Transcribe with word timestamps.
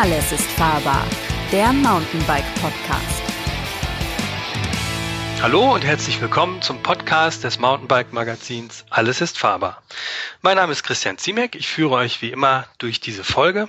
Alles 0.00 0.30
ist 0.30 0.48
fahrbar, 0.52 1.04
der 1.50 1.72
Mountainbike 1.72 2.44
Podcast. 2.60 3.20
Hallo 5.42 5.74
und 5.74 5.84
herzlich 5.84 6.20
willkommen 6.20 6.62
zum 6.62 6.80
Podcast 6.84 7.42
des 7.42 7.58
Mountainbike 7.58 8.12
Magazins 8.12 8.84
Alles 8.90 9.20
ist 9.20 9.36
fahrbar. 9.36 9.82
Mein 10.40 10.54
Name 10.54 10.70
ist 10.70 10.84
Christian 10.84 11.18
Ziemek, 11.18 11.56
ich 11.56 11.66
führe 11.66 11.96
euch 11.96 12.22
wie 12.22 12.30
immer 12.30 12.68
durch 12.78 13.00
diese 13.00 13.24
Folge 13.24 13.68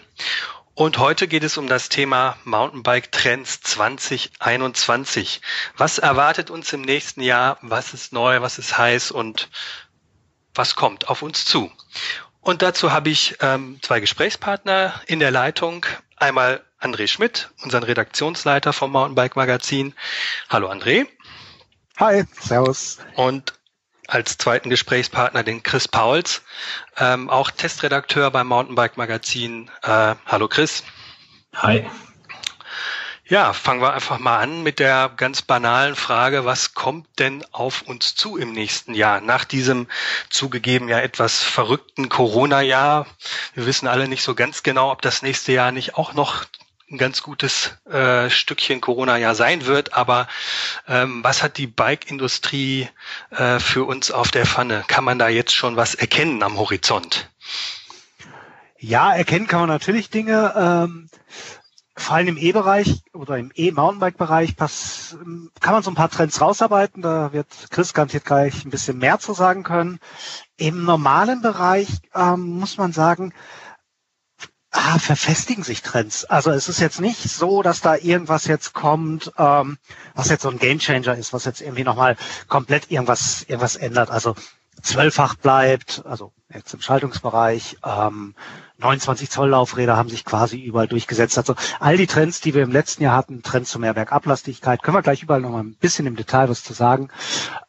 und 0.75 0.99
heute 0.99 1.27
geht 1.27 1.43
es 1.43 1.57
um 1.57 1.65
das 1.65 1.89
Thema 1.89 2.37
Mountainbike 2.43 3.11
Trends 3.11 3.61
2021. 3.61 5.41
Was 5.77 5.97
erwartet 5.97 6.51
uns 6.51 6.71
im 6.73 6.81
nächsten 6.81 7.23
Jahr? 7.23 7.57
Was 7.63 7.95
ist 7.95 8.13
neu? 8.13 8.41
Was 8.41 8.59
ist 8.59 8.77
heiß? 8.77 9.09
Und 9.09 9.49
was 10.53 10.75
kommt 10.75 11.09
auf 11.09 11.23
uns 11.23 11.45
zu? 11.45 11.71
Und 12.41 12.61
dazu 12.61 12.91
habe 12.91 13.09
ich 13.09 13.35
ähm, 13.41 13.79
zwei 13.81 13.99
Gesprächspartner 13.99 14.93
in 15.07 15.19
der 15.19 15.31
Leitung. 15.31 15.85
Einmal 16.19 16.61
André 16.81 17.07
Schmidt, 17.07 17.49
unseren 17.63 17.83
Redaktionsleiter 17.83 18.73
vom 18.73 18.91
Mountainbike 18.91 19.37
Magazin. 19.37 19.93
Hallo 20.49 20.69
André. 20.69 21.07
Hi, 21.97 22.25
servus. 22.39 22.99
Und 23.15 23.53
als 24.07 24.37
zweiten 24.37 24.69
Gesprächspartner 24.69 25.43
den 25.43 25.63
Chris 25.63 25.87
Pauls, 25.87 26.41
ähm, 26.97 27.29
auch 27.29 27.51
Testredakteur 27.51 28.31
beim 28.31 28.47
Mountainbike 28.47 28.97
Magazin. 28.97 29.71
Äh, 29.81 30.15
hallo 30.25 30.49
Chris. 30.49 30.83
Hi. 31.55 31.89
Ja, 33.29 33.53
fangen 33.53 33.79
wir 33.79 33.93
einfach 33.93 34.17
mal 34.17 34.39
an 34.39 34.63
mit 34.63 34.79
der 34.79 35.11
ganz 35.15 35.43
banalen 35.43 35.95
Frage, 35.95 36.45
was 36.45 36.73
kommt 36.73 37.19
denn 37.19 37.45
auf 37.51 37.83
uns 37.83 38.15
zu 38.15 38.37
im 38.37 38.53
nächsten 38.53 38.95
Jahr? 38.95 39.21
Nach 39.21 39.45
diesem 39.45 39.85
zugegeben 40.31 40.89
ja 40.89 40.99
etwas 40.99 41.43
verrückten 41.43 42.09
Corona-Jahr. 42.09 43.05
Wir 43.53 43.67
wissen 43.67 43.87
alle 43.87 44.07
nicht 44.07 44.23
so 44.23 44.33
ganz 44.33 44.63
genau, 44.63 44.91
ob 44.91 45.03
das 45.03 45.21
nächste 45.21 45.51
Jahr 45.51 45.71
nicht 45.71 45.93
auch 45.93 46.13
noch 46.13 46.45
ein 46.89 46.97
ganz 46.97 47.21
gutes 47.21 47.77
äh, 47.85 48.31
Stückchen 48.31 48.81
Corona-Jahr 48.81 49.35
sein 49.35 49.67
wird. 49.67 49.93
Aber 49.93 50.27
ähm, 50.87 51.23
was 51.23 51.43
hat 51.43 51.57
die 51.57 51.67
Bike-Industrie 51.67 52.89
äh, 53.29 53.59
für 53.59 53.83
uns 53.83 54.09
auf 54.09 54.31
der 54.31 54.47
Pfanne? 54.47 54.83
Kann 54.87 55.03
man 55.03 55.19
da 55.19 55.27
jetzt 55.27 55.53
schon 55.53 55.75
was 55.75 55.93
erkennen 55.93 56.41
am 56.41 56.57
Horizont? 56.57 57.29
Ja, 58.79 59.13
erkennen 59.13 59.45
kann 59.45 59.59
man 59.59 59.69
natürlich 59.69 60.09
Dinge. 60.09 60.53
Ähm, 60.57 61.09
vor 61.99 62.15
allem 62.15 62.29
im 62.29 62.37
E-Bereich 62.37 63.03
oder 63.13 63.37
im 63.37 63.51
E-Mountainbike-Bereich 63.53 64.55
kann 64.55 65.73
man 65.73 65.83
so 65.83 65.91
ein 65.91 65.95
paar 65.95 66.09
Trends 66.09 66.41
rausarbeiten. 66.41 67.01
Da 67.01 67.33
wird 67.33 67.47
Chris 67.69 67.93
garantiert 67.93 68.25
gleich 68.25 68.65
ein 68.65 68.69
bisschen 68.71 68.97
mehr 68.97 69.19
zu 69.19 69.33
sagen 69.33 69.63
können. 69.63 69.99
Im 70.57 70.85
normalen 70.85 71.41
Bereich 71.41 71.87
ähm, 72.15 72.59
muss 72.59 72.77
man 72.77 72.93
sagen, 72.93 73.33
ah, 74.71 74.97
verfestigen 74.99 75.63
sich 75.63 75.81
Trends. 75.81 76.25
Also 76.25 76.51
es 76.51 76.69
ist 76.69 76.79
jetzt 76.79 77.01
nicht 77.01 77.21
so, 77.21 77.61
dass 77.61 77.81
da 77.81 77.95
irgendwas 77.95 78.45
jetzt 78.45 78.73
kommt, 78.73 79.31
ähm, 79.37 79.77
was 80.15 80.29
jetzt 80.29 80.43
so 80.43 80.49
ein 80.49 80.59
Gamechanger 80.59 81.15
ist, 81.15 81.33
was 81.33 81.45
jetzt 81.45 81.61
irgendwie 81.61 81.83
nochmal 81.83 82.15
komplett 82.47 82.91
irgendwas, 82.91 83.43
irgendwas 83.43 83.75
ändert. 83.75 84.09
Also 84.09 84.35
zwölffach 84.81 85.35
bleibt, 85.35 86.03
also 86.05 86.33
jetzt 86.53 86.73
im 86.73 86.81
Schaltungsbereich, 86.81 87.77
ähm, 87.85 88.35
29 88.77 89.29
Zoll 89.29 89.49
Laufräder 89.49 89.97
haben 89.97 90.09
sich 90.09 90.25
quasi 90.25 90.59
überall 90.59 90.87
durchgesetzt. 90.87 91.37
Also 91.37 91.55
all 91.79 91.97
die 91.97 92.07
Trends, 92.07 92.41
die 92.41 92.53
wir 92.53 92.63
im 92.63 92.71
letzten 92.71 93.03
Jahr 93.03 93.15
hatten, 93.15 93.43
Trends 93.43 93.71
zu 93.71 93.79
mehr 93.79 93.93
Bergablastigkeit, 93.93 94.81
können 94.81 94.97
wir 94.97 95.01
gleich 95.01 95.21
überall 95.23 95.41
nochmal 95.41 95.63
ein 95.63 95.75
bisschen 95.75 96.07
im 96.07 96.15
Detail 96.15 96.49
was 96.49 96.63
zu 96.63 96.73
sagen. 96.73 97.09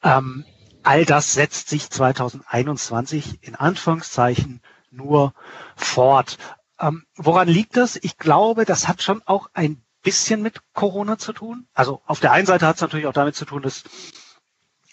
Ähm, 0.03 0.45
all 0.83 1.05
das 1.05 1.33
setzt 1.33 1.69
sich 1.69 1.91
2021 1.91 3.43
in 3.43 3.55
Anführungszeichen 3.55 4.63
nur 4.91 5.35
fort. 5.77 6.39
Ähm, 6.79 7.05
woran 7.17 7.49
liegt 7.49 7.77
das? 7.77 7.99
Ich 8.01 8.19
glaube, 8.19 8.65
das 8.65 8.89
hat 8.89 9.03
schon 9.03 9.23
auch 9.27 9.49
ein 9.53 9.83
bisschen 10.03 10.43
mit 10.43 10.61
Corona 10.73 11.19
zu 11.19 11.33
tun. 11.33 11.67
Also 11.75 12.01
auf 12.07 12.21
der 12.21 12.33
einen 12.33 12.47
Seite 12.47 12.67
hat 12.67 12.77
es 12.77 12.83
natürlich 12.83 13.07
auch 13.07 13.13
damit 13.13 13.35
zu 13.37 13.45
tun, 13.45 13.63
dass 13.63 13.85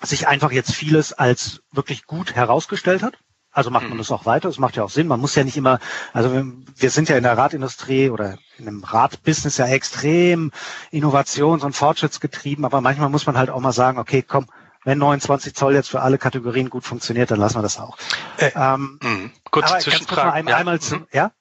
sich 0.02 0.28
einfach 0.28 0.52
jetzt 0.52 0.74
vieles 0.74 1.14
als 1.14 1.62
wirklich 1.72 2.06
gut 2.06 2.36
herausgestellt 2.36 3.04
hat. 3.04 3.18
Also 3.52 3.72
macht 3.72 3.86
man 3.86 3.94
mhm. 3.94 4.00
das 4.00 4.12
auch 4.12 4.28
weiter. 4.28 4.50
Das 4.50 4.60
macht 4.60 4.76
ja 4.76 4.84
auch 4.84 4.90
Sinn. 4.90 5.08
Man 5.08 5.20
muss 5.20 5.34
ja 5.34 5.44
nicht 5.44 5.58
immer, 5.58 5.80
also 6.14 6.32
wir 6.76 6.90
sind 6.92 7.10
ja 7.10 7.18
in 7.18 7.24
der 7.24 7.38
Radindustrie 7.38 8.12
oder 8.12 8.38
in 8.60 8.66
dem 8.66 8.84
Radbusiness 8.84 9.58
ja 9.58 9.66
extrem 9.66 10.52
innovations- 10.92 11.64
und 11.64 11.74
fortschrittsgetrieben, 11.74 12.66
aber 12.66 12.82
manchmal 12.82 13.10
muss 13.10 13.26
man 13.26 13.36
halt 13.36 13.50
auch 13.50 13.60
mal 13.60 13.72
sagen, 13.72 13.98
okay, 13.98 14.22
komm, 14.22 14.46
wenn 14.84 15.00
29 15.00 15.56
Zoll 15.56 15.74
jetzt 15.74 15.90
für 15.90 16.02
alle 16.02 16.20
Kategorien 16.20 16.70
gut 16.70 16.86
funktioniert, 16.86 17.32
dann 17.32 17.40
lassen 17.40 17.58
wir 17.58 17.64
das 17.64 17.80
auch. 17.80 17.98
Äh, 18.38 18.52
ähm, 18.56 19.00
mh. 19.02 19.30
Kurze 19.50 19.80
Zwischenfrage. 19.80 20.32
Einmal, 20.32 20.52
ja. 20.52 20.58
einmal 20.58 20.80
zu, 20.80 21.08
ja? 21.12 21.32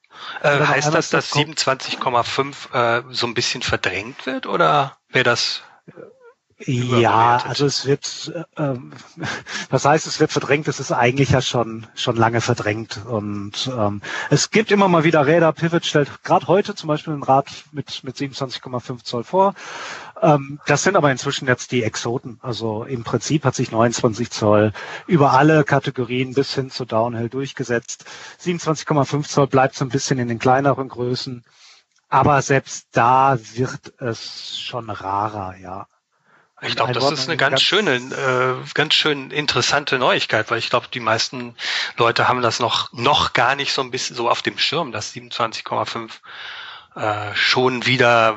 Äh, 0.42 0.58
heißt 0.58 0.94
das, 0.94 1.10
dass 1.10 1.34
27,5 1.34 2.72
äh, 2.72 3.02
so 3.10 3.26
ein 3.26 3.34
bisschen 3.34 3.60
verdrängt 3.60 4.24
wird 4.24 4.46
oder 4.46 4.96
wäre 5.10 5.24
das 5.24 5.62
ja, 6.58 7.36
also 7.44 7.66
es 7.66 7.84
wird, 7.84 8.32
äh, 8.56 8.74
was 9.70 9.84
heißt, 9.84 10.06
es 10.06 10.20
wird 10.20 10.32
verdrängt, 10.32 10.68
es 10.68 10.80
ist 10.80 10.90
eigentlich 10.90 11.30
ja 11.30 11.42
schon 11.42 11.86
schon 11.94 12.16
lange 12.16 12.40
verdrängt 12.40 12.98
und 13.06 13.70
ähm, 13.76 14.00
es 14.30 14.50
gibt 14.50 14.70
immer 14.70 14.88
mal 14.88 15.04
wieder 15.04 15.26
Räder. 15.26 15.52
Pivot 15.52 15.84
stellt 15.84 16.24
gerade 16.24 16.46
heute 16.46 16.74
zum 16.74 16.88
Beispiel 16.88 17.12
ein 17.12 17.22
Rad 17.22 17.46
mit 17.72 18.02
mit 18.04 18.16
27,5 18.16 19.04
Zoll 19.04 19.24
vor. 19.24 19.54
Ähm, 20.22 20.58
das 20.66 20.82
sind 20.82 20.96
aber 20.96 21.10
inzwischen 21.10 21.46
jetzt 21.46 21.72
die 21.72 21.82
Exoten. 21.82 22.38
Also 22.42 22.84
im 22.84 23.04
Prinzip 23.04 23.44
hat 23.44 23.54
sich 23.54 23.70
29 23.70 24.30
Zoll 24.30 24.72
über 25.06 25.32
alle 25.32 25.62
Kategorien 25.62 26.32
bis 26.32 26.54
hin 26.54 26.70
zu 26.70 26.86
Downhill 26.86 27.28
durchgesetzt. 27.28 28.06
27,5 28.42 29.28
Zoll 29.28 29.46
bleibt 29.46 29.74
so 29.74 29.84
ein 29.84 29.90
bisschen 29.90 30.18
in 30.18 30.28
den 30.28 30.38
kleineren 30.38 30.88
Größen. 30.88 31.44
Aber 32.08 32.40
selbst 32.40 32.86
da 32.92 33.36
wird 33.54 34.00
es 34.00 34.58
schon 34.58 34.88
rarer, 34.90 35.56
ja. 35.58 35.86
Ich 36.62 36.74
glaube, 36.74 36.94
das 36.94 37.10
ist 37.10 37.28
eine 37.28 37.36
ganz, 37.36 37.52
ganz 37.52 37.62
schöne, 37.62 37.96
äh, 37.96 38.68
ganz 38.72 38.94
schön 38.94 39.30
interessante 39.30 39.98
Neuigkeit, 39.98 40.50
weil 40.50 40.58
ich 40.58 40.70
glaube, 40.70 40.86
die 40.92 41.00
meisten 41.00 41.54
Leute 41.98 42.28
haben 42.28 42.40
das 42.40 42.60
noch 42.60 42.92
noch 42.94 43.34
gar 43.34 43.56
nicht 43.56 43.74
so 43.74 43.82
ein 43.82 43.90
bisschen 43.90 44.16
so 44.16 44.30
auf 44.30 44.40
dem 44.40 44.56
Schirm, 44.56 44.90
dass 44.90 45.14
27,5 45.14 46.10
äh, 46.96 47.34
schon 47.34 47.84
wieder 47.84 48.36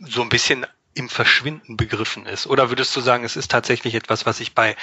so 0.00 0.22
ein 0.22 0.28
bisschen 0.28 0.64
im 0.94 1.08
Verschwinden 1.08 1.76
begriffen 1.76 2.26
ist. 2.26 2.46
Oder 2.46 2.68
würdest 2.68 2.94
du 2.94 3.00
sagen, 3.00 3.24
es 3.24 3.36
ist 3.36 3.50
tatsächlich 3.50 3.96
etwas, 3.96 4.26
was 4.26 4.38
sich 4.38 4.54
bei 4.54 4.76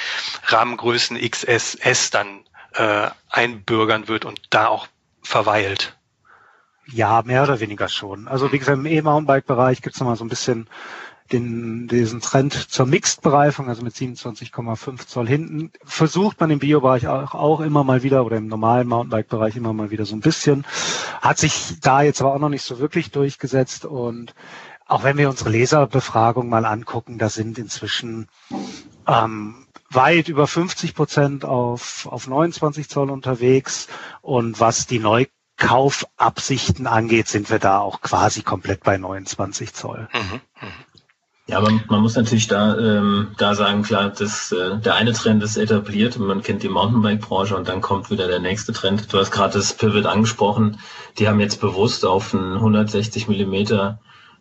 Rahmengrößen 0.47 1.17
XSS 1.17 2.09
dann 2.11 2.44
äh, 2.73 3.09
einbürgern 3.29 4.09
wird 4.09 4.25
und 4.25 4.41
da 4.49 4.67
auch 4.67 4.88
verweilt? 5.22 5.95
Ja, 6.85 7.22
mehr 7.23 7.44
oder 7.44 7.59
weniger 7.59 7.88
schon. 7.89 8.28
Also 8.28 8.51
wie 8.51 8.59
gesagt, 8.59 8.78
im 8.78 8.85
E-Mountainbike-Bereich 8.85 9.81
gibt 9.81 9.95
es 9.95 9.99
nochmal 9.99 10.16
so 10.16 10.25
ein 10.25 10.29
bisschen 10.29 10.69
den, 11.27 11.88
diesen 11.88 12.21
Trend 12.21 12.53
zur 12.53 12.85
Mixed-Bereifung, 12.85 13.69
also 13.69 13.83
mit 13.83 13.93
27,5 13.93 15.07
Zoll 15.07 15.27
hinten, 15.27 15.71
versucht 15.83 16.39
man 16.39 16.49
im 16.49 16.59
Bio-Bereich 16.59 17.07
auch, 17.07 17.33
auch 17.33 17.59
immer 17.61 17.83
mal 17.83 18.03
wieder 18.03 18.25
oder 18.25 18.38
im 18.38 18.47
normalen 18.47 18.88
Mountainbike-Bereich 18.88 19.55
immer 19.55 19.73
mal 19.73 19.91
wieder 19.91 20.05
so 20.05 20.16
ein 20.16 20.21
bisschen. 20.21 20.66
Hat 21.21 21.37
sich 21.37 21.79
da 21.81 22.01
jetzt 22.01 22.21
aber 22.21 22.33
auch 22.33 22.39
noch 22.39 22.49
nicht 22.49 22.63
so 22.63 22.79
wirklich 22.79 23.11
durchgesetzt 23.11 23.85
und 23.85 24.33
auch 24.87 25.03
wenn 25.03 25.17
wir 25.17 25.29
unsere 25.29 25.49
Leserbefragung 25.49 26.47
mal 26.49 26.66
angucken, 26.66 27.17
da 27.17 27.29
sind 27.29 27.57
inzwischen 27.57 28.27
ähm, 29.05 29.67
weit 29.89 30.29
über 30.29 30.47
50 30.47 30.95
Prozent 30.95 31.45
auf, 31.45 32.07
auf 32.09 32.27
29 32.27 32.89
Zoll 32.89 33.09
unterwegs 33.09 33.87
und 34.21 34.59
was 34.59 34.87
die 34.87 34.99
Neukaufabsichten 34.99 36.87
angeht, 36.87 37.27
sind 37.27 37.49
wir 37.49 37.59
da 37.59 37.79
auch 37.79 38.01
quasi 38.01 38.43
komplett 38.43 38.83
bei 38.83 38.97
29 38.97 39.73
Zoll. 39.73 40.07
Mhm, 40.13 40.41
mh. 40.61 40.67
Ja, 41.50 41.59
aber 41.59 41.72
man 41.88 42.02
muss 42.02 42.18
natürlich 42.18 42.47
da, 42.47 42.78
ähm, 42.78 43.30
da 43.38 43.56
sagen, 43.56 43.81
klar, 43.81 44.09
das, 44.09 44.52
äh, 44.52 44.78
der 44.80 44.96
eine 44.96 45.13
Trend 45.13 45.41
ist 45.41 45.56
etabliert 45.56 46.18
und 46.18 46.28
man 46.28 46.41
kennt 46.41 46.62
die 46.62 46.68
Mountainbike-Branche 46.68 47.56
und 47.56 47.70
dann 47.70 47.79
kommt 47.79 48.11
wieder 48.11 48.28
der 48.28 48.40
nächste 48.40 48.73
Trend. 48.73 49.11
Du 49.14 49.17
hast 49.17 49.32
gerade 49.32 49.53
das 49.53 49.73
Pivot 49.73 50.05
angesprochen. 50.05 50.78
Die 51.17 51.29
haben 51.29 51.40
jetzt 51.40 51.61
bewusst 51.61 52.05
auf 52.05 52.34
ein 52.34 52.55
160 52.55 53.29
Millimeter 53.29 53.99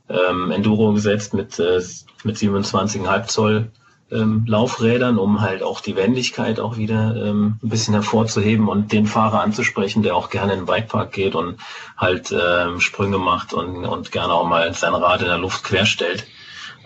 ähm, 0.08 0.50
Enduro 0.50 0.92
gesetzt 0.94 1.32
mit, 1.32 1.60
äh, 1.60 1.80
mit 2.24 2.36
27,5 2.38 3.26
Zoll 3.28 3.70
ähm, 4.10 4.44
Laufrädern, 4.48 5.18
um 5.18 5.40
halt 5.40 5.62
auch 5.62 5.80
die 5.80 5.94
Wendigkeit 5.94 6.58
auch 6.58 6.76
wieder 6.76 7.14
ähm, 7.16 7.60
ein 7.62 7.68
bisschen 7.68 7.94
hervorzuheben 7.94 8.68
und 8.68 8.90
den 8.90 9.06
Fahrer 9.06 9.42
anzusprechen, 9.42 10.02
der 10.02 10.16
auch 10.16 10.28
gerne 10.28 10.54
in 10.54 10.60
den 10.60 10.66
Bikepark 10.66 11.12
geht 11.12 11.36
und 11.36 11.60
halt 11.96 12.32
ähm, 12.32 12.80
Sprünge 12.80 13.18
macht 13.18 13.52
und, 13.52 13.84
und 13.84 14.10
gerne 14.10 14.32
auch 14.32 14.46
mal 14.46 14.74
sein 14.74 14.94
Rad 14.94 15.22
in 15.22 15.28
der 15.28 15.38
Luft 15.38 15.62
querstellt. 15.62 16.26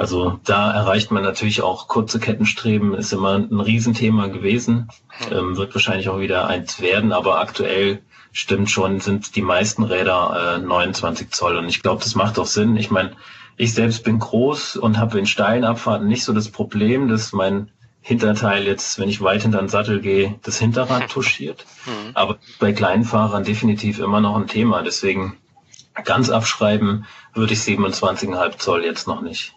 Also 0.00 0.40
da 0.44 0.70
erreicht 0.72 1.10
man 1.10 1.22
natürlich 1.22 1.60
auch 1.60 1.86
kurze 1.86 2.20
Kettenstreben, 2.20 2.94
ist 2.94 3.12
immer 3.12 3.34
ein 3.34 3.60
Riesenthema 3.60 4.28
gewesen, 4.28 4.88
ähm, 5.30 5.58
wird 5.58 5.74
wahrscheinlich 5.74 6.08
auch 6.08 6.20
wieder 6.20 6.46
eins 6.46 6.80
werden, 6.80 7.12
aber 7.12 7.38
aktuell 7.38 8.00
stimmt 8.32 8.70
schon, 8.70 9.00
sind 9.00 9.36
die 9.36 9.42
meisten 9.42 9.82
Räder 9.84 10.56
äh, 10.56 10.58
29 10.58 11.28
Zoll 11.32 11.58
und 11.58 11.68
ich 11.68 11.82
glaube, 11.82 12.02
das 12.02 12.14
macht 12.14 12.38
auch 12.38 12.46
Sinn. 12.46 12.78
Ich 12.78 12.90
meine, 12.90 13.10
ich 13.58 13.74
selbst 13.74 14.02
bin 14.02 14.18
groß 14.18 14.76
und 14.76 14.96
habe 14.96 15.18
in 15.18 15.26
steilen 15.26 15.64
Abfahrten 15.64 16.08
nicht 16.08 16.24
so 16.24 16.32
das 16.32 16.48
Problem, 16.48 17.08
dass 17.08 17.34
mein 17.34 17.70
Hinterteil 18.00 18.66
jetzt, 18.66 18.98
wenn 18.98 19.10
ich 19.10 19.20
weit 19.20 19.42
hinter 19.42 19.58
den 19.58 19.68
Sattel 19.68 20.00
gehe, 20.00 20.36
das 20.44 20.58
Hinterrad 20.58 21.08
touchiert. 21.10 21.66
Mhm. 21.84 22.12
Aber 22.14 22.38
bei 22.58 22.72
kleinen 22.72 23.04
Fahrern 23.04 23.44
definitiv 23.44 23.98
immer 23.98 24.22
noch 24.22 24.36
ein 24.38 24.46
Thema. 24.46 24.80
Deswegen 24.82 25.36
ganz 26.04 26.30
abschreiben 26.30 27.04
würde 27.34 27.52
ich 27.52 27.58
27,5 27.58 28.56
Zoll 28.56 28.82
jetzt 28.86 29.06
noch 29.06 29.20
nicht. 29.20 29.52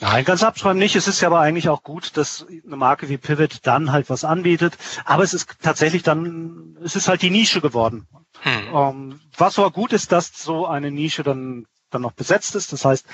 Nein, 0.00 0.24
ganz 0.24 0.42
abschreiben 0.42 0.78
nicht. 0.78 0.96
Es 0.96 1.08
ist 1.08 1.20
ja 1.20 1.28
aber 1.28 1.40
eigentlich 1.40 1.68
auch 1.68 1.82
gut, 1.82 2.16
dass 2.16 2.46
eine 2.48 2.76
Marke 2.76 3.08
wie 3.08 3.18
Pivot 3.18 3.58
dann 3.62 3.92
halt 3.92 4.08
was 4.08 4.24
anbietet. 4.24 4.78
Aber 5.04 5.22
es 5.22 5.34
ist 5.34 5.48
tatsächlich 5.62 6.02
dann, 6.02 6.76
es 6.82 6.96
ist 6.96 7.08
halt 7.08 7.22
die 7.22 7.30
Nische 7.30 7.60
geworden. 7.60 8.06
Hm. 8.40 8.72
Um, 8.72 9.10
ähm, 9.10 9.20
was 9.36 9.58
aber 9.58 9.70
gut 9.70 9.92
ist, 9.92 10.12
dass 10.12 10.32
so 10.34 10.66
eine 10.66 10.90
Nische 10.90 11.22
dann 11.22 11.66
dann 11.90 12.02
noch 12.02 12.12
besetzt 12.12 12.54
ist. 12.54 12.72
Das 12.72 12.84
heißt, 12.84 13.06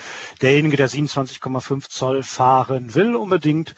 derjenige, 0.42 0.76
der 0.76 0.90
27,5 0.90 1.88
Zoll 1.88 2.22
fahren 2.22 2.94
will 2.94 3.14
unbedingt, 3.14 3.74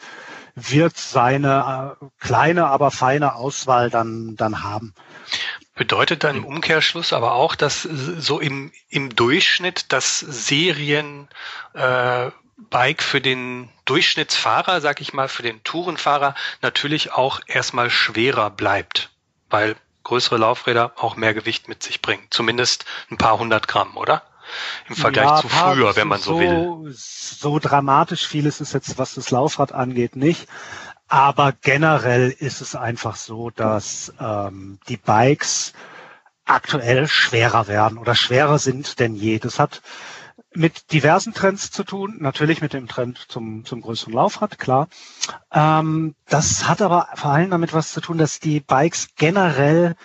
wird 0.55 0.97
seine 0.97 1.97
äh, 2.01 2.05
kleine, 2.19 2.67
aber 2.67 2.89
feine 2.89 3.35
Auswahl 3.35 3.91
dann, 3.91 4.35
dann 4.35 4.63
haben. 4.63 4.93
Bedeutet 5.75 6.23
dann 6.23 6.37
im 6.37 6.45
Umkehrschluss 6.45 7.13
aber 7.13 7.33
auch, 7.33 7.53
dass 7.53 7.83
so 7.83 8.39
im, 8.39 8.71
im 8.89 9.15
Durchschnitt 9.15 9.93
das 9.93 10.19
Serien 10.19 11.27
äh, 11.75 12.31
Bike 12.57 13.03
für 13.03 13.21
den 13.21 13.69
Durchschnittsfahrer, 13.85 14.81
sag 14.81 14.99
ich 14.99 15.13
mal, 15.13 15.27
für 15.27 15.43
den 15.43 15.63
Tourenfahrer 15.63 16.35
natürlich 16.61 17.13
auch 17.13 17.39
erstmal 17.45 17.89
schwerer 17.89 18.49
bleibt, 18.49 19.11
weil 19.49 19.75
größere 20.03 20.37
Laufräder 20.37 20.93
auch 20.95 21.15
mehr 21.15 21.33
Gewicht 21.33 21.67
mit 21.67 21.83
sich 21.83 22.01
bringen. 22.01 22.25
Zumindest 22.29 22.85
ein 23.11 23.17
paar 23.17 23.37
hundert 23.37 23.67
Gramm, 23.67 23.95
oder? 23.95 24.23
Im 24.87 24.95
Vergleich 24.95 25.29
ja, 25.29 25.41
zu 25.41 25.49
früher, 25.49 25.95
wenn 25.95 26.07
man 26.07 26.19
so, 26.19 26.33
so 26.33 26.39
will. 26.39 26.93
So 26.93 27.59
dramatisch 27.59 28.25
viel 28.25 28.45
ist 28.45 28.59
jetzt, 28.73 28.97
was 28.97 29.15
das 29.15 29.29
Laufrad 29.29 29.73
angeht, 29.73 30.15
nicht. 30.15 30.47
Aber 31.09 31.51
generell 31.51 32.31
ist 32.31 32.61
es 32.61 32.75
einfach 32.75 33.17
so, 33.17 33.49
dass 33.49 34.13
ähm, 34.19 34.79
die 34.87 34.97
Bikes 34.97 35.73
aktuell 36.45 37.07
schwerer 37.07 37.67
werden 37.67 37.97
oder 37.97 38.15
schwerer 38.15 38.57
sind 38.57 38.99
denn 38.99 39.15
je. 39.15 39.39
Das 39.39 39.59
hat 39.59 39.81
mit 40.57 40.91
diversen 40.91 41.33
Trends 41.33 41.69
zu 41.71 41.83
tun, 41.83 42.17
natürlich 42.19 42.61
mit 42.61 42.73
dem 42.73 42.87
Trend 42.87 43.25
zum, 43.29 43.63
zum 43.63 43.81
größeren 43.81 44.13
Laufrad, 44.13 44.57
klar. 44.57 44.87
Ähm, 45.51 46.15
das 46.27 46.67
hat 46.67 46.81
aber 46.81 47.09
vor 47.13 47.31
allem 47.31 47.51
damit 47.51 47.73
was 47.73 47.91
zu 47.91 48.01
tun, 48.01 48.17
dass 48.17 48.39
die 48.39 48.59
Bikes 48.59 49.09
generell 49.15 49.95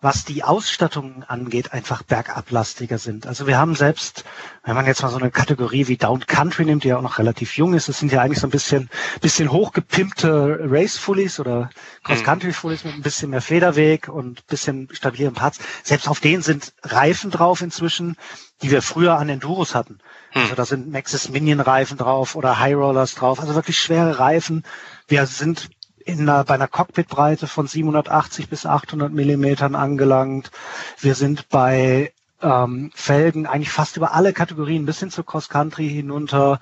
was 0.00 0.24
die 0.24 0.44
Ausstattung 0.44 1.24
angeht, 1.24 1.72
einfach 1.72 2.04
bergablastiger 2.04 2.98
sind. 2.98 3.26
Also 3.26 3.48
wir 3.48 3.58
haben 3.58 3.74
selbst, 3.74 4.24
wenn 4.64 4.76
man 4.76 4.86
jetzt 4.86 5.02
mal 5.02 5.08
so 5.08 5.16
eine 5.16 5.32
Kategorie 5.32 5.88
wie 5.88 5.96
Down 5.96 6.24
Country 6.24 6.64
nimmt, 6.64 6.84
die 6.84 6.88
ja 6.88 6.98
auch 6.98 7.02
noch 7.02 7.18
relativ 7.18 7.56
jung 7.56 7.74
ist, 7.74 7.88
das 7.88 7.98
sind 7.98 8.12
ja 8.12 8.22
eigentlich 8.22 8.38
so 8.38 8.46
ein 8.46 8.50
bisschen, 8.50 8.90
bisschen 9.20 9.50
hochgepimpte 9.50 10.60
Race-Fullies 10.62 11.40
oder 11.40 11.70
Cross-Country-Fullies 12.04 12.84
mit 12.84 12.94
ein 12.94 13.02
bisschen 13.02 13.30
mehr 13.30 13.42
Federweg 13.42 14.08
und 14.08 14.46
bisschen 14.46 14.88
stabileren 14.92 15.34
Parts. 15.34 15.58
Selbst 15.82 16.08
auf 16.08 16.20
denen 16.20 16.42
sind 16.42 16.72
Reifen 16.84 17.32
drauf 17.32 17.60
inzwischen, 17.60 18.16
die 18.62 18.70
wir 18.70 18.82
früher 18.82 19.18
an 19.18 19.28
Enduros 19.28 19.74
hatten. 19.74 19.98
Hm. 20.30 20.42
Also 20.42 20.54
da 20.54 20.64
sind 20.64 20.92
Maxis 20.92 21.28
Minion 21.28 21.58
Reifen 21.58 21.98
drauf 21.98 22.36
oder 22.36 22.60
High 22.60 22.76
Rollers 22.76 23.16
drauf, 23.16 23.40
also 23.40 23.56
wirklich 23.56 23.78
schwere 23.80 24.20
Reifen. 24.20 24.62
Wir 25.08 25.26
sind 25.26 25.70
in 26.08 26.20
einer, 26.20 26.44
bei 26.44 26.54
einer 26.54 26.68
Cockpitbreite 26.68 27.46
von 27.46 27.66
780 27.66 28.48
bis 28.48 28.64
800 28.64 29.12
Millimetern 29.12 29.74
angelangt. 29.74 30.50
Wir 30.98 31.14
sind 31.14 31.48
bei 31.50 32.12
ähm, 32.40 32.90
Felgen 32.94 33.46
eigentlich 33.46 33.70
fast 33.70 33.96
über 33.96 34.14
alle 34.14 34.32
Kategorien 34.32 34.86
bis 34.86 35.00
hin 35.00 35.10
zur 35.10 35.26
Cross 35.26 35.48
Country 35.48 35.88
hinunter 35.88 36.60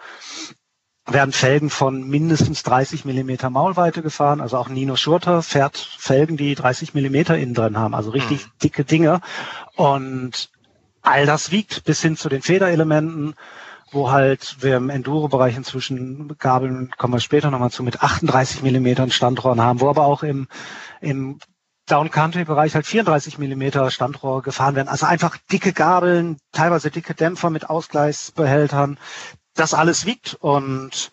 werden 1.08 1.32
Felgen 1.32 1.70
von 1.70 2.08
mindestens 2.08 2.64
30 2.64 3.04
Millimeter 3.04 3.48
Maulweite 3.48 4.02
gefahren. 4.02 4.40
Also 4.40 4.56
auch 4.56 4.68
Nino 4.68 4.96
Schurter 4.96 5.40
fährt 5.42 5.76
Felgen, 5.76 6.36
die 6.36 6.56
30 6.56 6.94
Millimeter 6.94 7.38
innen 7.38 7.54
drin 7.54 7.78
haben. 7.78 7.94
Also 7.94 8.10
richtig 8.10 8.46
mhm. 8.46 8.50
dicke 8.64 8.84
Dinge. 8.84 9.20
Und 9.76 10.50
all 11.02 11.24
das 11.24 11.52
wiegt 11.52 11.84
bis 11.84 12.02
hin 12.02 12.16
zu 12.16 12.28
den 12.28 12.42
Federelementen 12.42 13.34
wo 13.90 14.10
halt 14.10 14.56
wir 14.60 14.76
im 14.76 14.90
Enduro-Bereich 14.90 15.56
inzwischen 15.56 16.36
Gabeln, 16.38 16.90
kommen 16.96 17.14
wir 17.14 17.20
später 17.20 17.50
nochmal 17.50 17.70
zu, 17.70 17.82
mit 17.82 18.02
38 18.02 18.62
Millimetern 18.62 19.10
Standrohren 19.10 19.60
haben, 19.60 19.80
wo 19.80 19.88
aber 19.88 20.04
auch 20.04 20.22
im, 20.22 20.48
im 21.00 21.38
Down-Country-Bereich 21.86 22.74
halt 22.74 22.86
34 22.86 23.38
Millimeter 23.38 23.90
Standrohr 23.90 24.42
gefahren 24.42 24.74
werden. 24.74 24.88
Also 24.88 25.06
einfach 25.06 25.36
dicke 25.52 25.72
Gabeln, 25.72 26.38
teilweise 26.52 26.90
dicke 26.90 27.14
Dämpfer 27.14 27.50
mit 27.50 27.70
Ausgleichsbehältern. 27.70 28.98
Das 29.54 29.72
alles 29.72 30.04
wiegt 30.04 30.34
und 30.34 31.10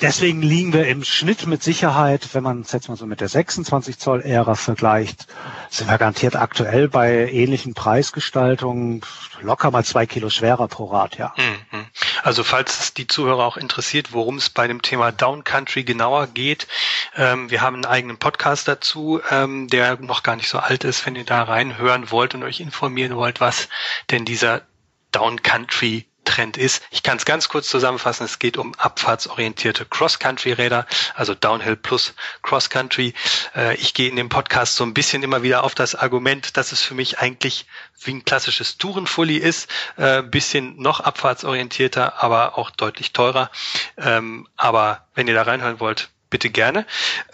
Deswegen 0.00 0.42
liegen 0.42 0.72
wir 0.72 0.86
im 0.86 1.02
Schnitt 1.02 1.46
mit 1.46 1.62
Sicherheit, 1.62 2.28
wenn 2.32 2.44
man 2.44 2.60
es 2.60 2.70
jetzt 2.70 2.88
mal 2.88 2.96
so 2.96 3.04
mit 3.04 3.20
der 3.20 3.28
26 3.28 3.98
Zoll 3.98 4.20
Ära 4.22 4.54
vergleicht, 4.54 5.26
sind 5.70 5.90
wir 5.90 5.98
garantiert 5.98 6.36
aktuell 6.36 6.88
bei 6.88 7.28
ähnlichen 7.30 7.74
Preisgestaltungen 7.74 9.02
locker 9.40 9.70
mal 9.70 9.84
zwei 9.84 10.06
Kilo 10.06 10.30
schwerer 10.30 10.68
pro 10.68 10.86
Rad, 10.86 11.18
ja. 11.18 11.34
Mhm. 11.36 11.86
Also 12.22 12.44
falls 12.44 12.80
es 12.80 12.94
die 12.94 13.06
Zuhörer 13.06 13.44
auch 13.44 13.56
interessiert, 13.56 14.12
worum 14.12 14.36
es 14.36 14.50
bei 14.50 14.66
dem 14.66 14.82
Thema 14.82 15.12
Down 15.12 15.44
Country 15.44 15.84
genauer 15.84 16.28
geht, 16.28 16.68
ähm, 17.16 17.50
wir 17.50 17.60
haben 17.60 17.76
einen 17.76 17.86
eigenen 17.86 18.18
Podcast 18.18 18.68
dazu, 18.68 19.20
ähm, 19.30 19.68
der 19.68 20.00
noch 20.00 20.22
gar 20.22 20.36
nicht 20.36 20.48
so 20.48 20.58
alt 20.58 20.84
ist, 20.84 21.06
wenn 21.06 21.16
ihr 21.16 21.24
da 21.24 21.42
reinhören 21.42 22.10
wollt 22.10 22.34
und 22.34 22.42
euch 22.44 22.60
informieren 22.60 23.16
wollt, 23.16 23.40
was 23.40 23.68
denn 24.10 24.24
dieser 24.24 24.62
Down 25.10 25.42
Country 25.42 26.07
Trend 26.28 26.58
ist. 26.58 26.82
Ich 26.90 27.02
kann 27.02 27.16
es 27.16 27.24
ganz 27.24 27.48
kurz 27.48 27.68
zusammenfassen. 27.68 28.24
Es 28.24 28.38
geht 28.38 28.58
um 28.58 28.74
abfahrtsorientierte 28.74 29.86
Cross-Country-Räder, 29.86 30.86
also 31.14 31.34
Downhill 31.34 31.76
plus 31.76 32.14
Cross-Country. 32.42 33.14
Äh, 33.56 33.76
ich 33.76 33.94
gehe 33.94 34.10
in 34.10 34.16
dem 34.16 34.28
Podcast 34.28 34.76
so 34.76 34.84
ein 34.84 34.92
bisschen 34.92 35.22
immer 35.22 35.42
wieder 35.42 35.64
auf 35.64 35.74
das 35.74 35.94
Argument, 35.94 36.56
dass 36.58 36.72
es 36.72 36.82
für 36.82 36.94
mich 36.94 37.18
eigentlich 37.18 37.66
wie 38.04 38.12
ein 38.12 38.24
klassisches 38.24 38.76
Tourenfully 38.76 39.38
ist, 39.38 39.70
äh, 39.96 40.22
bisschen 40.22 40.80
noch 40.80 41.00
abfahrtsorientierter, 41.00 42.22
aber 42.22 42.58
auch 42.58 42.70
deutlich 42.70 43.14
teurer. 43.14 43.50
Ähm, 43.96 44.46
aber 44.56 45.06
wenn 45.14 45.28
ihr 45.28 45.34
da 45.34 45.42
reinhören 45.42 45.80
wollt, 45.80 46.10
bitte 46.28 46.50
gerne. 46.50 46.86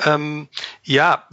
Ähm, 0.05 0.49
ja, 0.85 1.27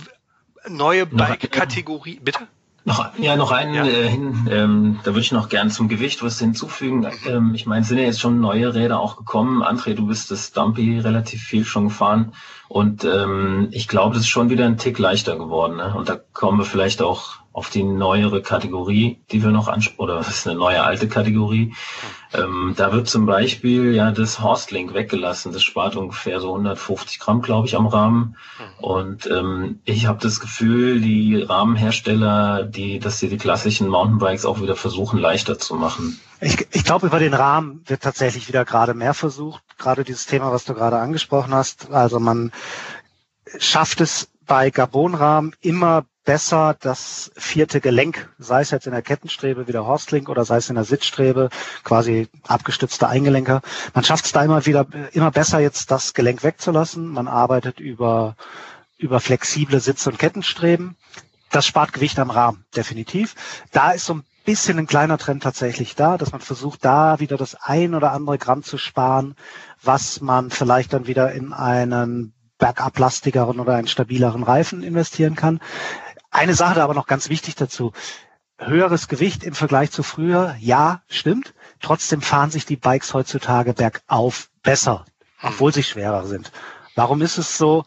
neue 0.68 1.06
Bike-Kategorie, 1.06 2.20
bitte? 2.22 2.48
Noch, 2.84 3.18
ja, 3.20 3.36
noch 3.36 3.52
einen 3.52 3.76
ja. 3.76 3.86
Äh, 3.86 4.10
hin, 4.10 4.48
ähm, 4.50 5.00
da 5.04 5.12
würde 5.12 5.20
ich 5.20 5.32
noch 5.32 5.50
gern 5.50 5.70
zum 5.70 5.88
Gewicht 5.88 6.24
was 6.24 6.40
hinzufügen. 6.40 7.08
Ähm, 7.28 7.54
ich 7.54 7.68
meine, 7.68 7.86
sind 7.86 8.00
ja 8.00 8.06
jetzt 8.06 8.20
schon 8.20 8.40
neue 8.40 8.74
Räder 8.74 9.00
auch 9.00 9.18
gekommen. 9.18 9.62
André, 9.62 9.94
du 9.94 10.08
bist 10.08 10.32
das 10.32 10.52
Dumpy 10.52 11.00
relativ 11.00 11.44
viel 11.44 11.64
schon 11.64 11.90
gefahren. 11.90 12.34
Und 12.70 13.04
ähm, 13.04 13.68
ich 13.72 13.88
glaube, 13.88 14.16
das 14.16 14.24
ist 14.24 14.30
schon 14.30 14.50
wieder 14.50 14.66
ein 14.66 14.78
Tick 14.78 14.98
leichter 14.98 15.38
geworden. 15.38 15.76
Ne? 15.78 15.94
Und 15.96 16.10
da 16.10 16.18
kommen 16.34 16.58
wir 16.58 16.66
vielleicht 16.66 17.04
auch 17.04 17.41
auf 17.54 17.70
die 17.70 17.84
neuere 17.84 18.42
Kategorie, 18.42 19.22
die 19.32 19.44
wir 19.44 19.50
noch 19.52 19.68
ansprechen, 19.68 20.00
oder 20.00 20.16
das 20.16 20.30
ist 20.30 20.48
eine 20.48 20.58
neue 20.58 20.84
alte 20.84 21.10
Kategorie. 21.10 21.74
Ähm, 22.34 22.74
da 22.78 22.94
wird 22.94 23.10
zum 23.10 23.26
Beispiel 23.26 23.94
ja 23.94 24.12
das 24.12 24.40
Horstlink 24.40 24.94
weggelassen. 24.94 25.52
Das 25.52 25.62
spart 25.62 25.98
ungefähr 25.98 26.40
so 26.40 26.52
150 26.52 27.20
Gramm, 27.20 27.42
glaube 27.42 27.68
ich, 27.68 27.76
am 27.76 27.88
Rahmen. 27.88 28.38
Und 28.80 29.28
ähm, 29.28 29.80
ich 29.84 30.06
habe 30.06 30.20
das 30.22 30.40
Gefühl, 30.40 31.02
die 31.02 31.42
Rahmenhersteller, 31.42 32.64
die, 32.64 33.00
dass 33.00 33.20
sie 33.20 33.28
die 33.28 33.38
klassischen 33.38 33.90
Mountainbikes 33.90 34.46
auch 34.46 34.62
wieder 34.62 34.78
versuchen, 34.78 35.20
leichter 35.20 35.60
zu 35.60 35.76
machen. 35.76 36.20
Ich, 36.40 36.68
ich 36.72 36.86
glaube, 36.86 37.08
über 37.08 37.20
den 37.20 37.34
Rahmen 37.34 37.84
wird 37.86 38.02
tatsächlich 38.02 38.48
wieder 38.48 38.64
gerade 38.64 38.94
mehr 38.94 39.14
versucht. 39.14 39.62
Gerade 39.78 40.06
dieses 40.06 40.26
Thema, 40.26 40.54
was 40.54 40.64
du 40.64 40.74
gerade 40.74 41.00
angesprochen 41.00 41.54
hast. 41.54 41.92
Also 41.92 42.22
man 42.22 42.54
schafft 43.58 44.00
es 44.00 44.30
bei 44.52 44.70
Gabonrahmen 44.70 45.56
immer 45.62 46.04
besser 46.26 46.76
das 46.78 47.32
vierte 47.38 47.80
Gelenk, 47.80 48.28
sei 48.38 48.60
es 48.60 48.72
jetzt 48.72 48.86
in 48.86 48.92
der 48.92 49.02
Kettenstrebe 49.02 49.66
wie 49.66 49.72
der 49.72 49.86
Horstlink 49.86 50.28
oder 50.28 50.44
sei 50.44 50.58
es 50.58 50.68
in 50.68 50.76
der 50.76 50.84
Sitzstrebe, 50.84 51.50
quasi 51.86 52.28
abgestützte 52.50 53.08
Eingelenker. 53.08 53.62
Man 53.94 54.04
schafft 54.04 54.26
es 54.26 54.34
da 54.34 54.44
immer 54.44 54.66
wieder, 54.66 54.86
immer 55.14 55.32
besser 55.32 55.60
jetzt 55.60 55.90
das 55.90 56.14
Gelenk 56.14 56.44
wegzulassen. 56.44 57.08
Man 57.08 57.30
arbeitet 57.30 57.80
über, 57.80 58.36
über 58.98 59.22
flexible 59.22 59.80
Sitz- 59.80 60.06
und 60.08 60.20
Kettenstreben. 60.20 60.98
Das 61.50 61.66
spart 61.66 61.94
Gewicht 61.94 62.20
am 62.20 62.30
Rahmen, 62.30 62.66
definitiv. 62.76 63.36
Da 63.72 63.92
ist 63.92 64.04
so 64.04 64.16
ein 64.16 64.26
bisschen 64.44 64.80
ein 64.80 64.88
kleiner 64.88 65.18
Trend 65.18 65.44
tatsächlich 65.44 65.96
da, 65.96 66.18
dass 66.18 66.34
man 66.34 66.42
versucht, 66.42 66.84
da 66.84 67.22
wieder 67.22 67.38
das 67.38 67.56
ein 67.56 67.96
oder 67.96 68.12
andere 68.12 68.38
Gramm 68.38 68.64
zu 68.64 68.78
sparen, 68.78 69.36
was 69.82 70.20
man 70.20 70.50
vielleicht 70.50 70.92
dann 70.92 71.08
wieder 71.08 71.32
in 71.32 71.54
einen 71.54 72.34
bergablastigeren 72.62 73.60
oder 73.60 73.74
einen 73.74 73.88
stabileren 73.88 74.44
Reifen 74.44 74.84
investieren 74.84 75.36
kann. 75.36 75.60
Eine 76.30 76.54
Sache 76.54 76.82
aber 76.82 76.94
noch 76.94 77.08
ganz 77.08 77.28
wichtig 77.28 77.56
dazu. 77.56 77.92
Höheres 78.58 79.08
Gewicht 79.08 79.44
im 79.44 79.56
Vergleich 79.56 79.92
zu 79.92 80.04
früher, 80.04 80.56
ja, 80.60 81.02
stimmt. 81.10 81.54
Trotzdem 81.82 82.22
fahren 82.22 82.52
sich 82.52 82.66
die 82.66 82.76
Bikes 82.78 83.14
heutzutage 83.14 83.74
bergauf 83.74 84.50
besser, 84.62 85.06
obwohl 85.42 85.74
sie 85.74 85.84
schwerer 85.84 86.28
sind. 86.28 86.52
Warum 86.96 87.22
ist 87.24 87.40
es 87.40 87.58
so? 87.58 87.84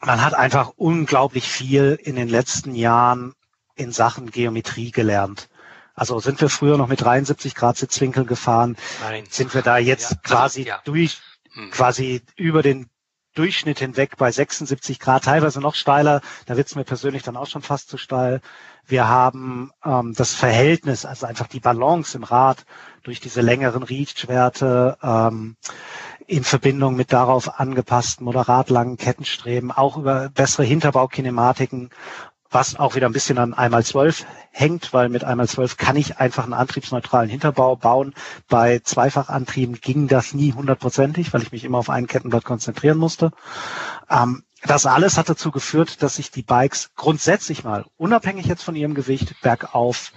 Man 0.00 0.24
hat 0.24 0.32
einfach 0.32 0.72
unglaublich 0.76 1.46
viel 1.46 1.98
in 2.02 2.16
den 2.16 2.28
letzten 2.28 2.74
Jahren 2.74 3.34
in 3.76 3.92
Sachen 3.92 4.30
Geometrie 4.30 4.90
gelernt. 4.90 5.50
Also 5.94 6.18
sind 6.18 6.40
wir 6.40 6.48
früher 6.48 6.78
noch 6.78 6.88
mit 6.88 7.02
73 7.02 7.54
Grad 7.54 7.76
Sitzwinkel 7.76 8.24
gefahren, 8.24 8.76
Nein. 9.02 9.24
sind 9.28 9.52
wir 9.52 9.60
da 9.60 9.76
jetzt 9.76 10.12
ja, 10.12 10.16
quasi 10.22 10.62
ja. 10.62 10.80
durch, 10.84 11.20
hm. 11.52 11.70
quasi 11.70 12.22
über 12.36 12.62
den 12.62 12.88
Durchschnitt 13.34 13.78
hinweg 13.78 14.16
bei 14.16 14.30
76 14.32 14.98
Grad, 14.98 15.24
teilweise 15.24 15.60
noch 15.60 15.74
steiler. 15.74 16.20
Da 16.46 16.56
wird 16.56 16.66
es 16.66 16.74
mir 16.74 16.84
persönlich 16.84 17.22
dann 17.22 17.36
auch 17.36 17.46
schon 17.46 17.62
fast 17.62 17.88
zu 17.88 17.96
steil. 17.96 18.40
Wir 18.86 19.08
haben 19.08 19.70
ähm, 19.84 20.14
das 20.16 20.34
Verhältnis, 20.34 21.04
also 21.04 21.26
einfach 21.26 21.46
die 21.46 21.60
Balance 21.60 22.16
im 22.16 22.24
Rad 22.24 22.64
durch 23.02 23.20
diese 23.20 23.40
längeren 23.40 23.82
Reach-Werte 23.82 24.98
ähm, 25.02 25.56
in 26.26 26.44
Verbindung 26.44 26.96
mit 26.96 27.12
darauf 27.12 27.58
angepassten 27.60 28.24
moderat 28.24 28.70
langen 28.70 28.96
Kettenstreben, 28.96 29.70
auch 29.70 29.96
über 29.96 30.28
bessere 30.28 30.64
Hinterbaukinematiken 30.64 31.90
was 32.50 32.78
auch 32.78 32.94
wieder 32.96 33.08
ein 33.08 33.12
bisschen 33.12 33.38
an 33.38 33.54
einmal 33.54 33.84
zwölf 33.84 34.26
hängt, 34.50 34.92
weil 34.92 35.08
mit 35.08 35.24
einmal 35.24 35.48
zwölf 35.48 35.76
kann 35.76 35.96
ich 35.96 36.18
einfach 36.18 36.44
einen 36.44 36.52
antriebsneutralen 36.52 37.30
Hinterbau 37.30 37.76
bauen. 37.76 38.14
Bei 38.48 38.80
Zweifachantrieben 38.80 39.80
ging 39.80 40.08
das 40.08 40.34
nie 40.34 40.52
hundertprozentig, 40.52 41.32
weil 41.32 41.42
ich 41.42 41.52
mich 41.52 41.64
immer 41.64 41.78
auf 41.78 41.90
ein 41.90 42.06
Kettenblatt 42.06 42.44
konzentrieren 42.44 42.98
musste. 42.98 43.30
Ähm, 44.10 44.42
das 44.62 44.84
alles 44.84 45.16
hat 45.16 45.28
dazu 45.28 45.50
geführt, 45.50 46.02
dass 46.02 46.16
sich 46.16 46.30
die 46.30 46.42
Bikes 46.42 46.90
grundsätzlich 46.96 47.64
mal, 47.64 47.86
unabhängig 47.96 48.46
jetzt 48.46 48.62
von 48.62 48.76
ihrem 48.76 48.94
Gewicht, 48.94 49.40
bergauf 49.40 50.12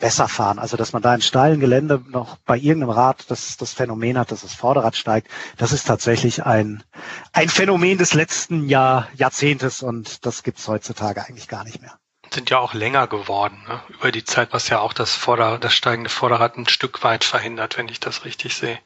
besser 0.00 0.26
fahren. 0.26 0.58
Also 0.58 0.76
dass 0.76 0.92
man 0.92 1.02
da 1.02 1.14
in 1.14 1.20
steilen 1.20 1.60
Gelände 1.60 2.02
noch 2.08 2.36
bei 2.38 2.56
irgendeinem 2.56 2.90
Rad 2.90 3.30
das, 3.30 3.56
das 3.56 3.72
Phänomen 3.72 4.18
hat, 4.18 4.32
dass 4.32 4.40
das 4.40 4.54
Vorderrad 4.54 4.96
steigt, 4.96 5.28
das 5.56 5.72
ist 5.72 5.86
tatsächlich 5.86 6.44
ein, 6.44 6.82
ein 7.32 7.48
Phänomen 7.48 7.98
des 7.98 8.14
letzten 8.14 8.68
Jahr, 8.68 9.08
Jahrzehntes 9.14 9.82
und 9.82 10.26
das 10.26 10.42
gibt's 10.42 10.66
heutzutage 10.66 11.24
eigentlich 11.24 11.46
gar 11.46 11.64
nicht 11.64 11.80
mehr. 11.80 11.96
Sind 12.32 12.50
ja 12.50 12.58
auch 12.58 12.74
länger 12.74 13.06
geworden, 13.06 13.62
ne? 13.68 13.80
über 13.88 14.12
die 14.12 14.24
Zeit, 14.24 14.52
was 14.52 14.68
ja 14.68 14.80
auch 14.80 14.92
das, 14.92 15.14
Vorder-, 15.14 15.58
das 15.58 15.74
steigende 15.74 16.10
Vorderrad 16.10 16.56
ein 16.56 16.68
Stück 16.68 17.02
weit 17.02 17.24
verhindert, 17.24 17.76
wenn 17.76 17.88
ich 17.88 18.00
das 18.00 18.24
richtig 18.24 18.56
sehe. 18.56 18.78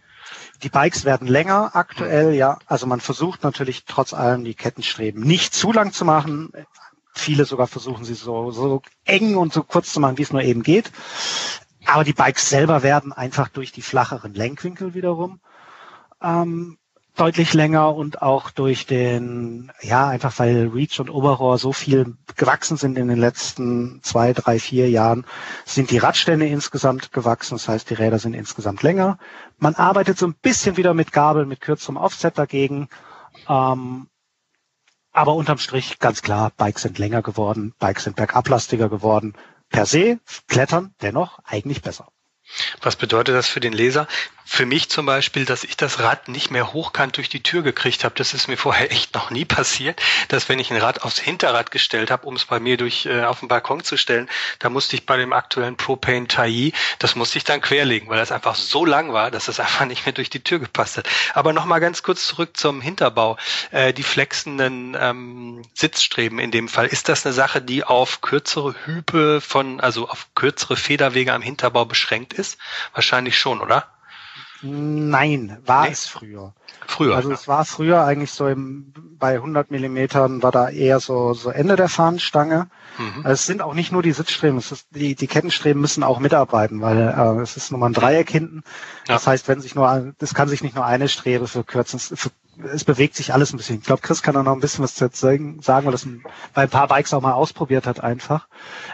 Die 0.63 0.69
Bikes 0.71 1.05
werden 1.05 1.29
länger 1.29 1.73
aktuell, 1.75 2.33
ja. 2.33 2.59
Also 2.67 2.87
man 2.87 3.01
versucht 3.01 3.43
natürlich 3.43 3.85
trotz 3.85 4.15
allem 4.15 4.45
die 4.45 4.55
Kettenstreben 4.55 5.23
nicht 5.23 5.55
zu 5.55 5.73
lang 5.73 5.93
zu 5.93 6.05
machen. 6.05 6.53
Viele 7.15 7.45
sogar 7.45 7.67
versuchen 7.67 8.05
sie 8.05 8.15
so, 8.15 8.51
so 8.51 8.83
eng 9.05 9.37
und 9.37 9.53
so 9.53 9.63
kurz 9.63 9.93
zu 9.93 10.01
machen, 10.01 10.19
wie 10.19 10.23
es 10.23 10.33
nur 10.33 10.43
eben 10.43 10.63
geht. 10.63 10.91
Aber 11.87 12.05
die 12.05 12.13
Bikes 12.13 12.49
selber 12.49 12.83
werden 12.83 13.13
einfach 13.13 13.49
durch 13.49 13.73
die 13.73 13.83
flacheren 13.83 14.35
Lenkwinkel 14.35 14.95
wiederum 14.95 15.41
ähm, 16.25 16.79
deutlich 17.17 17.55
länger 17.55 17.95
und 17.95 18.23
auch 18.23 18.51
durch 18.51 18.87
den, 18.87 19.71
ja, 19.81 20.09
einfach 20.09 20.37
weil 20.39 20.71
Reach 20.75 20.99
und 20.99 21.11
Oberrohr 21.11 21.59
so 21.59 21.73
viel 21.73 22.17
gewachsen 22.37 22.77
sind 22.77 22.99
in 22.99 23.07
den 23.07 23.19
letzten 23.19 24.01
zwei, 24.03 24.33
drei, 24.33 24.59
vier 24.59 24.91
Jahren, 24.91 25.25
sind 25.65 25.91
die 25.91 25.99
Radstände 25.99 26.47
insgesamt 26.47 27.13
gewachsen. 27.13 27.55
Das 27.55 27.69
heißt, 27.69 27.91
die 27.91 27.95
Räder 27.95 28.19
sind 28.19 28.35
insgesamt 28.35 28.83
länger. 28.83 29.19
Man 29.59 29.77
arbeitet 29.77 30.19
so 30.19 30.27
ein 30.27 30.35
bisschen 30.35 30.77
wieder 30.77 30.95
mit 30.95 31.13
Gabel, 31.13 31.47
mit 31.47 31.61
kürzerem 31.61 31.97
Offset 31.97 32.37
dagegen. 32.37 32.89
Ähm, 33.49 34.09
aber 35.15 35.35
unterm 35.35 35.59
Strich 35.59 35.99
ganz 36.01 36.21
klar, 36.23 36.53
Bikes 36.57 36.83
sind 36.83 36.99
länger 36.99 37.23
geworden, 37.23 37.73
Bikes 37.79 38.05
sind 38.05 38.17
bergablastiger 38.17 38.89
geworden. 38.89 39.35
Per 39.71 39.87
se, 39.87 40.19
Klettern 40.49 40.95
dennoch 41.01 41.39
eigentlich 41.45 41.83
besser. 41.83 42.09
Was 42.83 42.97
bedeutet 42.97 43.35
das 43.35 43.49
für 43.49 43.61
den 43.61 43.73
Leser? 43.73 44.07
Für 44.47 44.67
mich 44.67 44.91
zum 44.91 45.07
Beispiel, 45.07 45.47
dass 45.47 45.65
ich 45.65 45.77
das 45.77 46.01
Rad 46.01 46.29
nicht 46.29 46.51
mehr 46.51 46.75
hochkant 46.75 47.17
durch 47.17 47.31
die 47.31 47.43
Tür 47.43 47.63
gekriegt 47.63 48.05
habe. 48.05 48.15
Das 48.15 48.35
ist 48.35 48.47
mir 48.47 48.57
vorher 48.59 48.93
echt 48.93 49.15
noch 49.15 49.31
nie 49.31 49.47
passiert, 49.47 50.01
dass 50.29 50.49
wenn 50.49 50.59
ich 50.59 50.71
ein 50.71 50.77
Rad 50.77 51.03
aufs 51.03 51.19
Hinterrad 51.19 51.71
gestellt 51.71 52.11
habe, 52.11 52.27
um 52.27 52.37
es 52.37 52.45
bei 52.45 52.61
mir 52.61 52.77
durch 52.77 53.07
äh, 53.07 53.25
auf 53.25 53.41
den 53.41 53.49
Balkon 53.49 53.83
zu 53.83 53.97
stellen, 53.97 54.29
da 54.59 54.69
musste 54.69 54.97
ich 54.97 55.07
bei 55.07 55.17
dem 55.17 55.33
aktuellen 55.33 55.77
Propane 55.77 56.29
Tai, 56.29 56.73
das 56.99 57.17
musste 57.17 57.39
ich 57.39 57.45
dann 57.45 57.63
querlegen, 57.63 58.09
weil 58.11 58.19
das 58.19 58.33
einfach 58.33 58.55
so 58.55 58.85
lang 58.85 59.13
war, 59.13 59.31
dass 59.31 59.49
es 59.49 59.61
einfach 59.65 59.87
nicht 59.87 60.05
mehr 60.05 60.13
durch 60.13 60.29
die 60.29 60.45
Tür 60.45 60.59
gepasst 60.59 60.99
hat. 60.99 61.09
Aber 61.33 61.55
noch 61.55 61.65
mal 61.65 61.79
ganz 61.79 62.03
kurz 62.03 62.27
zurück 62.27 62.57
zum 62.57 62.83
Hinterbau. 62.83 63.39
Äh, 63.71 63.95
die 63.95 64.03
flexenden 64.03 64.95
ähm, 65.01 65.63
Sitzstreben 65.73 66.39
in 66.39 66.51
dem 66.51 66.69
Fall, 66.69 66.87
ist 66.87 67.09
das 67.09 67.25
eine 67.25 67.33
Sache, 67.33 67.63
die 67.63 67.83
auf 67.83 68.21
kürzere 68.21 68.75
Hüpe 68.85 69.41
von, 69.41 69.81
also 69.81 70.09
auf 70.09 70.29
kürzere 70.35 70.77
Federwege 70.77 71.33
am 71.33 71.43
Hinterbau 71.43 71.87
beschränkt 71.87 72.34
ist? 72.35 72.59
Wahrscheinlich 72.93 73.39
schon, 73.39 73.61
oder? 73.61 73.87
Nein, 74.67 75.59
war 75.67 75.85
nee. 75.85 75.93
es 75.93 76.07
früher. 76.07 76.55
Früher. 76.87 77.17
Also 77.17 77.31
es 77.33 77.49
war 77.49 77.65
früher 77.65 78.05
eigentlich 78.05 78.33
so 78.33 78.49
im, 78.49 78.93
bei 79.19 79.35
100 79.35 79.71
Millimetern 79.71 80.43
war 80.43 80.53
da 80.53 80.71
eher 80.71 81.01
so, 81.01 81.35
so 81.35 81.51
Ende 81.51 81.77
der 81.77 81.89
Fahnenstange. 81.89 82.69
Mhm. 82.99 83.19
Also 83.19 83.33
es 83.33 83.47
sind 83.47 83.61
auch 83.61 83.75
nicht 83.75 83.93
nur 83.93 84.03
die 84.03 84.13
Sitzstreben, 84.13 84.57
es 84.57 84.73
ist, 84.73 84.87
die, 84.91 85.15
die 85.15 85.27
Kettenstreben 85.27 85.81
müssen 85.81 86.03
auch 86.03 86.19
mitarbeiten, 86.19 86.81
weil 86.81 86.99
äh, 86.99 87.43
es 87.43 87.57
ist 87.57 87.73
nur 87.73 87.81
mal 87.81 87.87
ein 87.87 87.93
Dreieck 87.93 88.31
hinten. 88.31 88.63
Ja. 89.07 89.15
Das 89.15 89.27
heißt, 89.27 89.49
wenn 89.49 89.61
sich 89.61 89.75
nur, 89.75 90.15
das 90.19 90.33
kann 90.33 90.49
sich 90.49 90.63
nicht 90.63 90.77
nur 90.77 90.87
eine 90.87 91.09
Strebe 91.09 91.47
für 91.47 91.65
Kürzen, 91.65 91.99
für 91.99 92.31
es 92.73 92.85
bewegt 92.85 93.15
sich 93.15 93.33
alles 93.33 93.53
ein 93.53 93.57
bisschen. 93.57 93.79
Ich 93.79 93.85
glaube, 93.85 94.03
Chris 94.03 94.23
kann 94.23 94.35
da 94.35 94.43
noch 94.43 94.53
ein 94.53 94.61
bisschen 94.61 94.85
was 94.85 94.95
dazu 94.95 95.27
sagen, 95.61 95.87
weil 95.87 95.93
das 95.93 96.07
bei 96.55 96.63
ein 96.63 96.71
paar 96.71 96.89
Bikes 96.89 97.13
auch 97.15 97.21
mal 97.21 97.33
ausprobiert 97.33 97.87
hat 97.87 98.01
einfach. 98.01 98.49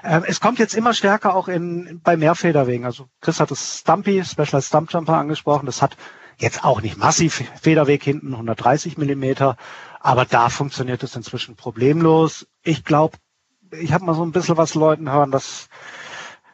Ähm, 0.04 0.24
es 0.26 0.40
kommt 0.40 0.58
jetzt 0.58 0.74
immer 0.74 0.94
stärker 0.94 1.34
auch 1.34 1.48
in, 1.48 2.00
bei 2.02 2.16
Mehrfederwegen. 2.16 2.84
Also 2.84 3.08
Chris 3.20 3.40
hat 3.40 3.50
das 3.50 3.78
Stumpy, 3.80 4.24
Special 4.24 4.62
Stump 4.62 4.92
Jumper 4.92 5.14
angesprochen. 5.18 5.66
Das 5.66 5.82
hat 5.82 5.96
jetzt 6.38 6.64
auch 6.64 6.80
nicht 6.80 6.96
massiv 6.96 7.44
Federweg 7.60 8.02
hinten, 8.02 8.32
130 8.32 8.96
Millimeter, 8.98 9.56
aber 10.00 10.24
da 10.24 10.48
funktioniert 10.48 11.02
es 11.02 11.14
inzwischen 11.14 11.54
problemlos. 11.56 12.46
Ich 12.62 12.84
glaube, 12.84 13.18
ich 13.78 13.92
habe 13.92 14.04
mal 14.04 14.14
so 14.14 14.24
ein 14.24 14.32
bisschen 14.32 14.56
was 14.56 14.74
Leuten 14.74 15.10
hören, 15.10 15.30
dass 15.30 15.68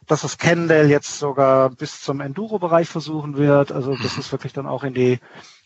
dass 0.07 0.23
das 0.23 0.39
Kendall 0.39 0.89
jetzt 0.89 1.19
sogar 1.19 1.71
bis 1.71 2.01
zum 2.01 2.21
Enduro-Bereich 2.21 2.89
versuchen 2.89 3.37
wird. 3.37 3.73
Also 3.73 3.97
dass 3.97 4.19
es 4.19 4.31
wirklich 4.33 4.53
dann 4.53 4.67
auch 4.67 4.85
in 4.85 4.95
die 4.95 5.21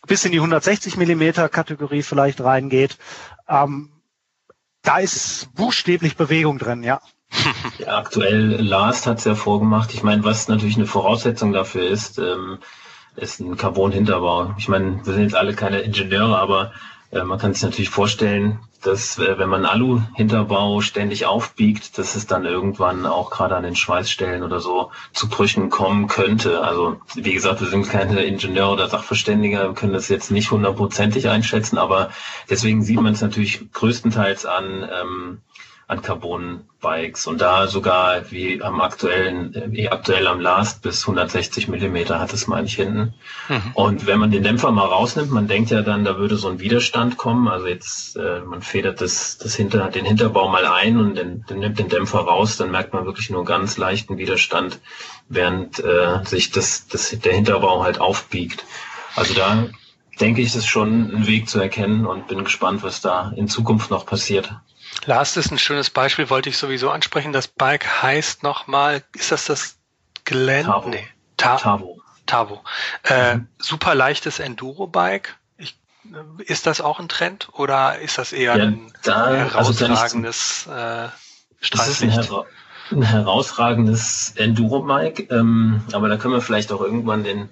bis 0.07 0.25
in 0.25 0.31
die 0.31 0.39
160 0.39 0.97
Millimeter 0.97 1.47
Kategorie 1.49 2.03
vielleicht 2.03 2.41
reingeht. 2.41 2.97
Ähm, 3.47 3.91
da 4.81 4.97
ist 4.97 5.53
buchstäblich 5.53 6.17
Bewegung 6.17 6.57
drin, 6.57 6.83
ja. 6.83 7.01
ja 7.77 7.97
aktuell 7.97 8.61
Last 8.61 9.07
hat 9.07 9.19
es 9.19 9.25
ja 9.25 9.35
vorgemacht. 9.35 9.93
Ich 9.93 10.03
meine, 10.03 10.23
was 10.23 10.47
natürlich 10.47 10.75
eine 10.75 10.87
Voraussetzung 10.87 11.53
dafür 11.53 11.83
ist, 11.83 12.17
ähm, 12.17 12.59
ist 13.15 13.39
ein 13.39 13.57
Carbon-Hinterbau. 13.57 14.55
Ich 14.57 14.67
meine, 14.67 15.05
wir 15.05 15.13
sind 15.13 15.23
jetzt 15.23 15.35
alle 15.35 15.53
keine 15.53 15.81
Ingenieure, 15.81 16.37
aber 16.37 16.71
äh, 17.11 17.23
man 17.23 17.39
kann 17.39 17.53
sich 17.53 17.63
natürlich 17.63 17.89
vorstellen, 17.89 18.59
dass 18.81 19.19
äh, 19.19 19.37
wenn 19.37 19.49
man 19.49 19.65
Alu-Hinterbau 19.65 20.81
ständig 20.81 21.25
aufbiegt, 21.25 21.97
dass 21.97 22.15
es 22.15 22.25
dann 22.25 22.45
irgendwann 22.45 23.05
auch 23.05 23.29
gerade 23.29 23.55
an 23.55 23.63
den 23.63 23.75
Schweißstellen 23.75 24.43
oder 24.43 24.59
so 24.59 24.91
zu 25.13 25.29
Brüchen 25.29 25.69
kommen 25.69 26.07
könnte. 26.07 26.63
Also 26.63 26.99
wie 27.15 27.33
gesagt, 27.33 27.61
wir 27.61 27.67
sind 27.67 27.89
keine 27.89 28.23
Ingenieure 28.23 28.71
oder 28.71 28.89
Sachverständige, 28.89 29.57
wir 29.57 29.73
können 29.73 29.93
das 29.93 30.09
jetzt 30.09 30.31
nicht 30.31 30.51
hundertprozentig 30.51 31.29
einschätzen, 31.29 31.77
aber 31.77 32.09
deswegen 32.49 32.83
sieht 32.83 32.99
man 32.99 33.13
es 33.13 33.21
natürlich 33.21 33.71
größtenteils 33.71 34.45
an, 34.45 34.89
ähm, 34.91 35.41
an 35.91 36.01
Carbon-Bikes 36.01 37.27
und 37.27 37.41
da 37.41 37.67
sogar 37.67 38.31
wie 38.31 38.63
am 38.63 38.79
aktuellen, 38.79 39.73
wie 39.73 39.89
aktuell 39.89 40.25
am 40.25 40.39
Last 40.39 40.81
bis 40.81 41.01
160 41.01 41.67
Millimeter 41.67 42.17
hat 42.17 42.31
es, 42.31 42.47
meine 42.47 42.65
ich, 42.65 42.75
hinten. 42.75 43.13
Mhm. 43.49 43.71
Und 43.73 44.07
wenn 44.07 44.17
man 44.17 44.31
den 44.31 44.41
Dämpfer 44.41 44.71
mal 44.71 44.85
rausnimmt, 44.85 45.31
man 45.31 45.49
denkt 45.49 45.69
ja 45.69 45.81
dann, 45.81 46.05
da 46.05 46.17
würde 46.17 46.37
so 46.37 46.47
ein 46.47 46.61
Widerstand 46.61 47.17
kommen. 47.17 47.49
Also 47.49 47.67
jetzt, 47.67 48.15
äh, 48.15 48.39
man 48.39 48.61
federt 48.61 49.01
das, 49.01 49.37
das 49.37 49.53
hinter, 49.55 49.89
den 49.89 50.05
Hinterbau 50.05 50.47
mal 50.47 50.65
ein 50.65 50.97
und 50.97 51.17
den, 51.17 51.45
den 51.49 51.59
nimmt 51.59 51.77
den 51.77 51.89
Dämpfer 51.89 52.19
raus, 52.19 52.55
dann 52.55 52.71
merkt 52.71 52.93
man 52.93 53.05
wirklich 53.05 53.29
nur 53.29 53.43
ganz 53.43 53.75
leichten 53.75 54.17
Widerstand, 54.17 54.79
während 55.27 55.79
äh, 55.79 56.23
sich 56.23 56.51
das, 56.51 56.87
das, 56.87 57.09
der 57.09 57.33
Hinterbau 57.33 57.83
halt 57.83 57.99
aufbiegt. 57.99 58.63
Also 59.17 59.33
da 59.33 59.67
denke 60.21 60.41
ich, 60.41 60.55
ist 60.55 60.67
schon 60.67 61.13
ein 61.13 61.27
Weg 61.27 61.49
zu 61.49 61.59
erkennen 61.59 62.05
und 62.05 62.29
bin 62.29 62.45
gespannt, 62.45 62.81
was 62.81 63.01
da 63.01 63.33
in 63.35 63.49
Zukunft 63.49 63.91
noch 63.91 64.05
passiert. 64.05 64.53
Last 65.05 65.37
ist 65.37 65.51
ein 65.51 65.59
schönes 65.59 65.89
Beispiel, 65.89 66.29
wollte 66.29 66.49
ich 66.49 66.57
sowieso 66.57 66.89
ansprechen. 66.91 67.33
Das 67.33 67.47
Bike 67.47 68.03
heißt 68.03 68.43
nochmal, 68.43 69.03
ist 69.15 69.31
das 69.31 69.45
das 69.45 69.77
Glenn? 70.25 70.65
Tavo. 70.65 70.89
Nee, 70.89 71.07
Ta 71.37 71.57
Tavo. 71.57 72.01
Tavo. 72.25 72.63
Äh, 73.03 73.35
mhm. 73.35 73.47
Super 73.57 73.95
leichtes 73.95 74.39
Enduro-Bike. 74.39 75.35
Ist 76.39 76.65
das 76.65 76.81
auch 76.81 76.99
ein 76.99 77.09
Trend 77.09 77.49
oder 77.53 77.99
ist 77.99 78.17
das 78.17 78.33
eher 78.33 78.57
ja, 78.57 78.63
ein 78.65 78.91
da, 79.03 79.23
also 79.23 79.85
herausragendes 79.85 80.67
also 80.67 81.07
äh? 81.07 81.09
Das 81.71 81.87
ist 81.87 82.01
ein, 82.01 82.11
ein 82.91 83.03
herausragendes 83.03 84.33
Enduro-Bike, 84.35 85.31
ähm, 85.31 85.83
aber 85.93 86.09
da 86.09 86.17
können 86.17 86.33
wir 86.33 86.41
vielleicht 86.41 86.71
auch 86.71 86.81
irgendwann 86.81 87.23
den, 87.23 87.49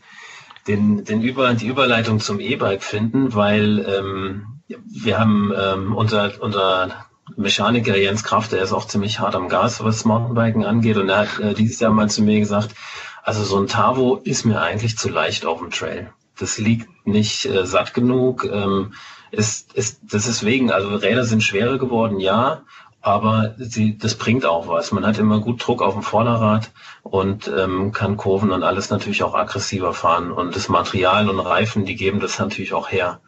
den, 0.67 1.05
den 1.05 1.21
Über, 1.21 1.53
die 1.53 1.67
Überleitung 1.67 2.19
zum 2.19 2.39
E-Bike 2.39 2.83
finden, 2.83 3.35
weil 3.35 3.85
ähm, 3.87 4.61
wir 4.67 5.19
haben 5.19 5.53
ähm, 5.55 5.95
unser, 5.95 6.31
unser 6.41 7.05
Mechaniker 7.35 7.97
Jens 7.97 8.23
Kraft, 8.23 8.51
der 8.51 8.61
ist 8.61 8.73
auch 8.73 8.85
ziemlich 8.85 9.19
hart 9.19 9.35
am 9.35 9.49
Gas, 9.49 9.83
was 9.83 10.05
Mountainbiken 10.05 10.65
angeht. 10.65 10.97
Und 10.97 11.09
er 11.09 11.19
hat 11.19 11.39
äh, 11.39 11.53
dieses 11.53 11.79
Jahr 11.79 11.91
mal 11.91 12.09
zu 12.09 12.21
mir 12.21 12.39
gesagt, 12.39 12.75
also 13.23 13.43
so 13.43 13.59
ein 13.59 13.67
Tavo 13.67 14.21
ist 14.23 14.45
mir 14.45 14.61
eigentlich 14.61 14.97
zu 14.97 15.09
leicht 15.09 15.45
auf 15.45 15.59
dem 15.59 15.71
Trail. 15.71 16.11
Das 16.37 16.57
liegt 16.57 16.89
nicht 17.05 17.45
äh, 17.45 17.65
satt 17.65 17.93
genug. 17.93 18.45
Ähm, 18.45 18.93
ist, 19.31 19.73
ist, 19.73 19.99
das 20.03 20.27
ist 20.27 20.43
wegen, 20.43 20.71
also 20.71 20.89
Räder 20.89 21.23
sind 21.23 21.43
schwerer 21.43 21.77
geworden, 21.77 22.19
ja, 22.19 22.63
aber 23.01 23.55
sie, 23.57 23.97
das 23.97 24.15
bringt 24.15 24.45
auch 24.45 24.67
was. 24.67 24.91
Man 24.91 25.05
hat 25.05 25.19
immer 25.19 25.39
gut 25.39 25.65
Druck 25.65 25.81
auf 25.81 25.93
dem 25.93 26.03
Vorderrad 26.03 26.71
und 27.03 27.47
ähm, 27.47 27.91
kann 27.91 28.17
Kurven 28.17 28.51
und 28.51 28.63
alles 28.63 28.89
natürlich 28.89 29.23
auch 29.23 29.35
aggressiver 29.35 29.93
fahren. 29.93 30.31
Und 30.31 30.55
das 30.55 30.67
Material 30.67 31.29
und 31.29 31.39
Reifen, 31.39 31.85
die 31.85 31.95
geben 31.95 32.19
das 32.19 32.39
natürlich 32.39 32.73
auch 32.73 32.91
her. 32.91 33.21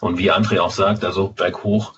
Und 0.00 0.18
wie 0.18 0.32
André 0.32 0.60
auch 0.60 0.70
sagt, 0.70 1.04
also 1.04 1.28
berghoch 1.28 1.94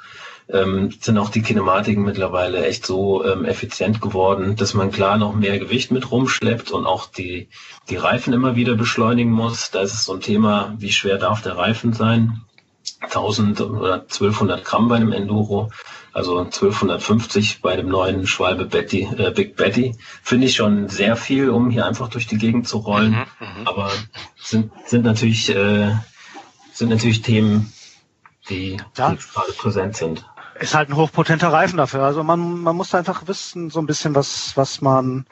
ähm, 0.52 0.90
sind 1.00 1.18
auch 1.18 1.30
die 1.30 1.42
Kinematiken 1.42 2.04
mittlerweile 2.04 2.66
echt 2.66 2.86
so 2.86 3.24
ähm, 3.24 3.44
effizient 3.44 4.00
geworden, 4.00 4.56
dass 4.56 4.74
man 4.74 4.90
klar 4.90 5.16
noch 5.16 5.34
mehr 5.34 5.58
Gewicht 5.58 5.90
mit 5.90 6.10
rumschleppt 6.10 6.70
und 6.70 6.86
auch 6.86 7.06
die, 7.06 7.48
die 7.88 7.96
Reifen 7.96 8.32
immer 8.32 8.56
wieder 8.56 8.74
beschleunigen 8.74 9.32
muss. 9.32 9.70
Da 9.70 9.80
ist 9.80 9.94
es 9.94 10.04
so 10.04 10.14
ein 10.14 10.20
Thema, 10.20 10.74
wie 10.78 10.92
schwer 10.92 11.18
darf 11.18 11.42
der 11.42 11.56
Reifen 11.56 11.92
sein? 11.92 12.40
1000 13.00 13.60
oder 13.60 14.02
1200 14.02 14.64
Gramm 14.64 14.88
bei 14.88 14.96
einem 14.96 15.12
Enduro, 15.12 15.70
also 16.12 16.38
1250 16.38 17.60
bei 17.62 17.76
dem 17.76 17.88
neuen 17.88 18.26
Schwalbe 18.26 18.66
Betty, 18.66 19.08
äh, 19.16 19.30
Big 19.30 19.56
Betty, 19.56 19.96
finde 20.22 20.46
ich 20.46 20.56
schon 20.56 20.88
sehr 20.88 21.16
viel, 21.16 21.50
um 21.50 21.70
hier 21.70 21.86
einfach 21.86 22.08
durch 22.08 22.26
die 22.26 22.38
Gegend 22.38 22.68
zu 22.68 22.78
rollen. 22.78 23.12
Mhm, 23.12 23.60
mhm. 23.60 23.66
Aber 23.68 23.90
sind, 24.36 24.72
sind 24.86 25.04
natürlich, 25.04 25.54
äh, 25.54 25.94
sind 26.72 26.90
natürlich 26.90 27.22
Themen, 27.22 27.72
die, 28.48 28.78
ja. 28.96 29.10
die 29.12 29.16
gerade 29.16 29.52
präsent 29.52 29.96
sind 29.96 30.24
ist 30.60 30.74
halt 30.74 30.90
ein 30.90 30.96
hochpotenter 30.96 31.52
Reifen 31.52 31.78
dafür. 31.78 32.02
Also 32.02 32.22
man, 32.22 32.60
man 32.60 32.76
muss 32.76 32.94
einfach 32.94 33.26
wissen, 33.26 33.70
so 33.70 33.80
ein 33.80 33.86
bisschen, 33.86 34.14
was, 34.14 34.56
was 34.56 34.80
man, 34.80 35.26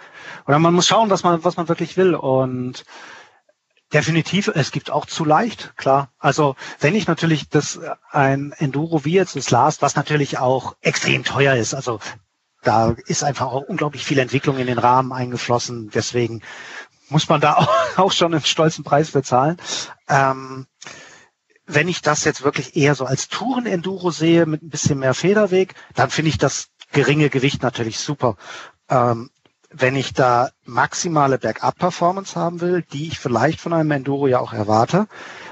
oder 0.46 0.58
man 0.58 0.74
muss 0.74 0.86
schauen, 0.86 1.10
was 1.10 1.22
man, 1.22 1.44
was 1.44 1.56
man 1.56 1.68
wirklich 1.68 1.96
will. 1.96 2.14
Und 2.14 2.84
definitiv, 3.92 4.48
es 4.48 4.70
gibt 4.70 4.90
auch 4.90 5.06
zu 5.06 5.24
leicht, 5.24 5.76
klar. 5.76 6.10
Also 6.18 6.56
wenn 6.80 6.94
ich 6.94 7.06
natürlich 7.06 7.48
das, 7.48 7.78
ein 8.10 8.52
Enduro 8.56 9.04
wie 9.04 9.12
jetzt 9.12 9.36
das 9.36 9.50
Last, 9.50 9.82
was 9.82 9.96
natürlich 9.96 10.38
auch 10.38 10.76
extrem 10.80 11.24
teuer 11.24 11.54
ist, 11.54 11.74
also 11.74 12.00
da 12.62 12.96
ist 13.06 13.22
einfach 13.22 13.46
auch 13.46 13.62
unglaublich 13.62 14.04
viel 14.04 14.18
Entwicklung 14.18 14.58
in 14.58 14.66
den 14.66 14.78
Rahmen 14.78 15.12
eingeflossen. 15.12 15.90
Deswegen 15.90 16.42
muss 17.10 17.28
man 17.28 17.40
da 17.40 17.54
auch, 17.54 17.68
auch 17.96 18.12
schon 18.12 18.32
einen 18.32 18.44
stolzen 18.44 18.82
Preis 18.82 19.10
bezahlen. 19.10 19.58
Ähm, 20.08 20.66
wenn 21.68 21.86
ich 21.86 22.00
das 22.00 22.24
jetzt 22.24 22.42
wirklich 22.42 22.76
eher 22.76 22.94
so 22.94 23.04
als 23.04 23.28
Touren-Enduro 23.28 24.10
sehe 24.10 24.46
mit 24.46 24.62
ein 24.62 24.70
bisschen 24.70 24.98
mehr 24.98 25.14
Federweg, 25.14 25.74
dann 25.94 26.10
finde 26.10 26.30
ich 26.30 26.38
das 26.38 26.70
geringe 26.92 27.28
Gewicht 27.28 27.62
natürlich 27.62 27.98
super. 28.00 28.36
Ähm, 28.88 29.30
wenn 29.70 29.96
ich 29.96 30.14
da 30.14 30.50
maximale 30.64 31.38
Bergab-Performance 31.38 32.40
haben 32.40 32.62
will, 32.62 32.82
die 32.90 33.08
ich 33.08 33.18
vielleicht 33.18 33.60
von 33.60 33.74
einem 33.74 33.90
Enduro 33.90 34.26
ja 34.26 34.40
auch 34.40 34.54
erwarte, 34.54 35.08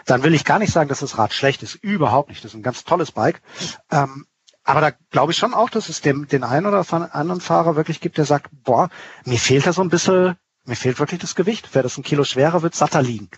dann 0.06 0.22
will 0.22 0.34
ich 0.34 0.46
gar 0.46 0.58
nicht 0.58 0.72
sagen, 0.72 0.88
dass 0.88 1.00
das 1.00 1.18
Rad 1.18 1.34
schlecht 1.34 1.62
ist. 1.62 1.74
Überhaupt 1.74 2.30
nicht. 2.30 2.42
Das 2.42 2.52
ist 2.52 2.56
ein 2.56 2.62
ganz 2.62 2.84
tolles 2.84 3.12
Bike. 3.12 3.42
Ähm, 3.90 4.24
aber 4.64 4.80
da 4.80 4.92
glaube 5.10 5.32
ich 5.32 5.38
schon 5.38 5.52
auch, 5.52 5.68
dass 5.68 5.90
es 5.90 6.00
dem, 6.00 6.26
den 6.28 6.44
einen 6.44 6.64
oder 6.64 6.84
anderen 7.14 7.42
Fahrer 7.42 7.76
wirklich 7.76 8.00
gibt, 8.00 8.16
der 8.16 8.24
sagt, 8.24 8.48
boah, 8.64 8.88
mir 9.26 9.38
fehlt 9.38 9.66
da 9.66 9.74
so 9.74 9.82
ein 9.82 9.90
bisschen, 9.90 10.36
mir 10.64 10.76
fehlt 10.76 10.98
wirklich 10.98 11.20
das 11.20 11.34
Gewicht. 11.34 11.74
Wäre 11.74 11.82
das 11.82 11.98
ein 11.98 12.02
Kilo 12.02 12.24
schwerer, 12.24 12.62
wird 12.62 12.74
satter 12.74 13.02
liegen. 13.02 13.28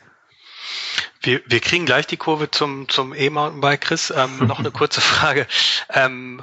Wir, 1.21 1.41
wir 1.47 1.61
kriegen 1.61 1.87
gleich 1.87 2.07
die 2.07 2.17
Kurve 2.17 2.51
zum, 2.51 2.89
zum 2.89 3.15
E-Mountainbike, 3.15 3.81
Chris. 3.81 4.13
Ähm, 4.15 4.39
noch 4.47 4.59
eine 4.59 4.71
kurze 4.71 5.01
Frage. 5.01 5.47
Ähm, 5.91 6.43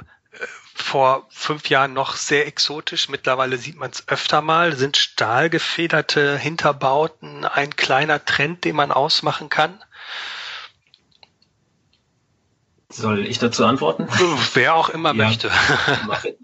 vor 0.74 1.26
fünf 1.30 1.70
Jahren 1.70 1.94
noch 1.94 2.16
sehr 2.16 2.46
exotisch. 2.46 3.08
Mittlerweile 3.08 3.56
sieht 3.56 3.76
man 3.76 3.90
es 3.90 4.06
öfter 4.08 4.42
mal. 4.42 4.76
Sind 4.76 4.96
stahlgefederte 4.96 6.36
Hinterbauten 6.36 7.44
ein 7.44 7.74
kleiner 7.74 8.24
Trend, 8.24 8.64
den 8.64 8.76
man 8.76 8.92
ausmachen 8.92 9.48
kann? 9.48 9.82
Soll 12.88 13.26
ich 13.26 13.38
dazu 13.38 13.64
antworten? 13.64 14.06
Wer 14.54 14.74
auch 14.74 14.90
immer 14.90 15.14
ja, 15.14 15.24
möchte. 15.26 15.50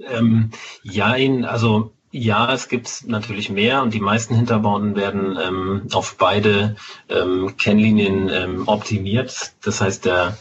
ähm, 0.00 0.50
ja, 0.82 1.14
also 1.46 1.94
ja, 2.12 2.52
es 2.52 2.68
gibt 2.68 3.06
natürlich 3.06 3.48
mehr 3.48 3.82
und 3.82 3.94
die 3.94 4.00
meisten 4.00 4.34
Hinterbauten 4.34 4.96
werden 4.96 5.38
ähm, 5.42 5.88
auf 5.92 6.16
beide 6.18 6.76
ähm, 7.08 7.56
Kennlinien 7.56 8.28
ähm, 8.28 8.68
optimiert. 8.68 9.52
Das 9.64 9.80
heißt, 9.80 10.04
der, 10.04 10.36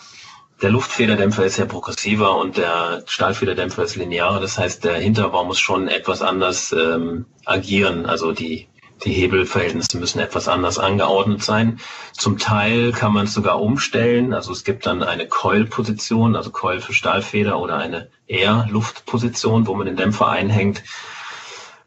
der 0.61 0.69
Luftfederdämpfer 0.69 1.45
ist 1.45 1.57
ja 1.57 1.65
progressiver 1.65 2.37
und 2.37 2.57
der 2.57 3.03
Stahlfederdämpfer 3.07 3.83
ist 3.83 3.95
linearer. 3.95 4.41
Das 4.41 4.57
heißt, 4.57 4.83
der 4.83 4.95
Hinterbau 4.95 5.45
muss 5.45 5.59
schon 5.59 5.87
etwas 5.87 6.21
anders 6.21 6.73
ähm, 6.73 7.25
agieren. 7.45 8.05
Also 8.05 8.33
die, 8.33 8.67
die 9.05 9.13
Hebelverhältnisse 9.13 9.97
müssen 9.97 10.19
etwas 10.19 10.49
anders 10.49 10.77
angeordnet 10.77 11.41
sein. 11.41 11.79
Zum 12.11 12.37
Teil 12.37 12.91
kann 12.91 13.13
man 13.13 13.27
es 13.27 13.33
sogar 13.33 13.61
umstellen. 13.61 14.33
Also 14.33 14.51
es 14.51 14.65
gibt 14.65 14.85
dann 14.85 15.03
eine 15.03 15.25
Coil-Position, 15.25 16.35
also 16.35 16.49
Coil 16.49 16.81
für 16.81 16.93
Stahlfeder 16.93 17.61
oder 17.61 17.77
eine 17.77 18.09
Air-Luftposition, 18.27 19.67
wo 19.67 19.75
man 19.75 19.85
den 19.85 19.95
Dämpfer 19.95 20.27
einhängt. 20.27 20.83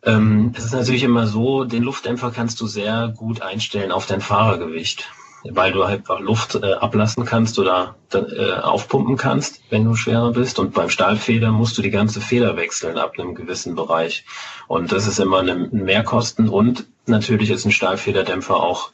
Ähm, 0.05 0.53
es 0.57 0.67
ist 0.67 0.73
natürlich 0.73 1.03
immer 1.03 1.27
so, 1.27 1.64
den 1.64 1.83
Luftdämpfer 1.83 2.31
kannst 2.31 2.61
du 2.61 2.67
sehr 2.67 3.12
gut 3.17 3.43
einstellen 3.43 3.93
auf 3.93 4.07
dein 4.07 4.21
Fahrergewicht, 4.21 5.09
weil 5.45 5.73
du 5.73 5.85
halt 5.87 6.01
einfach 6.01 6.21
Luft 6.21 6.57
äh, 6.57 6.75
ablassen 6.75 7.25
kannst 7.25 7.59
oder 7.59 7.97
äh, 8.12 8.53
aufpumpen 8.53 9.17
kannst, 9.17 9.61
wenn 9.71 9.85
du 9.85 9.95
schwerer 9.95 10.33
bist. 10.33 10.59
Und 10.59 10.75
beim 10.75 10.90
Stahlfeder 10.90 11.51
musst 11.53 11.77
du 11.79 11.83
die 11.83 11.90
ganze 11.90 12.21
Feder 12.21 12.57
wechseln 12.57 12.99
ab 12.99 13.14
einem 13.19 13.35
gewissen 13.35 13.75
Bereich. 13.75 14.25
Und 14.69 14.93
das 14.93 15.07
ist 15.07 15.19
immer 15.19 15.40
ein 15.40 15.69
Mehrkosten 15.73 16.49
und 16.49 16.87
natürlich 17.07 17.51
ist 17.51 17.64
ein 17.64 17.73
Stahlfederdämpfer 17.73 18.57
auch 18.57 18.90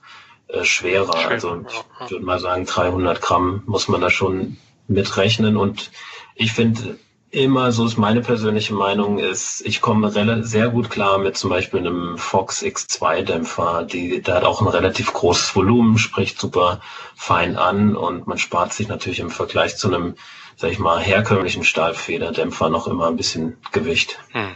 äh, 0.49 0.65
schwerer. 0.65 1.15
Also 1.29 1.65
ich 2.05 2.11
würde 2.11 2.25
mal 2.25 2.41
sagen, 2.41 2.67
300 2.67 3.21
Gramm 3.21 3.63
muss 3.67 3.89
man 3.89 4.01
da 4.01 4.11
schon 4.11 4.57
mitrechnen. 4.89 5.57
Und 5.57 5.91
ich 6.35 6.53
finde, 6.53 6.99
immer, 7.31 7.71
so 7.73 7.87
ist 7.87 7.97
meine 7.97 8.21
persönliche 8.21 8.75
Meinung, 8.75 9.19
ist, 9.19 9.61
ich 9.65 9.81
komme 9.81 10.11
sehr 10.45 10.69
gut 10.69 10.91
klar 10.91 11.19
mit 11.19 11.37
zum 11.37 11.51
Beispiel 11.51 11.81
einem 11.81 12.19
Fox 12.19 12.63
X2 12.63 13.23
Dämpfer. 13.23 13.85
Die, 13.85 14.21
der 14.21 14.37
hat 14.37 14.45
auch 14.45 14.61
ein 14.61 14.69
relativ 14.69 15.13
großes 15.13 15.55
Volumen, 15.55 15.99
spricht 15.99 16.39
super 16.41 16.81
fein 17.15 17.57
an 17.57 17.97
und 17.97 18.27
man 18.27 18.39
spart 18.39 18.73
sich 18.73 18.89
natürlich 18.89 19.21
im 19.21 19.31
Vergleich 19.31 19.77
zu 19.77 19.89
einem, 19.89 20.17
sag 20.57 20.73
ich 20.73 20.79
mal, 20.79 21.01
herkömmlichen 21.01 21.65
Stahlfederdämpfer 21.65 22.69
noch 22.69 22.89
immer 22.89 23.07
ein 23.07 23.17
bisschen 23.17 23.59
Gewicht. 23.73 24.19
Hm. 24.33 24.55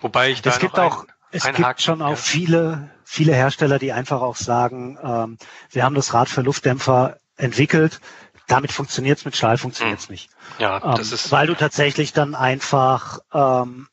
Wobei 0.00 0.30
ich 0.30 0.42
da 0.42 0.50
es 0.50 0.58
gibt 0.58 0.78
auch, 0.78 1.04
es 1.30 1.44
gibt 1.44 1.58
Haken, 1.58 1.80
schon 1.80 2.02
auch 2.02 2.16
viele, 2.16 2.90
viele 3.04 3.34
Hersteller, 3.34 3.78
die 3.78 3.92
einfach 3.92 4.22
auch 4.22 4.36
sagen, 4.36 4.98
ähm, 5.02 5.38
wir 5.70 5.84
haben 5.84 5.94
das 5.94 6.14
Rad 6.14 6.28
für 6.28 6.40
Luftdämpfer 6.40 7.18
entwickelt, 7.36 8.00
damit 8.48 8.72
funktioniert 8.72 9.18
es, 9.18 9.24
mit 9.24 9.36
Stahl 9.36 9.58
funktioniert 9.58 10.00
es 10.00 10.08
hm. 10.08 10.12
nicht. 10.12 10.30
Ja, 10.58 10.82
ähm, 10.84 10.94
das 10.96 11.12
ist. 11.12 11.30
Weil 11.30 11.46
du 11.46 11.54
tatsächlich 11.54 12.12
dann 12.12 12.34
einfach 12.34 13.20
ähm, 13.32 13.86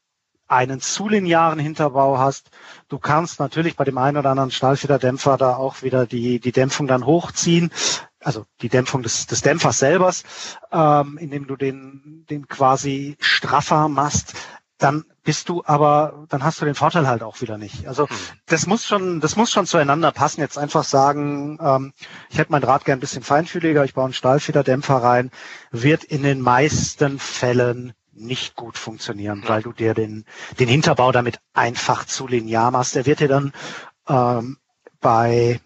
einen 0.48 0.80
zu 0.80 1.08
linearen 1.08 1.60
Hinterbau 1.60 2.18
hast. 2.18 2.50
Du 2.88 3.00
kannst 3.00 3.40
natürlich 3.40 3.76
bei 3.76 3.84
dem 3.84 3.98
einen 3.98 4.18
oder 4.18 4.32
anderen 4.32 4.52
Stahlfederdämpfer 4.52 5.38
da 5.38 5.56
auch 5.56 5.82
wieder 5.82 6.06
die, 6.06 6.40
die 6.40 6.52
Dämpfung 6.52 6.88
dann 6.88 7.06
hochziehen, 7.06 7.72
also 8.20 8.46
die 8.62 8.70
Dämpfung 8.70 9.04
des, 9.04 9.28
des 9.28 9.42
Dämpfers 9.42 9.80
selbers, 9.80 10.24
ähm, 10.72 11.18
indem 11.20 11.48
du 11.48 11.56
den, 11.56 12.26
den 12.30 12.48
quasi 12.48 13.18
straffer 13.20 13.88
machst 13.88 14.36
dann 14.78 15.06
bist 15.24 15.50
du 15.50 15.64
aber, 15.66 16.26
dann 16.30 16.44
hast 16.44 16.62
du 16.62 16.66
den 16.66 16.76
Vorteil 16.76 17.08
halt 17.08 17.24
auch 17.24 17.42
wieder 17.42 17.58
nicht. 17.58 17.88
Also 17.88 18.10
hm. 18.10 18.16
das 18.46 18.68
muss 18.68 18.86
schon, 18.86 19.22
das 19.22 19.36
muss 19.36 19.52
schon 19.52 19.66
zueinander 19.66 20.12
passen. 20.12 20.42
Jetzt 20.42 20.58
einfach 20.58 20.84
sagen, 20.84 21.58
ähm, 21.62 21.94
ich 22.30 22.38
hätte 22.38 22.52
mein 22.52 22.64
Rad 22.64 22.86
gern 22.86 22.98
ein 22.98 23.02
bisschen 23.02 23.24
feinfühliger, 23.24 23.86
ich 23.86 23.94
baue 23.94 24.06
einen 24.06 24.14
Stahlfederdämpfer 24.14 24.98
rein, 24.98 25.32
wird 25.72 26.04
in 26.04 26.24
den 26.24 26.42
meisten 26.42 27.20
Fällen 27.20 27.94
nicht 28.12 28.56
gut 28.56 28.78
funktionieren, 28.78 29.44
weil 29.48 29.62
du 29.62 29.74
dir 29.74 29.94
den, 29.94 30.26
den 30.60 30.70
Hinterbau 30.70 31.12
damit 31.12 31.40
einfach 31.54 32.06
zu 32.06 32.28
linear 32.28 32.72
machst. 32.72 32.96
Der 32.96 33.06
wird 33.06 33.20
dir 33.20 33.28
dann 33.28 33.54
ähm, 34.08 34.58
bei 35.00 35.60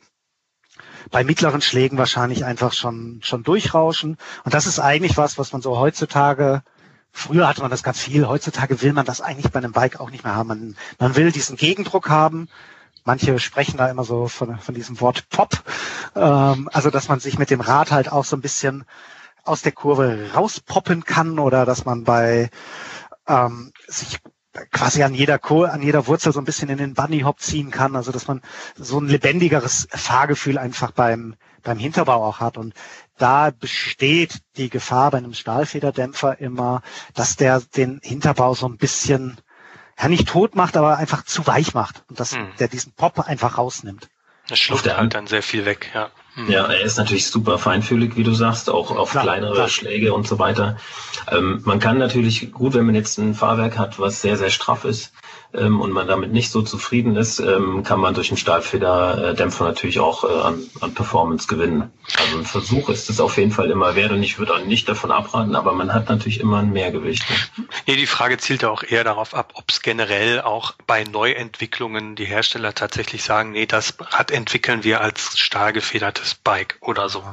bei 1.11 1.23
mittleren 1.23 1.61
Schlägen 1.61 1.97
wahrscheinlich 1.97 2.45
einfach 2.45 2.73
schon 2.73 3.19
schon 3.23 3.43
durchrauschen. 3.43 4.17
Und 4.43 4.53
das 4.53 4.67
ist 4.67 4.79
eigentlich 4.79 5.17
was, 5.17 5.37
was 5.37 5.51
man 5.53 5.61
so 5.61 5.79
heutzutage 5.79 6.61
Früher 7.11 7.47
hatte 7.47 7.61
man 7.61 7.71
das 7.71 7.83
ganz 7.83 7.99
viel, 7.99 8.27
heutzutage 8.27 8.81
will 8.81 8.93
man 8.93 9.05
das 9.05 9.21
eigentlich 9.21 9.51
bei 9.51 9.59
einem 9.59 9.71
Bike 9.71 9.99
auch 9.99 10.11
nicht 10.11 10.23
mehr 10.23 10.35
haben. 10.35 10.47
Man, 10.47 10.75
man 10.99 11.15
will 11.15 11.31
diesen 11.31 11.57
Gegendruck 11.57 12.09
haben. 12.09 12.47
Manche 13.03 13.39
sprechen 13.39 13.77
da 13.77 13.89
immer 13.89 14.03
so 14.03 14.27
von, 14.27 14.59
von 14.59 14.75
diesem 14.75 14.99
Wort 15.01 15.29
Pop. 15.29 15.63
Ähm, 16.15 16.69
also, 16.71 16.89
dass 16.89 17.07
man 17.07 17.19
sich 17.19 17.39
mit 17.39 17.49
dem 17.49 17.61
Rad 17.61 17.91
halt 17.91 18.11
auch 18.11 18.25
so 18.25 18.35
ein 18.35 18.41
bisschen 18.41 18.85
aus 19.43 19.61
der 19.61 19.71
Kurve 19.71 20.29
rauspoppen 20.33 21.03
kann 21.05 21.39
oder 21.39 21.65
dass 21.65 21.85
man 21.85 22.03
bei 22.03 22.49
ähm, 23.27 23.71
sich 23.87 24.19
quasi 24.71 25.03
an 25.03 25.13
jeder 25.13 25.39
Kur, 25.39 25.71
an 25.71 25.81
jeder 25.81 26.07
Wurzel 26.07 26.33
so 26.33 26.39
ein 26.39 26.45
bisschen 26.45 26.69
in 26.69 26.77
den 26.77 26.93
Bunny 26.93 27.21
Hop 27.21 27.39
ziehen 27.39 27.71
kann, 27.71 27.95
also 27.95 28.11
dass 28.11 28.27
man 28.27 28.41
so 28.75 28.99
ein 28.99 29.07
lebendigeres 29.07 29.87
Fahrgefühl 29.91 30.57
einfach 30.57 30.91
beim 30.91 31.35
beim 31.61 31.77
Hinterbau 31.77 32.25
auch 32.25 32.39
hat 32.39 32.57
und 32.57 32.73
da 33.17 33.51
besteht 33.51 34.39
die 34.55 34.69
Gefahr 34.69 35.11
bei 35.11 35.17
einem 35.17 35.33
Stahlfederdämpfer 35.33 36.39
immer, 36.39 36.81
dass 37.13 37.35
der 37.35 37.59
den 37.59 37.99
Hinterbau 38.01 38.53
so 38.53 38.65
ein 38.67 38.77
bisschen 38.77 39.37
ja 39.99 40.07
nicht 40.07 40.29
tot 40.29 40.55
macht, 40.55 40.77
aber 40.77 40.97
einfach 40.97 41.23
zu 41.25 41.45
weich 41.45 41.73
macht 41.73 42.03
und 42.09 42.19
dass 42.19 42.35
hm. 42.35 42.53
der 42.59 42.69
diesen 42.69 42.93
Pop 42.93 43.19
einfach 43.19 43.57
rausnimmt. 43.57 44.09
Das 44.47 44.59
schluckt 44.59 44.87
halt 44.95 45.13
dann 45.13 45.27
sehr 45.27 45.43
viel 45.43 45.65
weg, 45.65 45.91
ja. 45.93 46.09
Hm. 46.35 46.49
Ja, 46.49 46.65
er 46.65 46.81
ist 46.81 46.97
natürlich 46.97 47.27
super 47.27 47.57
feinfühlig, 47.57 48.15
wie 48.15 48.23
du 48.23 48.33
sagst, 48.33 48.69
auch 48.69 48.91
auf 48.95 49.11
klar, 49.11 49.23
kleinere 49.23 49.53
klar. 49.53 49.69
Schläge 49.69 50.13
und 50.13 50.27
so 50.27 50.39
weiter. 50.39 50.77
Ähm, 51.31 51.61
man 51.65 51.79
kann 51.79 51.97
natürlich 51.97 52.51
gut, 52.51 52.73
wenn 52.73 52.85
man 52.85 52.95
jetzt 52.95 53.17
ein 53.17 53.33
Fahrwerk 53.33 53.77
hat, 53.77 53.99
was 53.99 54.21
sehr, 54.21 54.37
sehr 54.37 54.49
straff 54.49 54.85
ist, 54.85 55.13
ähm, 55.53 55.81
und 55.81 55.91
man 55.91 56.07
damit 56.07 56.31
nicht 56.31 56.51
so 56.51 56.61
zufrieden 56.61 57.15
ist, 57.15 57.39
ähm, 57.39 57.83
kann 57.83 57.99
man 57.99 58.13
durch 58.13 58.29
einen 58.29 58.37
Stahlfederdämpfer 58.37 59.63
natürlich 59.63 59.99
auch 59.99 60.23
äh, 60.23 60.41
an, 60.41 60.61
an 60.81 60.93
Performance 60.93 61.47
gewinnen. 61.47 61.91
Also 62.17 62.37
ein 62.37 62.45
Versuch 62.45 62.89
ist 62.89 63.09
es 63.09 63.19
auf 63.19 63.37
jeden 63.37 63.51
Fall 63.51 63.71
immer 63.71 63.95
wert 63.95 64.11
und 64.11 64.21
ich 64.21 64.37
würde 64.37 64.53
auch 64.53 64.63
nicht 64.63 64.87
davon 64.87 65.11
abraten, 65.11 65.55
aber 65.55 65.73
man 65.73 65.93
hat 65.93 66.09
natürlich 66.09 66.39
immer 66.39 66.59
ein 66.59 66.71
Mehrgewicht. 66.71 67.23
Nee, 67.87 67.95
die 67.95 68.05
Frage 68.05 68.37
zielt 68.37 68.61
ja 68.61 68.69
auch 68.69 68.83
eher 68.83 69.03
darauf 69.03 69.33
ab, 69.33 69.53
ob 69.55 69.69
es 69.69 69.81
generell 69.81 70.41
auch 70.41 70.73
bei 70.85 71.03
Neuentwicklungen 71.03 72.15
die 72.15 72.25
Hersteller 72.25 72.75
tatsächlich 72.75 73.23
sagen, 73.23 73.51
nee, 73.51 73.65
das 73.65 73.95
Rad 73.99 74.31
entwickeln 74.31 74.83
wir 74.83 75.01
als 75.01 75.37
stahlgefedertes 75.39 76.35
Bike 76.35 76.77
oder 76.81 77.09
so. 77.09 77.23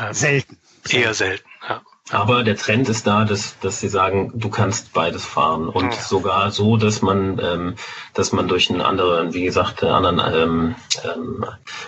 Ähm, 0.00 0.12
selten. 0.12 0.58
Eher 0.88 1.14
selten, 1.14 1.48
ja. 1.68 1.82
Aber 2.10 2.42
der 2.42 2.56
Trend 2.56 2.88
ist 2.88 3.06
da, 3.06 3.24
dass, 3.24 3.58
dass 3.60 3.80
sie 3.80 3.88
sagen, 3.88 4.32
du 4.34 4.50
kannst 4.50 4.92
beides 4.92 5.24
fahren 5.24 5.68
und 5.68 5.94
ja. 5.94 6.00
sogar 6.00 6.50
so, 6.50 6.76
dass 6.76 7.00
man, 7.00 7.38
ähm, 7.38 7.76
dass 8.12 8.32
man 8.32 8.48
durch 8.48 8.70
einen 8.70 8.80
anderen, 8.80 9.32
wie 9.34 9.44
gesagt, 9.44 9.84
einen 9.84 10.04
anderen 10.06 10.34
ähm, 10.34 10.74
ähm, 11.04 11.46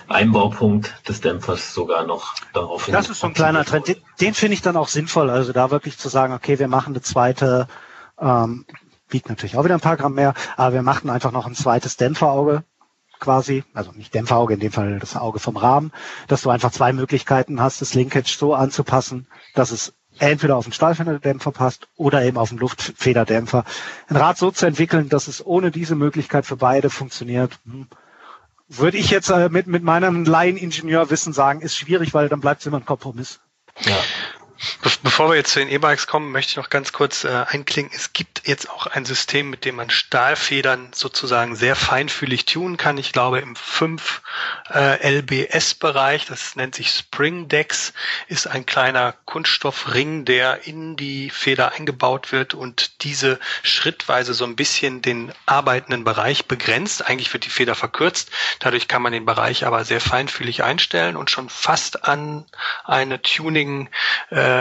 Einbaupunkt 0.09 0.95
des 1.09 1.21
Dämpfers 1.21 1.75
sogar 1.75 2.07
noch 2.07 2.35
darauf 2.53 2.87
Das 2.87 3.11
ist 3.11 3.21
so 3.21 3.27
ein 3.27 3.35
kleiner 3.35 3.65
Trend. 3.65 3.89
Den, 3.89 3.97
den 4.21 4.35
finde 4.35 4.55
ich 4.55 4.63
dann 4.63 4.77
auch 4.77 4.89
sinnvoll. 4.89 5.31
Also 5.31 5.53
da 5.53 5.71
wirklich 5.73 5.99
zu 5.99 6.09
sagen, 6.09 6.33
okay, 6.33 6.61
wir 6.61 6.69
machen 6.69 6.95
eine 6.95 7.03
zweite, 7.03 7.67
ähm, 8.19 8.67
wiegt 9.09 9.29
natürlich 9.29 9.57
auch 9.57 9.65
wieder 9.65 9.75
ein 9.75 9.81
paar 9.81 9.97
Gramm 9.97 10.15
mehr, 10.15 10.35
aber 10.57 10.75
wir 10.75 10.83
machen 10.83 11.11
einfach 11.11 11.33
noch 11.33 11.47
ein 11.47 11.57
zweites 11.57 11.97
Dämpferauge 11.97 12.63
quasi, 13.21 13.65
also 13.75 13.93
nicht 13.93 14.13
Dämpferauge, 14.15 14.55
in 14.55 14.61
dem 14.61 14.73
Fall 14.73 14.99
das 14.99 15.17
Auge 15.17 15.39
vom 15.39 15.57
Rahmen, 15.57 15.93
dass 16.29 16.43
du 16.43 16.51
einfach 16.51 16.71
zwei 16.71 16.93
Möglichkeiten 16.93 17.61
hast, 17.61 17.81
das 17.81 17.95
Linkage 17.95 18.37
so 18.37 18.55
anzupassen, 18.55 19.27
dass 19.55 19.71
es 19.71 19.95
entweder 20.19 20.57
auf 20.57 20.65
den 20.65 20.73
Stahlfederdämpfer 20.73 21.53
passt 21.53 21.89
oder 21.97 22.23
eben 22.25 22.37
auf 22.39 22.51
den 22.51 22.59
Luftfederdämpfer. 22.59 23.65
Ein 24.09 24.17
Rad 24.17 24.39
so 24.39 24.51
zu 24.51 24.67
entwickeln, 24.67 25.09
dass 25.09 25.29
es 25.29 25.45
ohne 25.45 25.71
diese 25.71 25.95
Möglichkeit 25.97 26.47
für 26.47 26.57
beide 26.57 26.91
funktioniert, 26.91 27.59
hm, 27.65 27.87
würde 28.69 28.97
ich 28.97 29.11
jetzt 29.11 29.29
äh, 29.31 29.49
mit, 29.49 29.67
mit 29.67 29.83
meinem 29.83 30.25
Laieningenieurwissen 30.25 31.33
sagen, 31.33 31.61
ist 31.61 31.77
schwierig, 31.77 32.15
weil 32.15 32.29
dann 32.29 32.41
bleibt 32.41 32.61
es 32.61 32.67
immer 32.67 32.79
ein 32.79 32.87
Kompromiss. 32.87 33.41
Ja. 33.81 33.97
Bevor 35.03 35.29
wir 35.29 35.37
jetzt 35.37 35.53
zu 35.53 35.59
den 35.59 35.69
E-Bikes 35.69 36.07
kommen, 36.07 36.33
möchte 36.33 36.51
ich 36.51 36.57
noch 36.57 36.71
ganz 36.71 36.93
kurz 36.93 37.25
äh, 37.25 37.45
einklinken. 37.49 37.97
Es 37.97 38.13
gibt 38.13 38.47
jetzt 38.47 38.71
auch 38.71 38.87
ein 38.87 39.05
System, 39.05 39.51
mit 39.51 39.65
dem 39.65 39.77
man 39.77 39.91
Stahlfedern 39.91 40.91
sozusagen 40.95 41.57
sehr 41.57 41.77
feinfühlig 41.77 42.47
tunen 42.47 42.77
kann. 42.77 42.99
Ich 42.99 43.13
glaube 43.13 43.41
im 43.41 43.57
5 43.57 44.23
äh, 44.73 45.19
LBS-Bereich, 45.19 46.27
das 46.27 46.57
nennt 46.57 46.75
sich 46.75 46.91
Spring 46.91 47.49
Decks, 47.49 47.93
ist 48.29 48.47
ein 48.47 48.67
kleiner 48.67 49.15
Kunststoffring, 49.25 50.25
der 50.25 50.67
in 50.67 50.97
die 50.97 51.31
Feder 51.31 51.73
eingebaut 51.73 52.33
wird 52.33 52.55
und 52.55 53.05
diese 53.05 53.39
schrittweise 53.63 54.35
so 54.35 54.45
ein 54.45 54.57
bisschen 54.57 55.03
den 55.03 55.33
arbeitenden 55.47 56.05
Bereich 56.05 56.47
begrenzt. 56.47 57.07
Eigentlich 57.07 57.33
wird 57.33 57.45
die 57.45 57.51
Feder 57.51 57.75
verkürzt. 57.75 58.31
Dadurch 58.61 58.89
kann 58.89 59.03
man 59.03 59.13
den 59.13 59.27
Bereich 59.27 59.67
aber 59.67 59.85
sehr 59.85 60.01
feinfühlig 60.01 60.63
einstellen 60.63 61.17
und 61.17 61.31
schon 61.31 61.49
fast 61.49 62.05
an 62.05 62.45
eine 62.85 63.21
Tuning 63.21 63.89
äh, 64.31 64.54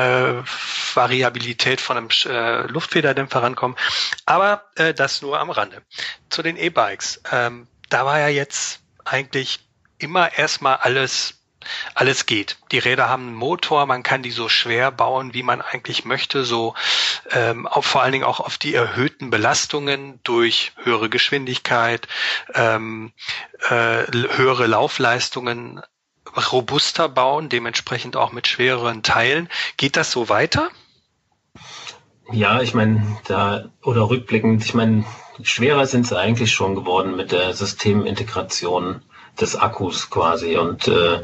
Variabilität 0.93 1.81
von 1.81 1.97
einem 1.97 2.09
äh, 2.25 2.67
Luftfederdämpfer 2.67 3.43
rankommen. 3.43 3.77
Aber 4.25 4.63
äh, 4.75 4.93
das 4.93 5.21
nur 5.21 5.39
am 5.39 5.49
Rande. 5.49 5.81
Zu 6.29 6.41
den 6.43 6.57
E-Bikes. 6.57 7.21
Ähm, 7.31 7.67
da 7.89 8.05
war 8.05 8.19
ja 8.19 8.27
jetzt 8.27 8.81
eigentlich 9.05 9.59
immer 9.97 10.37
erstmal 10.37 10.77
alles 10.77 11.43
alles 11.95 12.25
geht. 12.25 12.57
Die 12.71 12.79
Räder 12.79 13.09
haben 13.09 13.27
einen 13.27 13.35
Motor, 13.35 13.85
man 13.85 14.03
kann 14.03 14.23
die 14.23 14.31
so 14.31 14.49
schwer 14.49 14.91
bauen, 14.91 15.33
wie 15.33 15.43
man 15.43 15.61
eigentlich 15.61 16.05
möchte, 16.05 16.43
so 16.43 16.75
ähm, 17.31 17.67
auch 17.67 17.83
vor 17.83 18.01
allen 18.01 18.11
Dingen 18.11 18.23
auch 18.23 18.39
auf 18.39 18.57
die 18.57 18.73
erhöhten 18.73 19.29
Belastungen 19.29 20.19
durch 20.23 20.73
höhere 20.83 21.09
Geschwindigkeit, 21.09 22.07
ähm, 22.53 23.13
äh, 23.69 24.03
höhere 24.11 24.67
Laufleistungen 24.67 25.81
robuster 26.35 27.09
bauen, 27.09 27.49
dementsprechend 27.49 28.15
auch 28.15 28.31
mit 28.31 28.47
schwereren 28.47 29.03
Teilen. 29.03 29.49
Geht 29.77 29.97
das 29.97 30.11
so 30.11 30.29
weiter? 30.29 30.69
Ja, 32.31 32.61
ich 32.61 32.73
meine, 32.73 33.17
da 33.27 33.65
oder 33.83 34.09
rückblickend, 34.09 34.63
ich 34.65 34.73
meine, 34.73 35.05
schwerer 35.41 35.85
sind 35.85 36.07
sie 36.07 36.17
eigentlich 36.17 36.51
schon 36.51 36.75
geworden 36.75 37.15
mit 37.15 37.31
der 37.31 37.53
Systemintegration 37.53 39.01
des 39.39 39.55
Akkus 39.55 40.09
quasi. 40.09 40.57
Und 40.57 40.87
äh, 40.87 41.21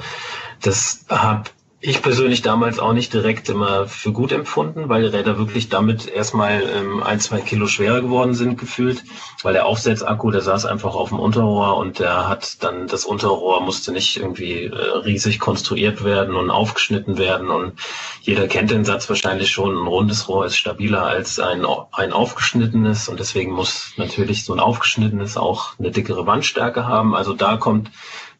das 0.62 1.06
habe 1.10 1.50
ich 1.82 2.02
persönlich 2.02 2.42
damals 2.42 2.78
auch 2.80 2.92
nicht 2.92 3.14
direkt 3.14 3.48
immer 3.48 3.88
für 3.88 4.12
gut 4.12 4.34
empfunden, 4.34 4.90
weil 4.90 5.04
die 5.04 5.16
Räder 5.16 5.38
wirklich 5.38 5.70
damit 5.70 6.08
erstmal 6.08 6.62
ähm, 6.62 7.02
ein, 7.02 7.22
zwei 7.22 7.40
Kilo 7.40 7.68
schwerer 7.68 8.02
geworden 8.02 8.34
sind 8.34 8.58
gefühlt, 8.58 9.06
weil 9.44 9.54
der 9.54 9.66
Aufsetzakku, 9.66 10.30
der 10.30 10.42
saß 10.42 10.66
einfach 10.66 10.94
auf 10.94 11.10
dem 11.10 11.20
Unterrohr 11.20 11.78
und 11.78 12.00
der 12.00 12.28
hat 12.28 12.62
dann, 12.64 12.88
das 12.88 13.06
Unterrohr 13.06 13.62
musste 13.62 13.94
nicht 13.94 14.18
irgendwie 14.18 14.66
äh, 14.66 14.76
riesig 14.76 15.40
konstruiert 15.40 16.04
werden 16.04 16.36
und 16.36 16.52
aufgeschnitten 16.52 17.18
werden 17.18 17.50
und 17.50 17.80
jeder 18.22 18.48
kennt 18.48 18.72
den 18.72 18.84
Satz 18.84 19.08
wahrscheinlich 19.08 19.50
schon, 19.50 19.74
ein 19.74 19.88
rundes 19.88 20.28
Rohr 20.28 20.46
ist 20.46 20.58
stabiler 20.58 21.06
als 21.06 21.40
ein, 21.40 21.66
ein 21.94 22.12
aufgeschnittenes 22.12 23.08
und 23.08 23.22
deswegen 23.22 23.54
muss 23.54 23.94
natürlich 23.96 24.44
so 24.44 24.52
ein 24.52 24.60
aufgeschnittenes 24.60 25.38
auch 25.38 25.80
eine 25.80 25.92
dickere 25.92 26.26
Wandstärke 26.26 26.86
haben. 26.86 27.16
Also 27.16 27.34
da 27.34 27.56
kommt 27.56 27.90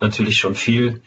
natürlich 0.02 0.40
schon 0.40 0.56
viel 0.56 1.02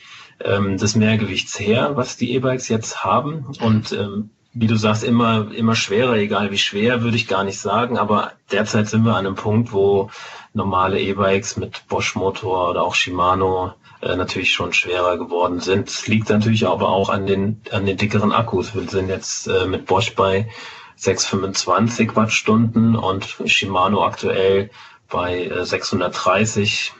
ähm, 0.44 0.76
des 0.76 0.96
Mehrgewichts 0.96 1.58
her, 1.58 1.92
was 1.96 2.16
die 2.16 2.34
E-Bikes 2.34 2.68
jetzt 2.68 3.04
haben. 3.04 3.46
Und 3.60 3.92
ähm, 3.92 4.30
wie 4.54 4.66
du 4.66 4.76
sagst, 4.76 5.02
immer, 5.02 5.50
immer 5.54 5.74
schwerer, 5.74 6.14
egal 6.14 6.50
wie 6.50 6.58
schwer, 6.58 7.02
würde 7.02 7.16
ich 7.16 7.26
gar 7.26 7.44
nicht 7.44 7.58
sagen. 7.58 7.98
Aber 7.98 8.32
derzeit 8.50 8.88
sind 8.88 9.04
wir 9.04 9.16
an 9.16 9.26
einem 9.26 9.34
Punkt, 9.34 9.72
wo 9.72 10.10
normale 10.52 11.00
E-Bikes 11.00 11.56
mit 11.56 11.86
Bosch-Motor 11.88 12.70
oder 12.70 12.82
auch 12.82 12.94
Shimano 12.94 13.72
äh, 14.02 14.16
natürlich 14.16 14.52
schon 14.52 14.72
schwerer 14.72 15.16
geworden 15.16 15.60
sind. 15.60 15.88
Es 15.88 16.06
liegt 16.06 16.28
natürlich 16.28 16.66
aber 16.66 16.88
auch 16.88 17.08
an 17.08 17.26
den, 17.26 17.62
an 17.70 17.86
den 17.86 17.96
dickeren 17.96 18.32
Akkus. 18.32 18.74
Wir 18.74 18.88
sind 18.88 19.08
jetzt 19.08 19.46
äh, 19.46 19.66
mit 19.66 19.86
Bosch 19.86 20.14
bei 20.14 20.48
625 20.96 22.14
Wattstunden 22.14 22.94
und 22.94 23.24
Shimano 23.46 24.04
aktuell 24.04 24.70
bei 25.08 25.46
äh, 25.46 25.64
630 25.64 26.92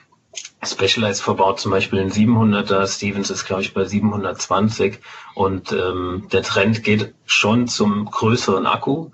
Specialized 0.64 1.22
verbaut 1.22 1.58
zum 1.58 1.72
Beispiel 1.72 2.00
ein 2.00 2.10
700er, 2.10 2.86
Stevens 2.86 3.30
ist 3.30 3.44
glaube 3.44 3.62
ich 3.62 3.74
bei 3.74 3.84
720 3.84 5.00
und 5.34 5.72
ähm, 5.72 6.28
der 6.30 6.42
Trend 6.42 6.84
geht 6.84 7.14
schon 7.26 7.66
zum 7.66 8.04
größeren 8.04 8.66
Akku. 8.66 9.10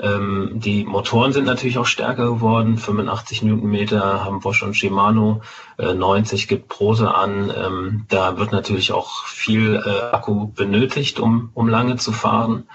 Ähm, 0.00 0.52
die 0.54 0.84
Motoren 0.84 1.32
sind 1.32 1.44
natürlich 1.44 1.78
auch 1.78 1.86
stärker 1.86 2.26
geworden, 2.26 2.78
85 2.78 3.42
Newtonmeter 3.42 4.24
haben 4.24 4.40
Bosch 4.40 4.62
und 4.62 4.74
Shimano, 4.74 5.42
äh, 5.78 5.92
90 5.94 6.48
gibt 6.48 6.68
Prose 6.68 7.14
an. 7.14 7.52
Ähm, 7.54 8.06
da 8.08 8.38
wird 8.38 8.52
natürlich 8.52 8.92
auch 8.92 9.26
viel 9.26 9.76
äh, 9.76 10.14
Akku 10.14 10.48
benötigt, 10.48 11.20
um, 11.20 11.50
um 11.54 11.68
lange 11.68 11.96
zu 11.96 12.12
fahren. 12.12 12.66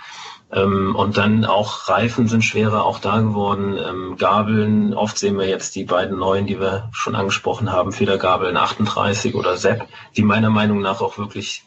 Ähm, 0.51 0.95
und 0.95 1.17
dann 1.17 1.43
auch 1.45 1.89
Reifen 1.89 2.27
sind 2.27 2.43
schwerer 2.43 2.85
auch 2.85 2.99
da 2.99 3.19
geworden. 3.19 3.77
Ähm, 3.77 4.15
Gabeln, 4.17 4.93
oft 4.93 5.17
sehen 5.17 5.37
wir 5.37 5.47
jetzt 5.47 5.75
die 5.75 5.85
beiden 5.85 6.17
neuen, 6.17 6.45
die 6.45 6.59
wir 6.59 6.89
schon 6.91 7.15
angesprochen 7.15 7.71
haben, 7.71 7.91
Federgabeln 7.91 8.57
38 8.57 9.35
oder 9.35 9.57
Sepp, 9.57 9.87
die 10.15 10.23
meiner 10.23 10.49
Meinung 10.49 10.81
nach 10.81 11.01
auch 11.01 11.17
wirklich 11.17 11.63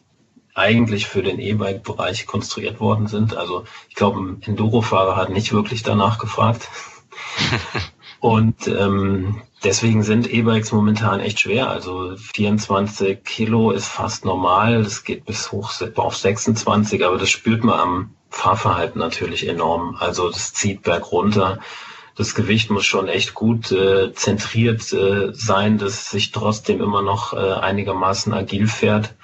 eigentlich 0.54 1.06
für 1.06 1.22
den 1.22 1.38
E-Bike-Bereich 1.38 2.26
konstruiert 2.26 2.80
worden 2.80 3.06
sind. 3.06 3.36
Also 3.36 3.64
ich 3.88 3.94
glaube, 3.94 4.20
ein 4.20 4.42
Enduro-Fahrer 4.42 5.16
hat 5.16 5.30
nicht 5.30 5.52
wirklich 5.52 5.82
danach 5.82 6.18
gefragt. 6.18 6.68
Und 8.20 8.66
ähm, 8.66 9.42
deswegen 9.62 10.02
sind 10.02 10.32
E-Bikes 10.32 10.72
momentan 10.72 11.20
echt 11.20 11.38
schwer. 11.38 11.70
Also 11.70 12.16
24 12.16 13.22
Kilo 13.22 13.70
ist 13.70 13.86
fast 13.86 14.24
normal. 14.24 14.82
Das 14.82 15.04
geht 15.04 15.24
bis 15.24 15.52
hoch 15.52 15.72
auf 15.96 16.16
26, 16.16 17.04
aber 17.04 17.18
das 17.18 17.30
spürt 17.30 17.62
man 17.62 17.78
am 17.78 18.14
Fahrverhalten 18.30 18.98
natürlich 18.98 19.48
enorm. 19.48 19.96
Also 19.98 20.28
das 20.30 20.52
zieht 20.54 20.82
berg 20.82 21.12
runter. 21.12 21.58
Das 22.14 22.34
Gewicht 22.34 22.70
muss 22.70 22.84
schon 22.84 23.08
echt 23.08 23.34
gut 23.34 23.70
äh, 23.70 24.12
zentriert 24.12 24.92
äh, 24.92 25.32
sein, 25.32 25.78
dass 25.78 25.92
es 25.94 26.10
sich 26.10 26.32
trotzdem 26.32 26.80
immer 26.80 27.00
noch 27.00 27.32
äh, 27.32 27.36
einigermaßen 27.36 28.34
agil 28.34 28.66
fährt. 28.66 29.14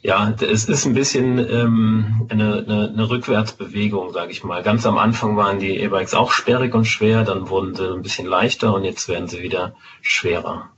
Ja, 0.00 0.34
es 0.38 0.66
ist 0.66 0.84
ein 0.84 0.94
bisschen 0.94 1.38
ähm, 1.38 2.26
eine, 2.28 2.64
eine, 2.66 2.90
eine 2.92 3.08
Rückwärtsbewegung, 3.08 4.12
sage 4.12 4.32
ich 4.32 4.44
mal. 4.44 4.62
Ganz 4.62 4.84
am 4.84 4.98
Anfang 4.98 5.36
waren 5.36 5.58
die 5.58 5.78
E-Bikes 5.78 6.12
auch 6.14 6.30
sperrig 6.30 6.74
und 6.74 6.84
schwer, 6.84 7.24
dann 7.24 7.48
wurden 7.48 7.74
sie 7.74 7.90
ein 7.90 8.02
bisschen 8.02 8.26
leichter 8.26 8.74
und 8.74 8.84
jetzt 8.84 9.08
werden 9.08 9.28
sie 9.28 9.42
wieder 9.42 9.74
schwerer. 10.02 10.70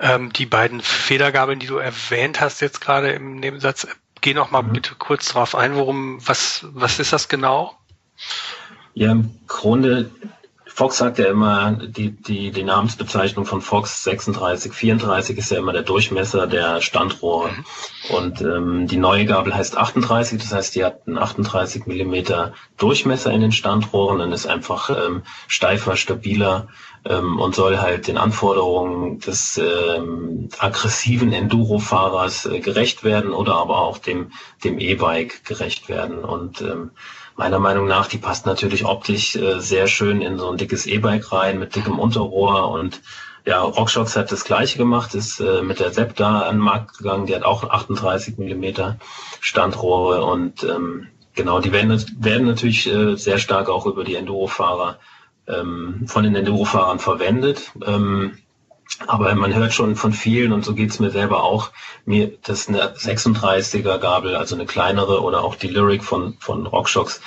Ähm, 0.00 0.32
die 0.32 0.46
beiden 0.46 0.80
Federgabeln, 0.80 1.58
die 1.58 1.66
du 1.66 1.76
erwähnt 1.76 2.40
hast 2.40 2.60
jetzt 2.60 2.80
gerade 2.80 3.10
im 3.10 3.36
Nebensatz, 3.36 3.86
Geh 4.22 4.32
noch 4.32 4.50
mal 4.50 4.62
mhm. 4.62 4.72
bitte 4.72 4.94
kurz 4.94 5.28
drauf 5.28 5.54
ein, 5.54 5.74
worum, 5.74 6.26
was, 6.26 6.66
was 6.72 6.98
ist 6.98 7.12
das 7.12 7.28
genau? 7.28 7.76
Ja, 8.94 9.12
im 9.12 9.38
Grunde 9.46 10.10
Fox 10.74 10.96
sagt 10.96 11.18
ja 11.18 11.26
immer, 11.26 11.72
die, 11.72 12.12
die, 12.12 12.50
die 12.50 12.62
Namensbezeichnung 12.62 13.44
von 13.44 13.60
Fox 13.60 14.04
36, 14.04 14.72
34 14.72 15.36
ist 15.36 15.50
ja 15.50 15.58
immer 15.58 15.74
der 15.74 15.82
Durchmesser 15.82 16.46
der 16.46 16.80
Standrohre. 16.80 17.50
Mhm. 17.50 17.64
Und 18.16 18.40
ähm, 18.40 18.86
die 18.86 18.96
neue 18.96 19.26
Gabel 19.26 19.54
heißt 19.54 19.76
38, 19.76 20.40
das 20.40 20.52
heißt, 20.52 20.74
die 20.74 20.84
hat 20.84 21.06
einen 21.06 21.18
38 21.18 21.84
Millimeter 21.86 22.54
Durchmesser 22.78 23.30
in 23.32 23.42
den 23.42 23.52
Standrohren 23.52 24.22
und 24.22 24.32
ist 24.32 24.46
einfach 24.46 24.88
ähm, 24.88 25.22
steifer, 25.46 25.96
stabiler 25.96 26.68
ähm, 27.04 27.40
und 27.40 27.54
soll 27.54 27.78
halt 27.78 28.06
den 28.06 28.16
Anforderungen 28.16 29.18
des 29.20 29.58
ähm, 29.58 30.48
aggressiven 30.58 31.32
Enduro-Fahrers 31.32 32.46
äh, 32.46 32.60
gerecht 32.60 33.04
werden 33.04 33.32
oder 33.32 33.54
aber 33.56 33.78
auch 33.82 33.98
dem, 33.98 34.32
dem 34.64 34.78
E-Bike 34.78 35.44
gerecht 35.44 35.88
werden. 35.88 36.24
Und 36.24 36.60
ähm, 36.60 36.92
meiner 37.36 37.58
Meinung 37.58 37.86
nach, 37.86 38.06
die 38.06 38.18
passt 38.18 38.46
natürlich 38.46 38.84
optisch 38.84 39.36
äh, 39.36 39.58
sehr 39.60 39.88
schön 39.88 40.22
in 40.22 40.38
so 40.38 40.50
ein 40.50 40.58
dickes 40.58 40.86
E-Bike 40.86 41.32
rein 41.32 41.58
mit 41.58 41.74
dickem 41.74 41.98
Unterrohr. 41.98 42.70
Und 42.70 43.00
ja, 43.44 43.60
RockShox 43.62 44.16
hat 44.16 44.30
das 44.30 44.44
gleiche 44.44 44.78
gemacht, 44.78 45.14
ist 45.14 45.40
äh, 45.40 45.62
mit 45.62 45.80
der 45.80 45.92
Sepp 45.92 46.14
da 46.14 46.42
an 46.42 46.56
den 46.56 46.64
Markt 46.64 46.98
gegangen, 46.98 47.26
die 47.26 47.34
hat 47.34 47.42
auch 47.42 47.68
38 47.68 48.38
Millimeter 48.38 48.98
Standrohre. 49.40 50.24
Und 50.24 50.62
ähm, 50.62 51.08
genau, 51.34 51.58
die 51.58 51.72
werden, 51.72 52.04
werden 52.20 52.46
natürlich 52.46 52.86
äh, 52.86 53.16
sehr 53.16 53.38
stark 53.38 53.68
auch 53.68 53.86
über 53.86 54.04
die 54.04 54.14
Enduro-Fahrer 54.14 54.98
ähm, 55.46 56.04
von 56.06 56.24
den 56.24 56.34
Enduro-Fahrern 56.34 56.98
verwendet. 56.98 57.72
Ähm, 57.84 58.38
aber 59.06 59.34
man 59.34 59.54
hört 59.54 59.72
schon 59.72 59.96
von 59.96 60.12
vielen, 60.12 60.52
und 60.52 60.64
so 60.64 60.74
geht's 60.74 61.00
mir 61.00 61.10
selber 61.10 61.42
auch, 61.42 61.70
mir, 62.04 62.32
dass 62.42 62.68
eine 62.68 62.94
36er 62.94 63.98
Gabel, 63.98 64.36
also 64.36 64.54
eine 64.54 64.66
kleinere 64.66 65.22
oder 65.22 65.42
auch 65.42 65.56
die 65.56 65.68
Lyric 65.68 66.04
von, 66.04 66.36
von 66.40 66.66
RockShox, 66.66 67.20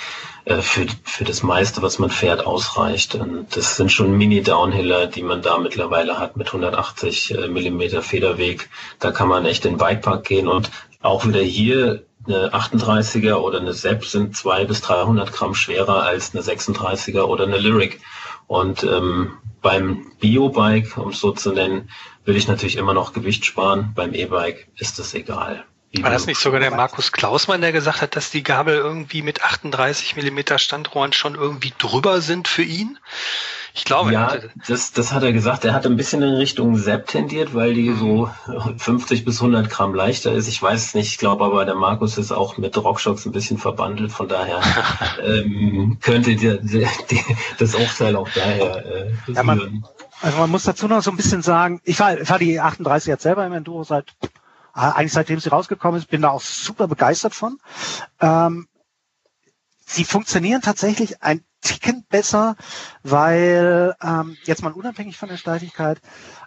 äh, 0.44 0.62
für, 0.62 0.86
für 1.04 1.24
das 1.24 1.42
meiste, 1.42 1.82
was 1.82 1.98
man 1.98 2.10
fährt, 2.10 2.46
ausreicht. 2.46 3.16
Und 3.16 3.56
das 3.56 3.76
sind 3.76 3.90
schon 3.90 4.16
Mini-Downhiller, 4.16 5.08
die 5.08 5.22
man 5.22 5.42
da 5.42 5.58
mittlerweile 5.58 6.18
hat 6.18 6.36
mit 6.36 6.46
180 6.46 7.34
äh, 7.34 7.48
Millimeter 7.48 8.00
Federweg. 8.00 8.70
Da 9.00 9.10
kann 9.10 9.28
man 9.28 9.44
echt 9.44 9.64
in 9.64 9.72
den 9.72 9.78
Bikepark 9.78 10.24
gehen 10.24 10.48
und 10.48 10.70
auch 11.02 11.26
wieder 11.26 11.40
hier 11.40 12.05
eine 12.26 12.52
38er 12.52 13.34
oder 13.34 13.60
eine 13.60 13.72
Sepp 13.72 14.04
sind 14.04 14.36
zwei 14.36 14.64
bis 14.64 14.80
300 14.82 15.32
Gramm 15.32 15.54
schwerer 15.54 16.02
als 16.02 16.34
eine 16.34 16.42
36er 16.42 17.22
oder 17.22 17.44
eine 17.44 17.58
Lyric. 17.58 18.00
Und 18.46 18.84
ähm, 18.84 19.32
beim 19.62 20.06
Bio-Bike, 20.20 20.96
um 20.96 21.10
es 21.10 21.20
so 21.20 21.32
zu 21.32 21.52
nennen, 21.52 21.90
will 22.24 22.36
ich 22.36 22.48
natürlich 22.48 22.76
immer 22.76 22.94
noch 22.94 23.12
Gewicht 23.12 23.44
sparen. 23.44 23.92
Beim 23.94 24.14
E-Bike 24.14 24.68
ist 24.76 24.98
das 24.98 25.14
egal. 25.14 25.64
War 26.02 26.10
das 26.10 26.26
nicht 26.26 26.40
sogar 26.40 26.60
der 26.60 26.70
Markus 26.70 27.12
Klausmann, 27.12 27.60
der 27.60 27.72
gesagt 27.72 28.02
hat, 28.02 28.16
dass 28.16 28.30
die 28.30 28.42
Gabel 28.42 28.76
irgendwie 28.76 29.22
mit 29.22 29.42
38 29.42 30.16
Millimeter 30.16 30.58
Standrohren 30.58 31.12
schon 31.12 31.34
irgendwie 31.34 31.72
drüber 31.78 32.20
sind 32.20 32.48
für 32.48 32.62
ihn? 32.62 32.98
Ich 33.76 33.84
glaube, 33.84 34.10
ja, 34.10 34.38
das, 34.66 34.92
das 34.92 35.12
hat 35.12 35.22
er 35.22 35.34
gesagt. 35.34 35.66
Er 35.66 35.74
hat 35.74 35.84
ein 35.84 35.96
bisschen 35.96 36.22
in 36.22 36.34
Richtung 36.34 36.78
Sepp 36.78 37.08
tendiert, 37.08 37.54
weil 37.54 37.74
die 37.74 37.92
so 37.92 38.30
50 38.78 39.26
bis 39.26 39.42
100 39.42 39.68
Gramm 39.68 39.94
leichter 39.94 40.32
ist. 40.32 40.48
Ich 40.48 40.62
weiß 40.62 40.82
es 40.82 40.94
nicht. 40.94 41.08
Ich 41.08 41.18
glaube 41.18 41.44
aber, 41.44 41.66
der 41.66 41.74
Markus 41.74 42.16
ist 42.16 42.32
auch 42.32 42.56
mit 42.56 42.74
Rockshocks 42.76 43.26
ein 43.26 43.32
bisschen 43.32 43.58
verbandelt. 43.58 44.12
Von 44.12 44.28
daher 44.28 44.62
ähm, 45.22 45.98
könnte 46.00 46.36
die, 46.36 46.58
die, 46.58 46.86
die, 47.10 47.22
das 47.58 47.74
Urteil 47.74 48.16
auch 48.16 48.28
daher 48.34 48.86
äh, 48.86 49.12
ja, 49.26 49.42
man, 49.42 49.84
Also 50.22 50.38
man 50.38 50.50
muss 50.50 50.64
dazu 50.64 50.88
noch 50.88 51.02
so 51.02 51.10
ein 51.10 51.18
bisschen 51.18 51.42
sagen, 51.42 51.82
ich 51.84 52.00
war, 52.00 52.18
ich 52.18 52.30
war 52.30 52.38
die 52.38 52.58
38 52.58 53.08
jetzt 53.08 53.24
selber 53.24 53.44
im 53.44 53.52
Enduro 53.52 53.84
seit 53.84 54.06
eigentlich 54.76 55.12
seitdem 55.12 55.40
sie 55.40 55.48
rausgekommen 55.48 55.98
ist, 56.00 56.08
bin 56.10 56.22
da 56.22 56.30
auch 56.30 56.42
super 56.42 56.86
begeistert 56.86 57.34
von. 57.34 57.58
Ähm, 58.20 58.68
sie 59.86 60.04
funktionieren 60.04 60.60
tatsächlich 60.60 61.22
ein 61.22 61.42
Ticken 61.62 62.04
besser, 62.08 62.56
weil 63.02 63.96
ähm, 64.02 64.36
jetzt 64.44 64.62
mal 64.62 64.72
unabhängig 64.72 65.16
von 65.16 65.28
der 65.28 65.38
Steifigkeit, 65.38 65.98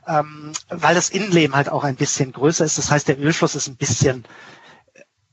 ähm, 0.07 0.53
weil 0.69 0.95
das 0.95 1.09
Innenleben 1.09 1.55
halt 1.55 1.69
auch 1.69 1.83
ein 1.83 1.95
bisschen 1.95 2.31
größer 2.31 2.63
ist. 2.63 2.77
Das 2.77 2.91
heißt, 2.91 3.07
der 3.07 3.19
Ölfluss 3.19 3.55
ist 3.55 3.67
ein 3.67 3.75
bisschen 3.75 4.25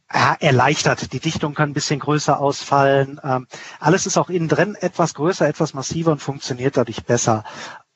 äh, 0.08 0.34
erleichtert. 0.40 1.12
Die 1.12 1.20
Dichtung 1.20 1.54
kann 1.54 1.70
ein 1.70 1.74
bisschen 1.74 2.00
größer 2.00 2.40
ausfallen. 2.40 3.20
Ähm, 3.22 3.46
alles 3.78 4.06
ist 4.06 4.16
auch 4.16 4.30
innen 4.30 4.48
drin 4.48 4.74
etwas 4.74 5.14
größer, 5.14 5.46
etwas 5.46 5.74
massiver 5.74 6.12
und 6.12 6.22
funktioniert 6.22 6.76
dadurch 6.76 7.04
besser. 7.04 7.44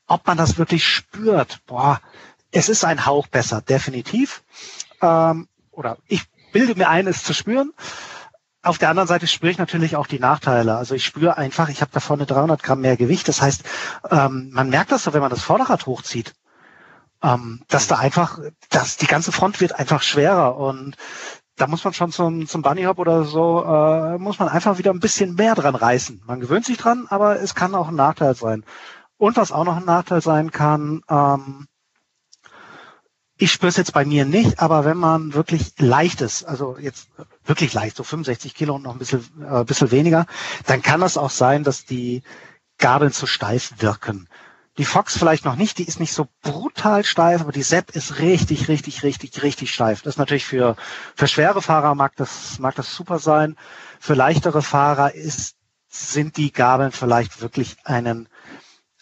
Ob 0.06 0.26
man 0.26 0.36
das 0.36 0.58
wirklich 0.58 0.86
spürt, 0.86 1.60
boah, 1.66 2.00
es 2.52 2.68
ist 2.68 2.84
ein 2.84 3.06
Hauch 3.06 3.26
besser, 3.28 3.60
definitiv. 3.62 4.42
Ähm, 5.00 5.48
oder 5.70 5.98
ich 6.06 6.24
bilde 6.52 6.74
mir 6.74 6.88
ein, 6.88 7.06
es 7.06 7.22
zu 7.22 7.34
spüren. 7.34 7.72
Auf 8.62 8.76
der 8.76 8.90
anderen 8.90 9.08
Seite 9.08 9.26
spüre 9.26 9.50
ich 9.50 9.58
natürlich 9.58 9.96
auch 9.96 10.06
die 10.06 10.18
Nachteile. 10.18 10.76
Also 10.76 10.94
ich 10.94 11.04
spüre 11.04 11.38
einfach, 11.38 11.70
ich 11.70 11.80
habe 11.80 11.92
da 11.92 12.00
vorne 12.00 12.26
300 12.26 12.62
Gramm 12.62 12.82
mehr 12.82 12.96
Gewicht. 12.96 13.26
Das 13.28 13.40
heißt, 13.40 13.64
ähm, 14.10 14.50
man 14.52 14.68
merkt 14.68 14.92
das 14.92 15.04
so, 15.04 15.12
wenn 15.14 15.22
man 15.22 15.30
das 15.30 15.42
Vorderrad 15.42 15.86
hochzieht, 15.86 16.34
ähm, 17.22 17.62
dass 17.68 17.86
da 17.86 17.96
einfach, 17.96 18.38
dass 18.68 18.98
die 18.98 19.06
ganze 19.06 19.32
Front 19.32 19.60
wird 19.60 19.78
einfach 19.78 20.02
schwerer 20.02 20.56
und 20.56 20.96
da 21.56 21.66
muss 21.66 21.84
man 21.84 21.92
schon 21.92 22.10
zum, 22.10 22.46
zum 22.46 22.62
Bunny 22.62 22.84
Hop 22.84 22.98
oder 22.98 23.24
so, 23.24 23.64
äh, 23.64 24.18
muss 24.18 24.38
man 24.38 24.48
einfach 24.48 24.78
wieder 24.78 24.92
ein 24.92 25.00
bisschen 25.00 25.34
mehr 25.34 25.54
dran 25.54 25.74
reißen. 25.74 26.22
Man 26.26 26.40
gewöhnt 26.40 26.64
sich 26.64 26.78
dran, 26.78 27.06
aber 27.10 27.40
es 27.40 27.54
kann 27.54 27.74
auch 27.74 27.88
ein 27.88 27.96
Nachteil 27.96 28.34
sein. 28.34 28.64
Und 29.18 29.36
was 29.36 29.52
auch 29.52 29.64
noch 29.64 29.76
ein 29.76 29.84
Nachteil 29.84 30.22
sein 30.22 30.50
kann, 30.50 31.02
ähm, 31.10 31.66
ich 33.40 33.52
spüre 33.52 33.70
es 33.70 33.78
jetzt 33.78 33.94
bei 33.94 34.04
mir 34.04 34.26
nicht, 34.26 34.60
aber 34.60 34.84
wenn 34.84 34.98
man 34.98 35.32
wirklich 35.32 35.72
leicht 35.78 36.20
ist, 36.20 36.44
also 36.44 36.76
jetzt 36.78 37.08
wirklich 37.44 37.72
leicht, 37.72 37.96
so 37.96 38.04
65 38.04 38.54
Kilo 38.54 38.74
und 38.74 38.82
noch 38.82 38.92
ein 38.92 38.98
bisschen, 38.98 39.24
äh, 39.50 39.64
bisschen 39.64 39.90
weniger, 39.90 40.26
dann 40.66 40.82
kann 40.82 41.00
es 41.00 41.16
auch 41.16 41.30
sein, 41.30 41.64
dass 41.64 41.86
die 41.86 42.22
Gabeln 42.76 43.12
zu 43.12 43.26
steif 43.26 43.72
wirken. 43.78 44.28
Die 44.76 44.84
Fox 44.84 45.16
vielleicht 45.16 45.46
noch 45.46 45.56
nicht, 45.56 45.78
die 45.78 45.84
ist 45.84 46.00
nicht 46.00 46.12
so 46.12 46.28
brutal 46.42 47.02
steif, 47.02 47.40
aber 47.40 47.52
die 47.52 47.62
Sepp 47.62 47.96
ist 47.96 48.18
richtig, 48.18 48.68
richtig, 48.68 49.02
richtig, 49.02 49.42
richtig 49.42 49.72
steif. 49.72 50.02
Das 50.02 50.14
ist 50.14 50.18
natürlich 50.18 50.44
für, 50.44 50.76
für 51.16 51.26
schwere 51.26 51.62
Fahrer 51.62 51.94
mag 51.94 52.14
das, 52.16 52.58
mag 52.58 52.74
das 52.74 52.94
super 52.94 53.18
sein. 53.18 53.56
Für 53.98 54.14
leichtere 54.14 54.60
Fahrer 54.60 55.14
ist, 55.14 55.56
sind 55.88 56.36
die 56.36 56.52
Gabeln 56.52 56.92
vielleicht 56.92 57.40
wirklich 57.40 57.76
einen 57.84 58.28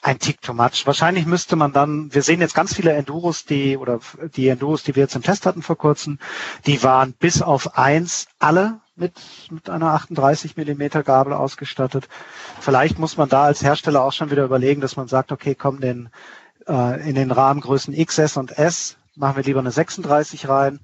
ein 0.03 0.19
Tick 0.19 0.41
too 0.41 0.55
much. 0.55 0.87
Wahrscheinlich 0.87 1.27
müsste 1.27 1.57
man 1.57 1.73
dann, 1.73 2.13
wir 2.15 2.23
sehen 2.23 2.41
jetzt 2.41 2.55
ganz 2.55 2.75
viele 2.75 2.93
Enduros, 2.93 3.45
die, 3.45 3.77
oder 3.77 4.01
die 4.37 4.49
Enduros, 4.49 4.83
die 4.85 4.95
wir 4.97 5.03
jetzt 5.03 5.17
im 5.17 5.23
Test 5.23 5.45
hatten 5.47 5.63
vor 5.63 5.77
kurzem, 5.77 6.19
die 6.67 6.83
waren 6.83 7.13
bis 7.13 7.43
auf 7.43 7.77
eins 7.77 8.29
alle 8.39 8.81
mit, 8.97 9.15
mit 9.51 9.69
einer 9.71 9.93
38 9.95 10.57
Millimeter 10.57 11.03
Gabel 11.03 11.33
ausgestattet. 11.33 12.09
Vielleicht 12.61 12.99
muss 12.99 13.17
man 13.17 13.29
da 13.29 13.45
als 13.45 13.63
Hersteller 13.63 14.03
auch 14.05 14.13
schon 14.13 14.31
wieder 14.31 14.45
überlegen, 14.45 14.81
dass 14.81 14.97
man 14.97 15.09
sagt, 15.09 15.33
okay, 15.33 15.55
komm, 15.55 15.81
den, 15.81 16.11
äh, 16.67 17.09
in 17.09 17.15
den 17.15 17.31
Rahmengrößen 17.31 17.95
XS 17.95 18.37
und 18.37 18.57
S 18.59 18.97
machen 19.17 19.37
wir 19.37 19.45
lieber 19.45 19.61
eine 19.61 19.73
36 19.73 20.49
rein 20.49 20.81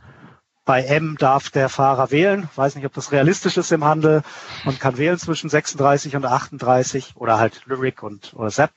bei 0.65 0.83
M 0.83 1.17
darf 1.19 1.51
der 1.51 1.69
Fahrer 1.69 2.11
wählen. 2.11 2.49
Weiß 2.55 2.75
nicht, 2.75 2.87
ob 2.87 2.95
das 2.95 3.13
realistisch 3.13 3.57
ist 3.57 3.73
im 3.73 3.85
Handel 3.85 4.23
und 4.65 4.81
kann 4.81 4.97
wählen 4.97 5.19
zwischen 5.19 5.51
36 5.51 6.17
und 6.17 6.25
38 6.25 7.15
oder 7.17 7.39
halt 7.39 7.63
Lyric 7.67 8.03
und 8.03 8.33
oder 8.35 8.51
Sepp. 8.51 8.73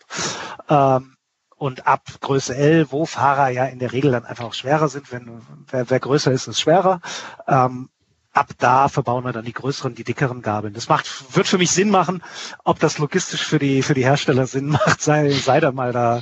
Ähm, 0.69 1.15
und 1.55 1.87
ab 1.87 2.03
Größe 2.21 2.55
L, 2.55 2.91
wo 2.91 3.05
Fahrer 3.05 3.49
ja 3.49 3.65
in 3.65 3.79
der 3.79 3.91
Regel 3.91 4.11
dann 4.11 4.25
einfach 4.25 4.45
auch 4.45 4.53
schwerer 4.53 4.89
sind, 4.89 5.11
wenn 5.11 5.41
wer, 5.69 5.89
wer 5.89 5.99
größer 5.99 6.31
ist, 6.31 6.47
ist 6.47 6.59
schwerer. 6.59 7.01
Ähm, 7.47 7.89
ab 8.31 8.49
da 8.59 8.89
verbauen 8.89 9.25
wir 9.25 9.33
dann 9.33 9.45
die 9.45 9.53
größeren, 9.53 9.95
die 9.95 10.03
dickeren 10.03 10.43
Gabeln. 10.43 10.73
Das 10.73 10.87
macht, 10.87 11.35
wird 11.35 11.47
für 11.47 11.57
mich 11.57 11.71
Sinn 11.71 11.89
machen. 11.89 12.21
Ob 12.63 12.79
das 12.79 12.99
logistisch 12.99 13.43
für 13.43 13.57
die, 13.57 13.81
für 13.81 13.95
die 13.95 14.05
Hersteller 14.05 14.45
Sinn 14.45 14.67
macht, 14.67 15.01
sei, 15.01 15.31
sei 15.31 15.59
da 15.59 15.71
mal 15.71 15.93
da, 15.93 16.21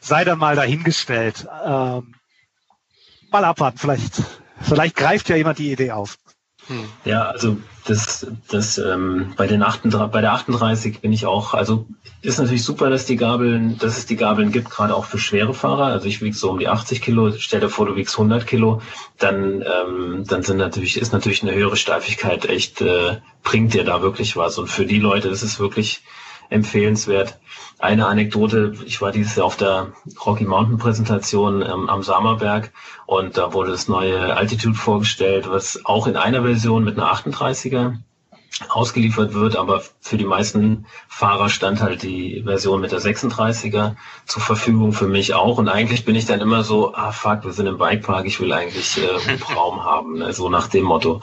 sei 0.00 0.24
da 0.24 0.34
mal 0.34 0.56
dahingestellt. 0.56 1.46
Ähm, 1.64 2.14
mal 3.30 3.44
abwarten, 3.44 3.78
vielleicht 3.78 4.22
Vielleicht 4.60 4.96
greift 4.96 5.28
ja 5.28 5.36
jemand 5.36 5.58
die 5.58 5.72
Idee 5.72 5.92
auf. 5.92 6.16
Hm. 6.66 6.88
Ja, 7.04 7.24
also 7.24 7.58
das, 7.84 8.26
das 8.48 8.78
ähm, 8.78 9.34
bei 9.36 9.46
den 9.46 9.62
38, 9.62 10.10
bei 10.10 10.20
der 10.22 10.32
38 10.32 11.00
bin 11.00 11.12
ich 11.12 11.26
auch, 11.26 11.52
also 11.52 11.86
ist 12.22 12.38
natürlich 12.38 12.64
super, 12.64 12.88
dass 12.88 13.04
die 13.04 13.16
Gabeln, 13.16 13.76
dass 13.78 13.98
es 13.98 14.06
die 14.06 14.16
Gabeln 14.16 14.50
gibt, 14.50 14.70
gerade 14.70 14.94
auch 14.94 15.04
für 15.04 15.18
schwere 15.18 15.52
Fahrer. 15.52 15.86
Also 15.86 16.06
ich 16.06 16.22
wiege 16.22 16.34
so 16.34 16.50
um 16.50 16.58
die 16.58 16.68
80 16.68 17.02
Kilo. 17.02 17.32
Stell 17.36 17.60
dir 17.60 17.68
vor, 17.68 17.84
du 17.84 17.96
wiegst 17.96 18.14
100 18.14 18.46
Kilo, 18.46 18.80
dann 19.18 19.62
ähm, 19.62 20.24
dann 20.26 20.42
sind 20.42 20.56
natürlich 20.56 20.98
ist 20.98 21.12
natürlich 21.12 21.42
eine 21.42 21.54
höhere 21.54 21.76
Steifigkeit 21.76 22.46
echt 22.46 22.80
äh, 22.80 23.18
bringt 23.42 23.74
dir 23.74 23.84
da 23.84 24.00
wirklich 24.00 24.36
was. 24.36 24.56
Und 24.56 24.68
für 24.68 24.86
die 24.86 25.00
Leute 25.00 25.28
ist 25.28 25.42
es 25.42 25.60
wirklich 25.60 26.02
empfehlenswert. 26.50 27.38
Eine 27.78 28.06
Anekdote, 28.06 28.74
ich 28.86 29.00
war 29.00 29.12
dieses 29.12 29.36
Jahr 29.36 29.46
auf 29.46 29.56
der 29.56 29.92
Rocky 30.24 30.44
Mountain 30.44 30.78
Präsentation 30.78 31.62
ähm, 31.62 31.88
am 31.88 32.02
Samerberg 32.02 32.72
und 33.06 33.36
da 33.36 33.52
wurde 33.52 33.72
das 33.72 33.88
neue 33.88 34.36
Altitude 34.36 34.76
vorgestellt, 34.76 35.48
was 35.48 35.84
auch 35.84 36.06
in 36.06 36.16
einer 36.16 36.42
Version 36.42 36.84
mit 36.84 36.98
einer 36.98 37.12
38er 37.12 37.96
ausgeliefert 38.68 39.34
wird, 39.34 39.56
aber 39.56 39.82
für 40.00 40.16
die 40.16 40.24
meisten 40.24 40.86
Fahrer 41.08 41.48
stand 41.48 41.80
halt 41.80 42.02
die 42.02 42.42
Version 42.44 42.80
mit 42.80 42.92
der 42.92 43.00
36er 43.00 43.96
zur 44.26 44.42
Verfügung, 44.42 44.92
für 44.92 45.08
mich 45.08 45.34
auch. 45.34 45.58
Und 45.58 45.68
eigentlich 45.68 46.04
bin 46.04 46.14
ich 46.14 46.26
dann 46.26 46.40
immer 46.40 46.62
so, 46.62 46.94
ah 46.94 47.10
fuck, 47.10 47.44
wir 47.44 47.52
sind 47.52 47.66
im 47.66 47.78
Bikepark, 47.78 48.26
ich 48.26 48.40
will 48.40 48.52
eigentlich 48.52 48.98
äh, 48.98 49.32
Hubraum 49.32 49.84
haben, 49.84 50.18
ne? 50.18 50.32
so 50.32 50.48
nach 50.48 50.68
dem 50.68 50.84
Motto. 50.84 51.20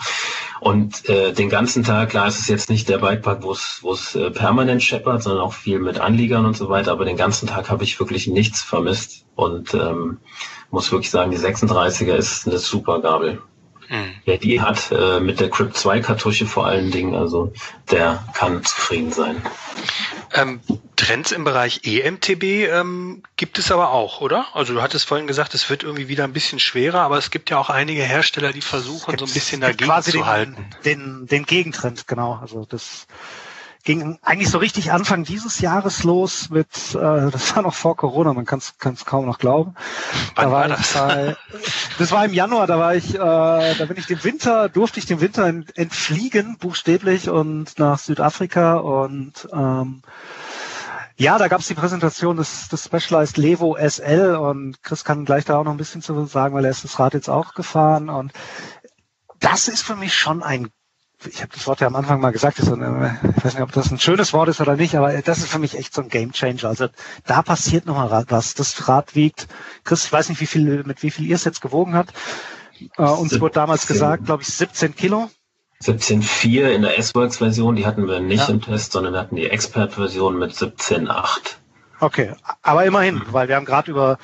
Und 0.60 1.08
äh, 1.10 1.34
den 1.34 1.50
ganzen 1.50 1.84
Tag, 1.84 2.10
klar, 2.10 2.28
ist 2.28 2.40
es 2.40 2.48
jetzt 2.48 2.70
nicht 2.70 2.90
der 2.90 3.00
Bikepark, 3.00 3.44
wo 3.44 3.52
es 3.52 3.80
wo 3.82 3.94
es 3.94 4.14
äh, 4.14 4.30
permanent 4.30 4.84
scheppert, 4.84 5.24
sondern 5.24 5.42
auch 5.42 5.54
viel 5.54 5.80
mit 5.80 6.00
Anliegern 6.00 6.46
und 6.46 6.58
so 6.58 6.70
weiter, 6.70 6.92
aber 6.92 7.06
den 7.06 7.18
ganzen 7.18 7.48
Tag 7.48 7.70
habe 7.70 7.84
ich 7.84 8.00
wirklich 8.00 8.28
nichts 8.28 8.62
vermisst 8.62 9.26
und 9.36 9.74
ähm, 9.74 10.20
muss 10.70 10.92
wirklich 10.92 11.10
sagen, 11.10 11.32
die 11.32 11.38
36er 11.38 12.14
ist 12.14 12.48
eine 12.48 12.60
super 12.60 13.02
Gabel. 13.02 13.42
Mhm. 13.92 14.16
Wer 14.24 14.38
die 14.38 14.62
hat, 14.62 14.90
äh, 14.92 15.20
mit 15.20 15.42
der 15.42 15.50
Crypt 15.50 15.76
2 15.76 16.00
Kartusche 16.00 16.46
vor 16.46 16.66
allen 16.66 16.92
Dingen, 16.92 17.14
also 17.14 17.52
der 17.92 18.24
kann 18.34 18.64
zufrieden 18.64 19.12
sein. 19.12 19.42
Ähm, 20.34 20.62
Trends 20.96 21.34
im 21.34 21.44
Bereich 21.44 21.82
EMTB 21.84 22.44
ähm, 22.72 23.22
gibt 23.36 23.60
es 23.60 23.70
aber 23.70 23.92
auch, 23.92 24.22
oder? 24.22 24.48
Also 24.54 24.74
du 24.74 24.82
hattest 24.82 25.06
vorhin 25.06 25.28
gesagt, 25.28 25.54
es 25.56 25.70
wird 25.70 25.84
irgendwie 25.84 26.08
wieder 26.08 26.24
ein 26.24 26.32
bisschen 26.32 26.60
schwerer, 26.60 27.02
aber 27.02 27.18
es 27.18 27.32
gibt 27.32 27.50
ja 27.50 27.58
auch 27.58 27.70
einige 27.70 28.02
Hersteller, 28.04 28.54
die 28.54 28.62
versuchen, 28.62 29.18
so 29.18 29.26
ein 29.26 29.34
bisschen 29.34 29.60
dagegen 29.60 29.92
zu 30.02 30.12
den, 30.12 30.26
halten. 30.26 30.66
Den, 30.86 31.28
den 31.28 31.46
Gegentrend, 31.46 32.08
genau. 32.08 32.40
Also 32.42 32.66
das 32.70 33.08
ging 33.84 34.20
eigentlich 34.22 34.50
so 34.50 34.58
richtig 34.58 34.92
Anfang 34.92 35.24
dieses 35.24 35.60
Jahres 35.60 36.04
los 36.04 36.50
mit, 36.50 36.68
äh, 36.94 37.32
das 37.32 37.56
war 37.56 37.64
noch 37.64 37.74
vor 37.74 37.96
Corona, 37.96 38.34
man 38.34 38.46
kann 38.46 38.60
es 38.60 39.06
kaum 39.06 39.26
noch 39.26 39.40
glauben. 39.40 39.76
Wann 40.36 40.46
da 40.46 40.52
war, 40.52 40.62
war 40.62 40.68
das? 40.70 40.94
Bei, 40.94 41.36
das 41.98 42.12
war 42.12 42.26
im 42.26 42.34
Januar, 42.34 42.68
da 42.68 42.80
war 42.80 42.96
ich, 42.96 43.16
äh, 43.16 43.18
da 43.18 43.86
bin 43.88 43.98
ich 43.98 44.08
dem 44.08 44.24
Winter, 44.24 44.70
durfte 44.70 45.00
ich 45.00 45.06
dem 45.06 45.22
Winter 45.22 45.46
entfliegen, 45.76 46.58
buchstäblich, 46.58 47.30
und 47.30 47.78
nach 47.80 48.00
Südafrika 48.00 48.76
und 48.76 49.48
ähm, 49.54 50.02
ja, 51.18 51.38
da 51.38 51.48
gab 51.48 51.62
es 51.62 51.68
die 51.68 51.76
Präsentation 51.76 52.38
des, 52.38 52.68
des 52.70 52.86
Specialized 52.86 53.38
Levo 53.38 53.78
SL 53.78 54.36
und 54.36 54.82
Chris 54.82 55.04
kann 55.04 55.26
gleich 55.26 55.46
da 55.46 55.58
auch 55.58 55.64
noch 55.64 55.72
ein 55.72 55.78
bisschen 55.78 56.02
zu 56.02 56.26
sagen, 56.26 56.56
weil 56.56 56.66
er 56.66 56.72
ist 56.72 56.84
das 56.84 57.00
Rad 57.00 57.14
jetzt 57.14 57.30
auch 57.30 57.54
gefahren 57.54 58.10
und 58.10 58.34
das 59.40 59.68
ist 59.68 59.84
für 59.84 59.96
mich 59.96 60.16
schon 60.16 60.42
ein 60.42 60.72
ich 61.26 61.42
habe 61.42 61.52
das 61.54 61.68
Wort 61.68 61.82
ja 61.82 61.88
am 61.88 61.96
Anfang 61.96 62.20
mal 62.20 62.32
gesagt, 62.32 62.58
so 62.58 62.74
eine, 62.74 63.20
ich 63.38 63.46
weiß 63.46 63.54
nicht, 63.54 63.64
ob 63.64 63.72
das 63.72 63.92
ein 63.92 64.00
schönes 64.00 64.34
Wort 64.34 64.50
ist 64.50 64.62
oder 64.62 64.76
nicht, 64.76 64.96
aber 64.96 65.22
das 65.22 65.40
ist 65.40 65.50
für 65.50 65.60
mich 65.60 65.78
echt 65.78 65.94
so 65.94 66.02
ein 66.02 66.10
Game 66.10 66.32
Changer. 66.32 66.66
Also 66.66 66.88
da 67.26 67.42
passiert 67.42 67.86
nochmal 67.86 68.26
was. 68.30 68.54
Das 68.54 68.88
Rad 68.88 69.16
wiegt, 69.16 69.48
Chris, 69.84 70.06
ich 70.06 70.14
weiß 70.14 70.30
nicht, 70.30 70.42
wie 70.42 70.46
viel, 70.46 70.84
mit 70.84 71.04
wie 71.04 71.12
viel 71.12 71.26
ihr 71.26 71.36
es 71.36 71.44
jetzt 71.44 71.62
gewogen 71.62 71.94
hat. 71.94 72.14
Äh, 72.98 73.04
uns 73.04 73.40
wurde 73.40 73.54
damals 73.54 73.88
gesagt, 73.88 74.26
glaube 74.26 74.44
ich, 74.44 74.50
17 74.50 74.96
Kilo. 74.96 75.30
17.4 75.84 76.70
in 76.70 76.84
der 76.84 76.98
S-Works-Version, 77.00 77.76
die 77.76 77.86
hatten 77.86 78.08
wir 78.08 78.20
nicht 78.20 78.48
ja. 78.48 78.54
im 78.54 78.62
Test, 78.62 78.92
sondern 78.92 79.14
wir 79.14 79.20
hatten 79.20 79.36
die 79.36 79.50
Expert-Version 79.50 80.38
mit 80.38 80.52
17.8. 80.52 81.56
Okay, 82.00 82.36
aber 82.62 82.86
immerhin, 82.86 83.16
mhm. 83.16 83.26
weil 83.32 83.48
wir 83.48 83.56
haben 83.56 83.66
gerade 83.66 83.92
über, 83.92 84.18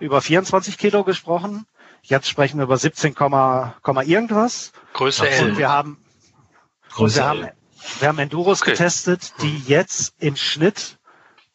über 0.00 0.20
24 0.20 0.78
Kilo 0.78 1.04
gesprochen. 1.04 1.66
Jetzt 2.02 2.28
sprechen 2.28 2.58
wir 2.58 2.64
über 2.64 2.76
17, 2.76 3.14
irgendwas. 3.14 4.72
Größe 4.92 5.28
L. 5.28 5.50
Und 5.50 5.58
wir 5.58 5.70
haben, 5.70 6.03
Größe 6.94 7.16
wir 7.16 7.24
haben, 7.24 7.48
wir 7.98 8.08
haben 8.08 8.18
Enduros 8.18 8.62
okay. 8.62 8.70
getestet, 8.70 9.32
die 9.42 9.58
jetzt 9.66 10.14
im 10.18 10.36
Schnitt 10.36 10.98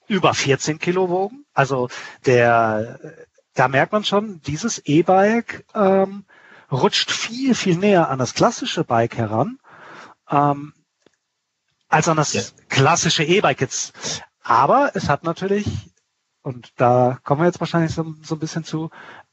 über 0.07 0.33
14 0.33 0.79
Kilo 0.79 1.09
wogen. 1.09 1.45
Also 1.53 1.89
der, 2.25 2.99
da 3.53 3.67
merkt 3.67 3.93
man 3.93 4.03
schon, 4.03 4.41
dieses 4.41 4.79
E-Bike 4.79 5.65
ähm, 5.73 6.25
rutscht 6.71 7.11
viel, 7.11 7.55
viel 7.55 7.77
näher 7.77 8.09
an 8.09 8.19
das 8.19 8.33
klassische 8.33 8.83
Bike 8.83 9.17
heran, 9.17 9.59
ähm, 10.29 10.73
als 11.87 12.07
an 12.07 12.17
das 12.17 12.33
ja. 12.33 12.41
klassische 12.67 13.23
E-Bike 13.23 13.61
jetzt. 13.61 14.21
Aber 14.43 14.91
es 14.95 15.09
hat 15.09 15.23
natürlich, 15.23 15.67
und 16.41 16.73
da 16.77 17.19
kommen 17.23 17.41
wir 17.41 17.45
jetzt 17.45 17.59
wahrscheinlich 17.59 17.93
so, 17.93 18.13
so 18.23 18.35
ein 18.35 18.39
bisschen 18.39 18.63
zu, 18.63 18.89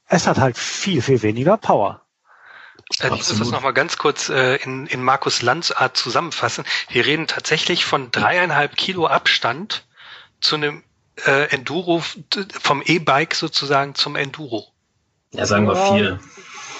es 0.07 0.25
hat 0.27 0.37
halt 0.37 0.57
viel, 0.57 1.01
viel 1.01 1.21
weniger 1.21 1.57
Power. 1.57 2.06
Äh, 2.99 3.07
ich 3.07 3.11
muss 3.11 3.27
das 3.27 3.51
nochmal 3.51 3.73
ganz 3.73 3.97
kurz 3.97 4.29
äh, 4.29 4.55
in, 4.57 4.87
in 4.87 5.03
Markus 5.03 5.41
Lanz 5.41 5.71
Art 5.71 5.97
zusammenfassen. 5.97 6.65
Wir 6.89 7.05
reden 7.05 7.27
tatsächlich 7.27 7.85
von 7.85 8.11
dreieinhalb 8.11 8.75
Kilo 8.75 9.07
Abstand 9.07 9.85
zu 10.39 10.55
einem 10.55 10.83
äh, 11.25 11.49
Enduro, 11.49 12.03
vom 12.61 12.81
E-Bike 12.85 13.35
sozusagen 13.35 13.95
zum 13.95 14.15
Enduro. 14.15 14.67
Ja, 15.31 15.45
sagen 15.45 15.67
wir 15.67 15.75
vier. 15.75 16.19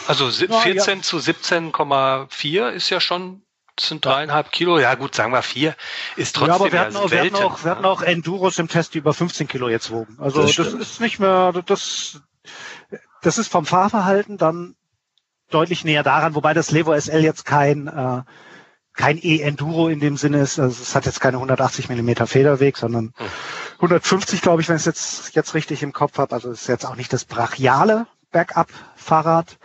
Also 0.07 0.29
14 0.29 0.97
ja. 0.97 1.01
zu 1.03 1.17
17,4 1.17 2.69
ist 2.69 2.89
ja 2.89 3.01
schon 3.01 3.41
sind 3.79 4.03
dreieinhalb 4.05 4.51
Kilo, 4.51 4.79
ja 4.79 4.95
gut, 4.95 5.13
sagen 5.13 5.31
wir 5.33 5.43
vier, 5.43 5.75
ist 6.15 6.35
trotzdem 6.35 6.49
ja, 6.49 6.55
aber 6.55 6.71
wir 6.71 6.79
hatten, 6.79 6.95
auch, 6.95 7.11
wir, 7.11 7.21
hatten 7.21 7.35
auch, 7.35 7.63
wir 7.63 7.71
hatten 7.71 7.85
auch 7.85 8.01
Enduros 8.01 8.57
im 8.57 8.67
Test, 8.67 8.95
die 8.95 8.97
über 8.97 9.13
15 9.13 9.47
Kilo 9.47 9.69
jetzt 9.69 9.91
wogen. 9.91 10.17
Also 10.19 10.41
das, 10.41 10.55
das 10.55 10.73
ist 10.73 10.99
nicht 10.99 11.19
mehr, 11.19 11.53
das, 11.65 12.21
das 13.21 13.37
ist 13.37 13.51
vom 13.51 13.67
Fahrverhalten 13.67 14.37
dann 14.37 14.75
deutlich 15.49 15.83
näher 15.83 16.03
daran, 16.03 16.35
wobei 16.35 16.53
das 16.53 16.71
Levo 16.71 16.97
SL 16.99 17.23
jetzt 17.23 17.45
kein 17.45 17.87
äh, 17.87 18.21
kein 18.97 19.19
E-Enduro 19.21 19.87
in 19.87 19.99
dem 19.99 20.17
Sinne 20.17 20.39
ist. 20.39 20.59
Also 20.59 20.81
es 20.81 20.95
hat 20.95 21.05
jetzt 21.05 21.21
keine 21.21 21.37
180 21.37 21.87
Millimeter 21.87 22.27
Federweg, 22.27 22.77
sondern 22.77 23.13
150, 23.75 24.41
glaube 24.41 24.61
ich, 24.61 24.69
wenn 24.69 24.75
ich 24.75 24.81
es 24.81 24.85
jetzt 24.85 25.35
jetzt 25.35 25.53
richtig 25.53 25.83
im 25.83 25.93
Kopf 25.93 26.17
habe. 26.17 26.33
Also 26.33 26.51
es 26.51 26.61
ist 26.63 26.67
jetzt 26.67 26.85
auch 26.85 26.95
nicht 26.95 27.13
das 27.13 27.23
brachiale 27.23 28.07
Backup-Fahrrad. 28.31 29.57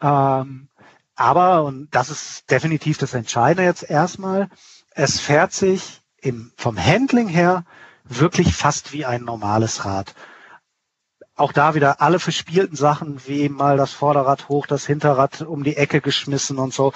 Ähm, 0.00 0.68
aber, 1.14 1.64
und 1.64 1.88
das 1.90 2.08
ist 2.08 2.50
definitiv 2.50 2.96
das 2.96 3.12
Entscheidende 3.12 3.64
jetzt 3.64 3.82
erstmal, 3.82 4.48
es 4.92 5.20
fährt 5.20 5.52
sich 5.52 6.00
im, 6.16 6.50
vom 6.56 6.82
Handling 6.82 7.28
her 7.28 7.64
wirklich 8.04 8.56
fast 8.56 8.92
wie 8.92 9.04
ein 9.04 9.24
normales 9.24 9.84
Rad 9.84 10.14
auch 11.40 11.52
da 11.52 11.74
wieder 11.74 12.00
alle 12.00 12.18
verspielten 12.18 12.76
Sachen, 12.76 13.20
wie 13.26 13.48
mal 13.48 13.76
das 13.76 13.92
Vorderrad 13.92 14.48
hoch, 14.48 14.66
das 14.66 14.86
Hinterrad 14.86 15.40
um 15.42 15.64
die 15.64 15.76
Ecke 15.76 16.00
geschmissen 16.00 16.58
und 16.58 16.74
so. 16.74 16.92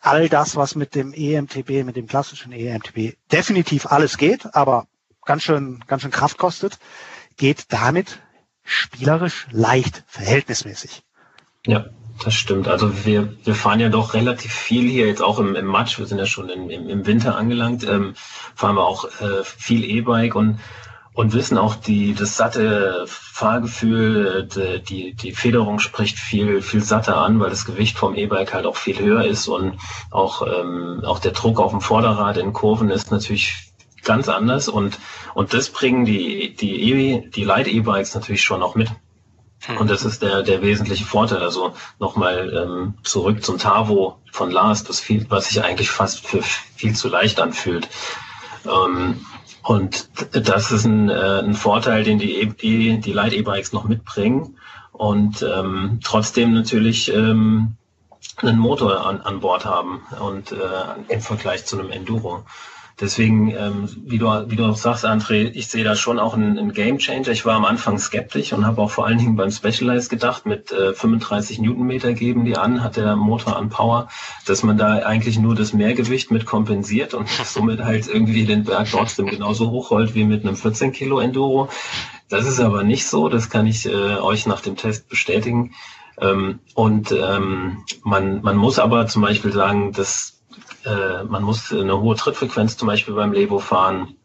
All 0.00 0.28
das, 0.28 0.56
was 0.56 0.74
mit 0.74 0.94
dem 0.94 1.12
EMTB, 1.12 1.84
mit 1.84 1.96
dem 1.96 2.06
klassischen 2.06 2.52
EMTB 2.52 3.16
definitiv 3.30 3.86
alles 3.86 4.16
geht, 4.16 4.54
aber 4.54 4.86
ganz 5.24 5.42
schön, 5.42 5.84
ganz 5.86 6.02
schön 6.02 6.10
Kraft 6.10 6.38
kostet, 6.38 6.78
geht 7.36 7.72
damit 7.72 8.20
spielerisch 8.64 9.46
leicht, 9.50 10.04
verhältnismäßig. 10.06 11.02
Ja, 11.66 11.86
das 12.24 12.34
stimmt. 12.34 12.68
Also 12.68 13.04
wir, 13.04 13.34
wir 13.44 13.54
fahren 13.54 13.80
ja 13.80 13.88
doch 13.88 14.14
relativ 14.14 14.52
viel 14.52 14.88
hier 14.88 15.06
jetzt 15.06 15.22
auch 15.22 15.38
im, 15.38 15.54
im 15.54 15.66
Matsch. 15.66 15.98
Wir 15.98 16.06
sind 16.06 16.18
ja 16.18 16.26
schon 16.26 16.48
im, 16.48 16.70
im 16.70 17.06
Winter 17.06 17.36
angelangt. 17.36 17.84
Ähm, 17.84 18.14
fahren 18.54 18.76
wir 18.76 18.84
auch 18.84 19.04
äh, 19.20 19.44
viel 19.44 19.84
E-Bike 19.84 20.34
und 20.34 20.60
und 21.18 21.32
wissen 21.32 21.58
auch 21.58 21.74
die 21.74 22.14
das 22.14 22.36
satte 22.36 23.02
Fahrgefühl, 23.08 24.48
die, 24.54 24.80
die, 24.84 25.14
die 25.14 25.32
Federung 25.32 25.80
spricht 25.80 26.16
viel 26.16 26.62
viel 26.62 26.80
satter 26.80 27.16
an, 27.16 27.40
weil 27.40 27.50
das 27.50 27.64
Gewicht 27.64 27.98
vom 27.98 28.14
E-Bike 28.14 28.54
halt 28.54 28.66
auch 28.66 28.76
viel 28.76 29.00
höher 29.00 29.24
ist 29.24 29.48
und 29.48 29.80
auch 30.12 30.46
ähm, 30.46 31.02
auch 31.04 31.18
der 31.18 31.32
Druck 31.32 31.58
auf 31.58 31.72
dem 31.72 31.80
Vorderrad 31.80 32.36
in 32.36 32.52
Kurven 32.52 32.88
ist 32.90 33.10
natürlich 33.10 33.72
ganz 34.04 34.28
anders 34.28 34.68
und 34.68 35.00
und 35.34 35.54
das 35.54 35.70
bringen 35.70 36.04
die 36.04 36.54
die 36.54 36.92
e 36.92 37.28
die 37.28 37.44
Light 37.44 37.66
E-Bikes 37.66 38.14
natürlich 38.14 38.44
schon 38.44 38.62
auch 38.62 38.76
mit. 38.76 38.88
Hm. 39.66 39.78
Und 39.78 39.90
das 39.90 40.04
ist 40.04 40.22
der, 40.22 40.44
der 40.44 40.62
wesentliche 40.62 41.04
Vorteil. 41.04 41.42
Also 41.42 41.74
nochmal 41.98 42.54
ähm, 42.54 42.94
zurück 43.02 43.42
zum 43.42 43.58
Tavo 43.58 44.20
von 44.30 44.52
Lars, 44.52 44.84
das 44.84 45.00
viel, 45.00 45.26
was 45.30 45.48
sich 45.48 45.64
eigentlich 45.64 45.90
fast 45.90 46.24
für 46.24 46.42
viel 46.42 46.94
zu 46.94 47.08
leicht 47.08 47.40
anfühlt. 47.40 47.88
Ähm, 48.64 49.26
und 49.68 50.08
das 50.32 50.72
ist 50.72 50.86
ein, 50.86 51.10
äh, 51.10 51.40
ein 51.40 51.52
Vorteil, 51.52 52.02
den 52.02 52.18
die, 52.18 52.40
e, 52.40 52.46
die, 52.46 53.00
die 53.00 53.12
Light-E-Bikes 53.12 53.74
noch 53.74 53.84
mitbringen. 53.84 54.56
Und 54.92 55.42
ähm, 55.42 56.00
trotzdem 56.02 56.54
natürlich 56.54 57.12
ähm, 57.12 57.76
einen 58.38 58.58
Motor 58.58 59.06
an, 59.06 59.20
an 59.20 59.40
Bord 59.40 59.66
haben 59.66 60.00
und 60.20 60.52
äh, 60.52 60.56
im 61.08 61.20
Vergleich 61.20 61.66
zu 61.66 61.78
einem 61.78 61.90
Enduro. 61.90 62.46
Deswegen, 63.00 63.50
ähm, 63.50 63.88
wie, 64.06 64.18
du, 64.18 64.26
wie 64.48 64.56
du 64.56 64.64
auch 64.64 64.76
sagst, 64.76 65.06
André, 65.06 65.52
ich 65.54 65.68
sehe 65.68 65.84
da 65.84 65.94
schon 65.94 66.18
auch 66.18 66.34
einen, 66.34 66.58
einen 66.58 66.72
Game 66.72 66.98
Changer. 66.98 67.28
Ich 67.28 67.44
war 67.44 67.54
am 67.54 67.64
Anfang 67.64 67.96
skeptisch 67.98 68.52
und 68.52 68.66
habe 68.66 68.82
auch 68.82 68.90
vor 68.90 69.06
allen 69.06 69.18
Dingen 69.18 69.36
beim 69.36 69.52
Specialized 69.52 70.10
gedacht, 70.10 70.46
mit 70.46 70.72
äh, 70.72 70.94
35 70.94 71.60
Newtonmeter 71.60 72.12
geben 72.12 72.44
die 72.44 72.56
an, 72.56 72.82
hat 72.82 72.96
der 72.96 73.14
Motor 73.14 73.56
an 73.56 73.68
Power, 73.68 74.08
dass 74.46 74.64
man 74.64 74.78
da 74.78 74.98
eigentlich 74.98 75.38
nur 75.38 75.54
das 75.54 75.72
Mehrgewicht 75.72 76.32
mit 76.32 76.44
kompensiert 76.44 77.14
und 77.14 77.28
somit 77.44 77.84
halt 77.84 78.08
irgendwie 78.08 78.44
den 78.44 78.64
Berg 78.64 78.88
trotzdem 78.90 79.26
genauso 79.26 79.70
hochrollt 79.70 80.16
wie 80.16 80.24
mit 80.24 80.44
einem 80.44 80.56
14 80.56 80.90
Kilo 80.90 81.20
Enduro. 81.20 81.68
Das 82.28 82.46
ist 82.46 82.58
aber 82.58 82.82
nicht 82.82 83.06
so, 83.06 83.28
das 83.28 83.48
kann 83.48 83.68
ich 83.68 83.86
äh, 83.86 84.16
euch 84.16 84.46
nach 84.46 84.60
dem 84.60 84.74
Test 84.74 85.08
bestätigen. 85.08 85.72
Ähm, 86.20 86.58
und 86.74 87.12
ähm, 87.12 87.84
man, 88.02 88.42
man 88.42 88.56
muss 88.56 88.80
aber 88.80 89.06
zum 89.06 89.22
Beispiel 89.22 89.52
sagen, 89.52 89.92
dass 89.92 90.37
äh, 90.84 91.24
man 91.24 91.42
muss 91.42 91.72
eine 91.72 92.00
hohe 92.00 92.16
Trittfrequenz 92.16 92.76
zum 92.76 92.88
Beispiel 92.88 93.14
beim 93.14 93.32
Levo 93.32 93.58
fahren, 93.58 94.16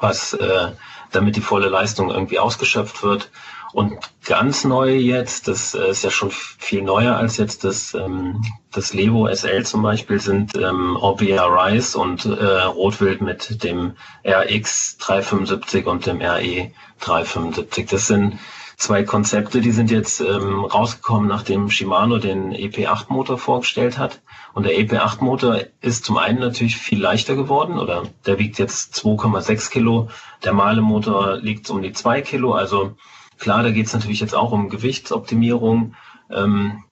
was 0.00 0.34
äh, 0.34 0.72
damit 1.10 1.36
die 1.36 1.40
volle 1.40 1.68
Leistung 1.68 2.10
irgendwie 2.10 2.38
ausgeschöpft 2.38 3.02
wird. 3.02 3.30
Und 3.72 3.96
ganz 4.24 4.64
neu 4.64 4.96
jetzt, 4.96 5.46
das 5.46 5.74
äh, 5.74 5.90
ist 5.90 6.02
ja 6.02 6.10
schon 6.10 6.30
viel 6.32 6.82
neuer 6.82 7.16
als 7.16 7.36
jetzt 7.36 7.62
das, 7.62 7.94
ähm, 7.94 8.42
das 8.72 8.92
Levo 8.92 9.28
SL 9.32 9.64
zum 9.64 9.82
Beispiel, 9.82 10.18
sind 10.18 10.56
ähm, 10.56 10.96
Orbea 10.96 11.44
Rise 11.46 11.96
und 11.96 12.24
äh, 12.24 12.62
Rotwild 12.62 13.20
mit 13.20 13.62
dem 13.62 13.92
RX 14.26 14.98
375 14.98 15.86
und 15.86 16.06
dem 16.06 16.20
RE 16.20 16.72
375. 17.00 17.86
Das 17.86 18.08
sind 18.08 18.40
zwei 18.76 19.04
Konzepte, 19.04 19.60
die 19.60 19.72
sind 19.72 19.90
jetzt 19.90 20.20
ähm, 20.20 20.64
rausgekommen, 20.64 21.28
nachdem 21.28 21.70
Shimano 21.70 22.18
den 22.18 22.52
EP8-Motor 22.52 23.38
vorgestellt 23.38 23.98
hat. 23.98 24.20
Und 24.52 24.64
der 24.64 24.72
EP8-Motor 24.72 25.60
ist 25.80 26.04
zum 26.04 26.18
einen 26.18 26.40
natürlich 26.40 26.76
viel 26.76 27.00
leichter 27.00 27.36
geworden, 27.36 27.78
oder 27.78 28.04
der 28.26 28.38
wiegt 28.38 28.58
jetzt 28.58 28.94
2,6 28.94 29.70
Kilo. 29.70 30.08
Der 30.44 30.52
Male-Motor 30.52 31.36
liegt 31.36 31.70
um 31.70 31.82
die 31.82 31.92
2 31.92 32.22
Kilo, 32.22 32.52
also 32.54 32.96
Klar, 33.40 33.62
da 33.62 33.70
geht 33.70 33.86
es 33.86 33.94
natürlich 33.94 34.20
jetzt 34.20 34.34
auch 34.34 34.52
um 34.52 34.68
Gewichtsoptimierung 34.68 35.94
ähm, 36.30 36.84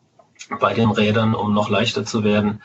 bei 0.60 0.72
den 0.72 0.90
Rädern, 0.90 1.34
um 1.34 1.52
noch 1.52 1.68
leichter 1.68 2.06
zu 2.06 2.24
werden. 2.24 2.62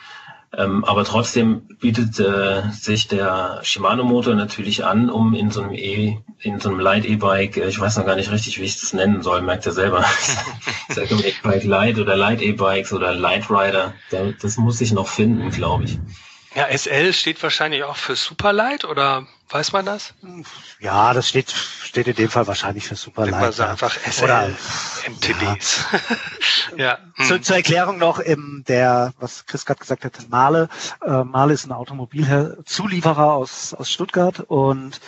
Ähm, 0.56 0.86
aber 0.86 1.04
trotzdem 1.04 1.68
bietet 1.80 2.20
äh, 2.20 2.62
sich 2.72 3.08
der 3.08 3.60
Shimano-Motor 3.64 4.36
natürlich 4.36 4.86
an, 4.86 5.10
um 5.10 5.34
in 5.34 5.49
so 5.49 5.62
einem 5.62 5.74
E, 5.74 6.20
in 6.39 6.60
so 6.60 6.70
einem 6.70 6.80
Light 6.80 7.06
E-Bike, 7.06 7.58
äh, 7.58 7.68
ich 7.68 7.80
weiß 7.80 7.97
noch 7.97 8.06
gar 8.06 8.16
nicht 8.16 8.32
richtig, 8.32 8.60
wie 8.60 8.66
ich 8.66 8.80
das 8.80 8.93
nennen 8.93 9.24
soll, 9.24 9.41
merkt 9.41 9.66
ihr 9.66 9.72
selber. 9.72 10.06
Sag 10.89 11.10
E-Bike 11.10 11.64
Light 11.64 11.97
oder 11.97 12.16
Light 12.16 12.41
E-Bikes 12.41 12.93
oder 12.93 13.16
Light 13.16 13.49
Rider. 13.49 13.93
Das 14.41 14.58
muss 14.58 14.80
ich 14.80 14.91
noch 14.91 15.08
finden, 15.08 15.49
glaube 15.49 15.86
ich. 15.86 15.99
Ja, 16.56 16.68
SL 16.76 17.14
steht 17.14 17.41
wahrscheinlich 17.41 17.84
auch 17.84 17.95
für 17.95 18.16
Superlight 18.16 18.86
oder 18.86 19.26
weiß 19.54 19.72
man 19.72 19.86
das? 19.86 20.14
Ja, 20.80 21.14
das 21.14 21.30
steht, 21.30 21.51
steht 21.51 22.08
in 22.08 22.16
dem 22.16 22.30
Fall 22.30 22.47
wahrscheinlich 22.47 22.88
für 22.88 22.95
Superlight. 22.95 23.43
Also 23.43 23.64
einfach 23.64 23.95
SL, 23.95 24.24
oder 24.24 24.49
MTBs. 25.08 25.86
Ja. 26.72 26.76
ja. 26.78 26.97
Hm. 27.16 27.26
Zu, 27.26 27.41
zur 27.41 27.56
Erklärung 27.58 27.97
noch, 27.97 28.20
im 28.20 28.64
der, 28.68 29.14
was 29.20 29.45
Chris 29.45 29.66
gerade 29.66 29.80
gesagt 29.80 30.06
hat, 30.06 30.14
Male. 30.30 30.70
Äh, 31.06 31.24
Male 31.24 31.54
ist 31.54 31.66
ein 31.66 31.72
Automobilzulieferer 31.72 33.34
aus, 33.34 33.74
aus 33.74 33.91
Stuttgart 33.91 34.39
und 34.39 34.99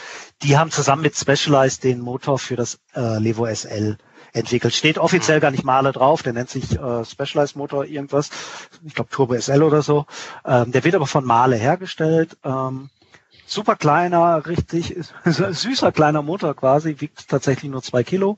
die 0.44 0.58
haben 0.58 0.72
zusammen 0.72 1.02
mit 1.02 1.18
Specialized 1.18 1.84
den 1.84 2.00
Motor 2.00 2.38
für 2.38 2.56
das 2.56 2.80
äh, 2.96 3.18
Levo 3.18 3.48
SL 3.48 3.98
entwickelt. 4.34 4.74
Steht 4.74 4.98
offiziell 4.98 5.40
gar 5.40 5.52
nicht 5.52 5.64
Male 5.64 5.92
drauf, 5.92 6.22
der 6.22 6.34
nennt 6.34 6.50
sich 6.50 6.78
äh, 6.78 7.06
Specialized 7.06 7.56
Motor 7.56 7.86
irgendwas, 7.86 8.30
ich 8.86 8.94
glaube 8.94 9.10
Turbo 9.10 9.40
SL 9.40 9.64
oder 9.64 9.82
so. 9.82 10.06
Ähm, 10.46 10.72
der 10.72 10.84
wird 10.84 10.96
aber 10.96 11.08
von 11.08 11.26
Male 11.26 11.56
hergestellt. 11.56 12.38
Ähm, 12.44 12.90
super 13.46 13.76
kleiner, 13.76 14.46
richtig 14.46 14.96
süßer 15.26 15.92
kleiner 15.92 16.22
Motor 16.22 16.56
quasi, 16.56 16.96
wiegt 17.00 17.28
tatsächlich 17.28 17.72
nur 17.72 17.84
zwei 17.84 18.04
Kilo, 18.04 18.38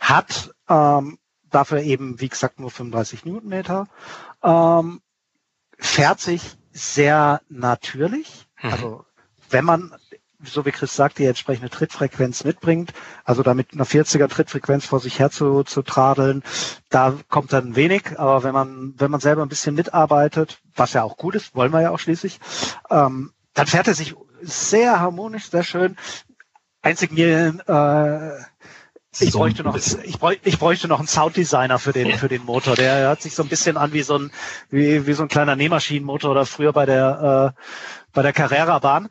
hat 0.00 0.54
ähm, 0.68 1.18
dafür 1.50 1.80
eben, 1.80 2.20
wie 2.20 2.28
gesagt, 2.28 2.60
nur 2.60 2.70
35 2.70 3.24
Newtonmeter, 3.24 3.88
ähm, 4.42 5.00
fährt 5.78 6.20
sich 6.20 6.42
sehr 6.72 7.40
natürlich. 7.48 8.46
Mhm. 8.62 8.70
Also 8.70 9.04
wenn 9.50 9.64
man 9.64 9.94
so 10.44 10.64
wie 10.66 10.70
Chris 10.70 10.94
sagt, 10.94 11.18
die 11.18 11.24
entsprechende 11.24 11.70
Trittfrequenz 11.70 12.44
mitbringt, 12.44 12.92
also 13.24 13.42
damit 13.42 13.72
einer 13.72 13.86
40er 13.86 14.28
Trittfrequenz 14.28 14.84
vor 14.84 15.00
sich 15.00 15.18
her 15.18 15.30
zu, 15.30 15.62
zu 15.64 15.82
tradeln, 15.82 16.42
da 16.90 17.14
kommt 17.28 17.52
dann 17.52 17.76
wenig, 17.76 18.18
aber 18.18 18.42
wenn 18.42 18.52
man, 18.52 18.94
wenn 18.98 19.10
man 19.10 19.20
selber 19.20 19.42
ein 19.42 19.48
bisschen 19.48 19.74
mitarbeitet, 19.74 20.60
was 20.74 20.92
ja 20.92 21.02
auch 21.02 21.16
gut 21.16 21.34
ist, 21.34 21.54
wollen 21.54 21.72
wir 21.72 21.80
ja 21.80 21.90
auch 21.90 21.98
schließlich, 21.98 22.38
ähm, 22.90 23.32
dann 23.54 23.66
fährt 23.66 23.88
er 23.88 23.94
sich 23.94 24.14
sehr 24.46 25.00
harmonisch, 25.00 25.50
sehr 25.50 25.62
schön. 25.62 25.96
Einzig 26.82 27.12
mir, 27.12 27.58
äh, 27.66 28.42
ich 29.18 29.32
bräuchte 29.32 29.62
noch, 29.62 29.76
ich 29.76 30.18
bräuchte, 30.18 30.48
ich 30.48 30.58
bräuchte 30.58 30.88
noch 30.88 30.98
einen 30.98 31.08
Sounddesigner 31.08 31.78
für 31.78 31.92
den, 31.92 32.18
für 32.18 32.28
den 32.28 32.44
Motor. 32.44 32.74
Der 32.74 32.98
hört 32.98 33.22
sich 33.22 33.34
so 33.34 33.42
ein 33.42 33.48
bisschen 33.48 33.76
an 33.76 33.92
wie 33.92 34.02
so 34.02 34.18
ein, 34.18 34.30
wie, 34.68 35.06
wie 35.06 35.12
so 35.14 35.22
ein 35.22 35.28
kleiner 35.28 35.56
Nähmaschinenmotor 35.56 36.30
oder 36.30 36.44
früher 36.44 36.72
bei 36.72 36.84
der, 36.84 37.54
äh, 37.56 37.60
bei 38.12 38.22
der 38.22 38.32
Carrera-Bahn. 38.32 39.08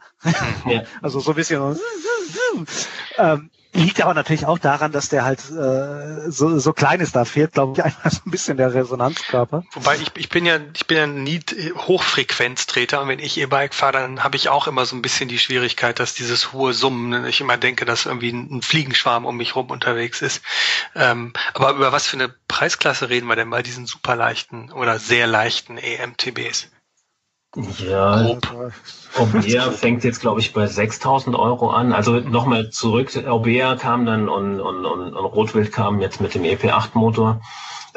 Ja. 0.67 0.83
Also 1.01 1.19
so 1.19 1.31
ein 1.31 1.35
bisschen. 1.35 1.77
ähm, 3.17 3.49
liegt 3.75 4.01
aber 4.01 4.13
natürlich 4.13 4.45
auch 4.45 4.57
daran, 4.57 4.91
dass 4.91 5.09
der 5.09 5.25
halt 5.25 5.39
äh, 5.51 6.31
so, 6.31 6.57
so 6.59 6.73
klein 6.73 6.99
ist. 6.99 7.15
Da 7.15 7.25
fehlt, 7.25 7.53
glaube 7.53 7.73
ich, 7.75 7.83
einfach 7.83 8.11
so 8.11 8.21
ein 8.25 8.31
bisschen 8.31 8.57
der 8.57 8.73
Resonanzkörper. 8.73 9.63
Wobei 9.73 9.97
ich, 9.97 10.11
ich 10.15 10.29
bin 10.29 10.45
ja 10.45 10.59
ich 10.73 10.87
bin 10.87 10.97
ja 10.97 11.07
nie 11.07 11.41
Hochfrequenztreter 11.75 13.01
und 13.01 13.07
wenn 13.07 13.19
ich 13.19 13.37
E-Bike 13.37 13.73
fahre, 13.73 13.93
dann 13.93 14.23
habe 14.23 14.37
ich 14.37 14.49
auch 14.49 14.67
immer 14.67 14.85
so 14.85 14.95
ein 14.95 15.01
bisschen 15.01 15.29
die 15.29 15.39
Schwierigkeit, 15.39 15.99
dass 15.99 16.13
dieses 16.13 16.53
hohe 16.53 16.73
Summen, 16.73 17.25
ich 17.25 17.41
immer 17.41 17.57
denke, 17.57 17.85
dass 17.85 18.05
irgendwie 18.05 18.31
ein 18.31 18.61
Fliegenschwarm 18.61 19.25
um 19.25 19.37
mich 19.37 19.55
rum 19.55 19.69
unterwegs 19.69 20.21
ist. 20.21 20.41
Ähm, 20.95 21.33
aber 21.53 21.71
über 21.73 21.91
was 21.91 22.07
für 22.07 22.17
eine 22.17 22.33
Preisklasse 22.47 23.09
reden 23.09 23.27
wir 23.27 23.35
denn 23.35 23.49
bei 23.49 23.61
diesen 23.61 23.85
super 23.85 24.15
leichten 24.15 24.71
oder 24.71 24.99
sehr 24.99 25.27
leichten 25.27 25.77
EMTBs? 25.77 26.69
Ja, 27.55 28.23
Grob. 28.23 28.73
Orbea 29.17 29.71
fängt 29.71 30.03
jetzt, 30.03 30.19
glaube 30.19 30.41
ich, 30.41 30.53
bei 30.53 30.65
6.000 30.65 31.37
Euro 31.37 31.69
an. 31.69 31.93
Also 31.93 32.19
nochmal 32.19 32.69
zurück, 32.69 33.11
Orbea 33.25 33.75
kam 33.75 34.05
dann 34.05 34.27
und, 34.27 34.59
und, 34.59 34.85
und, 34.85 35.13
und 35.13 35.25
Rotwild 35.25 35.71
kam 35.71 36.01
jetzt 36.01 36.19
mit 36.19 36.35
dem 36.35 36.43
EP8-Motor. 36.43 37.41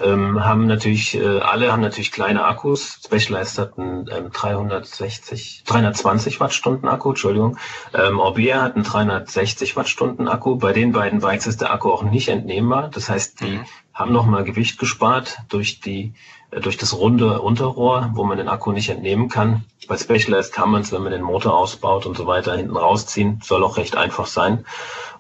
Ähm, 0.00 0.44
haben 0.44 0.66
natürlich, 0.68 1.16
äh, 1.16 1.40
alle 1.40 1.72
haben 1.72 1.82
natürlich 1.82 2.12
kleine 2.12 2.44
Akkus. 2.44 3.00
Specialized 3.04 3.59
hat 3.59 3.78
einen 3.78 4.09
ähm, 4.14 4.30
360, 4.30 5.64
320 5.66 6.38
Wattstunden 6.38 6.88
Akku, 6.88 7.11
Entschuldigung. 7.11 7.59
Ähm, 7.92 8.20
Orbea 8.20 8.62
hat 8.62 8.76
einen 8.76 8.84
360 8.84 9.74
Wattstunden 9.74 10.28
Akku. 10.28 10.54
Bei 10.56 10.72
den 10.72 10.92
beiden 10.92 11.18
Bikes 11.18 11.48
ist 11.48 11.61
der 11.61 11.72
Akku 11.72 11.90
auch 11.90 12.04
nicht 12.04 12.28
entnehmbar. 12.28 12.90
Das 12.90 13.09
heißt, 13.09 13.40
die 13.40 13.59
mhm. 13.59 13.64
haben 13.92 14.12
nochmal 14.12 14.44
Gewicht 14.44 14.78
gespart 14.78 15.38
durch 15.48 15.80
die 15.80 16.14
durch 16.51 16.76
das 16.76 16.96
runde 16.96 17.40
Unterrohr, 17.40 18.11
wo 18.14 18.24
man 18.24 18.38
den 18.38 18.49
Akku 18.49 18.72
nicht 18.72 18.88
entnehmen 18.88 19.28
kann. 19.28 19.64
Bei 19.86 19.96
Specialized 19.96 20.53
kann 20.53 20.70
man 20.70 20.82
es, 20.82 20.92
wenn 20.92 21.03
man 21.03 21.12
den 21.12 21.22
Motor 21.22 21.57
ausbaut 21.57 22.07
und 22.07 22.16
so 22.16 22.26
weiter, 22.26 22.57
hinten 22.57 22.76
rausziehen. 22.76 23.40
Soll 23.42 23.64
auch 23.64 23.76
recht 23.76 23.96
einfach 23.96 24.26
sein. 24.26 24.64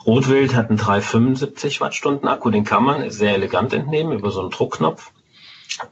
Rotwild 0.06 0.54
hat 0.54 0.68
einen 0.68 0.78
375 0.78 1.80
Wattstunden 1.80 2.28
Akku, 2.28 2.50
den 2.50 2.64
kann 2.64 2.82
man 2.82 3.10
sehr 3.10 3.34
elegant 3.34 3.74
entnehmen 3.74 4.12
über 4.12 4.30
so 4.30 4.40
einen 4.40 4.50
Druckknopf. 4.50 5.12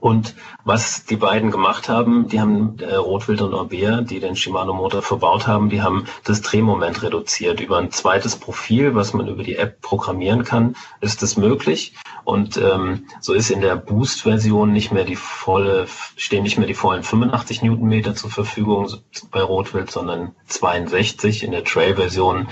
Und 0.00 0.34
was 0.64 1.04
die 1.04 1.16
beiden 1.16 1.50
gemacht 1.50 1.88
haben, 1.88 2.28
die 2.28 2.40
haben 2.40 2.78
äh, 2.80 2.94
Rotwild 2.94 3.42
und 3.42 3.54
Orbea, 3.54 4.00
die 4.00 4.20
den 4.20 4.36
Shimano 4.36 4.72
Motor 4.72 5.02
verbaut 5.02 5.46
haben, 5.46 5.70
die 5.70 5.82
haben 5.82 6.06
das 6.24 6.40
Drehmoment 6.40 7.02
reduziert. 7.02 7.60
Über 7.60 7.78
ein 7.78 7.90
zweites 7.90 8.36
Profil, 8.36 8.94
was 8.94 9.12
man 9.12 9.28
über 9.28 9.42
die 9.42 9.56
App 9.56 9.80
programmieren 9.80 10.44
kann, 10.44 10.76
ist 11.00 11.22
das 11.22 11.36
möglich. 11.36 11.94
Und 12.24 12.56
ähm, 12.56 13.06
so 13.20 13.34
ist 13.34 13.50
in 13.50 13.60
der 13.60 13.76
Boost-Version 13.76 14.72
nicht 14.72 14.92
mehr 14.92 15.04
die 15.04 15.16
volle, 15.16 15.86
stehen 16.16 16.42
nicht 16.42 16.58
mehr 16.58 16.66
die 16.66 16.74
vollen 16.74 17.02
85 17.02 17.62
Newtonmeter 17.62 18.14
zur 18.14 18.30
Verfügung 18.30 18.92
bei 19.30 19.42
Rotwild, 19.42 19.90
sondern 19.90 20.34
62 20.46 21.44
in 21.44 21.52
der 21.52 21.64
Trail-Version 21.64 22.48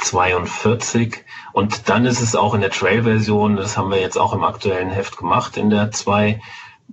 42. 0.00 1.24
Und 1.54 1.88
dann 1.88 2.04
ist 2.04 2.20
es 2.20 2.34
auch 2.34 2.52
in 2.54 2.62
der 2.62 2.70
Trail-Version, 2.70 3.54
das 3.54 3.76
haben 3.76 3.92
wir 3.92 4.00
jetzt 4.00 4.18
auch 4.18 4.32
im 4.32 4.42
aktuellen 4.42 4.90
Heft 4.90 5.16
gemacht, 5.16 5.56
in 5.56 5.70
der 5.70 5.92
2 5.92 6.40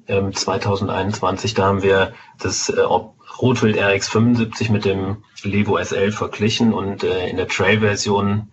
ähm, 0.07 0.35
2021, 0.35 1.55
da 1.55 1.65
haben 1.65 1.81
wir 1.81 2.13
das 2.37 2.69
äh, 2.69 2.79
Rotwild 2.79 3.75
RX 3.75 4.07
75 4.09 4.69
mit 4.69 4.85
dem 4.85 5.23
Levo 5.41 5.83
SL 5.83 6.11
verglichen 6.11 6.73
und 6.73 7.03
äh, 7.03 7.27
in 7.27 7.37
der 7.37 7.47
Trail-Version, 7.47 8.51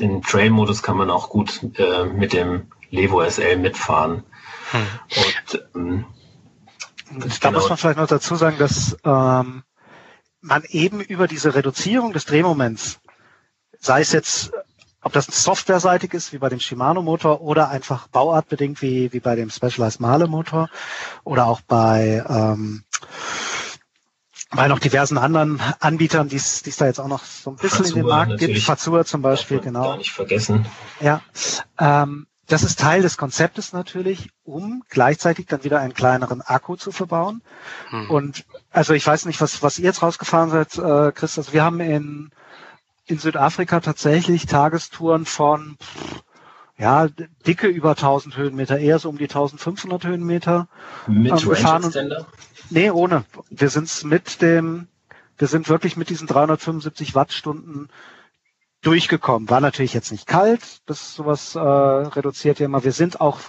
den 0.00 0.22
Trail-Modus 0.22 0.82
kann 0.82 0.96
man 0.96 1.08
auch 1.08 1.30
gut 1.30 1.60
äh, 1.78 2.06
mit 2.06 2.32
dem 2.32 2.72
Levo 2.90 3.22
SL 3.22 3.58
mitfahren. 3.58 4.24
Hm. 4.72 4.86
Und, 5.16 5.68
ähm, 5.76 6.04
da 7.12 7.48
genau. 7.48 7.60
muss 7.60 7.68
man 7.68 7.78
vielleicht 7.78 7.98
noch 7.98 8.08
dazu 8.08 8.34
sagen, 8.34 8.58
dass 8.58 8.96
ähm, 9.04 9.62
man 10.40 10.64
eben 10.68 11.00
über 11.00 11.28
diese 11.28 11.54
Reduzierung 11.54 12.12
des 12.12 12.24
Drehmoments 12.24 12.98
sei 13.80 14.00
es 14.00 14.12
jetzt, 14.12 14.52
ob 15.02 15.12
das 15.12 15.26
softwareseitig 15.26 16.12
ist, 16.14 16.32
wie 16.32 16.38
bei 16.38 16.48
dem 16.48 16.60
Shimano-Motor, 16.60 17.40
oder 17.40 17.68
einfach 17.68 18.08
bauartbedingt, 18.08 18.82
wie, 18.82 19.12
wie 19.12 19.20
bei 19.20 19.36
dem 19.36 19.50
Specialized 19.50 20.00
Male-Motor, 20.00 20.68
oder 21.24 21.46
auch 21.46 21.60
bei, 21.60 22.24
ähm, 22.28 22.82
bei 24.50 24.66
noch 24.66 24.78
diversen 24.78 25.18
anderen 25.18 25.60
Anbietern, 25.78 26.28
die 26.28 26.36
es 26.36 26.62
da 26.62 26.86
jetzt 26.86 27.00
auch 27.00 27.08
noch 27.08 27.24
so 27.24 27.50
ein 27.50 27.56
bisschen 27.56 27.84
Fazua 27.84 27.88
in 27.88 28.02
den 28.02 28.06
Markt 28.06 28.38
gibt. 28.38 28.58
Fazua 28.58 29.04
zum 29.04 29.22
Beispiel, 29.22 29.60
genau. 29.60 29.82
Gar 29.82 29.96
nicht 29.98 30.12
vergessen. 30.12 30.66
Ja. 31.00 31.22
Ähm, 31.78 32.26
das 32.48 32.62
ist 32.62 32.78
Teil 32.78 33.02
des 33.02 33.18
Konzeptes 33.18 33.74
natürlich, 33.74 34.30
um 34.42 34.82
gleichzeitig 34.88 35.46
dann 35.46 35.64
wieder 35.64 35.80
einen 35.80 35.92
kleineren 35.92 36.40
Akku 36.40 36.76
zu 36.76 36.92
verbauen. 36.92 37.42
Hm. 37.90 38.10
Und 38.10 38.46
also 38.70 38.94
ich 38.94 39.06
weiß 39.06 39.26
nicht, 39.26 39.40
was, 39.42 39.62
was 39.62 39.78
ihr 39.78 39.84
jetzt 39.84 40.02
rausgefahren 40.02 40.50
seid, 40.50 40.78
äh, 40.78 41.12
Chris. 41.12 41.36
Also 41.36 41.52
wir 41.52 41.62
haben 41.62 41.80
in 41.80 42.30
in 43.08 43.18
Südafrika 43.18 43.80
tatsächlich 43.80 44.46
Tagestouren 44.46 45.24
von 45.24 45.76
ja, 46.78 47.08
dicke 47.46 47.66
über 47.66 47.90
1000 47.90 48.36
Höhenmeter, 48.36 48.78
eher 48.78 48.98
so 49.00 49.08
um 49.08 49.18
die 49.18 49.24
1500 49.24 50.04
Höhenmeter. 50.04 50.68
Mit 51.08 51.32
ähm, 51.42 51.50
Range 51.50 51.86
Extender? 51.86 52.26
Nee, 52.70 52.90
ohne. 52.90 53.24
Wir 53.50 53.68
sind 53.68 54.04
mit 54.04 54.40
dem, 54.42 54.86
wir 55.38 55.48
sind 55.48 55.68
wirklich 55.68 55.96
mit 55.96 56.08
diesen 56.08 56.28
375 56.28 57.16
Wattstunden 57.16 57.88
durchgekommen. 58.82 59.50
War 59.50 59.60
natürlich 59.60 59.94
jetzt 59.94 60.12
nicht 60.12 60.28
kalt, 60.28 60.62
das 60.86 61.14
sowas 61.14 61.56
äh, 61.56 61.58
reduziert 61.58 62.60
ja 62.60 62.66
immer. 62.66 62.84
Wir 62.84 62.92
sind 62.92 63.20
auch 63.20 63.40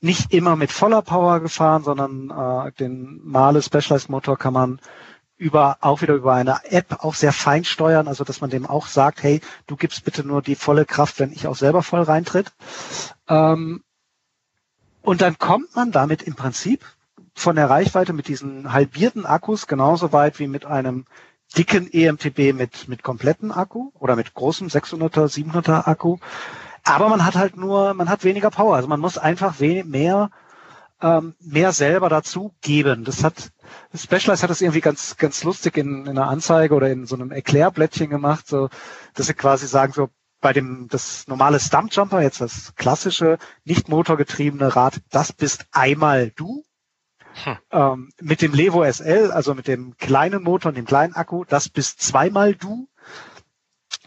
nicht 0.00 0.32
immer 0.32 0.54
mit 0.54 0.70
voller 0.70 1.02
Power 1.02 1.40
gefahren, 1.40 1.82
sondern 1.82 2.30
äh, 2.30 2.72
den 2.72 3.20
Male 3.24 3.60
Specialized 3.62 4.08
Motor 4.08 4.38
kann 4.38 4.52
man 4.52 4.80
über 5.38 5.78
auch 5.80 6.02
wieder 6.02 6.14
über 6.14 6.34
eine 6.34 6.60
App 6.64 7.04
auch 7.04 7.14
sehr 7.14 7.32
fein 7.32 7.64
steuern, 7.64 8.08
also 8.08 8.24
dass 8.24 8.40
man 8.40 8.50
dem 8.50 8.66
auch 8.66 8.88
sagt, 8.88 9.22
hey, 9.22 9.40
du 9.66 9.76
gibst 9.76 10.04
bitte 10.04 10.26
nur 10.26 10.42
die 10.42 10.56
volle 10.56 10.84
Kraft, 10.84 11.20
wenn 11.20 11.32
ich 11.32 11.46
auch 11.46 11.56
selber 11.56 11.82
voll 11.82 12.02
reintritt. 12.02 12.52
Ähm, 13.28 13.82
und 15.02 15.22
dann 15.22 15.38
kommt 15.38 15.74
man 15.76 15.92
damit 15.92 16.22
im 16.22 16.34
Prinzip 16.34 16.84
von 17.34 17.56
der 17.56 17.70
Reichweite 17.70 18.12
mit 18.12 18.26
diesen 18.26 18.72
halbierten 18.72 19.24
Akkus 19.24 19.68
genauso 19.68 20.12
weit 20.12 20.40
wie 20.40 20.48
mit 20.48 20.66
einem 20.66 21.06
dicken 21.56 21.90
EMTB 21.90 22.52
mit, 22.52 22.88
mit 22.88 23.02
kompletten 23.02 23.52
Akku 23.52 23.90
oder 23.94 24.16
mit 24.16 24.34
großem 24.34 24.68
600er, 24.68 25.28
700er 25.28 25.86
Akku. 25.86 26.18
Aber 26.84 27.08
man 27.08 27.24
hat 27.24 27.36
halt 27.36 27.56
nur, 27.56 27.94
man 27.94 28.08
hat 28.08 28.24
weniger 28.24 28.50
Power. 28.50 28.76
Also 28.76 28.88
man 28.88 29.00
muss 29.00 29.18
einfach 29.18 29.58
mehr 29.58 30.30
ähm, 31.00 31.34
mehr 31.40 31.72
selber 31.72 32.08
dazu 32.08 32.54
geben. 32.60 33.04
Das 33.04 33.22
hat 33.22 33.52
Specialized 33.94 34.42
hat 34.42 34.50
das 34.50 34.60
irgendwie 34.60 34.80
ganz 34.80 35.16
ganz 35.16 35.44
lustig 35.44 35.76
in, 35.76 36.06
in 36.06 36.10
einer 36.10 36.28
Anzeige 36.28 36.74
oder 36.74 36.90
in 36.90 37.06
so 37.06 37.14
einem 37.14 37.30
Erklärblättchen 37.30 38.10
gemacht, 38.10 38.46
so 38.48 38.68
dass 39.14 39.26
sie 39.26 39.34
quasi 39.34 39.66
sagen 39.66 39.92
so 39.92 40.08
bei 40.40 40.52
dem 40.52 40.88
das 40.88 41.26
normale 41.26 41.60
Stumpjumper 41.60 42.22
jetzt 42.22 42.40
das 42.40 42.74
klassische 42.76 43.38
nicht 43.64 43.88
motorgetriebene 43.88 44.74
Rad, 44.74 45.00
das 45.10 45.32
bist 45.32 45.66
einmal 45.72 46.30
du. 46.30 46.64
Hm. 47.44 47.56
Ähm, 47.70 48.10
mit 48.20 48.42
dem 48.42 48.52
Levo 48.52 48.84
SL, 48.84 49.30
also 49.32 49.54
mit 49.54 49.68
dem 49.68 49.96
kleinen 49.96 50.42
Motor 50.42 50.70
und 50.70 50.76
dem 50.76 50.86
kleinen 50.86 51.14
Akku, 51.14 51.44
das 51.44 51.68
bist 51.68 52.00
zweimal 52.00 52.54
du. 52.54 52.88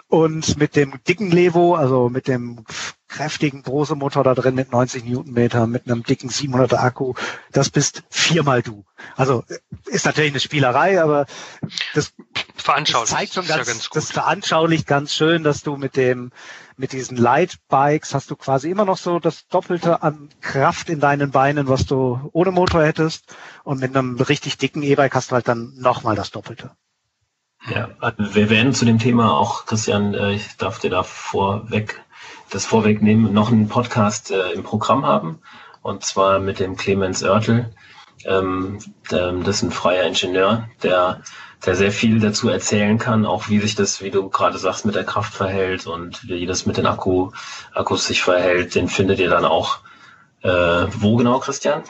Und 0.07 0.57
mit 0.57 0.75
dem 0.75 1.01
dicken 1.07 1.31
Levo, 1.31 1.75
also 1.75 2.09
mit 2.09 2.27
dem 2.27 2.65
kräftigen 3.11 3.61
Brose-Motor 3.61 4.23
da 4.23 4.33
drin 4.33 4.55
mit 4.55 4.71
90 4.71 5.05
Newtonmeter, 5.05 5.67
mit 5.67 5.85
einem 5.85 6.03
dicken 6.03 6.29
700er 6.29 6.77
Akku, 6.77 7.13
das 7.51 7.69
bist 7.69 8.03
viermal 8.09 8.61
du. 8.61 8.85
Also 9.15 9.43
ist 9.85 10.05
natürlich 10.05 10.31
eine 10.31 10.39
Spielerei, 10.39 11.01
aber 11.01 11.25
das, 11.93 12.13
das 12.55 13.07
zeigt 13.07 13.33
schon 13.33 13.45
ganz, 13.45 13.67
ja 13.67 13.73
ganz 13.73 13.89
das 13.89 14.11
veranschaulicht 14.11 14.87
ganz 14.87 15.13
schön, 15.13 15.43
dass 15.43 15.61
du 15.61 15.75
mit 15.77 15.95
dem 15.95 16.31
mit 16.77 16.93
diesen 16.93 17.15
Light 17.17 17.59
Bikes 17.67 18.15
hast 18.15 18.31
du 18.31 18.35
quasi 18.35 18.71
immer 18.71 18.85
noch 18.85 18.97
so 18.97 19.19
das 19.19 19.47
Doppelte 19.47 20.01
an 20.01 20.29
Kraft 20.41 20.89
in 20.89 20.99
deinen 20.99 21.29
Beinen, 21.29 21.67
was 21.67 21.85
du 21.85 22.29
ohne 22.33 22.49
Motor 22.49 22.83
hättest. 22.83 23.35
Und 23.63 23.79
mit 23.79 23.95
einem 23.95 24.15
richtig 24.15 24.57
dicken 24.57 24.81
E-Bike 24.81 25.13
hast 25.13 25.29
du 25.29 25.35
halt 25.35 25.47
dann 25.47 25.73
nochmal 25.75 26.15
das 26.15 26.31
Doppelte. 26.31 26.71
Ja, 27.69 27.89
also 27.99 28.33
wir 28.33 28.49
werden 28.49 28.73
zu 28.73 28.85
dem 28.85 28.97
Thema 28.97 29.37
auch, 29.37 29.67
Christian, 29.67 30.15
äh, 30.15 30.31
ich 30.31 30.57
darf 30.57 30.79
dir 30.79 30.89
da 30.89 31.03
vorweg, 31.03 32.03
das 32.51 32.65
vorwegnehmen, 32.65 33.33
noch 33.33 33.51
einen 33.51 33.67
Podcast 33.67 34.31
äh, 34.31 34.51
im 34.51 34.63
Programm 34.63 35.05
haben. 35.05 35.39
Und 35.81 36.05
zwar 36.05 36.39
mit 36.39 36.59
dem 36.59 36.75
Clemens 36.77 37.23
Oertel. 37.23 37.73
Ähm, 38.25 38.77
das 39.09 39.57
ist 39.57 39.63
ein 39.63 39.71
freier 39.71 40.03
Ingenieur, 40.03 40.69
der, 40.83 41.21
der 41.65 41.75
sehr 41.75 41.91
viel 41.91 42.19
dazu 42.19 42.49
erzählen 42.49 42.99
kann, 42.99 43.25
auch 43.25 43.49
wie 43.49 43.59
sich 43.59 43.73
das, 43.73 44.01
wie 44.01 44.11
du 44.11 44.29
gerade 44.29 44.59
sagst, 44.59 44.85
mit 44.85 44.93
der 44.93 45.05
Kraft 45.05 45.33
verhält 45.33 45.87
und 45.87 46.27
wie 46.27 46.45
das 46.45 46.67
mit 46.67 46.77
den 46.77 46.85
Akku, 46.85 47.31
Akkus 47.73 48.05
sich 48.05 48.21
verhält. 48.21 48.75
Den 48.75 48.87
findet 48.87 49.19
ihr 49.19 49.29
dann 49.29 49.45
auch 49.45 49.79
äh, 50.43 50.49
wo 50.49 51.17
genau, 51.17 51.39
Christian? 51.39 51.83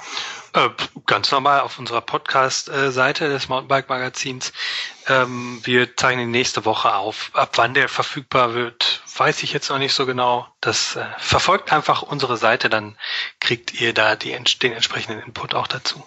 Äh, 0.53 0.69
ganz 1.05 1.31
normal 1.31 1.61
auf 1.61 1.79
unserer 1.79 2.01
Podcast-Seite 2.01 3.29
des 3.29 3.47
Mountainbike-Magazins. 3.47 4.51
Ähm, 5.07 5.61
wir 5.63 5.95
zeichnen 5.95 6.29
nächste 6.29 6.65
Woche 6.65 6.93
auf. 6.93 7.31
Ab 7.33 7.51
wann 7.55 7.73
der 7.73 7.87
verfügbar 7.87 8.53
wird, 8.53 9.01
weiß 9.15 9.43
ich 9.43 9.53
jetzt 9.53 9.69
noch 9.69 9.77
nicht 9.77 9.93
so 9.93 10.05
genau. 10.05 10.47
Das 10.59 10.97
äh, 10.97 11.05
verfolgt 11.19 11.71
einfach 11.71 12.01
unsere 12.01 12.35
Seite, 12.35 12.69
dann 12.69 12.97
kriegt 13.39 13.79
ihr 13.79 13.93
da 13.93 14.17
die, 14.17 14.37
den 14.61 14.73
entsprechenden 14.73 15.21
Input 15.21 15.55
auch 15.55 15.67
dazu. 15.67 16.05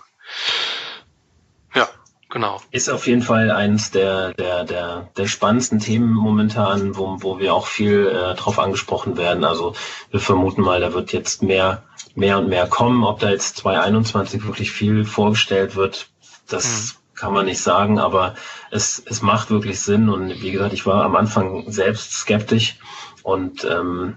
Genau. 2.35 2.61
Ist 2.73 2.91
auf 2.91 3.07
jeden 3.07 3.23
Fall 3.23 3.53
eines 3.53 3.93
der, 3.93 4.35
der, 4.35 4.65
der, 4.65 5.09
der 5.17 5.27
spannendsten 5.29 5.79
Themen 5.79 6.13
momentan, 6.13 6.97
wo, 6.97 7.19
wo 7.21 7.39
wir 7.39 7.55
auch 7.55 7.69
viel 7.69 8.09
äh, 8.09 8.35
drauf 8.35 8.59
angesprochen 8.59 9.17
werden. 9.17 9.45
Also 9.45 9.75
wir 10.11 10.19
vermuten 10.19 10.63
mal, 10.63 10.81
da 10.81 10.93
wird 10.93 11.13
jetzt 11.13 11.45
mehr 11.45 11.85
mehr 12.17 12.39
und 12.39 12.49
mehr 12.49 12.67
kommen. 12.67 13.05
Ob 13.05 13.21
da 13.21 13.31
jetzt 13.31 13.59
2021 13.59 14.45
wirklich 14.47 14.73
viel 14.73 15.05
vorgestellt 15.05 15.77
wird, 15.77 16.09
das 16.49 16.97
mhm. 16.97 17.17
kann 17.17 17.33
man 17.35 17.47
nicht 17.47 17.61
sagen, 17.61 18.01
aber 18.01 18.35
es, 18.73 19.01
es 19.07 19.23
macht 19.23 19.51
wirklich 19.51 19.79
Sinn. 19.79 20.09
Und 20.09 20.43
wie 20.43 20.51
gesagt, 20.51 20.73
ich 20.73 20.87
war 20.87 21.05
am 21.05 21.15
Anfang 21.15 21.71
selbst 21.71 22.15
skeptisch 22.15 22.79
und 23.23 23.63
ähm, 23.63 24.17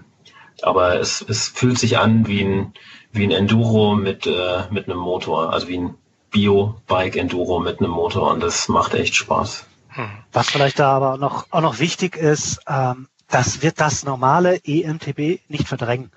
aber 0.62 0.98
es, 0.98 1.24
es 1.28 1.46
fühlt 1.46 1.78
sich 1.78 1.98
an 1.98 2.26
wie 2.26 2.42
ein, 2.42 2.74
wie 3.12 3.22
ein 3.22 3.30
Enduro 3.30 3.94
mit, 3.94 4.26
äh, 4.26 4.64
mit 4.72 4.88
einem 4.88 4.98
Motor, 4.98 5.52
also 5.52 5.68
wie 5.68 5.78
ein 5.78 5.94
Bio-Bike 6.30 7.16
Enduro 7.16 7.60
mit 7.60 7.80
einem 7.80 7.90
Motor 7.90 8.32
und 8.32 8.40
das 8.40 8.68
macht 8.68 8.94
echt 8.94 9.14
Spaß. 9.14 9.66
Hm. 9.88 10.10
Was 10.32 10.50
vielleicht 10.50 10.78
da 10.78 10.92
aber 10.92 11.18
noch, 11.18 11.46
auch 11.50 11.60
noch 11.60 11.78
wichtig 11.78 12.16
ist, 12.16 12.60
ähm, 12.68 13.08
das 13.28 13.62
wird 13.62 13.80
das 13.80 14.04
normale 14.04 14.60
EMTB 14.64 15.40
nicht 15.48 15.68
verdrängen. 15.68 16.10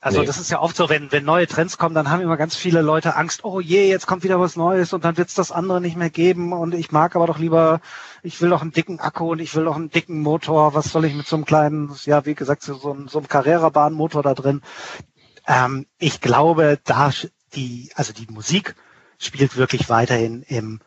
Also 0.00 0.20
nee. 0.20 0.26
das 0.26 0.38
ist 0.38 0.50
ja 0.50 0.60
oft 0.60 0.76
so, 0.76 0.88
wenn, 0.88 1.10
wenn 1.10 1.24
neue 1.24 1.48
Trends 1.48 1.76
kommen, 1.76 1.94
dann 1.94 2.08
haben 2.08 2.20
immer 2.20 2.36
ganz 2.36 2.54
viele 2.54 2.82
Leute 2.82 3.16
Angst, 3.16 3.44
oh 3.44 3.58
je, 3.58 3.88
jetzt 3.88 4.06
kommt 4.06 4.22
wieder 4.22 4.38
was 4.38 4.54
Neues 4.54 4.92
und 4.92 5.04
dann 5.04 5.16
wird 5.16 5.28
es 5.28 5.34
das 5.34 5.50
andere 5.50 5.80
nicht 5.80 5.96
mehr 5.96 6.10
geben 6.10 6.52
und 6.52 6.72
ich 6.72 6.92
mag 6.92 7.16
aber 7.16 7.26
doch 7.26 7.38
lieber, 7.38 7.80
ich 8.22 8.40
will 8.40 8.50
doch 8.50 8.62
einen 8.62 8.70
dicken 8.70 9.00
Akku 9.00 9.32
und 9.32 9.40
ich 9.40 9.56
will 9.56 9.64
doch 9.64 9.74
einen 9.74 9.90
dicken 9.90 10.20
Motor, 10.22 10.74
was 10.74 10.92
soll 10.92 11.04
ich 11.04 11.14
mit 11.14 11.26
so 11.26 11.34
einem 11.34 11.46
kleinen, 11.46 11.90
ja 12.04 12.24
wie 12.26 12.36
gesagt, 12.36 12.62
so, 12.62 12.74
so 12.74 12.92
einem, 12.92 13.08
so 13.08 13.18
einem 13.18 13.26
Carrera-Bahn-Motor 13.26 14.22
da 14.22 14.34
drin. 14.34 14.62
Ähm, 15.48 15.86
ich 15.98 16.20
glaube, 16.20 16.78
da 16.84 17.10
die, 17.54 17.90
also 17.96 18.12
die 18.12 18.28
Musik 18.30 18.76
spielt 19.18 19.56
wirklich 19.56 19.88
weiterhin 19.88 20.42
im 20.42 20.80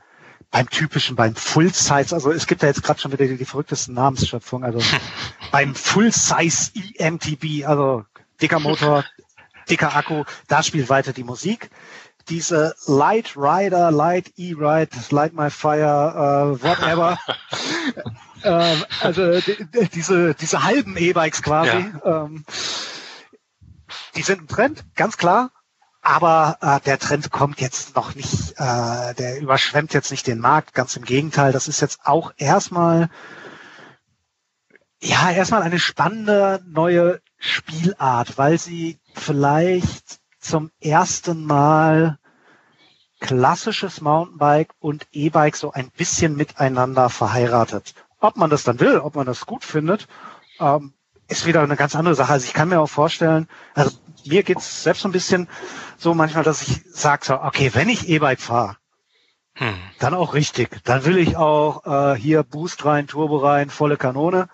beim 0.51 0.69
typischen, 0.69 1.15
beim 1.15 1.33
Full-Size, 1.33 2.13
also 2.13 2.29
es 2.29 2.45
gibt 2.45 2.61
ja 2.61 2.67
jetzt 2.67 2.83
gerade 2.83 2.99
schon 2.99 3.13
wieder 3.13 3.25
die, 3.25 3.37
die 3.37 3.45
verrücktesten 3.45 3.95
Namensschöpfungen, 3.95 4.65
also 4.65 4.85
beim 5.51 5.73
Full-Size 5.73 6.71
EMTB, 6.97 7.65
also 7.65 8.03
dicker 8.41 8.59
Motor, 8.59 9.05
dicker 9.69 9.95
Akku, 9.95 10.25
da 10.47 10.61
spielt 10.61 10.89
weiter 10.89 11.13
die 11.13 11.23
Musik. 11.23 11.69
Diese 12.29 12.75
Light 12.85 13.35
Rider, 13.35 13.89
Light 13.91 14.33
E-Ride, 14.37 14.89
Light 15.09 15.33
My 15.33 15.49
Fire, 15.49 16.57
äh, 16.59 16.63
whatever. 16.63 17.17
äh, 18.43 18.75
also 19.01 19.39
die, 19.39 19.89
diese, 19.93 20.35
diese 20.35 20.63
halben 20.63 20.97
E-Bikes 20.97 21.41
quasi. 21.41 21.91
Ja. 22.03 22.25
Ähm, 22.25 22.45
die 24.15 24.21
sind 24.21 24.41
ein 24.41 24.47
Trend, 24.47 24.83
ganz 24.95 25.17
klar. 25.17 25.51
Aber 26.01 26.57
äh, 26.61 26.79
der 26.81 26.97
Trend 26.97 27.31
kommt 27.31 27.61
jetzt 27.61 27.95
noch 27.95 28.15
nicht, 28.15 28.53
äh, 28.57 29.13
der 29.13 29.39
überschwemmt 29.39 29.93
jetzt 29.93 30.09
nicht 30.09 30.25
den 30.25 30.39
Markt, 30.39 30.73
ganz 30.73 30.95
im 30.95 31.05
Gegenteil. 31.05 31.51
Das 31.51 31.67
ist 31.67 31.79
jetzt 31.79 31.99
auch 32.03 32.33
erstmal, 32.37 33.09
ja, 34.99 35.29
erstmal 35.31 35.61
eine 35.61 35.79
spannende 35.79 36.63
neue 36.65 37.21
Spielart, 37.37 38.37
weil 38.37 38.57
sie 38.57 38.99
vielleicht 39.13 40.19
zum 40.39 40.71
ersten 40.79 41.45
Mal 41.45 42.17
klassisches 43.19 44.01
Mountainbike 44.01 44.73
und 44.79 45.07
E-Bike 45.11 45.55
so 45.55 45.71
ein 45.71 45.91
bisschen 45.91 46.35
miteinander 46.35 47.09
verheiratet. 47.09 47.93
Ob 48.19 48.37
man 48.37 48.49
das 48.49 48.63
dann 48.63 48.79
will, 48.79 48.97
ob 48.97 49.15
man 49.15 49.27
das 49.27 49.45
gut 49.45 49.63
findet, 49.63 50.07
ähm, 50.59 50.93
ist 51.31 51.45
wieder 51.45 51.61
eine 51.61 51.75
ganz 51.75 51.95
andere 51.95 52.15
Sache. 52.15 52.33
Also 52.33 52.45
ich 52.45 52.53
kann 52.53 52.69
mir 52.69 52.79
auch 52.79 52.89
vorstellen, 52.89 53.47
also 53.73 53.97
mir 54.25 54.43
geht's 54.43 54.83
selbst 54.83 55.01
so 55.01 55.09
ein 55.09 55.13
bisschen 55.13 55.47
so 55.97 56.13
manchmal, 56.13 56.43
dass 56.43 56.61
ich 56.61 56.81
sage 56.91 57.25
so, 57.25 57.41
okay, 57.41 57.71
wenn 57.73 57.89
ich 57.89 58.09
E-Bike 58.09 58.41
fahre, 58.41 58.77
hm. 59.55 59.73
dann 59.99 60.13
auch 60.13 60.33
richtig. 60.33 60.83
Dann 60.83 61.05
will 61.05 61.17
ich 61.17 61.37
auch 61.37 61.85
äh, 61.85 62.15
hier 62.15 62.43
Boost 62.43 62.85
rein, 62.85 63.07
Turbo 63.07 63.37
rein, 63.37 63.69
volle 63.69 63.97
Kanone. 63.97 64.49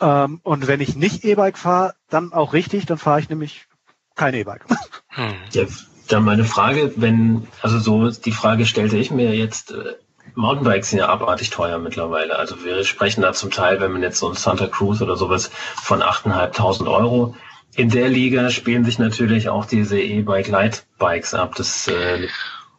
Ähm, 0.00 0.40
und 0.42 0.66
wenn 0.66 0.80
ich 0.80 0.96
nicht 0.96 1.24
E-Bike 1.24 1.58
fahre, 1.58 1.94
dann 2.08 2.32
auch 2.32 2.52
richtig, 2.52 2.86
dann 2.86 2.98
fahre 2.98 3.20
ich 3.20 3.28
nämlich 3.28 3.66
kein 4.14 4.34
E-Bike. 4.34 4.64
Hm. 5.08 5.34
Ja, 5.52 5.64
dann 6.08 6.24
meine 6.24 6.44
Frage, 6.44 6.92
wenn, 6.96 7.46
also 7.62 7.78
so 7.78 8.10
die 8.10 8.32
Frage 8.32 8.66
stellte 8.66 8.96
ich 8.96 9.10
mir 9.10 9.34
jetzt, 9.34 9.70
äh, 9.70 9.94
Mountainbikes 10.38 10.90
sind 10.90 11.00
ja 11.00 11.08
abartig 11.08 11.50
teuer 11.50 11.78
mittlerweile. 11.78 12.38
Also 12.38 12.64
wir 12.64 12.84
sprechen 12.84 13.22
da 13.22 13.32
zum 13.32 13.50
Teil, 13.50 13.80
wenn 13.80 13.90
man 13.92 14.02
jetzt 14.02 14.18
so 14.18 14.28
ein 14.28 14.36
Santa 14.36 14.68
Cruz 14.68 15.02
oder 15.02 15.16
sowas 15.16 15.50
von 15.82 16.00
8.500 16.00 16.88
Euro. 16.88 17.34
In 17.74 17.90
der 17.90 18.08
Liga 18.08 18.48
spielen 18.50 18.84
sich 18.84 19.00
natürlich 19.00 19.48
auch 19.48 19.66
diese 19.66 20.00
E-Bike 20.00 20.48
Light 20.48 20.86
Bikes 20.98 21.34
ab. 21.34 21.56
Das, 21.56 21.88
äh, 21.88 22.28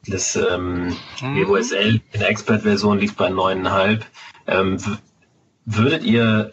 das 0.07 0.37
ähm, 0.37 0.95
mhm. 1.21 1.37
Evo 1.37 1.61
SL 1.61 1.99
in 2.13 2.19
der 2.19 2.29
Expert-Version 2.29 2.97
liegt 2.97 3.17
bei 3.17 3.27
9,5. 3.27 4.01
Ähm, 4.47 4.77
würdet 5.65 6.03
ihr 6.03 6.51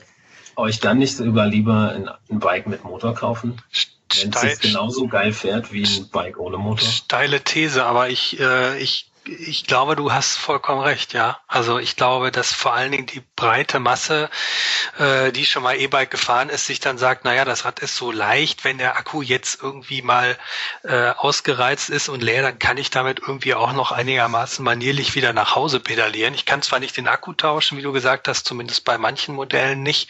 euch 0.57 0.81
dann 0.81 0.99
nicht 0.99 1.17
sogar 1.17 1.47
lieber 1.47 1.93
ein, 1.93 2.11
ein 2.31 2.41
Bike 2.41 2.67
mit 2.67 2.83
Motor 2.83 3.15
kaufen? 3.15 3.63
Wenn 4.13 4.33
es 4.33 4.59
genauso 4.59 5.07
geil 5.07 5.33
fährt 5.33 5.73
wie 5.73 5.85
ein 5.85 6.09
Bike 6.11 6.39
ohne 6.39 6.59
Motor? 6.59 6.89
Steile 6.89 7.41
These, 7.43 7.85
aber 7.85 8.09
ich, 8.11 8.41
äh, 8.41 8.79
ich, 8.79 9.11
ich 9.29 9.66
glaube, 9.66 9.97
du 9.97 10.12
hast 10.12 10.37
vollkommen 10.37 10.81
recht, 10.81 11.12
ja. 11.12 11.41
Also 11.47 11.79
ich 11.79 11.97
glaube, 11.97 12.31
dass 12.31 12.53
vor 12.53 12.74
allen 12.74 12.93
Dingen 12.93 13.07
die 13.07 13.20
breite 13.37 13.78
Masse, 13.78 14.30
äh, 14.99 15.30
die 15.30 15.45
schon 15.45 15.62
mal 15.62 15.76
E-Bike 15.78 16.11
gefahren 16.11 16.49
ist, 16.49 16.66
sich 16.66 16.80
dann 16.80 16.97
sagt, 16.97 17.24
naja, 17.24 17.45
das 17.45 17.66
Rad 17.66 17.78
ist 17.80 17.97
so 17.97 18.11
leicht, 18.11 18.64
wenn 18.64 18.78
der 18.78 18.97
Akku 18.97 19.20
jetzt 19.20 19.62
irgendwie 19.62 20.03
mal 20.03 20.39
äh, 20.82 21.11
ausgereizt 21.11 21.91
ist 21.91 22.09
und 22.09 22.22
leer, 22.22 22.43
dann 22.43 22.59
kann 22.59 22.78
ich 22.78 22.91
damit 22.91 23.20
irgendwie 23.20 23.55
auch 23.55 23.74
noch 23.74 23.93
einigermaßen 23.93 24.64
manierlich 24.64 25.14
wieder 25.14 25.34
nach 25.34 25.55
Hause 25.55 25.80
pedalieren. 25.80 26.34
Ich 26.34 26.47
kann 26.47 26.62
zwar 26.62 26.80
nicht 26.80 26.97
den 26.97 27.09
Akku 27.09 27.34
tauschen, 27.34 27.76
wie 27.76 27.82
du 27.82 27.93
gesagt 27.93 28.26
hast, 28.26 28.47
zumindest 28.47 28.84
bei 28.84 28.97
manchen 28.97 29.34
Modellen 29.34 29.82
nicht. 29.82 30.09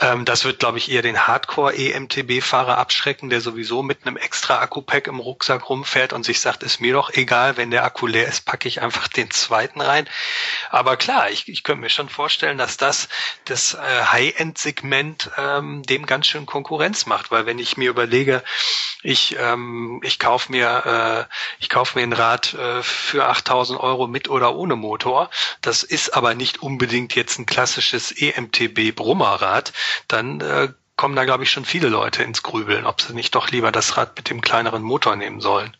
Ähm, 0.00 0.24
das 0.24 0.44
wird, 0.44 0.58
glaube 0.58 0.78
ich, 0.78 0.90
eher 0.90 1.02
den 1.02 1.26
Hardcore-EMTB-Fahrer 1.26 2.78
abschrecken, 2.78 3.28
der 3.28 3.42
sowieso 3.42 3.82
mit 3.82 4.06
einem 4.06 4.16
extra 4.16 4.60
Akku-Pack 4.60 5.06
im 5.06 5.20
Rucksack 5.20 5.68
rumfährt 5.68 6.14
und 6.14 6.24
sich 6.24 6.40
sagt, 6.40 6.62
ist 6.62 6.80
mir 6.80 6.94
doch 6.94 7.12
egal, 7.12 7.58
wenn 7.58 7.70
der 7.70 7.84
Akku 7.84 8.06
leer 8.06 8.26
ist, 8.26 8.46
packe 8.46 8.68
ich 8.68 8.80
einfach 8.80 9.08
den 9.08 9.30
zweiten 9.30 9.82
rein. 9.82 10.08
Aber 10.70 10.96
klar, 10.96 11.30
ich, 11.30 11.48
ich 11.48 11.62
könnte 11.62 11.82
mir 11.82 11.90
schon 11.90 12.08
vorstellen, 12.08 12.37
vorstellen, 12.38 12.58
dass 12.58 12.76
das 12.76 13.08
das 13.46 13.74
äh, 13.74 13.78
High-End-Segment 13.78 15.30
ähm, 15.36 15.82
dem 15.82 16.06
ganz 16.06 16.28
schön 16.28 16.46
Konkurrenz 16.46 17.06
macht, 17.06 17.32
weil 17.32 17.46
wenn 17.46 17.58
ich 17.58 17.76
mir 17.76 17.90
überlege, 17.90 18.44
ich 19.02 19.36
ähm, 19.40 20.00
ich 20.04 20.20
kaufe 20.20 20.52
mir 20.52 21.26
äh, 21.28 21.34
ich 21.58 21.68
kaufe 21.68 21.98
mir 21.98 22.04
ein 22.04 22.12
Rad 22.12 22.54
äh, 22.54 22.82
für 22.84 23.26
8000 23.26 23.80
Euro 23.80 24.06
mit 24.06 24.28
oder 24.28 24.54
ohne 24.54 24.76
Motor, 24.76 25.30
das 25.62 25.82
ist 25.82 26.14
aber 26.14 26.34
nicht 26.34 26.62
unbedingt 26.62 27.16
jetzt 27.16 27.40
ein 27.40 27.46
klassisches 27.46 28.12
EMTB 28.12 28.94
Brummerrad, 28.94 29.72
dann 30.06 30.40
äh, 30.40 30.68
kommen 30.98 31.14
da, 31.14 31.24
glaube 31.24 31.44
ich, 31.44 31.50
schon 31.50 31.64
viele 31.64 31.88
Leute 31.88 32.24
ins 32.24 32.42
Grübeln, 32.42 32.84
ob 32.84 33.00
sie 33.00 33.14
nicht 33.14 33.34
doch 33.34 33.50
lieber 33.50 33.72
das 33.72 33.96
Rad 33.96 34.16
mit 34.16 34.28
dem 34.28 34.40
kleineren 34.40 34.82
Motor 34.82 35.14
nehmen 35.16 35.40
sollen. 35.40 35.74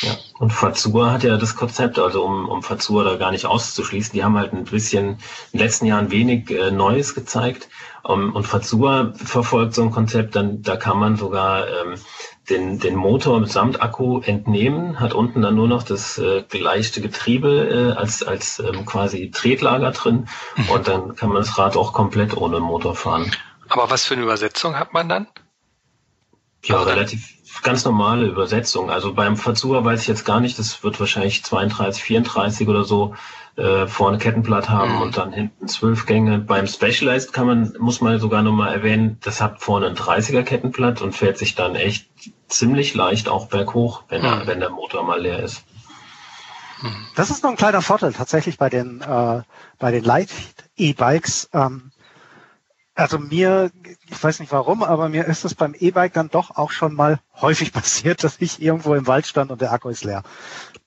Ja, 0.00 0.16
und 0.38 0.52
Fazua 0.52 1.12
hat 1.12 1.22
ja 1.22 1.36
das 1.36 1.54
Konzept, 1.54 1.98
also 1.98 2.24
um, 2.24 2.48
um 2.48 2.62
Fazua 2.62 3.04
da 3.04 3.16
gar 3.16 3.30
nicht 3.30 3.44
auszuschließen, 3.44 4.12
die 4.14 4.24
haben 4.24 4.38
halt 4.38 4.54
ein 4.54 4.64
bisschen 4.64 5.04
in 5.04 5.18
den 5.52 5.60
letzten 5.60 5.86
Jahren 5.86 6.10
wenig 6.10 6.50
äh, 6.50 6.70
Neues 6.70 7.14
gezeigt. 7.14 7.68
Um, 8.02 8.34
und 8.34 8.46
Fazua 8.46 9.12
verfolgt 9.14 9.74
so 9.74 9.82
ein 9.82 9.90
Konzept, 9.90 10.34
dann 10.34 10.62
da 10.62 10.76
kann 10.76 10.98
man 10.98 11.16
sogar 11.16 11.66
ähm, 11.68 11.94
den, 12.48 12.78
den 12.78 12.96
Motor 12.96 13.46
samt 13.46 13.82
Akku 13.82 14.20
entnehmen, 14.20 14.98
hat 14.98 15.14
unten 15.14 15.42
dann 15.42 15.54
nur 15.54 15.68
noch 15.68 15.82
das 15.82 16.18
äh, 16.18 16.42
geleichte 16.48 17.00
Getriebe 17.00 17.92
äh, 17.94 17.98
als, 17.98 18.22
als 18.22 18.60
ähm, 18.60 18.84
quasi 18.84 19.30
Tretlager 19.30 19.90
drin 19.92 20.28
mhm. 20.56 20.68
und 20.70 20.88
dann 20.88 21.16
kann 21.16 21.30
man 21.30 21.38
das 21.38 21.56
Rad 21.58 21.76
auch 21.76 21.92
komplett 21.92 22.36
ohne 22.36 22.60
Motor 22.60 22.94
fahren. 22.94 23.30
Aber 23.68 23.90
was 23.90 24.04
für 24.04 24.14
eine 24.14 24.22
Übersetzung 24.22 24.78
hat 24.78 24.92
man 24.92 25.08
dann? 25.08 25.26
Ja, 26.64 26.76
also 26.78 26.88
relativ 26.88 27.34
ganz 27.62 27.84
normale 27.84 28.26
Übersetzung. 28.26 28.90
Also 28.90 29.14
beim 29.14 29.36
Fazua 29.36 29.84
weiß 29.84 30.02
ich 30.02 30.08
jetzt 30.08 30.24
gar 30.24 30.40
nicht, 30.40 30.58
das 30.58 30.82
wird 30.82 30.98
wahrscheinlich 30.98 31.44
32, 31.44 32.02
34 32.02 32.68
oder 32.68 32.84
so 32.84 33.14
äh, 33.56 33.86
vorne 33.86 34.18
Kettenblatt 34.18 34.68
haben 34.68 34.96
mhm. 34.96 35.02
und 35.02 35.16
dann 35.16 35.32
hinten 35.32 35.68
zwölf 35.68 36.06
Gänge. 36.06 36.38
Beim 36.38 36.66
Specialized 36.66 37.32
kann 37.32 37.46
man, 37.46 37.74
muss 37.78 38.00
man 38.00 38.18
sogar 38.18 38.42
nochmal 38.42 38.72
erwähnen, 38.72 39.18
das 39.22 39.40
hat 39.40 39.60
vorne 39.60 39.86
ein 39.86 39.94
30er 39.94 40.42
Kettenblatt 40.42 41.02
und 41.02 41.14
fährt 41.14 41.38
sich 41.38 41.54
dann 41.54 41.76
echt 41.76 42.08
ziemlich 42.48 42.94
leicht 42.94 43.28
auch 43.28 43.46
berghoch, 43.46 44.04
wenn, 44.08 44.22
mhm. 44.22 44.24
der, 44.24 44.46
wenn 44.46 44.60
der 44.60 44.70
Motor 44.70 45.04
mal 45.04 45.20
leer 45.20 45.42
ist. 45.42 45.64
Mhm. 46.82 47.06
Das 47.14 47.30
ist 47.30 47.42
noch 47.42 47.50
ein 47.50 47.56
kleiner 47.56 47.82
Vorteil 47.82 48.12
tatsächlich 48.12 48.58
bei 48.58 48.68
den, 48.68 49.00
äh, 49.00 49.42
bei 49.78 49.90
den 49.90 50.04
Light-E-Bikes. 50.04 51.50
Ähm, 51.52 51.92
also 52.94 53.18
mir, 53.18 53.70
ich 54.08 54.22
weiß 54.22 54.40
nicht 54.40 54.52
warum, 54.52 54.82
aber 54.82 55.08
mir 55.08 55.26
ist 55.26 55.44
es 55.44 55.54
beim 55.54 55.74
E-Bike 55.78 56.12
dann 56.12 56.28
doch 56.28 56.56
auch 56.56 56.70
schon 56.70 56.94
mal 56.94 57.20
häufig 57.40 57.72
passiert, 57.72 58.24
dass 58.24 58.36
ich 58.40 58.62
irgendwo 58.62 58.94
im 58.94 59.06
Wald 59.06 59.26
stand 59.26 59.50
und 59.50 59.60
der 59.60 59.72
Akku 59.72 59.88
ist 59.88 60.04
leer. 60.04 60.22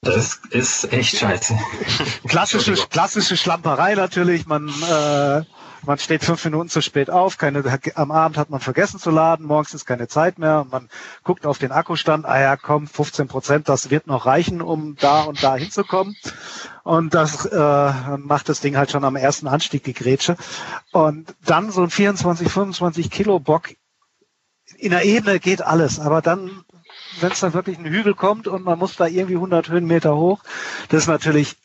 Das 0.02 0.40
ist 0.52 0.92
echt 0.94 1.18
scheiße. 1.18 1.58
Klassische, 2.28 2.76
klassische 2.90 3.36
Schlamperei 3.36 3.96
natürlich. 3.96 4.46
Man 4.46 4.70
äh, 4.70 5.42
man 5.86 5.98
steht 6.00 6.24
fünf 6.24 6.44
Minuten 6.44 6.70
zu 6.70 6.82
spät 6.82 7.10
auf, 7.10 7.38
keine, 7.38 7.64
am 7.96 8.12
Abend 8.12 8.38
hat 8.38 8.50
man 8.50 8.60
vergessen 8.60 9.00
zu 9.00 9.10
laden, 9.10 9.46
morgens 9.46 9.74
ist 9.74 9.86
keine 9.86 10.08
Zeit 10.08 10.38
mehr 10.38 10.66
man 10.70 10.90
guckt 11.24 11.46
auf 11.46 11.60
den 11.60 11.72
Akkustand, 11.72 12.26
ah 12.26 12.40
ja, 12.40 12.58
komm, 12.58 12.88
15 12.88 13.28
Prozent, 13.28 13.70
das 13.70 13.90
wird 13.90 14.08
noch 14.08 14.26
reichen, 14.26 14.62
um 14.62 14.96
da 15.00 15.22
und 15.22 15.42
da 15.42 15.56
hinzukommen. 15.56 16.16
Und 16.84 17.14
das 17.14 17.46
äh, 17.46 18.18
macht 18.18 18.50
das 18.50 18.60
Ding 18.60 18.76
halt 18.76 18.92
schon 18.92 19.04
am 19.04 19.16
ersten 19.16 19.48
Anstieg 19.48 19.84
die 19.84 19.94
Grätsche. 19.94 20.36
Und 20.92 21.34
dann 21.46 21.72
so 21.72 21.84
ein 21.84 21.90
24, 21.90 22.50
25 22.50 23.12
Kilo 23.12 23.40
Bock 23.40 23.70
in 24.78 24.92
der 24.92 25.06
Ebene 25.06 25.40
geht 25.40 25.62
alles, 25.62 26.00
aber 26.00 26.22
dann 26.22 26.64
wenn 27.22 27.32
es 27.32 27.40
dann 27.40 27.54
wirklich 27.54 27.78
ein 27.78 27.86
Hügel 27.86 28.14
kommt 28.14 28.48
und 28.48 28.64
man 28.64 28.80
muss 28.80 28.96
da 28.96 29.08
irgendwie 29.08 29.36
100 29.36 29.70
Höhenmeter 29.70 30.16
hoch, 30.16 30.42
das 30.90 31.04
ist 31.04 31.08
natürlich 31.08 31.56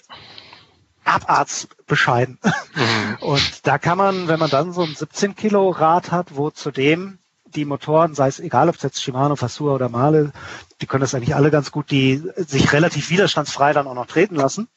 abartsbescheiden. 1.04 2.38
Mhm. 2.74 3.16
Und 3.20 3.66
da 3.66 3.78
kann 3.78 3.98
man, 3.98 4.28
wenn 4.28 4.38
man 4.38 4.50
dann 4.50 4.72
so 4.72 4.82
ein 4.82 4.94
17 4.94 5.36
Kilo 5.36 5.70
Rad 5.70 6.10
hat, 6.10 6.36
wo 6.36 6.50
zudem 6.50 7.18
die 7.44 7.64
Motoren, 7.64 8.14
sei 8.14 8.28
es 8.28 8.40
egal, 8.40 8.68
ob 8.68 8.76
es 8.76 8.82
jetzt 8.82 9.02
Shimano, 9.02 9.36
Fasua 9.36 9.74
oder 9.74 9.88
Male, 9.88 10.32
die 10.80 10.86
können 10.86 11.02
das 11.02 11.14
eigentlich 11.14 11.34
alle 11.34 11.50
ganz 11.50 11.70
gut, 11.70 11.90
die 11.90 12.22
sich 12.36 12.72
relativ 12.72 13.10
widerstandsfrei 13.10 13.72
dann 13.72 13.86
auch 13.86 13.94
noch 13.94 14.06
treten 14.06 14.36
lassen. 14.36 14.68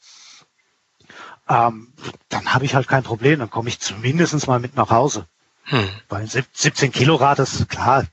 Ähm, 1.47 1.93
dann 2.29 2.53
habe 2.53 2.65
ich 2.65 2.75
halt 2.75 2.87
kein 2.87 3.03
Problem, 3.03 3.39
dann 3.39 3.49
komme 3.49 3.69
ich 3.69 3.79
zumindest 3.79 4.47
mal 4.47 4.59
mit 4.59 4.75
nach 4.75 4.89
Hause. 4.89 5.27
Hm. 5.63 5.89
Bei 6.09 6.17
einem 6.17 6.27
17 6.27 6.91
Kilo 6.91 7.15
Rad 7.15 7.39
ist 7.39 7.69
klar, 7.69 8.05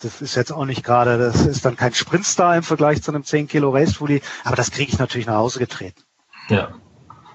das 0.00 0.20
ist 0.22 0.34
jetzt 0.36 0.52
auch 0.52 0.64
nicht 0.64 0.84
gerade, 0.84 1.18
das 1.18 1.46
ist 1.46 1.64
dann 1.64 1.76
kein 1.76 1.94
Sprintstar 1.94 2.56
im 2.56 2.62
Vergleich 2.62 3.02
zu 3.02 3.10
einem 3.10 3.24
10 3.24 3.48
Kilo 3.48 3.70
Race 3.70 3.94
Fully, 3.94 4.22
aber 4.44 4.56
das 4.56 4.70
kriege 4.70 4.92
ich 4.92 4.98
natürlich 4.98 5.26
nach 5.26 5.36
Hause 5.36 5.58
getreten. 5.58 6.02
Ja, 6.48 6.72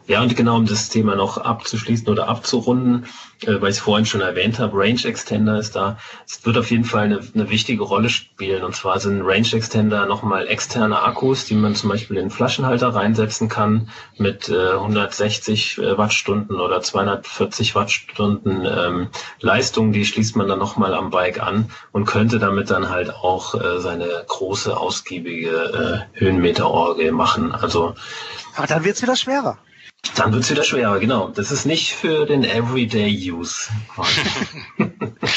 ja, 0.05 0.21
und 0.21 0.35
genau 0.35 0.57
um 0.57 0.65
das 0.65 0.89
Thema 0.89 1.15
noch 1.15 1.37
abzuschließen 1.37 2.09
oder 2.09 2.27
abzurunden, 2.27 3.05
äh, 3.41 3.61
weil 3.61 3.69
ich 3.69 3.77
es 3.77 3.79
vorhin 3.79 4.05
schon 4.05 4.21
erwähnt 4.21 4.59
habe, 4.59 4.77
Range 4.77 5.03
Extender 5.03 5.57
ist 5.57 5.75
da. 5.75 5.97
Es 6.27 6.45
wird 6.45 6.57
auf 6.57 6.71
jeden 6.71 6.83
Fall 6.83 7.03
eine, 7.03 7.21
eine 7.33 7.49
wichtige 7.49 7.83
Rolle 7.83 8.09
spielen. 8.09 8.63
Und 8.63 8.75
zwar 8.75 8.99
sind 8.99 9.21
Range 9.21 9.47
Extender 9.53 10.05
nochmal 10.05 10.47
externe 10.47 11.01
Akkus, 11.01 11.45
die 11.45 11.55
man 11.55 11.75
zum 11.75 11.89
Beispiel 11.89 12.17
in 12.17 12.29
Flaschenhalter 12.29 12.89
reinsetzen 12.89 13.47
kann 13.47 13.89
mit 14.17 14.49
äh, 14.49 14.71
160 14.73 15.77
äh, 15.77 15.97
Wattstunden 15.97 16.59
oder 16.59 16.81
240 16.81 17.73
Wattstunden 17.75 18.65
ähm, 18.65 19.07
Leistung. 19.39 19.93
Die 19.93 20.05
schließt 20.05 20.35
man 20.35 20.49
dann 20.49 20.59
nochmal 20.59 20.93
am 20.93 21.11
Bike 21.11 21.41
an 21.41 21.69
und 21.93 22.05
könnte 22.05 22.39
damit 22.39 22.69
dann 22.69 22.89
halt 22.89 23.13
auch 23.13 23.55
äh, 23.55 23.79
seine 23.79 24.07
große, 24.27 24.75
ausgiebige 24.75 26.07
äh, 26.15 26.19
Höhenmeterorgel 26.19 27.13
machen. 27.13 27.53
Also 27.53 27.95
aber 28.55 28.67
dann 28.67 28.83
wird's 28.83 29.01
wieder 29.01 29.15
schwerer. 29.15 29.57
Dann 30.15 30.33
wird's 30.33 30.49
wieder 30.49 30.63
schwerer, 30.63 30.99
genau. 30.99 31.29
Das 31.29 31.51
ist 31.51 31.65
nicht 31.65 31.93
für 31.93 32.25
den 32.25 32.43
Everyday 32.43 33.31
Use. 33.31 33.69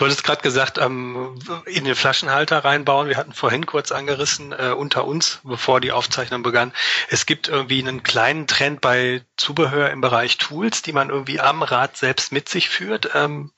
Du 0.00 0.06
hattest 0.06 0.24
gerade 0.24 0.40
gesagt, 0.40 0.78
ähm, 0.78 1.38
in 1.66 1.84
den 1.84 1.94
Flaschenhalter 1.94 2.64
reinbauen. 2.64 3.08
Wir 3.08 3.18
hatten 3.18 3.34
vorhin 3.34 3.66
kurz 3.66 3.92
angerissen 3.92 4.52
äh, 4.52 4.70
unter 4.70 5.04
uns, 5.04 5.40
bevor 5.44 5.78
die 5.78 5.92
Aufzeichnung 5.92 6.42
begann. 6.42 6.72
Es 7.10 7.26
gibt 7.26 7.48
irgendwie 7.48 7.82
einen 7.82 8.02
kleinen 8.02 8.46
Trend 8.46 8.80
bei 8.80 9.20
Zubehör 9.36 9.90
im 9.90 10.00
Bereich 10.00 10.38
Tools, 10.38 10.80
die 10.80 10.94
man 10.94 11.10
irgendwie 11.10 11.38
am 11.38 11.62
Rad 11.62 11.98
selbst 11.98 12.32
mit 12.32 12.48
sich 12.48 12.70
führt. 12.70 13.10
Ähm, 13.12 13.52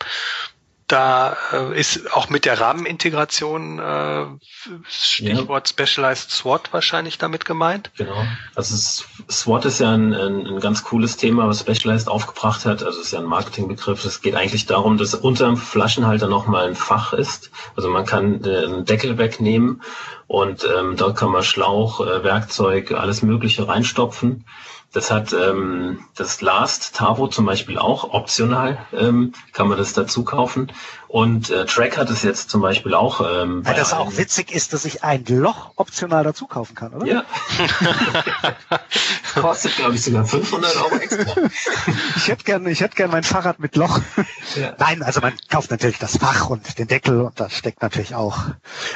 da 0.88 1.36
äh, 1.52 1.78
ist 1.78 2.12
auch 2.12 2.28
mit 2.28 2.44
der 2.44 2.60
Rahmenintegration 2.60 3.78
äh, 3.78 4.26
Stichwort 4.88 5.68
ja. 5.68 5.70
Specialized 5.70 6.30
SWOT 6.30 6.72
wahrscheinlich 6.72 7.18
damit 7.18 7.44
gemeint. 7.44 7.90
Genau. 7.96 8.24
Also 8.54 8.76
SWOT 9.30 9.64
ist 9.64 9.80
ja 9.80 9.92
ein, 9.92 10.12
ein, 10.12 10.46
ein, 10.46 10.60
ganz 10.60 10.84
cooles 10.84 11.16
Thema, 11.16 11.48
was 11.48 11.60
Specialized 11.60 12.08
aufgebracht 12.08 12.66
hat. 12.66 12.82
Also 12.82 13.00
es 13.00 13.06
ist 13.06 13.12
ja 13.12 13.20
ein 13.20 13.24
Marketingbegriff. 13.24 14.04
Es 14.04 14.20
geht 14.20 14.34
eigentlich 14.34 14.66
darum, 14.66 14.98
dass 14.98 15.14
unter 15.14 15.46
dem 15.46 15.56
Flaschenhalter 15.56 16.28
nochmal 16.28 16.68
ein 16.68 16.74
Fach 16.74 17.12
ist. 17.12 17.50
Also 17.76 17.88
man 17.88 18.04
kann 18.04 18.42
den 18.42 18.84
Deckel 18.84 19.18
wegnehmen 19.18 19.82
und 20.26 20.64
ähm, 20.64 20.96
dort 20.96 21.16
kann 21.16 21.30
man 21.30 21.42
Schlauch, 21.42 22.00
äh, 22.00 22.24
Werkzeug, 22.24 22.92
alles 22.92 23.22
Mögliche 23.22 23.68
reinstopfen. 23.68 24.44
Das 24.92 25.10
hat 25.10 25.32
ähm, 25.32 26.04
das 26.16 26.42
Last 26.42 26.94
Tavo 26.94 27.26
zum 27.28 27.46
Beispiel 27.46 27.78
auch 27.78 28.12
optional, 28.12 28.78
ähm, 28.92 29.32
kann 29.52 29.68
man 29.68 29.78
das 29.78 29.94
dazu 29.94 30.22
kaufen. 30.22 30.70
Und 31.08 31.50
äh, 31.50 31.66
Track 31.66 31.96
hat 31.96 32.10
es 32.10 32.22
jetzt 32.22 32.50
zum 32.50 32.60
Beispiel 32.60 32.94
auch. 32.94 33.20
Ähm, 33.20 33.64
Weil 33.64 33.74
das 33.74 33.92
auch 33.92 34.16
witzig 34.16 34.50
ist, 34.50 34.72
dass 34.72 34.84
ich 34.84 35.02
ein 35.04 35.24
Loch 35.26 35.72
optional 35.76 36.24
dazu 36.24 36.46
kaufen 36.46 36.74
kann, 36.74 36.94
oder? 36.94 37.06
Ja. 37.06 37.24
Kostet, 39.34 39.76
glaube 39.76 39.94
ich, 39.94 40.02
sogar 40.02 40.24
500 40.24 40.76
Euro 40.76 40.96
extra. 40.96 41.40
ich 42.16 42.28
hätte 42.28 42.44
gern, 42.44 42.66
ich 42.66 42.80
hätte 42.80 42.96
gern 42.96 43.10
mein 43.10 43.24
Fahrrad 43.24 43.60
mit 43.60 43.76
Loch. 43.76 44.00
Ja. 44.56 44.74
Nein, 44.78 45.02
also 45.02 45.20
man 45.20 45.34
kauft 45.50 45.70
natürlich 45.70 45.98
das 45.98 46.18
Fach 46.18 46.50
und 46.50 46.78
den 46.78 46.88
Deckel 46.88 47.20
und 47.20 47.38
da 47.38 47.50
steckt 47.50 47.82
natürlich 47.82 48.14
auch, 48.14 48.38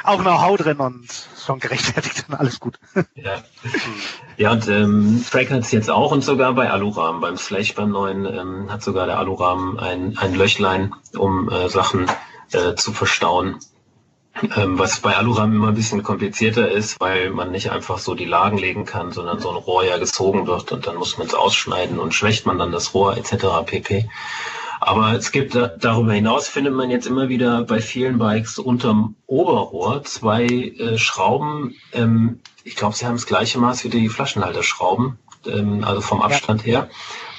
auch 0.02 0.20
Know-how 0.20 0.56
drin 0.56 0.78
und 0.78 1.08
schon 1.44 1.58
gerechtfertigt 1.58 2.24
und 2.28 2.34
alles 2.34 2.60
gut. 2.60 2.78
Ja, 3.14 3.42
ja 4.36 4.52
und 4.52 4.68
ähm, 4.68 5.24
Track 5.30 5.50
hat 5.50 5.60
es 5.60 5.72
jetzt 5.72 5.90
auch 5.90 6.12
und 6.12 6.22
sogar 6.22 6.54
bei 6.54 6.70
Alurahmen. 6.70 7.20
Beim 7.20 7.36
Slash 7.36 7.74
beim 7.74 7.90
neuen 7.90 8.24
ähm, 8.26 8.72
hat 8.72 8.82
sogar 8.82 9.06
der 9.06 9.18
Alurahmen 9.18 9.78
ein, 9.78 10.16
ein 10.18 10.34
Löchlein, 10.34 10.94
um 11.16 11.48
äh, 11.48 11.68
Sachen 11.68 12.06
äh, 12.52 12.74
zu 12.74 12.92
verstauen. 12.92 13.58
Ähm, 14.54 14.78
was 14.78 15.00
bei 15.00 15.16
Aluram 15.16 15.54
immer 15.54 15.68
ein 15.68 15.74
bisschen 15.74 16.02
komplizierter 16.02 16.70
ist, 16.70 17.00
weil 17.00 17.30
man 17.30 17.50
nicht 17.50 17.70
einfach 17.70 17.98
so 17.98 18.14
die 18.14 18.26
Lagen 18.26 18.58
legen 18.58 18.84
kann, 18.84 19.10
sondern 19.10 19.40
so 19.40 19.48
ein 19.48 19.56
Rohr 19.56 19.84
ja 19.84 19.96
gezogen 19.96 20.46
wird 20.46 20.72
und 20.72 20.86
dann 20.86 20.96
muss 20.96 21.16
man 21.16 21.26
es 21.26 21.34
ausschneiden 21.34 21.98
und 21.98 22.12
schwächt 22.12 22.44
man 22.44 22.58
dann 22.58 22.70
das 22.70 22.92
Rohr 22.92 23.16
etc. 23.16 23.46
pp. 23.64 24.10
Aber 24.78 25.12
es 25.14 25.32
gibt 25.32 25.54
darüber 25.54 26.12
hinaus 26.12 26.48
findet 26.48 26.74
man 26.74 26.90
jetzt 26.90 27.06
immer 27.06 27.30
wieder 27.30 27.62
bei 27.62 27.80
vielen 27.80 28.18
Bikes 28.18 28.58
unterm 28.58 29.16
Oberrohr 29.26 30.04
zwei 30.04 30.44
äh, 30.44 30.98
Schrauben. 30.98 31.74
Ähm, 31.92 32.40
ich 32.66 32.74
glaube, 32.74 32.96
sie 32.96 33.06
haben 33.06 33.14
das 33.14 33.26
gleiche 33.26 33.58
Maß 33.58 33.84
wie 33.84 33.88
die 33.88 34.08
Flaschenhalterschrauben, 34.08 35.18
ähm, 35.46 35.84
also 35.84 36.00
vom 36.00 36.20
Abstand 36.20 36.66
ja. 36.66 36.80
her. 36.80 36.90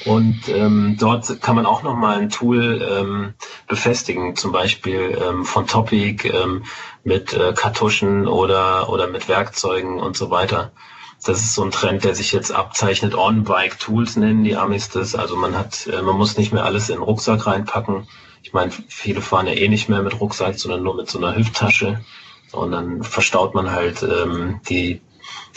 Und 0.05 0.47
ähm, 0.47 0.95
dort 0.97 1.41
kann 1.41 1.57
man 1.57 1.65
auch 1.65 1.83
nochmal 1.83 2.19
ein 2.19 2.29
Tool 2.29 2.81
ähm, 2.89 3.33
befestigen, 3.67 4.37
zum 4.37 4.53
Beispiel 4.53 5.21
ähm, 5.21 5.43
von 5.43 5.67
Topic 5.67 6.29
ähm, 6.29 6.63
mit 7.03 7.33
äh, 7.33 7.53
Kartuschen 7.53 8.25
oder, 8.25 8.89
oder 8.89 9.07
mit 9.07 9.27
Werkzeugen 9.27 9.99
und 9.99 10.15
so 10.15 10.31
weiter. 10.31 10.71
Das 11.25 11.41
ist 11.41 11.55
so 11.55 11.63
ein 11.63 11.71
Trend, 11.71 12.05
der 12.05 12.15
sich 12.15 12.31
jetzt 12.31 12.53
abzeichnet. 12.53 13.13
On-Bike-Tools 13.13 14.15
nennen 14.15 14.45
die 14.45 14.55
Amis 14.55 14.89
das. 14.89 15.13
Also 15.13 15.35
man 15.35 15.57
hat, 15.57 15.87
äh, 15.87 16.01
man 16.01 16.15
muss 16.15 16.37
nicht 16.37 16.53
mehr 16.53 16.63
alles 16.63 16.87
in 16.87 16.95
den 16.95 17.03
Rucksack 17.03 17.45
reinpacken. 17.47 18.07
Ich 18.43 18.53
meine, 18.53 18.71
viele 18.87 19.21
fahren 19.21 19.47
ja 19.47 19.53
eh 19.53 19.67
nicht 19.67 19.89
mehr 19.89 20.03
mit 20.03 20.21
Rucksack, 20.21 20.57
sondern 20.57 20.83
nur 20.83 20.95
mit 20.95 21.09
so 21.09 21.17
einer 21.17 21.35
Hüfttasche. 21.35 21.99
Und 22.53 22.71
dann 22.71 23.03
verstaut 23.03 23.55
man 23.55 23.71
halt 23.71 24.03
ähm, 24.03 24.61
die, 24.69 25.01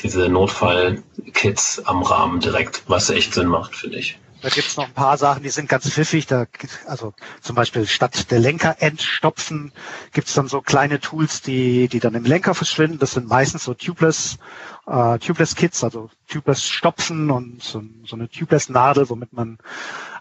diese 0.03 0.29
Notfall-Kits 0.29 1.83
am 1.85 2.03
Rahmen 2.03 2.41
direkt, 2.41 2.83
was 2.87 3.11
echt 3.11 3.35
Sinn 3.35 3.49
macht, 3.49 3.75
finde 3.75 3.99
ich. 3.99 4.19
Da 4.43 4.49
gibt's 4.49 4.79
noch 4.79 4.87
ein 4.87 4.95
paar 4.95 5.19
Sachen, 5.19 5.43
die 5.43 5.51
sind 5.51 5.69
ganz 5.69 5.89
pfiffig. 5.91 6.27
Da, 6.27 6.47
also 6.87 7.13
zum 7.43 7.57
Beispiel 7.57 7.87
statt 7.87 8.31
der 8.31 8.39
Lenker 8.39 8.77
entstopfen 8.81 9.73
gibt's 10.13 10.33
dann 10.33 10.49
so 10.49 10.63
kleine 10.63 10.99
Tools, 10.99 11.43
die, 11.43 11.89
die 11.89 12.01
dann 12.01 12.15
im 12.15 12.25
Lenker 12.25 12.55
verschwinden. 12.55 12.99
Das 12.99 13.13
sind 13.13 13.29
meistens 13.29 13.65
so 13.65 13.75
tubeless, 13.75 14.39
äh, 14.87 15.19
tubeless 15.19 15.57
Kits, 15.57 15.85
also 15.85 16.09
tubeless 16.27 16.67
Stopfen 16.67 17.31
und 17.31 17.63
so, 17.63 17.83
so 18.07 18.17
eine 18.17 18.31
tubeless 18.31 18.71
Nadel, 18.71 19.11
womit 19.11 19.35
man 19.35 19.59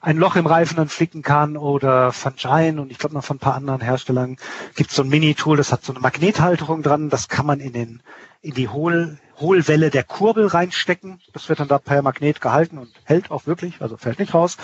ein 0.02 0.18
Loch 0.18 0.36
im 0.36 0.48
Reifen 0.48 0.76
dann 0.76 0.90
flicken 0.90 1.22
kann 1.22 1.56
oder 1.56 2.12
von 2.12 2.36
Giant 2.36 2.80
und 2.80 2.92
ich 2.92 2.98
glaube 2.98 3.16
noch 3.16 3.24
von 3.24 3.38
ein 3.38 3.40
paar 3.40 3.56
anderen 3.56 3.82
Herstellern 3.82 4.36
gibt's 4.76 4.96
so 4.96 5.04
ein 5.04 5.10
Mini-Tool, 5.10 5.56
das 5.56 5.72
hat 5.72 5.86
so 5.86 5.94
eine 5.94 6.02
Magnethalterung 6.02 6.84
dran. 6.84 7.10
Das 7.10 7.30
kann 7.30 7.46
man 7.46 7.62
in 7.62 7.72
den 7.72 8.04
in 8.42 8.54
die 8.54 8.70
Hohl, 8.70 9.18
Hohlwelle 9.40 9.90
der 9.90 10.04
Kurbel 10.04 10.48
reinstecken. 10.48 11.22
Das 11.34 11.50
wird 11.50 11.60
dann 11.60 11.68
da 11.68 11.78
per 11.78 12.02
Magnet 12.02 12.42
gehalten 12.42 12.78
und 12.78 12.90
hält 13.04 13.32
auch 13.32 13.46
wirklich, 13.46 13.82
also 13.82 13.98
fällt 13.98 14.20
nicht 14.20 14.34
raus. 14.34 14.58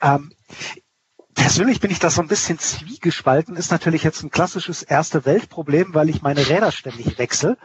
Ähm, 0.00 0.32
persönlich 1.38 1.80
bin 1.80 1.90
ich 1.90 2.00
da 2.00 2.10
so 2.10 2.20
ein 2.20 2.28
bisschen 2.28 2.58
zwiegespalten. 2.58 3.56
Ist 3.56 3.70
natürlich 3.70 4.02
jetzt 4.02 4.22
ein 4.22 4.30
klassisches 4.30 4.82
erste 4.82 5.24
Weltproblem, 5.24 5.94
weil 5.94 6.10
ich 6.10 6.20
meine 6.20 6.46
Räder 6.46 6.72
ständig 6.72 7.16
wechsle. 7.18 7.56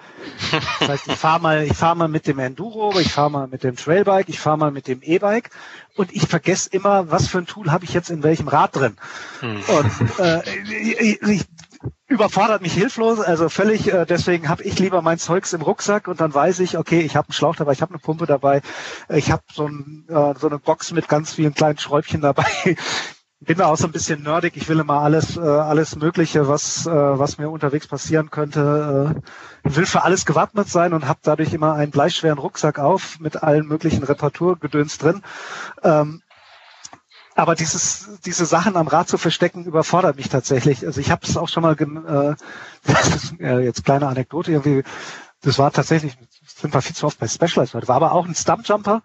Das 0.80 0.90
heißt, 0.90 1.08
ich 1.08 1.16
fahre 1.16 1.42
mal, 1.42 1.64
ich 1.64 1.74
fahre 1.74 1.96
mal 1.96 2.08
mit 2.08 2.28
dem 2.28 2.40
Enduro, 2.40 2.98
ich 3.00 3.12
fahre 3.12 3.32
mal 3.32 3.48
mit 3.48 3.64
dem 3.64 3.76
Trailbike, 3.76 4.30
ich 4.30 4.40
fahre 4.40 4.58
mal 4.58 4.72
mit 4.72 4.88
dem 4.88 5.02
E-Bike 5.02 5.50
und 5.96 6.14
ich 6.14 6.28
vergesse 6.28 6.70
immer, 6.72 7.10
was 7.12 7.28
für 7.28 7.40
ein 7.40 7.48
Tool 7.48 7.72
habe 7.72 7.86
ich 7.86 7.94
jetzt 7.94 8.10
in 8.10 8.24
welchem 8.24 8.48
Rad 8.48 8.76
drin. 8.76 8.96
Hm. 9.40 9.62
Und 9.68 10.20
äh, 10.20 10.42
ich, 11.02 11.22
ich 11.22 11.46
überfordert 12.08 12.62
mich 12.62 12.74
hilflos, 12.74 13.20
also 13.20 13.50
völlig, 13.50 13.92
äh, 13.92 14.06
deswegen 14.06 14.50
habe 14.50 14.64
ich 14.64 14.80
lieber 14.80 15.02
mein 15.02 15.18
Zeugs 15.18 15.54
im 15.54 15.62
Rucksack 15.62 16.08
und 16.08 16.22
dann 16.22 16.34
weiß 16.34 16.60
ich, 16.60 16.78
okay, 16.78 17.02
ich 17.02 17.16
habe 17.16 17.28
einen 17.28 17.34
Schlauch 17.34 17.56
dabei, 17.56 17.74
ich 17.74 17.82
habe 17.82 17.92
eine 17.92 18.00
Pumpe 18.00 18.26
dabei, 18.26 18.62
ich 19.10 19.32
habe 19.32 19.44
so, 19.52 19.68
ein, 19.68 20.06
äh, 20.10 20.34
so 20.40 20.48
eine 20.48 20.60
Box 20.60 20.92
mit 20.92 21.08
ganz 21.08 21.34
vielen 21.34 21.54
kleinen 21.54 21.78
Schräubchen 21.78 22.22
dabei. 22.22 22.46
Bin 23.40 23.58
da 23.58 23.68
auch 23.68 23.76
so 23.76 23.88
ein 23.88 23.92
bisschen 23.92 24.24
nerdig, 24.24 24.56
ich 24.56 24.70
will 24.70 24.80
immer 24.80 25.02
alles, 25.02 25.36
äh, 25.36 25.42
alles 25.42 25.98
Mögliche, 25.98 26.48
was, 26.48 26.88
äh, 26.88 26.92
was 26.92 27.38
mir 27.38 27.50
unterwegs 27.50 27.88
passieren 27.88 28.30
könnte, 28.30 29.22
äh, 29.66 29.70
will 29.76 29.86
für 29.86 30.04
alles 30.04 30.26
gewappnet 30.26 30.70
sein 30.70 30.94
und 30.94 31.10
habe 31.10 31.20
dadurch 31.24 31.54
immer 31.54 31.74
einen 31.74 31.92
bleischweren 31.92 32.38
Rucksack 32.38 32.80
auf 32.80 33.20
mit 33.20 33.44
allen 33.44 33.68
möglichen 33.68 34.04
Reparaturgedöns 34.04 34.98
drin. 34.98 35.24
Ähm, 35.84 36.22
aber 37.36 37.56
dieses, 37.56 38.20
diese 38.26 38.46
Sachen 38.46 38.76
am 38.76 38.88
Rad 38.88 39.08
zu 39.08 39.18
verstecken, 39.18 39.66
überfordert 39.66 40.18
mich 40.18 40.30
tatsächlich. 40.30 40.86
Also 40.86 41.02
ich 41.02 41.12
habe 41.12 41.26
es 41.26 41.38
auch 41.38 41.50
schon 41.50 41.64
mal, 41.64 41.76
äh, 43.40 43.64
jetzt 43.64 43.86
kleine 43.86 44.08
Anekdote, 44.08 44.52
irgendwie, 44.52 44.84
das 45.42 45.58
war 45.58 45.72
tatsächlich, 45.72 46.18
sind 46.46 46.74
wir 46.74 46.82
viel 46.82 46.96
zu 46.96 47.08
oft 47.08 47.20
bei 47.20 47.28
Specialized 47.28 47.74
heute, 47.74 47.88
war 47.88 47.96
aber 47.98 48.12
auch 48.12 48.28
ein 48.28 48.36
Stumpjumper 48.36 49.02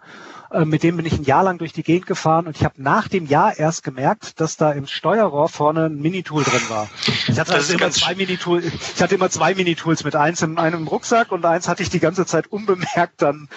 mit 0.65 0.83
dem 0.83 0.97
bin 0.97 1.07
ich 1.07 1.15
ein 1.15 1.25
Jahr 1.25 1.43
lang 1.43 1.59
durch 1.59 1.73
die 1.73 1.83
Gegend 1.83 2.07
gefahren 2.07 2.47
und 2.47 2.57
ich 2.57 2.65
habe 2.65 2.75
nach 2.83 3.09
dem 3.09 3.27
Jahr 3.27 3.59
erst 3.59 3.83
gemerkt, 3.83 4.41
dass 4.41 4.57
da 4.57 4.73
im 4.73 4.87
Steuerrohr 4.87 5.49
vorne 5.49 5.87
ein 5.87 6.01
Minitool 6.01 6.45
drin 6.45 6.63
war. 6.69 6.89
Ich 7.27 7.39
hatte 7.39 7.55
also 7.55 7.75
immer 7.75 7.91
zwei 7.91 8.15
Minitools, 8.15 8.65
ich 8.65 9.03
hatte 9.03 9.15
immer 9.15 9.31
zwei 9.31 9.55
Minitools 9.55 10.05
mit 10.05 10.17
eins 10.17 10.43
in 10.43 10.59
einem 10.59 10.87
Rucksack 10.87 11.33
und 11.33 11.45
eins 11.45 11.69
hatte 11.69 11.83
ich 11.83 11.91
die 11.91 12.01
ganze 12.01 12.27
Zeit 12.27 12.47
unbemerkt 12.47 13.21
dann, 13.23 13.49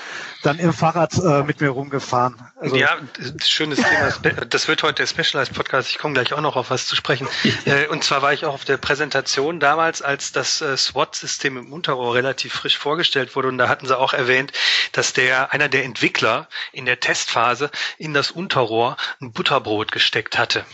dann 0.43 0.59
im 0.59 0.73
Fahrrad 0.73 1.17
äh, 1.17 1.43
mit 1.43 1.61
mir 1.61 1.69
rumgefahren. 1.69 2.35
Also, 2.59 2.75
ja, 2.75 2.97
schönes 3.43 3.79
Thema. 3.79 4.45
Das 4.49 4.67
wird 4.67 4.83
heute 4.83 4.95
der 4.95 5.07
Specialized 5.07 5.53
Podcast. 5.53 5.89
Ich 5.89 5.97
komme 5.97 6.13
gleich 6.13 6.33
auch 6.33 6.41
noch 6.41 6.55
auf 6.55 6.69
was 6.69 6.87
zu 6.87 6.95
sprechen. 6.95 7.27
Äh, 7.65 7.87
und 7.87 8.03
zwar 8.03 8.21
war 8.21 8.33
ich 8.33 8.45
auch 8.45 8.53
auf 8.53 8.65
der 8.65 8.77
Präsentation 8.77 9.59
damals, 9.59 10.01
als 10.01 10.31
das 10.31 10.61
äh, 10.61 10.77
SWAT-System 10.77 11.57
im 11.57 11.73
Unterrohr 11.73 12.13
relativ 12.13 12.53
frisch 12.53 12.77
vorgestellt 12.77 13.35
wurde. 13.35 13.47
Und 13.47 13.57
da 13.57 13.67
hatten 13.67 13.87
sie 13.87 13.97
auch 13.97 14.13
erwähnt, 14.13 14.51
dass 14.91 15.13
der 15.13 15.53
einer 15.53 15.69
der 15.69 15.85
Entwickler 15.85 16.47
in 16.81 16.85
der 16.87 16.99
Testphase 16.99 17.69
in 17.99 18.13
das 18.13 18.31
Unterrohr 18.31 18.97
ein 19.21 19.31
Butterbrot 19.31 19.91
gesteckt 19.91 20.37
hatte. 20.37 20.65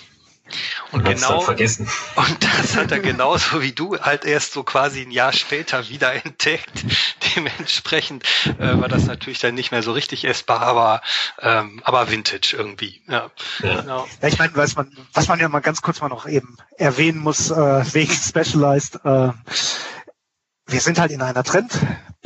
Und 0.93 1.03
genau, 1.03 1.41
vergessen. 1.41 1.89
und 2.15 2.37
das 2.41 2.77
hat 2.77 2.93
er 2.93 2.99
genauso 2.99 3.61
wie 3.61 3.73
du 3.73 3.99
halt 3.99 4.23
erst 4.23 4.53
so 4.53 4.63
quasi 4.63 5.01
ein 5.01 5.11
Jahr 5.11 5.33
später 5.33 5.89
wieder 5.89 6.13
entdeckt. 6.13 6.85
Dementsprechend 7.35 8.23
äh, 8.57 8.79
war 8.79 8.87
das 8.87 9.05
natürlich 9.05 9.39
dann 9.39 9.55
nicht 9.55 9.71
mehr 9.71 9.83
so 9.83 9.91
richtig 9.91 10.23
essbar, 10.23 10.61
aber, 10.61 11.01
ähm, 11.41 11.81
aber 11.83 12.09
Vintage 12.09 12.55
irgendwie. 12.57 13.01
Ja, 13.07 13.29
ja. 13.59 13.81
Genau. 13.81 14.07
ja 14.21 14.27
ich 14.29 14.39
meine, 14.39 14.55
was 14.55 14.77
man, 14.77 14.89
was 15.11 15.27
man 15.27 15.41
ja 15.41 15.49
mal 15.49 15.59
ganz 15.59 15.81
kurz 15.81 15.99
mal 15.99 16.07
noch 16.07 16.25
eben 16.25 16.55
erwähnen 16.77 17.19
muss, 17.19 17.51
äh, 17.51 17.93
wegen 17.93 18.13
Specialized, 18.13 19.01
äh, 19.03 19.31
wir 20.67 20.81
sind 20.81 20.99
halt 20.99 21.11
in 21.11 21.21
einer 21.21 21.43
Trend, 21.43 21.71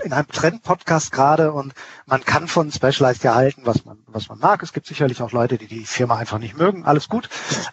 in 0.04 0.14
einem 0.14 0.28
Trend-Podcast 0.28 1.12
gerade 1.12 1.52
und 1.52 1.74
man 2.06 2.24
kann 2.26 2.48
von 2.48 2.72
Specialized 2.72 3.24
ja 3.24 3.36
halten, 3.36 3.62
was 3.66 3.86
man, 3.86 4.00
was 4.08 4.30
man 4.30 4.40
mag. 4.40 4.64
Es 4.64 4.74
gibt 4.74 4.88
sicherlich 4.88 5.22
auch 5.22 5.32
Leute, 5.32 5.58
die 5.58 5.68
die 5.68 5.86
Firma 5.86 6.18
einfach 6.18 6.40
nicht 6.40 6.58
mögen. 6.58 6.86
Alles 6.86 7.08
gut. 7.08 7.30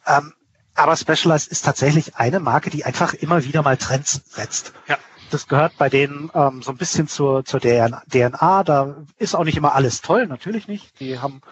Ähm, 0.06 0.34
aber 0.74 0.96
Specialized 0.96 1.50
ist 1.50 1.64
tatsächlich 1.64 2.16
eine 2.16 2.38
Marke, 2.38 2.70
die 2.70 2.84
einfach 2.84 3.14
immer 3.14 3.44
wieder 3.44 3.62
mal 3.62 3.76
Trends 3.76 4.22
setzt. 4.26 4.72
Ja. 4.86 4.98
Das 5.30 5.46
gehört 5.46 5.76
bei 5.76 5.90
denen 5.90 6.30
ähm, 6.34 6.62
so 6.62 6.70
ein 6.70 6.78
bisschen 6.78 7.06
zur, 7.06 7.44
zur 7.44 7.60
DNA. 7.60 8.64
Da 8.64 8.96
ist 9.18 9.34
auch 9.34 9.44
nicht 9.44 9.58
immer 9.58 9.74
alles 9.74 10.00
toll, 10.00 10.26
natürlich 10.26 10.68
nicht. 10.68 11.00
Die 11.00 11.18
haben 11.18 11.42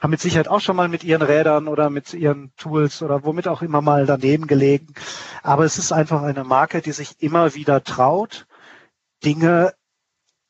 haben 0.00 0.10
mit 0.10 0.20
Sicherheit 0.20 0.48
auch 0.48 0.60
schon 0.60 0.76
mal 0.76 0.88
mit 0.88 1.04
ihren 1.04 1.22
Rädern 1.22 1.68
oder 1.68 1.90
mit 1.90 2.14
ihren 2.14 2.52
Tools 2.56 3.02
oder 3.02 3.22
womit 3.24 3.48
auch 3.48 3.60
immer 3.60 3.82
mal 3.82 4.06
daneben 4.06 4.46
gelegen. 4.46 4.94
Aber 5.42 5.64
es 5.64 5.76
ist 5.76 5.92
einfach 5.92 6.22
eine 6.22 6.42
Marke, 6.44 6.80
die 6.80 6.92
sich 6.92 7.20
immer 7.20 7.54
wieder 7.54 7.84
traut, 7.84 8.46
Dinge 9.24 9.74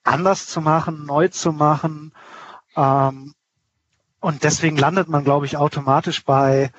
anders 0.02 0.46
zu 0.46 0.60
machen, 0.60 1.04
neu 1.04 1.28
zu 1.28 1.52
machen. 1.52 2.12
Ähm, 2.76 3.34
und 4.20 4.44
deswegen 4.44 4.76
landet 4.76 5.08
man, 5.08 5.24
glaube 5.24 5.46
ich, 5.46 5.56
automatisch 5.56 6.24
bei 6.24 6.72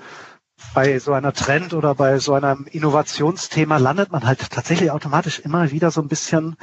bei 0.73 0.99
so 0.99 1.13
einer 1.13 1.33
Trend 1.33 1.73
oder 1.73 1.95
bei 1.95 2.19
so 2.19 2.33
einem 2.33 2.65
Innovationsthema 2.69 3.77
landet 3.77 4.11
man 4.11 4.25
halt 4.25 4.49
tatsächlich 4.49 4.91
automatisch 4.91 5.39
immer 5.39 5.71
wieder 5.71 5.91
so 5.91 6.01
ein 6.01 6.07
bisschen, 6.07 6.55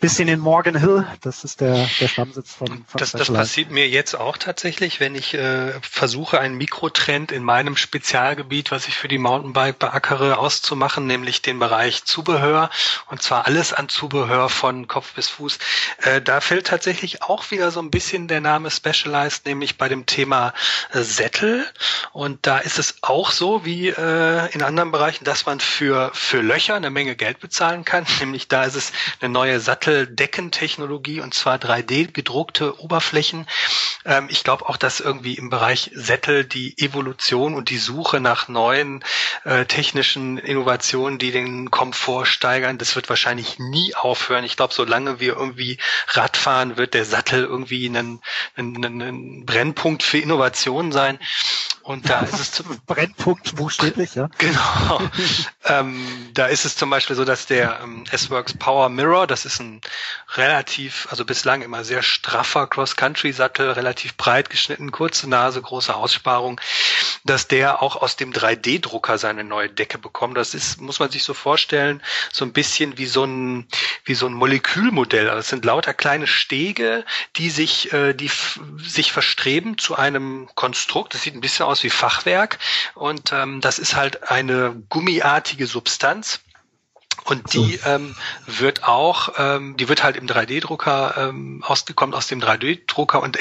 bisschen 0.00 0.28
in 0.28 0.38
Morgan 0.38 0.76
Hill. 0.76 1.06
Das 1.20 1.44
ist 1.44 1.60
der, 1.60 1.88
der 2.00 2.08
Stammsitz 2.08 2.54
von, 2.54 2.68
von 2.68 2.98
das, 2.98 3.12
das 3.12 3.32
passiert 3.32 3.70
mir 3.70 3.88
jetzt 3.88 4.14
auch 4.14 4.36
tatsächlich, 4.36 5.00
wenn 5.00 5.14
ich 5.14 5.34
äh, 5.34 5.72
versuche, 5.80 6.38
einen 6.38 6.56
Mikrotrend 6.56 7.32
in 7.32 7.42
meinem 7.42 7.76
Spezialgebiet, 7.76 8.70
was 8.70 8.86
ich 8.88 8.96
für 8.96 9.08
die 9.08 9.18
Mountainbike 9.18 9.78
beackere, 9.78 10.38
auszumachen, 10.38 11.06
nämlich 11.06 11.42
den 11.42 11.58
Bereich 11.58 12.04
Zubehör 12.04 12.70
und 13.10 13.22
zwar 13.22 13.46
alles 13.46 13.72
an 13.72 13.88
Zubehör 13.88 14.48
von 14.48 14.86
Kopf 14.86 15.14
bis 15.14 15.28
Fuß. 15.28 15.58
Äh, 16.02 16.22
da 16.22 16.40
fällt 16.40 16.68
tatsächlich 16.68 17.22
auch 17.22 17.50
wieder 17.50 17.70
so 17.70 17.80
ein 17.80 17.90
bisschen 17.90 18.28
der 18.28 18.40
Name 18.40 18.70
Specialized, 18.70 19.46
nämlich 19.46 19.76
bei 19.76 19.88
dem 19.88 20.06
Thema 20.06 20.52
äh, 20.92 21.02
Sättel. 21.02 21.66
Und 22.12 22.46
da 22.46 22.58
ist 22.58 22.78
es 22.78 22.96
auch 23.02 23.30
so, 23.30 23.45
so 23.46 23.64
wie 23.64 23.90
äh, 23.90 24.52
in 24.54 24.62
anderen 24.62 24.90
Bereichen, 24.90 25.24
dass 25.24 25.46
man 25.46 25.60
für, 25.60 26.10
für 26.14 26.40
Löcher 26.40 26.74
eine 26.74 26.90
Menge 26.90 27.14
Geld 27.14 27.38
bezahlen 27.38 27.84
kann. 27.84 28.04
Nämlich 28.18 28.48
da 28.48 28.64
ist 28.64 28.74
es 28.74 28.90
eine 29.20 29.28
neue 29.28 29.60
Satteldeckentechnologie 29.60 31.20
und 31.20 31.32
zwar 31.32 31.54
3D 31.58 32.10
gedruckte 32.10 32.80
Oberflächen. 32.80 33.46
Ähm, 34.04 34.26
ich 34.30 34.42
glaube 34.42 34.68
auch, 34.68 34.76
dass 34.76 34.98
irgendwie 34.98 35.34
im 35.34 35.48
Bereich 35.48 35.92
Sättel 35.94 36.44
die 36.44 36.76
Evolution 36.76 37.54
und 37.54 37.70
die 37.70 37.78
Suche 37.78 38.18
nach 38.18 38.48
neuen 38.48 39.04
äh, 39.44 39.64
technischen 39.64 40.38
Innovationen, 40.38 41.20
die 41.20 41.30
den 41.30 41.70
Komfort 41.70 42.26
steigern, 42.26 42.78
das 42.78 42.96
wird 42.96 43.08
wahrscheinlich 43.08 43.60
nie 43.60 43.94
aufhören. 43.94 44.42
Ich 44.42 44.56
glaube, 44.56 44.74
solange 44.74 45.20
wir 45.20 45.36
irgendwie 45.36 45.78
Radfahren, 46.08 46.76
wird 46.76 46.94
der 46.94 47.04
Sattel 47.04 47.44
irgendwie 47.44 47.86
ein, 47.86 48.20
ein, 48.56 48.84
ein 48.84 49.46
Brennpunkt 49.46 50.02
für 50.02 50.18
Innovation 50.18 50.90
sein. 50.90 51.20
Und 51.86 52.10
da 52.10 52.22
ist 52.22 52.40
es 52.40 52.50
zum 52.50 52.66
Brennpunkt 52.86 53.54
buchstäblich, 53.54 54.16
ja. 54.16 54.28
Genau. 54.38 55.00
ähm, 55.66 56.04
da 56.34 56.46
ist 56.46 56.64
es 56.64 56.74
zum 56.74 56.90
Beispiel 56.90 57.14
so, 57.14 57.24
dass 57.24 57.46
der 57.46 57.78
ähm, 57.80 58.02
S-Works 58.10 58.54
Power 58.54 58.88
Mirror, 58.88 59.28
das 59.28 59.44
ist 59.44 59.60
ein 59.60 59.80
relativ, 60.34 61.06
also 61.10 61.24
bislang 61.24 61.62
immer 61.62 61.84
sehr 61.84 62.02
straffer 62.02 62.66
Cross-Country-Sattel, 62.66 63.70
relativ 63.70 64.16
breit 64.16 64.50
geschnitten, 64.50 64.90
kurze 64.90 65.30
Nase, 65.30 65.62
große 65.62 65.94
Aussparung, 65.94 66.60
dass 67.24 67.46
der 67.46 67.80
auch 67.82 67.94
aus 67.94 68.16
dem 68.16 68.32
3D-Drucker 68.32 69.16
seine 69.16 69.44
neue 69.44 69.68
Decke 69.68 69.98
bekommt. 69.98 70.36
Das 70.36 70.54
ist, 70.54 70.80
muss 70.80 70.98
man 70.98 71.12
sich 71.12 71.22
so 71.22 71.34
vorstellen, 71.34 72.02
so 72.32 72.44
ein 72.44 72.52
bisschen 72.52 72.98
wie 72.98 73.06
so 73.06 73.22
ein, 73.22 73.68
wie 74.04 74.14
so 74.16 74.26
ein 74.26 74.32
Molekülmodell. 74.32 75.28
Also 75.28 75.38
es 75.38 75.48
sind 75.50 75.64
lauter 75.64 75.94
kleine 75.94 76.26
Stege, 76.26 77.04
die 77.36 77.48
sich, 77.48 77.92
äh, 77.92 78.12
die 78.12 78.30
sich 78.78 79.12
verstreben 79.12 79.78
zu 79.78 79.94
einem 79.94 80.48
Konstrukt. 80.56 81.14
Das 81.14 81.22
sieht 81.22 81.36
ein 81.36 81.40
bisschen 81.40 81.64
aus 81.66 81.75
wie 81.82 81.90
Fachwerk. 81.90 82.58
Und 82.94 83.32
ähm, 83.32 83.60
das 83.60 83.78
ist 83.78 83.96
halt 83.96 84.30
eine 84.30 84.82
gummiartige 84.88 85.66
Substanz. 85.66 86.40
Und 87.24 87.54
die 87.54 87.80
ähm, 87.84 88.14
wird 88.46 88.84
auch, 88.84 89.30
ähm, 89.36 89.76
die 89.76 89.88
wird 89.88 90.04
halt 90.04 90.16
im 90.16 90.28
3D-Drucker 90.28 91.14
ähm, 91.16 91.64
ausgekommen 91.66 92.14
aus 92.14 92.28
dem 92.28 92.40
3D-Drucker 92.40 93.20
und 93.20 93.36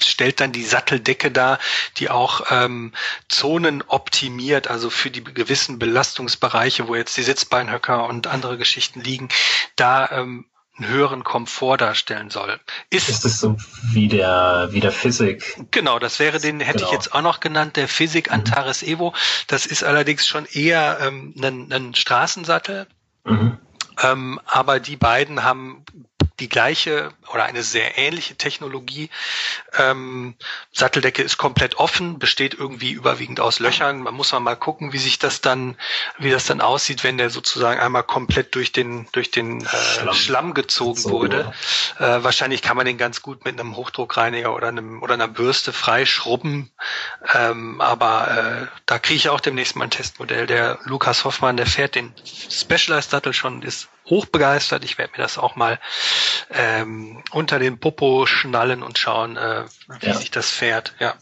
stellt 0.00 0.38
dann 0.38 0.52
die 0.52 0.62
Satteldecke 0.62 1.32
dar, 1.32 1.58
die 1.96 2.08
auch 2.08 2.42
ähm, 2.50 2.92
Zonen 3.28 3.82
optimiert, 3.88 4.68
also 4.68 4.90
für 4.90 5.10
die 5.10 5.24
gewissen 5.24 5.80
Belastungsbereiche, 5.80 6.86
wo 6.86 6.94
jetzt 6.94 7.16
die 7.16 7.24
Sitzbeinhöcker 7.24 8.06
und 8.06 8.28
andere 8.28 8.58
Geschichten 8.58 9.00
liegen, 9.00 9.28
da 9.74 10.08
ähm, 10.12 10.46
einen 10.76 10.88
höheren 10.88 11.22
Komfort 11.22 11.78
darstellen 11.78 12.30
soll. 12.30 12.58
Ist, 12.90 13.08
ist 13.08 13.24
das 13.24 13.38
so 13.38 13.56
wie 13.92 14.08
der, 14.08 14.68
wie 14.72 14.80
der 14.80 14.92
Physik? 14.92 15.56
Genau, 15.70 15.98
das 15.98 16.18
wäre 16.18 16.40
den, 16.40 16.60
hätte 16.60 16.78
genau. 16.78 16.88
ich 16.88 16.92
jetzt 16.92 17.14
auch 17.14 17.22
noch 17.22 17.40
genannt, 17.40 17.76
der 17.76 17.88
Physik 17.88 18.28
mhm. 18.28 18.34
Antares 18.34 18.82
mhm. 18.82 18.88
Evo. 18.88 19.14
Das 19.46 19.66
ist 19.66 19.84
allerdings 19.84 20.26
schon 20.26 20.46
eher 20.46 20.98
ähm, 21.00 21.34
ein, 21.40 21.72
ein 21.72 21.94
Straßensattel. 21.94 22.86
Mhm. 23.24 23.58
Ähm, 24.02 24.40
aber 24.46 24.80
die 24.80 24.96
beiden 24.96 25.44
haben 25.44 25.84
die 26.40 26.48
gleiche 26.48 27.12
oder 27.32 27.44
eine 27.44 27.62
sehr 27.62 27.96
ähnliche 27.96 28.36
Technologie. 28.36 29.10
Ähm, 29.76 30.34
Satteldecke 30.72 31.22
ist 31.22 31.38
komplett 31.38 31.76
offen, 31.76 32.18
besteht 32.18 32.54
irgendwie 32.54 32.90
überwiegend 32.90 33.38
aus 33.40 33.60
Löchern. 33.60 34.00
Man 34.00 34.14
muss 34.14 34.32
mal 34.32 34.56
gucken, 34.56 34.92
wie 34.92 34.98
sich 34.98 35.18
das 35.20 35.40
dann, 35.40 35.76
wie 36.18 36.30
das 36.30 36.46
dann 36.46 36.60
aussieht, 36.60 37.04
wenn 37.04 37.18
der 37.18 37.30
sozusagen 37.30 37.80
einmal 37.80 38.02
komplett 38.02 38.54
durch 38.56 38.72
den 38.72 39.06
durch 39.12 39.30
den 39.30 39.64
äh, 39.64 39.68
Schlamm. 39.68 40.14
Schlamm 40.14 40.54
gezogen 40.54 41.00
so, 41.00 41.10
wurde. 41.10 41.52
Ja. 42.00 42.16
Äh, 42.16 42.24
wahrscheinlich 42.24 42.62
kann 42.62 42.76
man 42.76 42.86
den 42.86 42.98
ganz 42.98 43.22
gut 43.22 43.44
mit 43.44 43.58
einem 43.58 43.76
Hochdruckreiniger 43.76 44.54
oder 44.54 44.68
einem 44.68 45.02
oder 45.02 45.14
einer 45.14 45.28
Bürste 45.28 45.72
freischrubben. 45.72 46.72
Ähm, 47.32 47.80
aber 47.80 48.68
äh, 48.72 48.76
da 48.86 48.98
kriege 48.98 49.16
ich 49.16 49.28
auch 49.28 49.40
demnächst 49.40 49.76
mal 49.76 49.84
ein 49.84 49.90
Testmodell. 49.90 50.46
Der 50.46 50.78
Lukas 50.84 51.24
Hoffmann, 51.24 51.56
der 51.56 51.66
fährt 51.66 51.94
den 51.94 52.12
Specialized 52.24 53.10
Sattel 53.10 53.32
schon, 53.32 53.62
ist 53.62 53.88
hochbegeistert. 54.06 54.84
Ich 54.84 54.98
werde 54.98 55.12
mir 55.16 55.22
das 55.22 55.38
auch 55.38 55.56
mal 55.56 55.78
ähm, 56.50 57.22
unter 57.30 57.58
den 57.58 57.78
Popo 57.78 58.26
schnallen 58.26 58.82
und 58.82 58.98
schauen, 58.98 59.36
äh, 59.36 59.64
wie 60.00 60.06
ja. 60.06 60.14
sich 60.14 60.30
das 60.30 60.50
fährt. 60.50 60.94
Ja. 60.98 61.14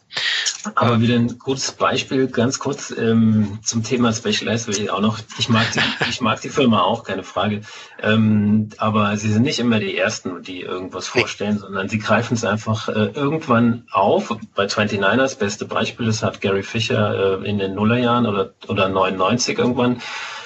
Aber 0.75 1.01
wieder 1.01 1.17
ein 1.17 1.39
gutes 1.39 1.73
Beispiel, 1.73 2.29
ganz 2.29 2.59
kurz 2.59 2.91
ähm, 2.91 3.59
zum 3.65 3.83
Thema 3.83 4.13
Specialized 4.13 4.69
will 4.69 4.79
ich 4.79 4.91
auch 4.91 5.01
noch. 5.01 5.19
Ich 5.39 5.49
mag 5.49 5.67
die, 5.73 5.81
ich 6.09 6.21
mag 6.21 6.41
die 6.41 6.51
Firma 6.51 6.83
auch, 6.83 7.05
keine 7.05 7.25
Frage. 7.25 7.63
Ähm, 8.01 8.71
aber 8.79 9.17
sie 9.17 9.33
sind 9.33 9.43
nicht 9.43 9.59
immer 9.59 9.81
die 9.81 9.97
ersten, 9.97 10.43
die 10.43 10.61
irgendwas 10.61 11.09
vorstellen, 11.09 11.59
sondern 11.59 11.89
sie 11.89 11.99
greifen 11.99 12.35
es 12.35 12.45
einfach 12.45 12.89
äh, 12.89 13.11
irgendwann 13.15 13.87
auf. 13.91 14.37
Bei 14.55 14.67
29ers, 14.67 15.39
beste 15.39 15.65
Beispiel, 15.65 16.07
das 16.07 16.23
hat 16.23 16.41
Gary 16.41 16.63
Fischer 16.63 17.43
äh, 17.43 17.49
in 17.49 17.59
den 17.59 17.75
Nullerjahren 17.75 18.27
oder, 18.27 18.55
oder 18.69 18.89
99 18.89 19.59
irgendwann 19.59 20.01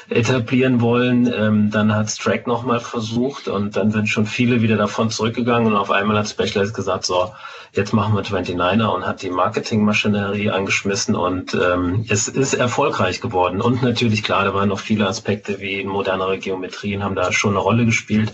etablieren 0.09 0.80
wollen. 0.80 1.32
Ähm, 1.32 1.70
dann 1.70 1.94
hat 1.94 2.11
Strack 2.11 2.46
nochmal 2.46 2.80
versucht 2.80 3.48
und 3.48 3.76
dann 3.76 3.90
sind 3.90 4.09
schon 4.09 4.26
viele 4.26 4.62
wieder 4.62 4.76
davon 4.76 5.11
zurückgegangen 5.11 5.72
und 5.72 5.76
auf 5.76 5.90
einmal 5.90 6.18
hat 6.18 6.28
Specialized 6.28 6.74
gesagt, 6.74 7.04
so, 7.04 7.32
jetzt 7.72 7.92
machen 7.92 8.14
wir 8.14 8.22
29er 8.22 8.86
und 8.86 9.07
hat 9.07 9.22
die 9.22 9.30
Marketingmaschinerie 9.30 10.50
angeschmissen 10.50 11.14
und 11.14 11.54
ähm, 11.54 12.04
es 12.09 12.28
ist 12.28 12.54
erfolgreich 12.54 13.20
geworden. 13.20 13.61
Und 13.61 13.82
natürlich, 13.82 14.22
klar, 14.22 14.44
da 14.44 14.54
waren 14.54 14.68
noch 14.68 14.80
viele 14.80 15.07
Aspekte 15.07 15.61
wie 15.61 15.84
modernere 15.84 16.38
Geometrien 16.38 17.02
haben 17.04 17.14
da 17.14 17.32
schon 17.32 17.50
eine 17.50 17.61
Rolle 17.61 17.84
gespielt. 17.84 18.32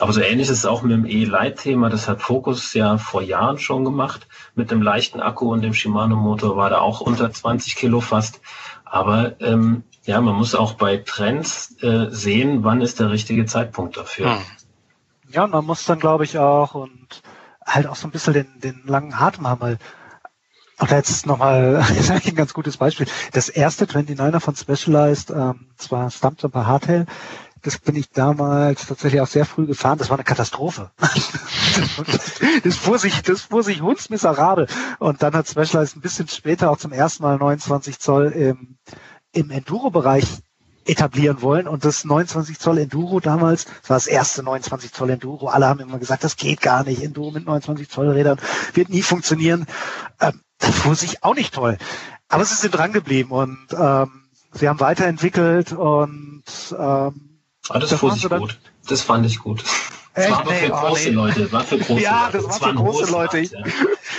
Aber 0.00 0.12
so 0.12 0.20
ähnlich 0.20 0.48
ist 0.48 0.58
es 0.58 0.66
auch 0.66 0.82
mit 0.82 0.92
dem 0.92 1.06
E-Light-Thema. 1.06 1.88
Das 1.88 2.08
hat 2.08 2.20
Focus 2.20 2.74
ja 2.74 2.98
vor 2.98 3.22
Jahren 3.22 3.58
schon 3.58 3.84
gemacht. 3.84 4.26
Mit 4.54 4.70
dem 4.70 4.82
leichten 4.82 5.20
Akku 5.20 5.52
und 5.52 5.62
dem 5.62 5.72
Shimano-Motor 5.72 6.56
war 6.56 6.70
da 6.70 6.80
auch 6.80 7.00
unter 7.00 7.30
20 7.30 7.76
Kilo 7.76 8.00
fast. 8.00 8.40
Aber 8.84 9.40
ähm, 9.40 9.84
ja, 10.04 10.20
man 10.20 10.36
muss 10.36 10.54
auch 10.54 10.74
bei 10.74 10.98
Trends 10.98 11.76
äh, 11.82 12.08
sehen, 12.10 12.62
wann 12.62 12.82
ist 12.82 13.00
der 13.00 13.10
richtige 13.10 13.46
Zeitpunkt 13.46 13.96
dafür. 13.96 14.36
Hm. 14.36 14.42
Ja, 15.30 15.44
und 15.44 15.50
man 15.50 15.64
muss 15.64 15.84
dann, 15.84 15.98
glaube 15.98 16.24
ich, 16.24 16.38
auch 16.38 16.74
und 16.74 17.22
halt 17.66 17.86
auch 17.86 17.96
so 17.96 18.06
ein 18.06 18.10
bisschen 18.10 18.34
den, 18.34 18.60
den 18.60 18.82
langen 18.84 19.14
Atem 19.14 19.48
haben, 19.48 19.60
weil 19.60 19.78
auch 20.78 20.86
da 20.86 20.96
jetzt 20.96 21.26
nochmal 21.26 21.84
ein 22.10 22.34
ganz 22.34 22.52
gutes 22.52 22.76
Beispiel. 22.76 23.06
Das 23.32 23.48
erste 23.48 23.86
29er 23.86 24.40
von 24.40 24.54
Specialized, 24.56 25.30
ähm, 25.30 25.68
zwar 25.76 26.10
Stumpjumper 26.10 26.66
Hardtail, 26.66 27.06
das 27.62 27.78
bin 27.78 27.96
ich 27.96 28.10
damals 28.10 28.86
tatsächlich 28.86 29.22
auch 29.22 29.26
sehr 29.26 29.46
früh 29.46 29.66
gefahren. 29.66 29.96
Das 29.96 30.10
war 30.10 30.18
eine 30.18 30.24
Katastrophe. 30.24 30.90
das 32.62 32.76
fuhr 32.76 32.98
sich, 32.98 33.22
das 33.22 33.40
fuhr 33.40 33.62
sich 33.62 33.80
hundsmiserabel. 33.80 34.66
Und 34.98 35.22
dann 35.22 35.34
hat 35.34 35.48
Specialized 35.48 35.96
ein 35.96 36.02
bisschen 36.02 36.28
später 36.28 36.70
auch 36.70 36.76
zum 36.76 36.92
ersten 36.92 37.22
Mal 37.22 37.38
29 37.38 37.98
Zoll 37.98 38.26
im 38.32 38.76
im 39.34 39.50
Enduro-Bereich 39.50 40.24
etablieren 40.86 41.42
wollen. 41.42 41.66
Und 41.66 41.84
das 41.84 42.04
29 42.04 42.58
Zoll 42.58 42.78
Enduro 42.78 43.20
damals, 43.20 43.64
das 43.64 43.90
war 43.90 43.96
das 43.96 44.06
erste 44.06 44.42
29 44.42 44.92
Zoll 44.92 45.10
Enduro. 45.10 45.48
Alle 45.48 45.66
haben 45.66 45.80
immer 45.80 45.98
gesagt, 45.98 46.24
das 46.24 46.36
geht 46.36 46.60
gar 46.60 46.84
nicht. 46.84 47.02
Enduro 47.02 47.30
mit 47.30 47.46
29 47.46 47.88
Zoll 47.88 48.10
Rädern 48.10 48.38
wird 48.74 48.90
nie 48.90 49.02
funktionieren. 49.02 49.66
Ähm, 50.20 50.40
das 50.58 50.74
fuhr 50.76 50.94
sich 50.94 51.22
auch 51.22 51.34
nicht 51.34 51.54
toll. 51.54 51.78
Aber 52.28 52.44
sie 52.44 52.54
sind 52.54 52.74
dran 52.74 52.92
geblieben 52.92 53.30
und 53.30 53.66
ähm, 53.78 54.24
sie 54.52 54.68
haben 54.68 54.80
weiterentwickelt 54.80 55.72
und 55.72 56.44
ähm, 56.72 56.78
ah, 56.78 57.78
das, 57.78 57.90
das 57.90 58.00
fuhr 58.00 58.12
sich 58.12 58.28
gut. 58.28 58.58
Das 58.88 59.02
fand 59.02 59.26
ich 59.26 59.38
gut. 59.38 59.64
Das 60.14 60.30
war 60.30 60.40
aber 60.40 60.52
nee, 60.52 60.66
für 60.66 60.72
oh, 60.72 60.80
große 60.80 61.08
nee. 61.08 61.14
Leute. 61.14 61.52
War 61.52 61.64
für 61.64 61.78
große 61.78 62.00
ja, 62.00 62.26
Leute. 62.26 62.38
das 62.38 62.60
war 62.60 62.68
für 62.68 62.74
große 62.74 63.10
Leute. 63.10 63.40
Ja. 63.40 63.64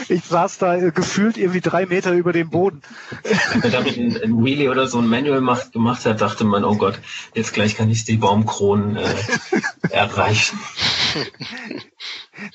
Ich 0.09 0.23
saß 0.25 0.57
da 0.57 0.89
gefühlt 0.89 1.37
irgendwie 1.37 1.61
drei 1.61 1.85
Meter 1.85 2.13
über 2.13 2.33
dem 2.33 2.49
Boden. 2.49 2.81
Wenn 3.23 3.59
man 3.61 3.71
damit 3.71 3.97
ein, 3.97 4.21
ein 4.21 4.43
Wheelie 4.43 4.69
oder 4.69 4.87
so 4.87 4.99
ein 4.99 5.07
Manual 5.07 5.41
macht, 5.41 5.71
gemacht 5.73 6.05
hat, 6.05 6.21
dachte 6.21 6.43
man, 6.43 6.63
oh 6.63 6.75
Gott, 6.75 6.99
jetzt 7.33 7.53
gleich 7.53 7.75
kann 7.75 7.89
ich 7.89 8.05
die 8.05 8.17
Baumkronen 8.17 8.97
äh, 8.97 9.05
erreichen. 9.89 10.59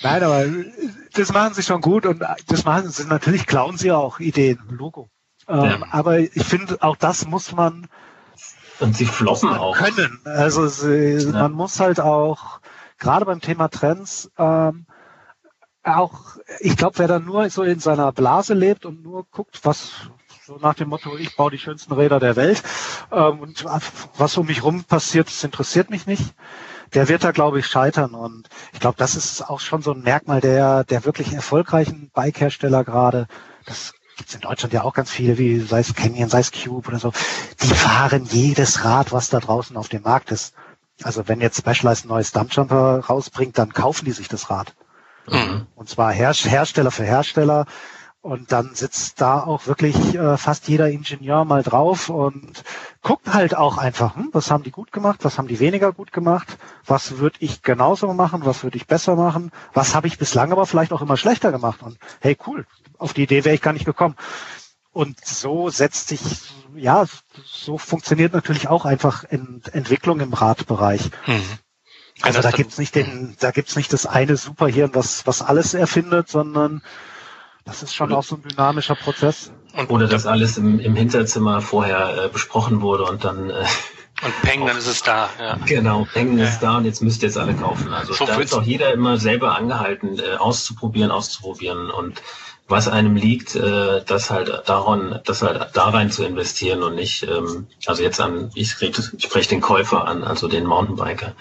Nein, 0.02 0.22
aber 0.22 0.44
das 1.14 1.32
machen 1.32 1.54
sie 1.54 1.62
schon 1.62 1.80
gut 1.80 2.06
und 2.06 2.22
das 2.46 2.64
machen 2.64 2.90
sie 2.90 3.06
natürlich 3.06 3.46
klauen 3.46 3.78
sie 3.78 3.92
auch 3.92 4.20
Ideen, 4.20 4.58
Logo. 4.70 5.08
Ähm, 5.48 5.64
ja. 5.64 5.78
Aber 5.90 6.18
ich 6.18 6.44
finde, 6.44 6.78
auch 6.80 6.96
das 6.96 7.26
muss 7.26 7.52
man 7.52 7.88
und 8.80 8.96
sie 8.96 9.06
floppen 9.06 9.50
auch 9.50 9.76
können. 9.76 10.20
Also 10.24 10.66
sie, 10.66 11.18
ja. 11.18 11.32
man 11.32 11.52
muss 11.52 11.80
halt 11.80 12.00
auch 12.00 12.60
gerade 12.98 13.26
beim 13.26 13.40
Thema 13.40 13.68
Trends 13.68 14.30
ähm, 14.38 14.86
auch, 15.98 16.36
ich 16.60 16.76
glaube, 16.76 16.98
wer 16.98 17.08
da 17.08 17.18
nur 17.18 17.48
so 17.50 17.62
in 17.62 17.80
seiner 17.80 18.12
Blase 18.12 18.54
lebt 18.54 18.86
und 18.86 19.02
nur 19.02 19.26
guckt, 19.30 19.60
was 19.62 20.10
so 20.46 20.56
nach 20.56 20.74
dem 20.74 20.88
Motto, 20.88 21.16
ich 21.16 21.36
baue 21.36 21.52
die 21.52 21.58
schönsten 21.58 21.92
Räder 21.92 22.18
der 22.18 22.34
Welt 22.34 22.62
ähm, 23.12 23.40
und 23.40 23.64
was 24.16 24.36
um 24.36 24.46
mich 24.46 24.64
rum 24.64 24.84
passiert, 24.84 25.28
das 25.28 25.44
interessiert 25.44 25.90
mich 25.90 26.06
nicht. 26.06 26.34
Der 26.92 27.08
wird 27.08 27.22
da, 27.22 27.30
glaube 27.30 27.60
ich, 27.60 27.66
scheitern. 27.66 28.14
Und 28.14 28.48
ich 28.72 28.80
glaube, 28.80 28.96
das 28.98 29.14
ist 29.14 29.48
auch 29.48 29.60
schon 29.60 29.80
so 29.82 29.92
ein 29.92 30.02
Merkmal 30.02 30.40
der, 30.40 30.82
der 30.82 31.04
wirklich 31.04 31.32
erfolgreichen 31.32 32.10
Bike-Hersteller 32.12 32.82
gerade. 32.82 33.28
Das 33.64 33.94
gibt's 34.16 34.34
in 34.34 34.40
Deutschland 34.40 34.72
ja 34.72 34.82
auch 34.82 34.92
ganz 34.92 35.10
viele, 35.10 35.38
wie 35.38 35.60
sei 35.60 35.80
es 35.80 35.94
Canyon, 35.94 36.28
sei 36.28 36.40
es 36.40 36.50
Cube 36.50 36.88
oder 36.88 36.98
so. 36.98 37.12
Die 37.62 37.72
fahren 37.72 38.24
jedes 38.24 38.84
Rad, 38.84 39.12
was 39.12 39.30
da 39.30 39.38
draußen 39.38 39.76
auf 39.76 39.88
dem 39.88 40.02
Markt 40.02 40.32
ist. 40.32 40.54
Also 41.02 41.28
wenn 41.28 41.40
jetzt 41.40 41.58
Specialized 41.58 42.04
ein 42.06 42.08
neues 42.08 42.32
Dumpjumper 42.32 43.04
rausbringt, 43.08 43.56
dann 43.56 43.72
kaufen 43.72 44.04
die 44.04 44.12
sich 44.12 44.28
das 44.28 44.50
Rad. 44.50 44.74
Mhm. 45.30 45.66
Und 45.74 45.88
zwar 45.88 46.12
Her 46.12 46.32
Hersteller 46.32 46.90
für 46.90 47.04
Hersteller. 47.04 47.66
Und 48.22 48.52
dann 48.52 48.74
sitzt 48.74 49.22
da 49.22 49.42
auch 49.42 49.66
wirklich 49.66 50.14
äh, 50.14 50.36
fast 50.36 50.68
jeder 50.68 50.90
Ingenieur 50.90 51.46
mal 51.46 51.62
drauf 51.62 52.10
und 52.10 52.64
guckt 53.02 53.32
halt 53.32 53.56
auch 53.56 53.78
einfach, 53.78 54.14
hm, 54.14 54.28
was 54.32 54.50
haben 54.50 54.62
die 54.62 54.70
gut 54.70 54.92
gemacht, 54.92 55.20
was 55.22 55.38
haben 55.38 55.48
die 55.48 55.58
weniger 55.58 55.90
gut 55.92 56.12
gemacht, 56.12 56.58
was 56.84 57.16
würde 57.16 57.38
ich 57.40 57.62
genauso 57.62 58.12
machen, 58.12 58.44
was 58.44 58.62
würde 58.62 58.76
ich 58.76 58.86
besser 58.86 59.16
machen, 59.16 59.52
was 59.72 59.94
habe 59.94 60.06
ich 60.06 60.18
bislang 60.18 60.52
aber 60.52 60.66
vielleicht 60.66 60.92
auch 60.92 61.00
immer 61.00 61.16
schlechter 61.16 61.50
gemacht. 61.50 61.82
Und 61.82 61.96
hey, 62.20 62.36
cool, 62.46 62.66
auf 62.98 63.14
die 63.14 63.22
Idee 63.22 63.46
wäre 63.46 63.54
ich 63.54 63.62
gar 63.62 63.72
nicht 63.72 63.86
gekommen. 63.86 64.16
Und 64.92 65.24
so 65.24 65.70
setzt 65.70 66.08
sich, 66.08 66.20
ja, 66.74 67.06
so 67.42 67.78
funktioniert 67.78 68.34
natürlich 68.34 68.68
auch 68.68 68.84
einfach 68.84 69.24
Ent 69.24 69.72
Entwicklung 69.72 70.20
im 70.20 70.34
Radbereich. 70.34 71.10
Mhm. 71.26 71.58
Also 72.22 72.42
da 72.42 72.50
gibt's 72.50 72.78
nicht 72.78 72.94
den, 72.94 73.36
da 73.40 73.50
gibt's 73.50 73.76
nicht 73.76 73.92
das 73.92 74.06
eine 74.06 74.36
Superhirn, 74.36 74.90
was, 74.94 75.26
was 75.26 75.42
alles 75.42 75.74
erfindet, 75.74 76.28
sondern 76.28 76.82
das 77.64 77.82
ist 77.82 77.94
schon 77.94 78.12
auch 78.12 78.24
so 78.24 78.36
ein 78.36 78.42
dynamischer 78.42 78.94
Prozess. 78.94 79.52
Und 79.76 79.90
Oder 79.90 80.08
dass 80.08 80.26
alles 80.26 80.58
im, 80.58 80.80
im 80.80 80.96
Hinterzimmer 80.96 81.60
vorher 81.60 82.24
äh, 82.24 82.28
besprochen 82.28 82.80
wurde 82.80 83.04
und 83.04 83.24
dann 83.24 83.50
äh, 83.50 83.64
und 84.22 84.42
Peng, 84.42 84.66
dann 84.66 84.76
ist 84.78 84.86
es 84.86 85.02
da. 85.02 85.30
Ja. 85.38 85.58
Genau, 85.66 86.06
Peng 86.12 86.36
ja. 86.36 86.44
ist 86.44 86.60
da 86.60 86.78
und 86.78 86.84
jetzt 86.84 87.00
müsst 87.00 87.22
ihr 87.22 87.28
es 87.28 87.36
alle 87.36 87.54
kaufen. 87.54 87.92
Also 87.92 88.12
so 88.12 88.26
da 88.26 88.36
ist 88.36 88.54
auch 88.54 88.62
jeder 88.62 88.92
immer 88.92 89.18
selber 89.18 89.56
angehalten, 89.56 90.18
äh, 90.18 90.36
auszuprobieren, 90.36 91.10
auszuprobieren 91.10 91.90
und 91.90 92.22
was 92.68 92.86
einem 92.86 93.16
liegt, 93.16 93.56
äh, 93.56 94.02
das 94.04 94.30
halt 94.30 94.62
daran, 94.66 95.20
das 95.24 95.42
halt 95.42 95.70
da 95.74 95.88
rein 95.88 96.10
zu 96.10 96.24
investieren 96.24 96.82
und 96.82 96.94
nicht, 96.94 97.24
ähm, 97.24 97.66
also 97.86 98.02
jetzt 98.02 98.20
an, 98.20 98.50
ich, 98.54 98.80
ich 98.80 98.96
spreche 99.24 99.48
den 99.48 99.60
Käufer 99.60 100.06
an, 100.06 100.22
also 100.22 100.46
den 100.46 100.66
Mountainbiker 100.66 101.34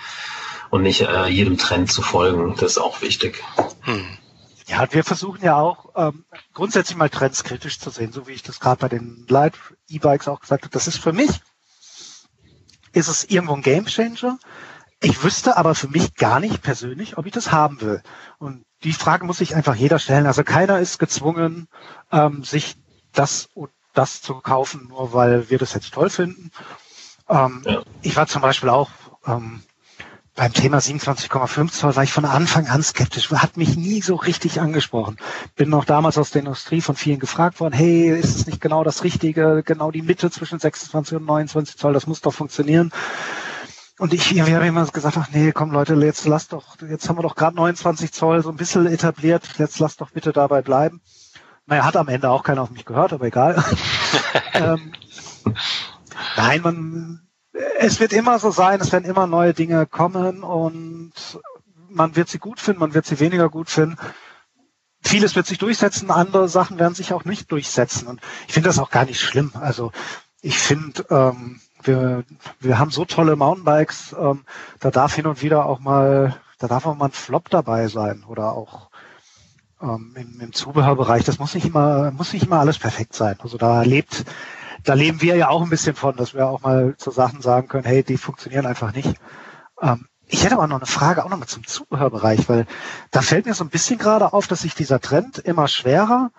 und 0.70 0.84
nicht 0.84 1.02
äh, 1.02 1.28
jedem 1.28 1.58
Trend 1.58 1.92
zu 1.92 2.02
folgen. 2.02 2.56
Das 2.56 2.72
ist 2.72 2.78
auch 2.78 3.02
wichtig. 3.02 3.44
Hm. 3.82 4.06
Ja, 4.68 4.88
wir 4.92 5.04
versuchen 5.04 5.44
ja 5.44 5.56
auch 5.56 5.94
ähm, 5.96 6.26
grundsätzlich 6.54 6.96
mal 6.96 7.10
Trends 7.10 7.44
kritisch 7.44 7.80
zu 7.80 7.90
sehen, 7.90 8.12
so 8.12 8.28
wie 8.28 8.34
ich 8.34 8.44
das 8.44 8.60
gerade 8.60 8.80
bei 8.80 8.90
den 8.90 9.26
Light 9.28 9.56
E-Bikes 9.88 10.28
auch 10.28 10.40
gesagt 10.40 10.64
habe. 10.64 10.72
Das 10.72 10.88
ist 10.88 10.98
für 10.98 11.14
mich 11.14 11.42
ist 12.94 13.08
es 13.08 13.24
irgendwo 13.24 13.54
ein 13.54 13.62
Gamechanger. 13.62 14.38
Ich 15.02 15.24
wüsste 15.24 15.58
aber 15.58 15.76
für 15.76 15.88
mich 15.88 16.16
gar 16.16 16.40
nicht 16.40 16.62
persönlich, 16.62 17.18
ob 17.18 17.26
ich 17.26 17.32
das 17.32 17.52
haben 17.52 17.82
will. 17.82 18.02
Und 18.38 18.66
die 18.84 18.94
Frage 18.94 19.26
muss 19.26 19.38
sich 19.38 19.56
einfach 19.56 19.76
jeder 19.76 19.98
stellen. 19.98 20.28
Also 20.28 20.44
keiner 20.44 20.80
ist 20.80 21.00
gezwungen, 21.00 21.68
ähm, 22.12 22.44
sich 22.44 22.76
das 23.14 23.50
und 23.54 23.72
das 23.94 24.22
zu 24.22 24.36
kaufen, 24.36 24.88
nur 24.90 25.14
weil 25.14 25.50
wir 25.50 25.58
das 25.58 25.74
jetzt 25.74 25.94
toll 25.94 26.10
finden. 26.10 26.52
Ähm, 27.28 27.64
ja. 27.66 27.82
Ich 28.02 28.16
war 28.16 28.28
zum 28.28 28.42
Beispiel 28.42 28.70
auch 28.70 28.90
ähm, 29.26 29.64
beim 30.40 30.54
Thema 30.54 30.78
27,5 30.78 31.70
Zoll 31.70 31.96
war 31.98 32.04
ich 32.04 32.14
von 32.14 32.24
Anfang 32.24 32.70
an 32.70 32.82
skeptisch, 32.82 33.30
hat 33.30 33.58
mich 33.58 33.76
nie 33.76 34.02
so 34.02 34.16
richtig 34.16 34.62
angesprochen. 34.62 35.18
Bin 35.58 35.70
noch 35.70 35.84
damals 35.84 36.18
aus 36.18 36.32
der 36.32 36.40
Industrie 36.40 36.80
von 36.80 36.96
vielen 36.96 37.20
gefragt 37.20 37.60
worden, 37.60 37.74
hey, 37.74 38.18
ist 38.18 38.38
es 38.38 38.48
nicht 38.48 38.62
genau 38.62 38.86
das 38.86 39.04
Richtige, 39.04 39.64
genau 39.66 39.92
die 39.92 40.02
Mitte 40.02 40.32
zwischen 40.32 40.58
26 40.58 41.18
und 41.18 41.26
29 41.26 41.76
Zoll, 41.76 41.92
das 41.92 42.08
muss 42.08 42.22
doch 42.22 42.34
funktionieren. 42.34 42.94
Und 43.98 44.14
ich, 44.14 44.34
wir 44.34 44.56
haben 44.56 44.66
immer 44.66 44.86
gesagt, 44.86 45.18
ach 45.18 45.28
nee, 45.34 45.52
komm 45.52 45.72
Leute, 45.72 45.96
jetzt 45.96 46.26
lass 46.26 46.48
doch, 46.48 46.78
jetzt 46.90 47.10
haben 47.10 47.18
wir 47.18 47.24
doch 47.24 47.36
gerade 47.36 47.58
29 47.58 48.14
Zoll 48.14 48.42
so 48.42 48.50
ein 48.50 48.56
bisschen 48.56 48.86
etabliert, 48.86 49.44
jetzt 49.58 49.80
lass 49.80 49.98
doch 49.98 50.12
bitte 50.12 50.32
dabei 50.32 50.62
bleiben. 50.62 51.02
Naja, 51.66 51.84
hat 51.84 51.98
am 51.98 52.08
Ende 52.08 52.30
auch 52.30 52.44
keiner 52.44 52.62
auf 52.62 52.72
mich 52.72 52.86
gehört, 52.86 53.12
aber 53.12 53.26
egal. 53.26 53.62
ähm, 54.54 54.94
nein, 56.38 56.62
man, 56.62 57.29
es 57.80 58.00
wird 58.00 58.14
immer 58.14 58.40
so 58.40 58.52
sein, 58.52 58.80
es 58.82 58.92
werden 58.92 59.10
immer 59.10 59.28
neue 59.28 59.54
Dinge 59.54 59.86
kommen 59.86 60.44
und 60.44 61.14
man 61.90 62.16
wird 62.16 62.30
sie 62.30 62.40
gut 62.40 62.60
finden, 62.60 62.80
man 62.80 62.94
wird 62.94 63.06
sie 63.06 63.20
weniger 63.20 63.50
gut 63.50 63.70
finden. 63.70 63.98
Vieles 65.02 65.36
wird 65.36 65.48
sich 65.48 65.58
durchsetzen, 65.58 66.12
andere 66.12 66.50
Sachen 66.50 66.78
werden 66.78 66.94
sich 66.94 67.14
auch 67.14 67.26
nicht 67.26 67.52
durchsetzen. 67.52 68.08
Und 68.08 68.22
ich 68.48 68.54
finde 68.54 68.70
das 68.70 68.80
auch 68.80 68.92
gar 68.92 69.06
nicht 69.06 69.22
schlimm. 69.22 69.52
Also 69.56 69.92
ich 70.42 70.58
finde, 70.58 71.06
ähm, 71.10 71.62
wir, 71.84 72.24
wir 72.60 72.80
haben 72.80 72.92
so 72.92 73.06
tolle 73.06 73.36
Mountainbikes, 73.36 74.16
ähm, 74.20 74.46
da 74.80 74.92
darf 74.92 75.16
hin 75.16 75.26
und 75.26 75.42
wieder 75.42 75.66
auch 75.66 75.80
mal, 75.80 76.40
da 76.60 76.68
darf 76.68 76.86
auch 76.86 76.96
mal 76.96 77.06
ein 77.06 77.12
Flop 77.12 77.50
dabei 77.50 77.88
sein 77.88 78.24
oder 78.28 78.52
auch 78.52 78.90
ähm, 79.82 80.14
im, 80.16 80.42
im 80.42 80.54
Zubehörbereich. 80.54 81.24
Das 81.24 81.40
muss 81.40 81.56
nicht 81.56 81.66
immer, 81.66 82.12
muss 82.12 82.34
nicht 82.34 82.46
immer 82.46 82.60
alles 82.60 82.78
perfekt 82.78 83.16
sein. 83.16 83.38
Also 83.42 83.58
da 83.58 83.82
lebt 83.84 84.26
da 84.84 84.94
leben 84.94 85.22
wir 85.22 85.36
ja 85.36 85.50
auch 85.50 85.62
ein 85.62 85.70
bisschen 85.70 85.96
von, 85.96 86.16
dass 86.16 86.34
wir 86.34 86.48
auch 86.48 86.62
mal 86.62 86.96
zu 86.98 87.12
Sachen 87.12 87.42
sagen 87.42 87.68
können, 87.68 87.86
hey, 87.86 88.04
die 88.04 88.18
funktionieren 88.18 88.66
einfach 88.66 88.94
nicht. 88.94 89.16
Ähm, 89.82 90.08
ich 90.28 90.44
hätte 90.44 90.56
aber 90.56 90.68
noch 90.68 90.78
eine 90.78 90.86
Frage 90.86 91.26
auch 91.26 91.30
nochmal 91.30 91.48
zum 91.48 91.66
Zubehörbereich, 91.66 92.48
weil 92.50 92.68
da 93.12 93.22
fällt 93.22 93.46
mir 93.46 93.56
so 93.56 93.64
ein 93.64 93.70
bisschen 93.70 93.98
gerade 93.98 94.32
auf, 94.32 94.48
dass 94.48 94.62
sich 94.62 94.76
dieser 94.76 95.00
Trend 95.00 95.40
immer 95.40 95.68
schwerer 95.68 96.32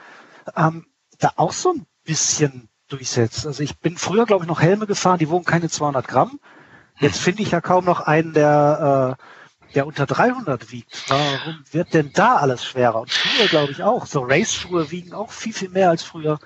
ähm, 0.57 0.87
da 1.19 1.33
auch 1.37 1.53
so 1.53 1.73
ein 1.73 1.87
bisschen 2.05 2.69
durchsetzt. 2.89 3.47
Also 3.47 3.63
ich 3.63 3.79
bin 3.79 3.97
früher, 3.97 4.27
glaube 4.27 4.45
ich, 4.45 4.49
noch 4.49 4.61
Helme 4.61 4.87
gefahren, 4.87 5.19
die 5.19 5.29
wogen 5.29 5.45
keine 5.45 5.69
200 5.69 6.07
Gramm. 6.07 6.39
Jetzt 6.99 7.17
hm. 7.17 7.23
finde 7.23 7.43
ich 7.43 7.51
ja 7.51 7.61
kaum 7.61 7.85
noch 7.85 8.01
einen, 8.01 8.33
der, 8.33 9.17
äh, 9.19 9.75
der 9.75 9.87
unter 9.87 10.07
300 10.07 10.71
wiegt. 10.71 11.05
Warum 11.09 11.65
wird 11.71 11.95
denn 11.95 12.13
da 12.13 12.37
alles 12.37 12.65
schwerer? 12.65 13.01
Und 13.01 13.11
Schuhe, 13.11 13.49
glaube 13.49 13.73
ich, 13.73 13.83
auch. 13.83 14.07
So 14.07 14.21
Race-Schuhe 14.23 14.91
wiegen 14.91 15.15
auch 15.15 15.31
viel, 15.31 15.53
viel 15.53 15.69
mehr 15.69 15.91
als 15.91 16.03
früher. 16.03 16.39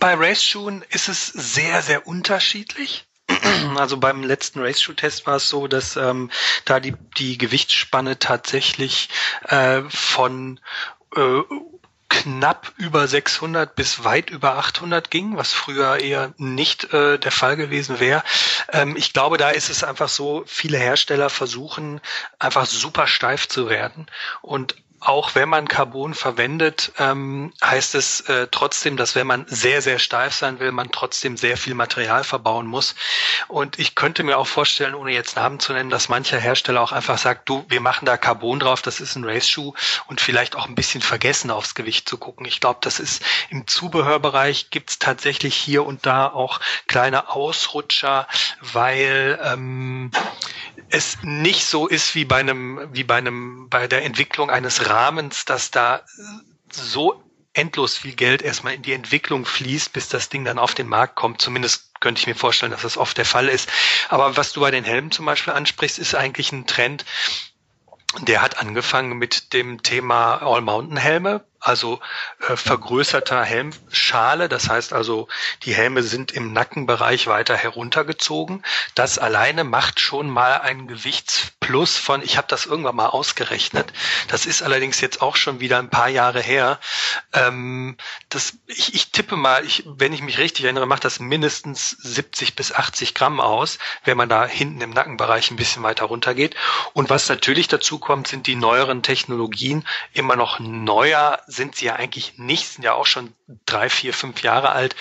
Bei 0.00 0.14
Race-Schuhen 0.14 0.84
ist 0.90 1.08
es 1.08 1.26
sehr, 1.26 1.82
sehr 1.82 2.06
unterschiedlich. 2.06 3.06
Also 3.76 3.98
beim 3.98 4.22
letzten 4.22 4.60
Race-Shoe-Test 4.60 5.26
war 5.26 5.36
es 5.36 5.48
so, 5.48 5.66
dass 5.68 5.96
ähm, 5.96 6.30
da 6.64 6.80
die, 6.80 6.94
die 7.18 7.36
Gewichtsspanne 7.36 8.18
tatsächlich 8.18 9.10
äh, 9.48 9.82
von 9.88 10.60
äh, 11.14 11.42
knapp 12.08 12.72
über 12.76 13.06
600 13.06 13.74
bis 13.74 14.04
weit 14.04 14.30
über 14.30 14.56
800 14.56 15.10
ging, 15.10 15.36
was 15.36 15.52
früher 15.52 15.98
eher 15.98 16.32
nicht 16.38 16.92
äh, 16.92 17.18
der 17.18 17.32
Fall 17.32 17.56
gewesen 17.56 18.00
wäre. 18.00 18.22
Ähm, 18.72 18.96
ich 18.96 19.12
glaube, 19.12 19.36
da 19.36 19.50
ist 19.50 19.68
es 19.68 19.84
einfach 19.84 20.08
so, 20.08 20.44
viele 20.46 20.78
Hersteller 20.78 21.30
versuchen 21.30 22.00
einfach 22.38 22.66
super 22.66 23.06
steif 23.06 23.48
zu 23.48 23.68
werden 23.68 24.06
und 24.40 24.76
auch 25.06 25.36
wenn 25.36 25.48
man 25.48 25.68
Carbon 25.68 26.14
verwendet, 26.14 26.90
ähm, 26.98 27.52
heißt 27.62 27.94
es 27.94 28.22
äh, 28.22 28.48
trotzdem, 28.50 28.96
dass 28.96 29.14
wenn 29.14 29.26
man 29.26 29.46
sehr, 29.48 29.80
sehr 29.80 30.00
steif 30.00 30.34
sein 30.34 30.58
will, 30.58 30.72
man 30.72 30.90
trotzdem 30.90 31.36
sehr 31.36 31.56
viel 31.56 31.74
Material 31.74 32.24
verbauen 32.24 32.66
muss. 32.66 32.96
Und 33.46 33.78
ich 33.78 33.94
könnte 33.94 34.24
mir 34.24 34.36
auch 34.36 34.48
vorstellen, 34.48 34.96
ohne 34.96 35.12
jetzt 35.12 35.36
Namen 35.36 35.60
zu 35.60 35.72
nennen, 35.72 35.90
dass 35.90 36.08
mancher 36.08 36.40
Hersteller 36.40 36.80
auch 36.82 36.90
einfach 36.90 37.18
sagt, 37.18 37.48
du, 37.48 37.64
wir 37.68 37.80
machen 37.80 38.04
da 38.04 38.16
Carbon 38.16 38.58
drauf, 38.58 38.82
das 38.82 38.98
ist 38.98 39.14
ein 39.14 39.24
Race-Schuh 39.24 39.74
und 40.08 40.20
vielleicht 40.20 40.56
auch 40.56 40.66
ein 40.66 40.74
bisschen 40.74 41.02
vergessen 41.02 41.52
aufs 41.52 41.76
Gewicht 41.76 42.08
zu 42.08 42.18
gucken. 42.18 42.44
Ich 42.44 42.58
glaube, 42.58 42.80
das 42.82 42.98
ist 42.98 43.22
im 43.48 43.68
Zubehörbereich 43.68 44.70
gibt's 44.70 44.98
tatsächlich 44.98 45.54
hier 45.54 45.86
und 45.86 46.04
da 46.04 46.26
auch 46.26 46.58
kleine 46.88 47.30
Ausrutscher, 47.30 48.26
weil 48.60 49.38
ähm, 49.44 50.10
es 50.88 51.18
nicht 51.22 51.66
so 51.66 51.86
ist 51.86 52.14
wie 52.14 52.24
bei 52.24 52.36
einem, 52.36 52.88
wie 52.92 53.04
bei 53.04 53.16
einem, 53.16 53.68
bei 53.68 53.86
der 53.86 54.04
Entwicklung 54.04 54.50
eines 54.50 54.88
Rahmens, 54.88 55.44
dass 55.44 55.70
da 55.70 56.02
so 56.70 57.22
endlos 57.52 57.96
viel 57.96 58.14
Geld 58.14 58.42
erstmal 58.42 58.74
in 58.74 58.82
die 58.82 58.92
Entwicklung 58.92 59.46
fließt, 59.46 59.92
bis 59.92 60.08
das 60.08 60.28
Ding 60.28 60.44
dann 60.44 60.58
auf 60.58 60.74
den 60.74 60.88
Markt 60.88 61.16
kommt. 61.16 61.40
Zumindest 61.40 62.00
könnte 62.00 62.20
ich 62.20 62.26
mir 62.26 62.34
vorstellen, 62.34 62.72
dass 62.72 62.82
das 62.82 62.98
oft 62.98 63.16
der 63.16 63.24
Fall 63.24 63.48
ist. 63.48 63.70
Aber 64.08 64.36
was 64.36 64.52
du 64.52 64.60
bei 64.60 64.70
den 64.70 64.84
Helmen 64.84 65.10
zum 65.10 65.24
Beispiel 65.24 65.54
ansprichst, 65.54 65.98
ist 65.98 66.14
eigentlich 66.14 66.52
ein 66.52 66.66
Trend, 66.66 67.04
der 68.20 68.42
hat 68.42 68.58
angefangen 68.58 69.18
mit 69.18 69.52
dem 69.52 69.82
Thema 69.82 70.36
All-Mountain-Helme 70.36 71.44
also 71.60 72.00
äh, 72.48 72.56
vergrößerter 72.56 73.42
Helmschale. 73.42 74.48
Das 74.48 74.68
heißt 74.68 74.92
also, 74.92 75.28
die 75.62 75.74
Helme 75.74 76.02
sind 76.02 76.32
im 76.32 76.52
Nackenbereich 76.52 77.26
weiter 77.26 77.56
heruntergezogen. 77.56 78.62
Das 78.94 79.18
alleine 79.18 79.64
macht 79.64 80.00
schon 80.00 80.30
mal 80.30 80.60
ein 80.60 80.86
Gewichtsplus 80.86 81.96
von, 81.96 82.22
ich 82.22 82.36
habe 82.36 82.48
das 82.48 82.66
irgendwann 82.66 82.96
mal 82.96 83.08
ausgerechnet. 83.08 83.92
Das 84.28 84.46
ist 84.46 84.62
allerdings 84.62 85.00
jetzt 85.00 85.22
auch 85.22 85.36
schon 85.36 85.60
wieder 85.60 85.78
ein 85.78 85.90
paar 85.90 86.08
Jahre 86.08 86.40
her. 86.40 86.78
Ähm, 87.32 87.96
das, 88.28 88.54
ich, 88.66 88.94
ich 88.94 89.10
tippe 89.10 89.36
mal, 89.36 89.64
ich, 89.64 89.84
wenn 89.86 90.12
ich 90.12 90.22
mich 90.22 90.38
richtig 90.38 90.64
erinnere, 90.64 90.86
macht 90.86 91.04
das 91.04 91.20
mindestens 91.20 91.90
70 91.90 92.54
bis 92.56 92.72
80 92.72 93.14
Gramm 93.14 93.40
aus, 93.40 93.78
wenn 94.04 94.16
man 94.16 94.28
da 94.28 94.46
hinten 94.46 94.80
im 94.80 94.90
Nackenbereich 94.90 95.50
ein 95.50 95.56
bisschen 95.56 95.82
weiter 95.82 96.06
runtergeht. 96.06 96.54
Und 96.92 97.10
was 97.10 97.28
natürlich 97.28 97.68
dazu 97.68 97.98
kommt, 97.98 98.28
sind 98.28 98.46
die 98.46 98.56
neueren 98.56 99.02
Technologien 99.02 99.84
immer 100.12 100.36
noch 100.36 100.58
neuer 100.58 101.40
sind 101.46 101.76
sie 101.76 101.86
ja 101.86 101.96
eigentlich 101.96 102.38
nicht, 102.38 102.68
sind 102.68 102.84
ja 102.84 102.94
auch 102.94 103.06
schon 103.06 103.32
drei, 103.66 103.88
vier, 103.88 104.12
fünf 104.12 104.42
Jahre 104.42 104.70
alt, 104.70 104.96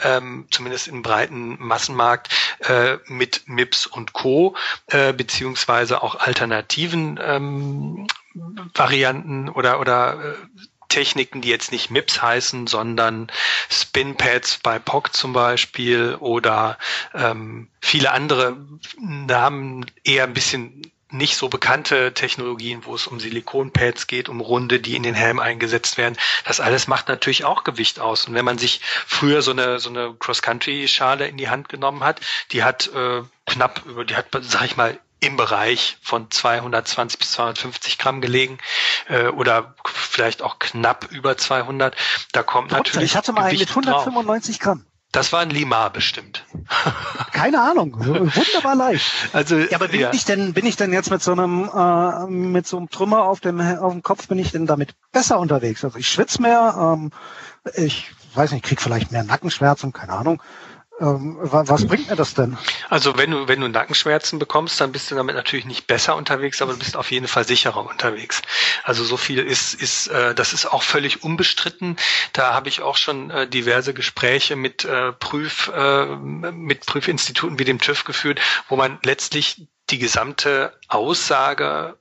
ähm, 0.00 0.46
zumindest 0.50 0.88
im 0.88 1.02
breiten 1.02 1.56
Massenmarkt 1.58 2.28
äh, 2.60 2.98
mit 3.06 3.42
MIPS 3.46 3.86
und 3.86 4.12
Co., 4.12 4.56
äh, 4.86 5.12
beziehungsweise 5.12 6.02
auch 6.02 6.16
alternativen 6.16 7.18
ähm, 7.22 8.06
Varianten 8.74 9.48
oder, 9.48 9.80
oder 9.80 10.34
äh, 10.34 10.34
Techniken, 10.88 11.40
die 11.40 11.48
jetzt 11.48 11.72
nicht 11.72 11.90
MIPS 11.90 12.20
heißen, 12.20 12.66
sondern 12.66 13.30
Spinpads 13.70 14.58
bei 14.58 14.78
POC 14.78 15.14
zum 15.14 15.32
Beispiel 15.32 16.16
oder 16.18 16.78
ähm, 17.14 17.68
viele 17.80 18.10
andere 18.10 18.56
Namen 18.98 19.86
eher 20.04 20.24
ein 20.24 20.34
bisschen 20.34 20.82
nicht 21.10 21.36
so 21.36 21.48
bekannte 21.48 22.14
Technologien, 22.14 22.84
wo 22.84 22.94
es 22.94 23.06
um 23.06 23.20
Silikonpads 23.20 24.06
geht, 24.06 24.28
um 24.28 24.40
Runde, 24.40 24.80
die 24.80 24.96
in 24.96 25.02
den 25.02 25.14
Helm 25.14 25.38
eingesetzt 25.38 25.98
werden. 25.98 26.16
Das 26.44 26.60
alles 26.60 26.86
macht 26.86 27.08
natürlich 27.08 27.44
auch 27.44 27.64
Gewicht 27.64 28.00
aus. 28.00 28.26
Und 28.26 28.34
wenn 28.34 28.44
man 28.44 28.58
sich 28.58 28.80
früher 29.06 29.42
so 29.42 29.50
eine, 29.50 29.78
so 29.78 29.90
eine 29.90 30.14
Cross-Country-Schale 30.14 31.26
in 31.26 31.36
die 31.36 31.48
Hand 31.48 31.68
genommen 31.68 32.04
hat, 32.04 32.20
die 32.52 32.62
hat 32.62 32.90
äh, 32.94 33.22
knapp 33.46 33.82
über, 33.86 34.04
die 34.04 34.16
hat, 34.16 34.26
sag 34.40 34.64
ich 34.64 34.76
mal, 34.76 34.98
im 35.20 35.36
Bereich 35.36 35.98
von 36.00 36.30
220 36.30 37.18
bis 37.18 37.32
250 37.32 37.98
Gramm 37.98 38.20
gelegen 38.20 38.58
äh, 39.08 39.26
oder 39.26 39.74
vielleicht 39.84 40.42
auch 40.42 40.58
knapp 40.58 41.08
über 41.10 41.36
200. 41.36 41.94
Da 42.32 42.42
kommt 42.42 42.70
Trotzdem, 42.70 42.84
natürlich 42.84 43.10
Ich 43.10 43.16
hatte 43.16 43.32
mal 43.32 43.50
Gewicht 43.50 43.70
einen 43.76 43.80
mit 43.80 43.88
195 43.88 44.58
drauf. 44.58 44.64
Gramm. 44.64 44.86
Das 45.12 45.32
war 45.32 45.40
ein 45.40 45.50
Limar 45.50 45.90
bestimmt. 45.92 46.44
Keine 47.32 47.60
Ahnung, 47.60 47.96
wunderbar 47.98 48.76
leicht. 48.76 49.10
Also, 49.32 49.58
ja, 49.58 49.74
aber 49.74 49.88
bin 49.88 50.00
ja. 50.00 50.12
ich 50.12 50.24
denn, 50.24 50.52
bin 50.52 50.66
ich 50.66 50.76
denn 50.76 50.92
jetzt 50.92 51.10
mit 51.10 51.20
so 51.20 51.32
einem, 51.32 51.68
äh, 51.68 52.26
mit 52.30 52.66
so 52.68 52.76
einem 52.76 52.90
Trümmer 52.90 53.24
auf 53.24 53.40
dem, 53.40 53.60
auf 53.60 53.92
dem 53.92 54.02
Kopf, 54.02 54.28
bin 54.28 54.38
ich 54.38 54.52
denn 54.52 54.66
damit 54.66 54.94
besser 55.10 55.40
unterwegs? 55.40 55.84
Also 55.84 55.98
ich 55.98 56.08
schwitze 56.08 56.40
mehr, 56.40 56.94
ähm, 56.96 57.10
ich 57.74 58.12
weiß 58.34 58.52
nicht, 58.52 58.64
krieg 58.64 58.80
vielleicht 58.80 59.10
mehr 59.10 59.24
Nackenschmerzen, 59.24 59.92
keine 59.92 60.12
Ahnung. 60.12 60.40
Ähm, 61.00 61.38
was 61.40 61.86
bringt 61.86 62.10
mir 62.10 62.16
das 62.16 62.34
denn? 62.34 62.58
Also 62.90 63.16
wenn 63.16 63.30
du, 63.30 63.48
wenn 63.48 63.60
du 63.60 63.68
Nackenschmerzen 63.68 64.38
bekommst, 64.38 64.80
dann 64.80 64.92
bist 64.92 65.10
du 65.10 65.14
damit 65.14 65.34
natürlich 65.34 65.64
nicht 65.64 65.86
besser 65.86 66.14
unterwegs, 66.14 66.60
aber 66.60 66.72
du 66.72 66.78
bist 66.78 66.96
auf 66.96 67.10
jeden 67.10 67.26
Fall 67.26 67.46
sicherer 67.46 67.86
unterwegs. 67.86 68.42
Also 68.84 69.02
so 69.02 69.16
viel 69.16 69.38
ist, 69.38 69.72
ist 69.72 70.08
äh, 70.08 70.34
das 70.34 70.52
ist 70.52 70.66
auch 70.66 70.82
völlig 70.82 71.24
unbestritten. 71.24 71.96
Da 72.34 72.52
habe 72.52 72.68
ich 72.68 72.82
auch 72.82 72.98
schon 72.98 73.30
äh, 73.30 73.48
diverse 73.48 73.94
Gespräche 73.94 74.56
mit 74.56 74.84
äh, 74.84 75.12
Prüf, 75.12 75.72
äh, 75.74 76.04
mit 76.16 76.84
Prüfinstituten 76.84 77.58
wie 77.58 77.64
dem 77.64 77.80
TÜV 77.80 78.04
geführt, 78.04 78.40
wo 78.68 78.76
man 78.76 78.98
letztlich 79.02 79.66
die 79.88 79.98
gesamte 79.98 80.78
Aussage 80.88 81.96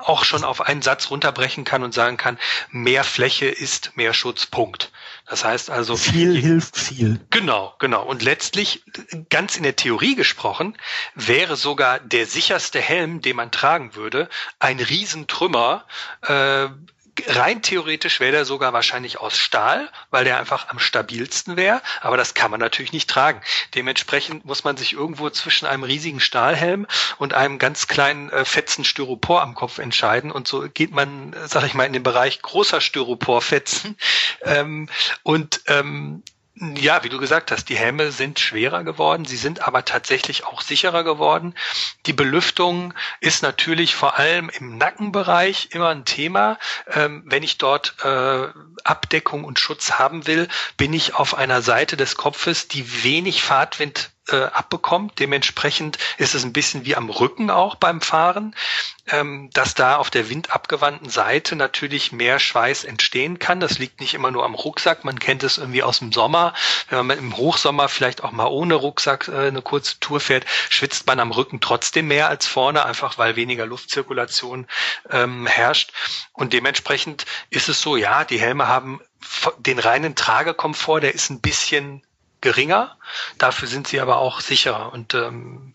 auch 0.00 0.24
schon 0.24 0.44
auf 0.44 0.60
einen 0.60 0.82
Satz 0.82 1.10
runterbrechen 1.10 1.64
kann 1.64 1.82
und 1.82 1.94
sagen 1.94 2.18
kann, 2.18 2.38
mehr 2.70 3.04
Fläche 3.04 3.46
ist 3.46 3.96
mehr 3.96 4.12
Schutz, 4.12 4.44
Punkt. 4.44 4.92
Das 5.32 5.46
heißt 5.46 5.70
also. 5.70 5.96
Viel 5.96 6.36
hilft 6.36 6.76
viel. 6.76 7.18
Genau, 7.30 7.74
genau. 7.78 8.04
Und 8.04 8.22
letztlich, 8.22 8.84
ganz 9.30 9.56
in 9.56 9.62
der 9.62 9.76
Theorie 9.76 10.14
gesprochen, 10.14 10.76
wäre 11.14 11.56
sogar 11.56 12.00
der 12.00 12.26
sicherste 12.26 12.82
Helm, 12.82 13.22
den 13.22 13.36
man 13.36 13.50
tragen 13.50 13.94
würde, 13.94 14.28
ein 14.58 14.78
Riesentrümmer, 14.78 15.86
äh, 16.20 16.66
rein 17.26 17.62
theoretisch 17.62 18.20
wäre 18.20 18.32
der 18.32 18.44
sogar 18.44 18.72
wahrscheinlich 18.72 19.20
aus 19.20 19.36
Stahl, 19.36 19.90
weil 20.10 20.24
der 20.24 20.38
einfach 20.38 20.68
am 20.68 20.78
stabilsten 20.78 21.56
wäre, 21.56 21.82
aber 22.00 22.16
das 22.16 22.34
kann 22.34 22.50
man 22.50 22.60
natürlich 22.60 22.92
nicht 22.92 23.08
tragen. 23.08 23.40
Dementsprechend 23.74 24.44
muss 24.44 24.64
man 24.64 24.76
sich 24.76 24.92
irgendwo 24.94 25.28
zwischen 25.30 25.66
einem 25.66 25.82
riesigen 25.82 26.20
Stahlhelm 26.20 26.86
und 27.18 27.34
einem 27.34 27.58
ganz 27.58 27.86
kleinen 27.86 28.30
äh, 28.30 28.44
fetzen 28.44 28.84
Styropor 28.84 29.42
am 29.42 29.54
Kopf 29.54 29.78
entscheiden 29.78 30.30
und 30.30 30.48
so 30.48 30.68
geht 30.72 30.92
man, 30.92 31.34
sag 31.46 31.64
ich 31.64 31.74
mal, 31.74 31.84
in 31.84 31.92
den 31.92 32.02
Bereich 32.02 32.40
großer 32.40 32.80
Styroporfetzen 32.80 33.96
ähm, 34.42 34.88
und 35.22 35.62
ähm, 35.66 36.22
ja, 36.54 37.02
wie 37.02 37.08
du 37.08 37.18
gesagt 37.18 37.50
hast, 37.50 37.70
die 37.70 37.76
Helme 37.76 38.12
sind 38.12 38.38
schwerer 38.38 38.84
geworden, 38.84 39.24
sie 39.24 39.38
sind 39.38 39.66
aber 39.66 39.86
tatsächlich 39.86 40.44
auch 40.44 40.60
sicherer 40.60 41.02
geworden. 41.02 41.54
Die 42.04 42.12
Belüftung 42.12 42.92
ist 43.20 43.42
natürlich 43.42 43.94
vor 43.94 44.18
allem 44.18 44.50
im 44.50 44.76
Nackenbereich 44.76 45.68
immer 45.72 45.88
ein 45.88 46.04
Thema. 46.04 46.58
Ähm, 46.88 47.22
wenn 47.24 47.42
ich 47.42 47.56
dort 47.56 47.94
äh, 48.04 48.48
Abdeckung 48.84 49.44
und 49.44 49.58
Schutz 49.58 49.92
haben 49.92 50.26
will, 50.26 50.46
bin 50.76 50.92
ich 50.92 51.14
auf 51.14 51.34
einer 51.34 51.62
Seite 51.62 51.96
des 51.96 52.16
Kopfes, 52.16 52.68
die 52.68 53.02
wenig 53.02 53.42
Fahrtwind 53.42 54.10
äh, 54.32 54.44
abbekommt. 54.52 55.18
Dementsprechend 55.18 55.98
ist 56.18 56.34
es 56.34 56.44
ein 56.44 56.52
bisschen 56.52 56.84
wie 56.84 56.96
am 56.96 57.10
Rücken 57.10 57.50
auch 57.50 57.74
beim 57.74 58.00
Fahren, 58.00 58.54
ähm, 59.08 59.50
dass 59.52 59.74
da 59.74 59.96
auf 59.96 60.10
der 60.10 60.28
windabgewandten 60.28 61.10
Seite 61.10 61.56
natürlich 61.56 62.12
mehr 62.12 62.38
Schweiß 62.38 62.84
entstehen 62.84 63.38
kann. 63.38 63.60
Das 63.60 63.78
liegt 63.78 64.00
nicht 64.00 64.14
immer 64.14 64.30
nur 64.30 64.44
am 64.44 64.54
Rucksack. 64.54 65.04
Man 65.04 65.18
kennt 65.18 65.42
es 65.42 65.58
irgendwie 65.58 65.82
aus 65.82 65.98
dem 65.98 66.12
Sommer. 66.12 66.54
Wenn 66.88 67.06
man 67.06 67.18
im 67.18 67.36
Hochsommer 67.36 67.88
vielleicht 67.88 68.24
auch 68.24 68.32
mal 68.32 68.46
ohne 68.46 68.74
Rucksack 68.74 69.28
äh, 69.28 69.48
eine 69.48 69.62
kurze 69.62 69.98
Tour 70.00 70.20
fährt, 70.20 70.44
schwitzt 70.68 71.06
man 71.06 71.20
am 71.20 71.30
Rücken 71.30 71.60
trotzdem 71.60 72.08
mehr 72.08 72.28
als 72.28 72.46
vorne, 72.46 72.84
einfach 72.84 73.18
weil 73.18 73.36
weniger 73.36 73.66
Luftzirkulation 73.66 74.66
ähm, 75.10 75.46
herrscht. 75.46 75.92
Und 76.32 76.52
dementsprechend 76.52 77.26
ist 77.50 77.68
es 77.68 77.80
so, 77.80 77.96
ja, 77.96 78.24
die 78.24 78.40
Helme 78.40 78.68
haben 78.68 79.00
den 79.58 79.78
reinen 79.78 80.14
Tragekomfort, 80.14 81.00
der 81.00 81.14
ist 81.14 81.30
ein 81.30 81.40
bisschen 81.40 82.02
geringer. 82.42 82.98
Dafür 83.38 83.68
sind 83.68 83.88
sie 83.88 84.00
aber 84.00 84.18
auch 84.18 84.40
sicherer. 84.40 84.92
Und 84.92 85.14
ähm, 85.14 85.72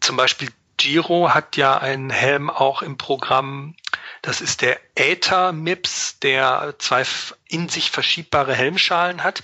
zum 0.00 0.16
Beispiel 0.16 0.50
Giro 0.82 1.32
hat 1.32 1.56
ja 1.56 1.78
einen 1.78 2.10
Helm 2.10 2.50
auch 2.50 2.82
im 2.82 2.96
Programm. 2.98 3.76
Das 4.20 4.40
ist 4.40 4.62
der 4.62 4.80
Aether 4.96 5.52
MIPS, 5.52 6.18
der 6.20 6.74
zwei 6.78 7.04
in 7.48 7.68
sich 7.68 7.90
verschiebbare 7.90 8.54
Helmschalen 8.54 9.22
hat. 9.22 9.42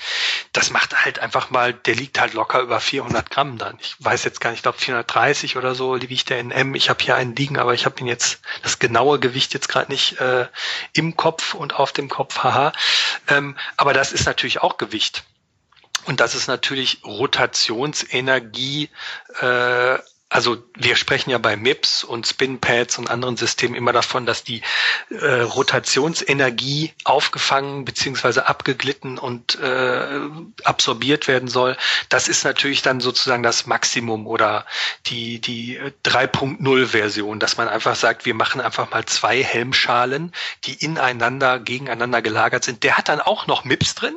Das 0.52 0.70
macht 0.70 1.04
halt 1.04 1.18
einfach 1.18 1.50
mal, 1.50 1.72
der 1.72 1.94
liegt 1.94 2.20
halt 2.20 2.34
locker 2.34 2.60
über 2.60 2.80
400 2.80 3.30
Gramm 3.30 3.58
dann. 3.58 3.76
Ich 3.80 3.96
weiß 3.98 4.24
jetzt 4.24 4.40
gar 4.40 4.50
nicht, 4.50 4.58
ich 4.58 4.62
glaube 4.62 4.78
430 4.78 5.56
oder 5.56 5.74
so 5.74 6.00
wiegt 6.00 6.30
der 6.30 6.40
in 6.40 6.50
M. 6.50 6.74
Ich 6.74 6.90
habe 6.90 7.04
hier 7.04 7.16
einen 7.16 7.36
liegen, 7.36 7.58
aber 7.58 7.74
ich 7.74 7.86
habe 7.86 8.00
ihn 8.00 8.06
jetzt, 8.06 8.40
das 8.62 8.78
genaue 8.78 9.18
Gewicht 9.20 9.54
jetzt 9.54 9.68
gerade 9.68 9.92
nicht 9.92 10.20
äh, 10.20 10.46
im 10.92 11.16
Kopf 11.16 11.54
und 11.54 11.74
auf 11.74 11.92
dem 11.92 12.08
Kopf, 12.08 12.42
haha. 12.42 12.72
Ähm, 13.28 13.56
aber 13.76 13.92
das 13.92 14.12
ist 14.12 14.26
natürlich 14.26 14.60
auch 14.60 14.76
Gewicht. 14.76 15.24
Und 16.06 16.20
das 16.20 16.34
ist 16.34 16.46
natürlich 16.48 17.04
Rotationsenergie. 17.04 18.90
Äh, 19.40 19.98
also 20.30 20.62
wir 20.76 20.94
sprechen 20.96 21.30
ja 21.30 21.38
bei 21.38 21.56
MIPS 21.56 22.04
und 22.04 22.26
Spinpads 22.26 22.98
und 22.98 23.08
anderen 23.08 23.38
Systemen 23.38 23.74
immer 23.74 23.92
davon, 23.92 24.26
dass 24.26 24.44
die 24.44 24.60
äh, 25.08 25.40
Rotationsenergie 25.40 26.92
aufgefangen 27.04 27.86
beziehungsweise 27.86 28.46
abgeglitten 28.46 29.16
und 29.16 29.58
äh, 29.58 30.20
absorbiert 30.64 31.28
werden 31.28 31.48
soll. 31.48 31.78
Das 32.10 32.28
ist 32.28 32.44
natürlich 32.44 32.82
dann 32.82 33.00
sozusagen 33.00 33.42
das 33.42 33.66
Maximum 33.66 34.26
oder 34.26 34.66
die, 35.06 35.40
die 35.40 35.80
3.0 36.04 36.86
Version, 36.86 37.40
dass 37.40 37.56
man 37.56 37.68
einfach 37.68 37.96
sagt, 37.96 38.26
wir 38.26 38.34
machen 38.34 38.60
einfach 38.60 38.90
mal 38.90 39.06
zwei 39.06 39.42
Helmschalen, 39.42 40.34
die 40.64 40.74
ineinander, 40.74 41.58
gegeneinander 41.58 42.20
gelagert 42.20 42.64
sind. 42.64 42.82
Der 42.82 42.98
hat 42.98 43.08
dann 43.08 43.22
auch 43.22 43.46
noch 43.46 43.64
MIPS 43.64 43.94
drin 43.94 44.16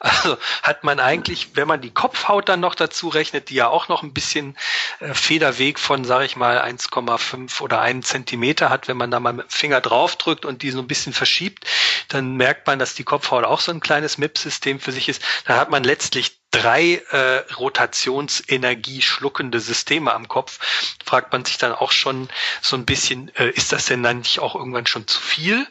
also 0.00 0.36
hat 0.62 0.84
man 0.84 1.00
eigentlich, 1.00 1.50
wenn 1.54 1.68
man 1.68 1.80
die 1.80 1.92
Kopfhaut 1.92 2.48
dann 2.48 2.60
noch 2.60 2.74
dazu 2.74 3.08
rechnet, 3.08 3.50
die 3.50 3.54
ja 3.54 3.68
auch 3.68 3.88
noch 3.88 4.02
ein 4.02 4.12
bisschen 4.12 4.56
äh, 5.00 5.14
Federweg 5.14 5.78
von, 5.78 6.04
sage 6.04 6.24
ich 6.24 6.36
mal, 6.36 6.60
1,5 6.60 7.60
oder 7.60 7.80
1 7.80 8.06
Zentimeter 8.06 8.70
hat, 8.70 8.88
wenn 8.88 8.96
man 8.96 9.10
da 9.10 9.20
mal 9.20 9.32
mit 9.32 9.46
dem 9.46 9.50
Finger 9.50 9.80
draufdrückt 9.80 10.44
und 10.44 10.62
die 10.62 10.70
so 10.70 10.78
ein 10.78 10.88
bisschen 10.88 11.12
verschiebt, 11.12 11.64
dann 12.08 12.36
merkt 12.36 12.66
man, 12.66 12.78
dass 12.78 12.94
die 12.94 13.04
Kopfhaut 13.04 13.44
auch 13.44 13.60
so 13.60 13.72
ein 13.72 13.80
kleines 13.80 14.18
MIP-System 14.18 14.80
für 14.80 14.92
sich 14.92 15.08
ist. 15.08 15.22
Dann 15.46 15.56
hat 15.56 15.70
man 15.70 15.84
letztlich 15.84 16.38
drei 16.54 17.02
äh, 17.10 17.52
Rotationsenergie 17.54 19.02
schluckende 19.02 19.58
Systeme 19.58 20.12
am 20.12 20.28
Kopf. 20.28 20.94
Fragt 21.04 21.32
man 21.32 21.44
sich 21.44 21.58
dann 21.58 21.72
auch 21.72 21.90
schon 21.90 22.28
so 22.62 22.76
ein 22.76 22.84
bisschen, 22.84 23.34
äh, 23.34 23.50
ist 23.50 23.72
das 23.72 23.86
denn 23.86 24.02
dann 24.02 24.18
nicht 24.18 24.38
auch 24.38 24.54
irgendwann 24.54 24.86
schon 24.86 25.06
zu 25.08 25.20
viel? 25.20 25.66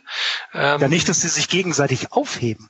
Ähm, 0.53 0.81
ja, 0.81 0.87
nicht, 0.87 1.07
dass 1.07 1.21
sie 1.21 1.29
sich 1.29 1.47
gegenseitig 1.47 2.11
aufheben. 2.11 2.69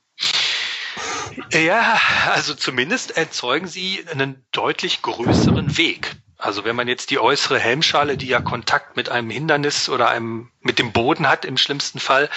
Ja, 1.52 2.00
also 2.32 2.54
zumindest 2.54 3.18
erzeugen 3.18 3.68
sie 3.68 4.06
einen 4.12 4.46
deutlich 4.52 5.02
größeren 5.02 5.78
Weg. 5.78 6.16
Also 6.44 6.66
wenn 6.66 6.76
man 6.76 6.90
jetzt 6.90 7.10
die 7.10 7.20
äußere 7.20 7.58
Helmschale, 7.58 8.18
die 8.18 8.28
ja 8.28 8.42
Kontakt 8.42 8.98
mit 8.98 9.08
einem 9.08 9.30
Hindernis 9.30 9.88
oder 9.88 10.10
einem 10.10 10.52
mit 10.60 10.78
dem 10.78 10.92
Boden 10.92 11.30
hat 11.30 11.46
im 11.46 11.56
schlimmsten 11.56 12.02
Fall, 12.02 12.30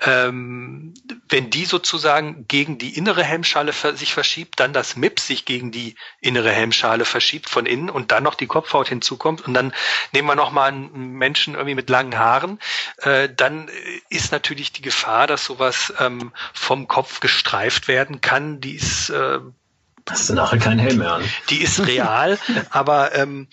ähm, 0.00 0.92
wenn 1.28 1.50
die 1.50 1.64
sozusagen 1.64 2.48
gegen 2.48 2.78
die 2.78 2.98
innere 2.98 3.22
Helmschale 3.22 3.72
sich 3.72 4.12
verschiebt, 4.12 4.58
dann 4.58 4.72
das 4.72 4.96
MIP 4.96 5.20
sich 5.20 5.44
gegen 5.44 5.70
die 5.70 5.94
innere 6.20 6.50
Helmschale 6.50 7.04
verschiebt 7.04 7.48
von 7.48 7.64
innen 7.64 7.90
und 7.90 8.10
dann 8.10 8.24
noch 8.24 8.34
die 8.34 8.48
Kopfhaut 8.48 8.88
hinzukommt 8.88 9.46
und 9.46 9.54
dann 9.54 9.72
nehmen 10.10 10.26
wir 10.26 10.34
noch 10.34 10.50
mal 10.50 10.66
einen 10.66 11.12
Menschen 11.12 11.54
irgendwie 11.54 11.76
mit 11.76 11.88
langen 11.88 12.18
Haaren, 12.18 12.58
äh, 13.02 13.28
dann 13.32 13.70
ist 14.10 14.32
natürlich 14.32 14.72
die 14.72 14.82
Gefahr, 14.82 15.28
dass 15.28 15.44
sowas 15.44 15.94
ähm, 16.00 16.32
vom 16.52 16.88
Kopf 16.88 17.20
gestreift 17.20 17.86
werden 17.86 18.20
kann, 18.20 18.60
die 18.60 18.74
ist 18.74 19.10
äh, 19.10 19.38
Hast 20.08 20.28
du 20.28 20.34
nachher 20.34 20.58
keinen 20.58 20.78
Helm 20.78 20.98
mehr 20.98 21.14
an. 21.14 21.24
Die 21.48 21.62
ist 21.62 21.86
real, 21.86 22.38
aber 22.70 23.14
ähm, 23.14 23.48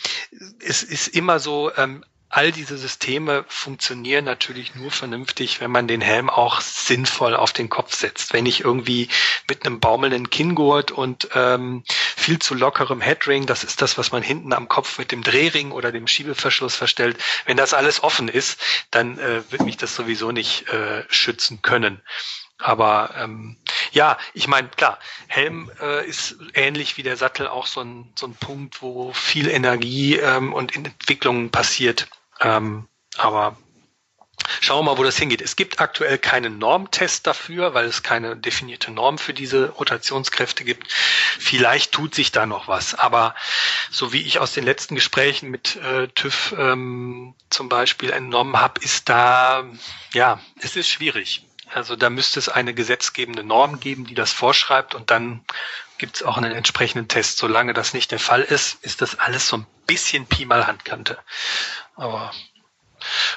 es 0.60 0.84
ist 0.84 1.08
immer 1.08 1.39
so, 1.39 1.72
ähm, 1.78 2.04
all 2.32 2.52
diese 2.52 2.78
Systeme 2.78 3.43
funktionieren 3.49 4.24
natürlich 4.24 4.74
nur 4.76 4.89
vernünftig, 4.89 5.60
wenn 5.60 5.70
man 5.70 5.88
den 5.88 5.99
Helm 5.99 6.30
auch 6.30 6.62
sinnvoll 6.62 7.36
auf 7.36 7.52
den 7.52 7.68
Kopf 7.68 7.93
setzt. 7.93 8.32
Wenn 8.32 8.45
ich 8.45 8.62
irgendwie 8.62 9.10
mit 9.49 9.66
einem 9.66 9.82
baumelnden 9.82 10.30
Kinngurt 10.30 10.91
und 10.91 11.28
ähm, 11.36 11.84
viel 12.16 12.39
zu 12.39 12.56
lockerem 12.56 13.02
Headring, 13.02 13.45
das 13.45 13.66
ist 13.66 13.82
das, 13.82 13.97
was 13.97 14.14
man 14.14 14.24
hinten 14.24 14.54
am 14.54 14.70
Kopf 14.70 14.97
mit 14.97 15.12
dem 15.12 15.24
Drehring 15.24 15.72
oder 15.72 15.91
dem 15.91 16.08
Schiebeverschluss 16.08 16.76
verstellt, 16.76 17.18
wenn 17.45 17.58
das 17.58 17.74
alles 17.74 18.02
offen 18.02 18.30
ist, 18.30 18.62
dann 18.91 19.20
äh, 19.20 19.43
wird 19.52 19.64
mich 19.64 19.76
das 19.76 19.93
sowieso 19.93 20.32
nicht 20.32 20.70
äh, 20.70 21.04
schützen 21.10 21.62
können. 21.62 22.02
Aber 22.62 23.14
ähm, 23.18 23.57
ja, 23.91 24.18
ich 24.34 24.47
meine, 24.47 24.70
klar, 24.70 24.99
Helm 25.28 25.72
äh, 25.82 26.05
ist 26.07 26.38
ähnlich 26.53 26.97
wie 26.97 27.03
der 27.03 27.18
Sattel 27.18 27.47
auch 27.47 27.68
so 27.68 27.82
ein, 27.82 28.12
so 28.16 28.28
ein 28.28 28.36
Punkt, 28.36 28.82
wo 28.82 29.14
viel 29.14 29.49
Energie 29.49 30.18
ähm, 30.18 30.53
und 30.53 30.76
Entwicklung 30.76 31.49
passiert. 31.49 32.07
Ähm, 32.39 32.88
aber 33.18 33.57
Schauen 34.59 34.86
wir 34.86 34.91
mal, 34.91 34.97
wo 34.97 35.03
das 35.03 35.18
hingeht. 35.18 35.41
Es 35.41 35.55
gibt 35.55 35.80
aktuell 35.80 36.18
keinen 36.18 36.57
Normtest 36.57 37.28
dafür, 37.28 37.74
weil 37.74 37.86
es 37.86 38.03
keine 38.03 38.36
definierte 38.36 38.91
Norm 38.91 39.18
für 39.18 39.34
diese 39.34 39.70
Rotationskräfte 39.70 40.64
gibt. 40.64 40.91
Vielleicht 40.91 41.91
tut 41.91 42.16
sich 42.16 42.32
da 42.32 42.45
noch 42.45 42.68
was. 42.68 42.95
Aber 42.95 43.36
so 43.89 44.14
wie 44.14 44.22
ich 44.22 44.39
aus 44.39 44.53
den 44.53 44.64
letzten 44.64 44.95
Gesprächen 44.95 45.49
mit 45.49 45.76
äh, 45.78 46.07
TÜV 46.09 46.55
ähm, 46.57 47.36
zum 47.49 47.70
Beispiel 47.70 48.12
entnommen 48.12 48.60
habe, 48.60 48.81
ist 48.81 49.10
da, 49.10 49.64
ja, 50.14 50.40
es 50.61 50.76
ist 50.76 50.90
schwierig. 50.90 51.45
Also 51.73 51.95
da 51.95 52.10
müsste 52.10 52.39
es 52.39 52.49
eine 52.49 52.73
gesetzgebende 52.73 53.43
Norm 53.43 53.80
geben, 53.80 54.06
die 54.06 54.15
das 54.15 54.34
vorschreibt 54.34 54.95
und 54.95 55.10
dann 55.11 55.43
gibt 55.98 56.18
es 56.18 56.23
auch 56.23 56.38
einen 56.38 56.52
entsprechenden 56.52 57.07
Test. 57.07 57.38
Solange 57.38 57.73
das 57.73 57.93
nicht 57.93 58.11
der 58.11 58.19
Fall 58.19 58.41
ist, 58.41 58.84
ist 58.84 59.02
das 59.02 59.19
alles 59.19 59.48
so 59.48 59.57
ein 59.57 59.68
bisschen 59.85 60.26
Pi 60.26 60.45
mal 60.45 60.68
Handkante. 60.68 61.18
Aber 61.95 62.31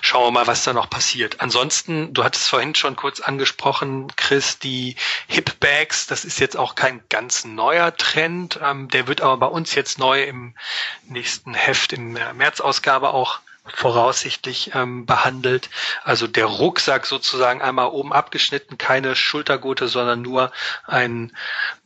schauen 0.01 0.27
wir 0.27 0.31
mal, 0.31 0.47
was 0.47 0.65
da 0.65 0.73
noch 0.73 0.91
passiert. 0.91 1.41
Ansonsten, 1.41 2.13
du 2.13 2.25
hattest 2.25 2.49
vorhin 2.49 2.75
schon 2.75 2.97
kurz 2.97 3.21
angesprochen, 3.21 4.09
Chris, 4.17 4.59
die 4.59 4.97
Hip 5.29 5.61
Bags, 5.61 6.07
das 6.07 6.25
ist 6.25 6.41
jetzt 6.41 6.57
auch 6.57 6.75
kein 6.75 7.03
ganz 7.09 7.45
neuer 7.45 7.97
Trend. 7.97 8.59
Ähm, 8.63 8.89
der 8.89 9.07
wird 9.07 9.21
aber 9.21 9.37
bei 9.37 9.47
uns 9.47 9.75
jetzt 9.75 9.99
neu 9.99 10.23
im 10.23 10.55
nächsten 11.09 11.55
Heft, 11.55 11.93
in 11.93 12.15
der 12.15 12.35
März-Ausgabe 12.35 13.11
auch 13.11 13.41
voraussichtlich 13.67 14.73
ähm, 14.75 15.07
behandelt. 15.07 15.71
Also 16.03 16.27
der 16.27 16.45
Rucksack 16.45 17.07
sozusagen 17.07 17.63
einmal 17.63 17.89
oben 17.89 18.13
abgeschnitten, 18.13 18.77
keine 18.77 19.17
Schultergurte, 19.17 19.89
sondern 19.89 20.23
nur 20.23 20.53
ein 20.87 21.35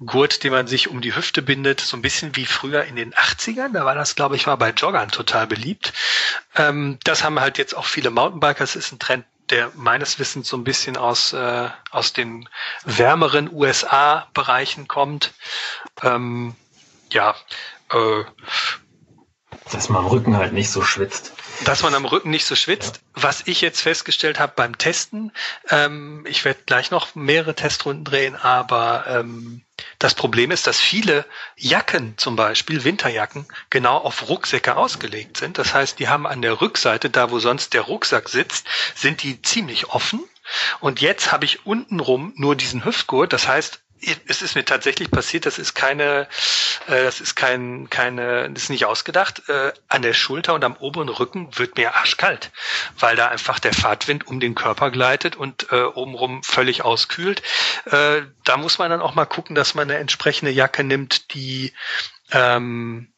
Gurt, 0.04 0.42
den 0.42 0.52
man 0.52 0.66
sich 0.66 0.88
um 0.88 1.00
die 1.00 1.14
Hüfte 1.14 1.40
bindet, 1.40 1.80
so 1.80 1.96
ein 1.96 2.02
bisschen 2.02 2.34
wie 2.34 2.46
früher 2.46 2.84
in 2.84 2.96
den 2.96 3.14
80ern. 3.14 3.72
Da 3.72 3.84
war 3.84 3.94
das, 3.94 4.16
glaube 4.16 4.34
ich, 4.34 4.46
mal 4.46 4.56
bei 4.56 4.70
Joggern 4.70 5.10
total 5.10 5.46
beliebt. 5.46 5.92
Ähm, 6.56 6.98
das 7.04 7.22
haben 7.22 7.40
halt 7.40 7.58
jetzt 7.58 7.76
auch 7.76 7.86
viele 7.86 8.10
Mountainbikers. 8.10 8.72
Das 8.72 8.84
ist 8.84 8.92
ein 8.92 8.98
Trend, 8.98 9.24
der 9.50 9.70
meines 9.74 10.18
Wissens 10.18 10.48
so 10.48 10.56
ein 10.56 10.64
bisschen 10.64 10.96
aus, 10.96 11.32
äh, 11.32 11.68
aus 11.90 12.12
den 12.12 12.48
wärmeren 12.84 13.50
USA-Bereichen 13.52 14.88
kommt. 14.88 15.32
Ähm, 16.02 16.56
ja, 17.10 17.36
äh, 17.90 18.24
dass 19.72 19.88
man 19.88 20.04
am 20.04 20.10
Rücken 20.10 20.36
halt 20.36 20.52
nicht 20.52 20.70
so 20.70 20.82
schwitzt. 20.82 21.32
Dass 21.64 21.82
man 21.82 21.94
am 21.94 22.04
Rücken 22.04 22.30
nicht 22.30 22.46
so 22.46 22.54
schwitzt. 22.54 22.96
Ja. 22.96 23.22
Was 23.22 23.42
ich 23.46 23.60
jetzt 23.60 23.80
festgestellt 23.80 24.38
habe 24.38 24.52
beim 24.54 24.78
Testen, 24.78 25.32
ähm, 25.70 26.24
ich 26.28 26.44
werde 26.44 26.60
gleich 26.66 26.90
noch 26.90 27.14
mehrere 27.14 27.54
Testrunden 27.54 28.04
drehen, 28.04 28.36
aber 28.36 29.06
ähm, 29.08 29.62
das 29.98 30.14
Problem 30.14 30.50
ist, 30.50 30.66
dass 30.66 30.78
viele 30.78 31.24
Jacken 31.56 32.16
zum 32.16 32.36
Beispiel, 32.36 32.84
Winterjacken, 32.84 33.46
genau 33.70 33.98
auf 33.98 34.28
Rucksäcke 34.28 34.76
ausgelegt 34.76 35.36
sind. 35.36 35.58
Das 35.58 35.74
heißt, 35.74 35.98
die 35.98 36.08
haben 36.08 36.26
an 36.26 36.42
der 36.42 36.60
Rückseite, 36.60 37.10
da 37.10 37.30
wo 37.30 37.38
sonst 37.38 37.74
der 37.74 37.82
Rucksack 37.82 38.28
sitzt, 38.28 38.66
sind 38.94 39.22
die 39.22 39.42
ziemlich 39.42 39.90
offen. 39.90 40.22
Und 40.80 41.00
jetzt 41.00 41.32
habe 41.32 41.44
ich 41.44 41.66
untenrum 41.66 42.32
nur 42.36 42.56
diesen 42.56 42.84
Hüftgurt. 42.84 43.32
Das 43.32 43.46
heißt, 43.48 43.80
es 44.26 44.42
ist 44.42 44.54
mir 44.54 44.64
tatsächlich 44.64 45.10
passiert, 45.10 45.46
das 45.46 45.58
ist 45.58 45.74
keine, 45.74 46.28
äh, 46.86 47.02
das 47.02 47.20
ist 47.20 47.34
kein, 47.34 47.88
keine, 47.90 48.50
das 48.50 48.64
ist 48.64 48.70
nicht 48.70 48.84
ausgedacht. 48.84 49.48
Äh, 49.48 49.72
an 49.88 50.02
der 50.02 50.14
Schulter 50.14 50.54
und 50.54 50.64
am 50.64 50.76
oberen 50.76 51.08
Rücken 51.08 51.56
wird 51.58 51.76
mir 51.76 51.96
arschkalt, 51.96 52.50
weil 52.98 53.16
da 53.16 53.28
einfach 53.28 53.58
der 53.58 53.72
Fahrtwind 53.72 54.26
um 54.26 54.40
den 54.40 54.54
Körper 54.54 54.90
gleitet 54.90 55.36
und 55.36 55.72
äh, 55.72 55.82
obenrum 55.82 56.42
völlig 56.42 56.82
auskühlt. 56.82 57.42
Äh, 57.86 58.22
da 58.44 58.56
muss 58.56 58.78
man 58.78 58.90
dann 58.90 59.00
auch 59.00 59.14
mal 59.14 59.26
gucken, 59.26 59.54
dass 59.54 59.74
man 59.74 59.90
eine 59.90 59.98
entsprechende 59.98 60.52
Jacke 60.52 60.84
nimmt, 60.84 61.34
die 61.34 61.72
ähm, 62.30 63.08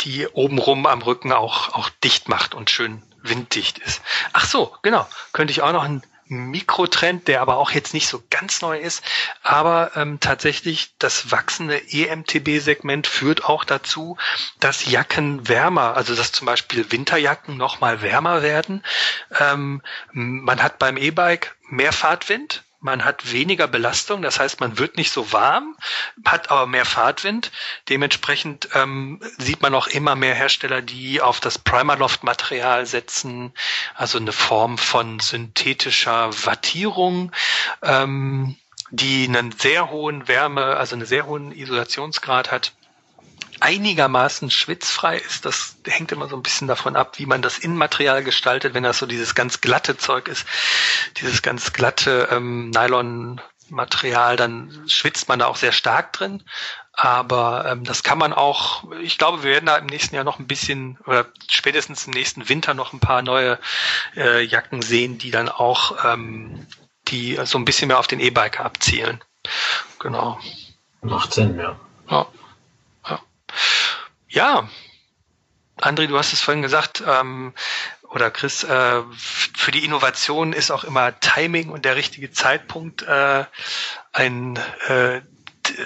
die 0.00 0.26
obenrum 0.28 0.86
am 0.86 1.02
Rücken 1.02 1.32
auch 1.32 1.74
auch 1.74 1.90
dicht 2.04 2.28
macht 2.28 2.54
und 2.54 2.70
schön 2.70 3.02
winddicht 3.22 3.78
ist. 3.78 4.02
Ach 4.32 4.46
so, 4.46 4.74
genau, 4.82 5.06
könnte 5.32 5.50
ich 5.50 5.62
auch 5.62 5.72
noch 5.72 5.84
ein 5.84 6.02
Mikrotrend, 6.28 7.26
der 7.28 7.40
aber 7.40 7.56
auch 7.56 7.70
jetzt 7.70 7.94
nicht 7.94 8.08
so 8.08 8.22
ganz 8.30 8.60
neu 8.60 8.78
ist. 8.78 9.02
Aber 9.42 9.92
ähm, 9.96 10.20
tatsächlich 10.20 10.94
das 10.98 11.30
wachsende 11.30 11.80
EMTB-Segment 11.90 13.06
führt 13.06 13.44
auch 13.44 13.64
dazu, 13.64 14.16
dass 14.60 14.86
Jacken 14.86 15.48
wärmer, 15.48 15.96
also 15.96 16.14
dass 16.14 16.32
zum 16.32 16.46
Beispiel 16.46 16.90
Winterjacken 16.90 17.56
nochmal 17.56 18.02
wärmer 18.02 18.42
werden. 18.42 18.84
Ähm, 19.38 19.82
man 20.12 20.62
hat 20.62 20.78
beim 20.78 20.96
E-Bike 20.96 21.56
mehr 21.68 21.92
Fahrtwind, 21.92 22.64
man 22.80 23.04
hat 23.04 23.32
weniger 23.32 23.66
Belastung, 23.66 24.22
das 24.22 24.38
heißt, 24.38 24.60
man 24.60 24.78
wird 24.78 24.96
nicht 24.96 25.12
so 25.12 25.32
warm, 25.32 25.76
hat 26.24 26.50
aber 26.50 26.66
mehr 26.66 26.84
Fahrtwind. 26.84 27.50
Dementsprechend 27.88 28.68
ähm, 28.74 29.20
sieht 29.38 29.62
man 29.62 29.74
auch 29.74 29.88
immer 29.88 30.14
mehr 30.14 30.34
Hersteller, 30.34 30.80
die 30.80 31.20
auf 31.20 31.40
das 31.40 31.58
Primaloft-Material 31.58 32.86
setzen, 32.86 33.52
also 33.94 34.18
eine 34.18 34.32
Form 34.32 34.78
von 34.78 35.18
synthetischer 35.18 36.30
Wattierung. 36.46 37.32
Ähm, 37.82 38.56
die 38.90 39.26
einen 39.28 39.52
sehr 39.52 39.90
hohen 39.90 40.28
Wärme, 40.28 40.76
also 40.76 40.94
einen 40.96 41.04
sehr 41.04 41.26
hohen 41.26 41.52
Isolationsgrad 41.52 42.50
hat 42.50 42.72
einigermaßen 43.60 44.50
schwitzfrei 44.50 45.18
ist. 45.18 45.44
Das 45.44 45.76
hängt 45.86 46.12
immer 46.12 46.28
so 46.28 46.36
ein 46.36 46.42
bisschen 46.42 46.68
davon 46.68 46.96
ab, 46.96 47.18
wie 47.18 47.26
man 47.26 47.42
das 47.42 47.58
Innenmaterial 47.58 48.24
gestaltet. 48.24 48.74
Wenn 48.74 48.82
das 48.82 48.98
so 48.98 49.06
dieses 49.06 49.34
ganz 49.34 49.60
glatte 49.60 49.96
Zeug 49.96 50.28
ist, 50.28 50.46
dieses 51.20 51.42
ganz 51.42 51.72
glatte 51.72 52.28
ähm, 52.30 52.70
Nylon-Material, 52.70 54.36
dann 54.36 54.84
schwitzt 54.88 55.28
man 55.28 55.38
da 55.38 55.46
auch 55.46 55.56
sehr 55.56 55.72
stark 55.72 56.12
drin. 56.12 56.42
Aber 56.92 57.64
ähm, 57.66 57.84
das 57.84 58.02
kann 58.02 58.18
man 58.18 58.32
auch, 58.32 58.84
ich 59.02 59.18
glaube, 59.18 59.44
wir 59.44 59.52
werden 59.52 59.66
da 59.66 59.76
im 59.76 59.86
nächsten 59.86 60.16
Jahr 60.16 60.24
noch 60.24 60.40
ein 60.40 60.48
bisschen 60.48 60.98
oder 61.06 61.26
spätestens 61.48 62.06
im 62.06 62.12
nächsten 62.12 62.48
Winter 62.48 62.74
noch 62.74 62.92
ein 62.92 62.98
paar 62.98 63.22
neue 63.22 63.58
äh, 64.16 64.42
Jacken 64.42 64.82
sehen, 64.82 65.16
die 65.16 65.30
dann 65.30 65.48
auch 65.48 66.04
ähm, 66.04 66.66
die 67.06 67.38
so 67.44 67.56
ein 67.56 67.64
bisschen 67.64 67.88
mehr 67.88 67.98
auf 67.98 68.08
den 68.08 68.20
E-Biker 68.20 68.64
abzielen. 68.64 69.22
Genau. 69.98 70.38
Macht 71.02 71.32
Sinn, 71.32 71.58
ja. 71.58 71.78
Ja. 72.10 72.26
Ja, 74.28 74.68
André, 75.76 76.06
du 76.06 76.18
hast 76.18 76.32
es 76.32 76.40
vorhin 76.40 76.62
gesagt, 76.62 77.02
ähm, 77.06 77.54
oder 78.10 78.30
Chris, 78.30 78.64
äh, 78.64 79.02
für 79.16 79.70
die 79.70 79.84
Innovation 79.84 80.52
ist 80.52 80.70
auch 80.70 80.84
immer 80.84 81.18
Timing 81.20 81.68
und 81.70 81.84
der 81.84 81.96
richtige 81.96 82.30
Zeitpunkt 82.32 83.02
äh, 83.02 83.44
ein 84.12 84.58
äh, 84.88 85.20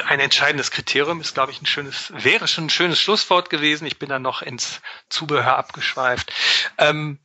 ein 0.07 0.21
entscheidendes 0.21 0.71
Kriterium 0.71 1.21
ist, 1.21 1.35
glaube 1.35 1.51
ich, 1.53 1.61
ein 1.61 1.67
schönes, 1.67 2.13
wäre 2.15 2.47
schon 2.47 2.67
ein 2.67 2.71
schönes 2.71 3.01
Schlusswort 3.01 3.51
gewesen. 3.51 3.87
Ich 3.87 3.99
bin 3.99 4.09
dann 4.09 4.23
noch 4.23 4.43
ins 4.43 4.81
Zubehör 5.09 5.57
abgeschweift. 5.57 6.33
Ähm, 6.79 7.19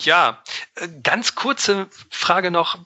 ja, 0.00 0.42
äh, 0.76 0.88
ganz 1.02 1.34
kurze 1.34 1.88
Frage 2.10 2.50
noch. 2.50 2.78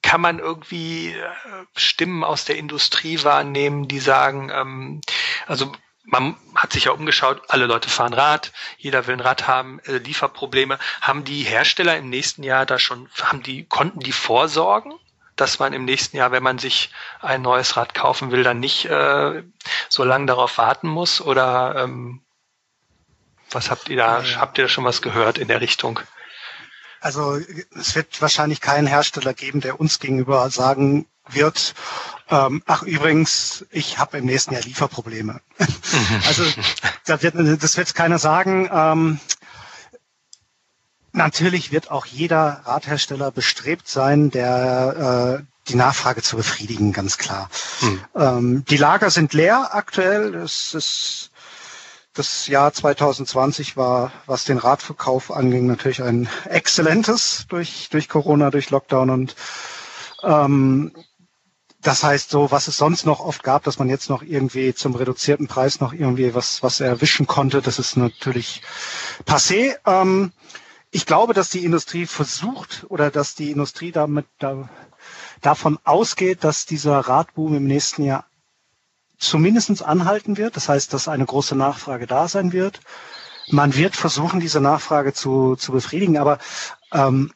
Kann 0.00 0.22
man 0.22 0.38
irgendwie 0.38 1.10
äh, 1.12 1.28
Stimmen 1.76 2.24
aus 2.24 2.46
der 2.46 2.56
Industrie 2.56 3.22
wahrnehmen, 3.22 3.88
die 3.88 3.98
sagen, 3.98 4.50
ähm, 4.50 5.00
also 5.46 5.72
man 6.06 6.36
hat 6.54 6.72
sich 6.72 6.84
ja 6.84 6.92
umgeschaut, 6.92 7.42
alle 7.48 7.66
Leute 7.66 7.88
fahren 7.88 8.14
Rad, 8.14 8.52
jeder 8.78 9.06
will 9.06 9.14
ein 9.16 9.20
Rad 9.20 9.46
haben, 9.46 9.80
äh, 9.80 9.98
Lieferprobleme. 9.98 10.78
Haben 11.00 11.24
die 11.24 11.42
Hersteller 11.42 11.96
im 11.96 12.08
nächsten 12.08 12.42
Jahr 12.42 12.64
da 12.64 12.78
schon, 12.78 13.08
haben 13.20 13.42
die, 13.42 13.64
konnten 13.64 14.00
die 14.00 14.12
vorsorgen, 14.12 14.94
dass 15.34 15.58
man 15.58 15.72
im 15.72 15.84
nächsten 15.84 16.16
Jahr, 16.16 16.30
wenn 16.30 16.42
man 16.42 16.58
sich 16.58 16.90
ein 17.20 17.42
neues 17.42 17.76
Rad 17.76 17.92
kaufen 17.92 18.30
will, 18.30 18.44
dann 18.44 18.60
nicht 18.60 18.86
äh, 18.86 19.42
so 19.88 20.04
lange 20.04 20.26
darauf 20.26 20.58
warten 20.58 20.88
muss? 20.88 21.20
Oder 21.20 21.74
ähm, 21.76 22.22
was 23.50 23.70
habt 23.70 23.88
ihr 23.88 23.96
da, 23.96 24.22
habt 24.36 24.58
ihr 24.58 24.64
da 24.64 24.68
schon 24.68 24.84
was 24.84 25.02
gehört 25.02 25.38
in 25.38 25.48
der 25.48 25.60
Richtung? 25.60 26.00
Also 27.00 27.38
es 27.76 27.94
wird 27.94 28.20
wahrscheinlich 28.22 28.60
keinen 28.60 28.86
Hersteller 28.86 29.34
geben, 29.34 29.60
der 29.60 29.78
uns 29.78 29.98
gegenüber 29.98 30.48
sagen 30.50 31.06
wird, 31.28 31.74
ähm, 32.30 32.62
ach 32.66 32.82
übrigens, 32.82 33.64
ich 33.70 33.98
habe 33.98 34.18
im 34.18 34.26
nächsten 34.26 34.54
Jahr 34.54 34.62
Lieferprobleme. 34.62 35.40
also 36.26 36.44
da 37.04 37.22
wird, 37.22 37.62
das 37.62 37.76
wird 37.76 37.94
keiner 37.94 38.18
sagen. 38.18 38.68
Ähm, 38.72 39.20
natürlich 41.12 41.72
wird 41.72 41.90
auch 41.90 42.06
jeder 42.06 42.62
Radhersteller 42.64 43.30
bestrebt 43.30 43.88
sein, 43.88 44.30
der 44.30 45.40
äh, 45.40 45.44
die 45.68 45.76
Nachfrage 45.76 46.22
zu 46.22 46.36
befriedigen, 46.36 46.92
ganz 46.92 47.18
klar. 47.18 47.50
Hm. 47.80 48.00
Ähm, 48.14 48.64
die 48.66 48.76
Lager 48.76 49.10
sind 49.10 49.32
leer 49.32 49.70
aktuell. 49.72 50.34
Es 50.36 50.74
ist 50.74 51.30
das 52.14 52.46
Jahr 52.46 52.72
2020 52.72 53.76
war, 53.76 54.10
was 54.26 54.44
den 54.44 54.58
Radverkauf 54.58 55.30
anging, 55.30 55.66
natürlich 55.66 56.02
ein 56.02 56.28
exzellentes 56.46 57.46
durch, 57.48 57.88
durch 57.90 58.08
Corona, 58.08 58.50
durch 58.50 58.70
Lockdown 58.70 59.10
und 59.10 59.36
ähm, 60.22 60.92
das 61.86 62.02
heißt 62.02 62.30
so, 62.30 62.50
was 62.50 62.66
es 62.66 62.76
sonst 62.76 63.06
noch 63.06 63.20
oft 63.20 63.44
gab, 63.44 63.62
dass 63.62 63.78
man 63.78 63.88
jetzt 63.88 64.10
noch 64.10 64.22
irgendwie 64.22 64.74
zum 64.74 64.96
reduzierten 64.96 65.46
Preis 65.46 65.78
noch 65.80 65.92
irgendwie 65.92 66.34
was, 66.34 66.60
was 66.64 66.80
erwischen 66.80 67.28
konnte, 67.28 67.62
das 67.62 67.78
ist 67.78 67.96
natürlich 67.96 68.62
passé. 69.24 69.76
Ähm, 69.86 70.32
ich 70.90 71.06
glaube, 71.06 71.32
dass 71.32 71.48
die 71.48 71.64
Industrie 71.64 72.06
versucht 72.06 72.86
oder 72.88 73.12
dass 73.12 73.36
die 73.36 73.52
Industrie 73.52 73.92
damit 73.92 74.26
da, 74.40 74.68
davon 75.42 75.78
ausgeht, 75.84 76.42
dass 76.42 76.66
dieser 76.66 76.98
Radboom 76.98 77.54
im 77.54 77.66
nächsten 77.68 78.02
Jahr 78.02 78.24
zumindestens 79.18 79.80
anhalten 79.80 80.36
wird. 80.36 80.56
Das 80.56 80.68
heißt, 80.68 80.92
dass 80.92 81.06
eine 81.06 81.24
große 81.24 81.54
Nachfrage 81.54 82.08
da 82.08 82.26
sein 82.26 82.52
wird. 82.52 82.80
Man 83.48 83.76
wird 83.76 83.94
versuchen, 83.94 84.40
diese 84.40 84.60
Nachfrage 84.60 85.12
zu, 85.12 85.54
zu 85.54 85.70
befriedigen, 85.70 86.18
aber 86.18 86.38
ähm, 86.92 87.32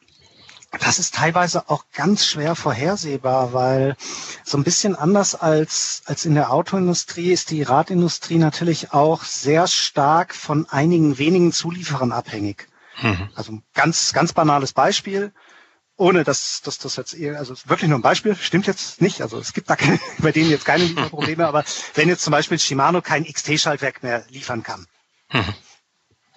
das 0.79 0.99
ist 0.99 1.15
teilweise 1.15 1.69
auch 1.69 1.85
ganz 1.93 2.25
schwer 2.25 2.55
vorhersehbar, 2.55 3.53
weil 3.53 3.95
so 4.43 4.57
ein 4.57 4.63
bisschen 4.63 4.95
anders 4.95 5.35
als, 5.35 6.01
als 6.05 6.25
in 6.25 6.33
der 6.33 6.51
Autoindustrie 6.51 7.31
ist 7.31 7.51
die 7.51 7.63
Radindustrie 7.63 8.37
natürlich 8.37 8.93
auch 8.93 9.23
sehr 9.23 9.67
stark 9.67 10.33
von 10.33 10.67
einigen 10.69 11.17
wenigen 11.17 11.51
Zulieferern 11.51 12.11
abhängig. 12.11 12.67
Mhm. 13.01 13.29
Also 13.35 13.59
ganz, 13.73 14.13
ganz 14.13 14.33
banales 14.33 14.73
Beispiel 14.73 15.33
ohne 16.01 16.23
dass, 16.23 16.61
dass 16.63 16.79
das 16.79 16.95
jetzt 16.95 17.13
eher, 17.13 17.37
also 17.37 17.53
wirklich 17.65 17.87
nur 17.87 17.99
ein 17.99 18.01
Beispiel, 18.01 18.35
stimmt 18.35 18.65
jetzt 18.65 19.01
nicht. 19.01 19.21
Also 19.21 19.37
es 19.37 19.53
gibt 19.53 19.69
da 19.69 19.75
keine, 19.75 19.99
bei 20.17 20.31
denen 20.31 20.49
jetzt 20.49 20.65
keine 20.65 20.83
Lieferprobleme, 20.85 21.45
aber 21.45 21.63
wenn 21.93 22.09
jetzt 22.09 22.23
zum 22.23 22.31
Beispiel 22.31 22.57
Shimano 22.57 23.01
kein 23.01 23.23
XT-Schaltwerk 23.23 24.01
mehr 24.01 24.25
liefern 24.29 24.63
kann, 24.63 24.87
mhm. 25.31 25.53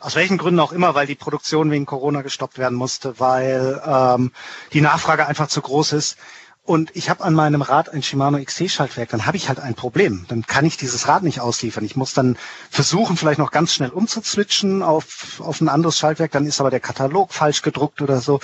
Aus 0.04 0.16
welchen 0.16 0.36
Gründen 0.36 0.60
auch 0.60 0.72
immer, 0.72 0.94
weil 0.94 1.06
die 1.06 1.14
Produktion 1.14 1.70
wegen 1.70 1.86
Corona 1.86 2.20
gestoppt 2.20 2.58
werden 2.58 2.76
musste, 2.76 3.18
weil 3.20 3.80
ähm, 3.86 4.32
die 4.74 4.82
Nachfrage 4.82 5.26
einfach 5.26 5.48
zu 5.48 5.62
groß 5.62 5.94
ist. 5.94 6.18
Und 6.62 6.94
ich 6.94 7.08
habe 7.08 7.24
an 7.24 7.34
meinem 7.34 7.62
Rad 7.62 7.88
ein 7.90 8.02
Shimano 8.02 8.38
XC-Schaltwerk, 8.38 9.08
dann 9.10 9.26
habe 9.26 9.36
ich 9.38 9.48
halt 9.48 9.60
ein 9.60 9.74
Problem. 9.74 10.26
Dann 10.28 10.46
kann 10.46 10.64
ich 10.66 10.76
dieses 10.76 11.08
Rad 11.08 11.22
nicht 11.22 11.40
ausliefern. 11.40 11.84
Ich 11.84 11.96
muss 11.96 12.12
dann 12.12 12.36
versuchen, 12.70 13.16
vielleicht 13.16 13.38
noch 13.38 13.50
ganz 13.50 13.72
schnell 13.74 13.90
umzuswitchen 13.90 14.82
auf, 14.82 15.40
auf 15.40 15.60
ein 15.62 15.68
anderes 15.68 15.98
Schaltwerk, 15.98 16.32
dann 16.32 16.46
ist 16.46 16.60
aber 16.60 16.70
der 16.70 16.80
Katalog 16.80 17.32
falsch 17.32 17.62
gedruckt 17.62 18.02
oder 18.02 18.20
so. 18.20 18.40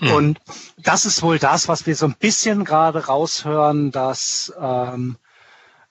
Mhm. 0.00 0.12
Und 0.12 0.40
das 0.78 1.06
ist 1.06 1.22
wohl 1.22 1.38
das, 1.38 1.66
was 1.68 1.86
wir 1.86 1.96
so 1.96 2.06
ein 2.06 2.14
bisschen 2.18 2.64
gerade 2.64 3.06
raushören, 3.06 3.90
dass 3.90 4.52
ähm, 4.60 5.16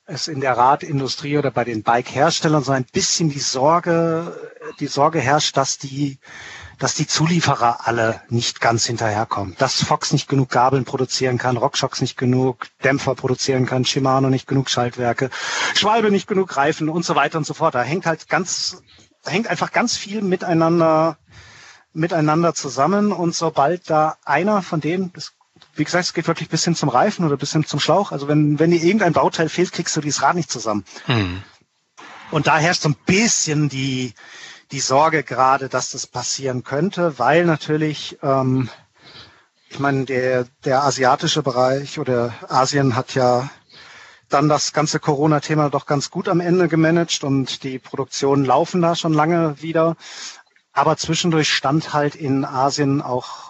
es 0.10 0.27
in 0.27 0.41
der 0.41 0.57
Radindustrie 0.57 1.38
oder 1.38 1.52
bei 1.52 1.64
den 1.64 1.84
Bike-Herstellern 1.84 2.64
so 2.64 2.72
ein 2.72 2.84
bisschen 2.86 3.30
die 3.30 3.40
Sorge, 3.40 4.36
die 4.80 4.88
Sorge 4.88 5.19
herrscht, 5.19 5.56
dass 5.56 5.77
die, 5.77 6.19
dass 6.80 6.95
die 6.95 7.07
Zulieferer 7.07 7.88
alle 7.88 8.22
nicht 8.30 8.60
ganz 8.60 8.86
hinterherkommen. 8.86 9.56
Dass 9.60 9.84
Fox 9.84 10.11
nicht 10.11 10.27
genug 10.27 10.49
Gabeln 10.49 10.84
produzieren 10.86 11.38
kann, 11.38 11.57
RockShox 11.57 12.02
nicht 12.02 12.18
genug 12.18 12.68
Dämpfer 12.84 13.15
produzieren 13.15 13.65
kann, 13.65 13.86
Shimano 13.86 14.30
nicht 14.30 14.48
genug 14.48 14.69
Schaltwerke, 14.69 15.30
Schwalbe 15.76 16.10
nicht 16.11 16.27
genug 16.27 16.57
Reifen 16.57 16.90
und 16.90 17.06
so 17.06 17.15
weiter 17.15 17.38
und 17.38 17.45
so 17.45 17.53
fort. 17.53 17.76
Da 17.76 17.84
hängt 17.84 18.06
halt 18.06 18.27
ganz, 18.30 18.81
hängt 19.26 19.48
einfach 19.48 19.72
ganz 19.72 19.95
viel 19.95 20.22
miteinander, 20.22 21.18
miteinander 21.94 22.53
zusammen 22.56 23.11
und 23.11 23.36
sobald 23.36 23.90
da 23.90 24.18
einer 24.26 24.61
von 24.64 24.81
denen, 24.81 25.14
das 25.14 25.34
wie 25.80 25.86
gesagt, 25.86 26.06
es 26.06 26.14
geht 26.14 26.28
wirklich 26.28 26.50
bis 26.50 26.66
hin 26.66 26.76
zum 26.76 26.90
Reifen 26.90 27.26
oder 27.26 27.38
bis 27.38 27.54
hin 27.54 27.66
zum 27.66 27.80
Schlauch. 27.80 28.12
Also 28.12 28.28
wenn, 28.28 28.60
wenn 28.60 28.72
dir 28.72 28.84
irgendein 28.84 29.14
Bauteil 29.14 29.50
fehlt, 29.50 29.72
kriegst 29.72 29.96
du 29.96 30.02
dieses 30.02 30.22
Rad 30.22 30.36
nicht 30.36 30.52
zusammen. 30.52 30.84
Hm. 31.06 31.42
Und 32.32 32.48
da 32.48 32.58
herrscht 32.58 32.82
so 32.84 32.90
ein 32.90 32.98
bisschen 33.06 33.70
die, 33.70 34.14
die 34.72 34.82
Sorge 34.82 35.24
gerade, 35.24 35.70
dass 35.70 35.92
das 35.92 36.06
passieren 36.06 36.64
könnte, 36.64 37.18
weil 37.18 37.46
natürlich, 37.46 38.20
ähm, 38.22 38.70
ich 39.70 39.80
meine, 39.80 40.06
der, 40.06 40.46
der 40.66 40.84
asiatische 40.84 41.42
Bereich 41.42 41.98
oder 41.98 42.34
Asien 42.48 42.96
hat 42.96 43.16
ja 43.16 43.50
dann 44.28 44.48
das 44.48 44.74
ganze 44.74 45.00
Corona-Thema 45.00 45.70
doch 45.70 45.88
ganz 45.88 46.12
gut 46.12 46.30
am 46.30 46.40
Ende 46.40 46.68
gemanagt 46.68 47.24
und 47.24 47.64
die 47.64 47.80
Produktionen 47.80 48.46
laufen 48.46 48.82
da 48.82 48.96
schon 48.96 49.14
lange 49.14 49.60
wieder. 49.62 49.96
Aber 50.72 50.98
zwischendurch 50.98 51.52
stand 51.52 51.94
halt 51.94 52.16
in 52.16 52.46
Asien 52.46 53.02
auch 53.02 53.49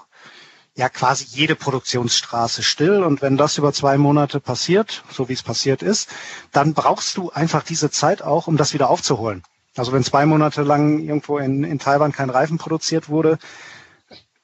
ja 0.80 0.88
quasi 0.88 1.26
jede 1.28 1.56
Produktionsstraße 1.58 2.64
still. 2.64 3.04
Und 3.04 3.22
wenn 3.22 3.36
das 3.36 3.58
über 3.58 3.74
zwei 3.74 3.98
Monate 3.98 4.40
passiert, 4.40 5.04
so 5.12 5.28
wie 5.28 5.34
es 5.34 5.44
passiert 5.44 5.84
ist, 5.84 6.10
dann 6.54 6.74
brauchst 6.74 7.18
du 7.18 7.32
einfach 7.32 7.64
diese 7.64 7.92
Zeit 7.92 8.22
auch, 8.22 8.48
um 8.48 8.56
das 8.56 8.74
wieder 8.74 8.90
aufzuholen. 8.90 9.44
Also 9.76 9.92
wenn 9.92 10.06
zwei 10.06 10.26
Monate 10.26 10.64
lang 10.64 11.00
irgendwo 11.00 11.38
in, 11.38 11.66
in 11.66 11.80
Taiwan 11.80 12.14
kein 12.14 12.30
Reifen 12.30 12.58
produziert 12.58 13.10
wurde, 13.10 13.38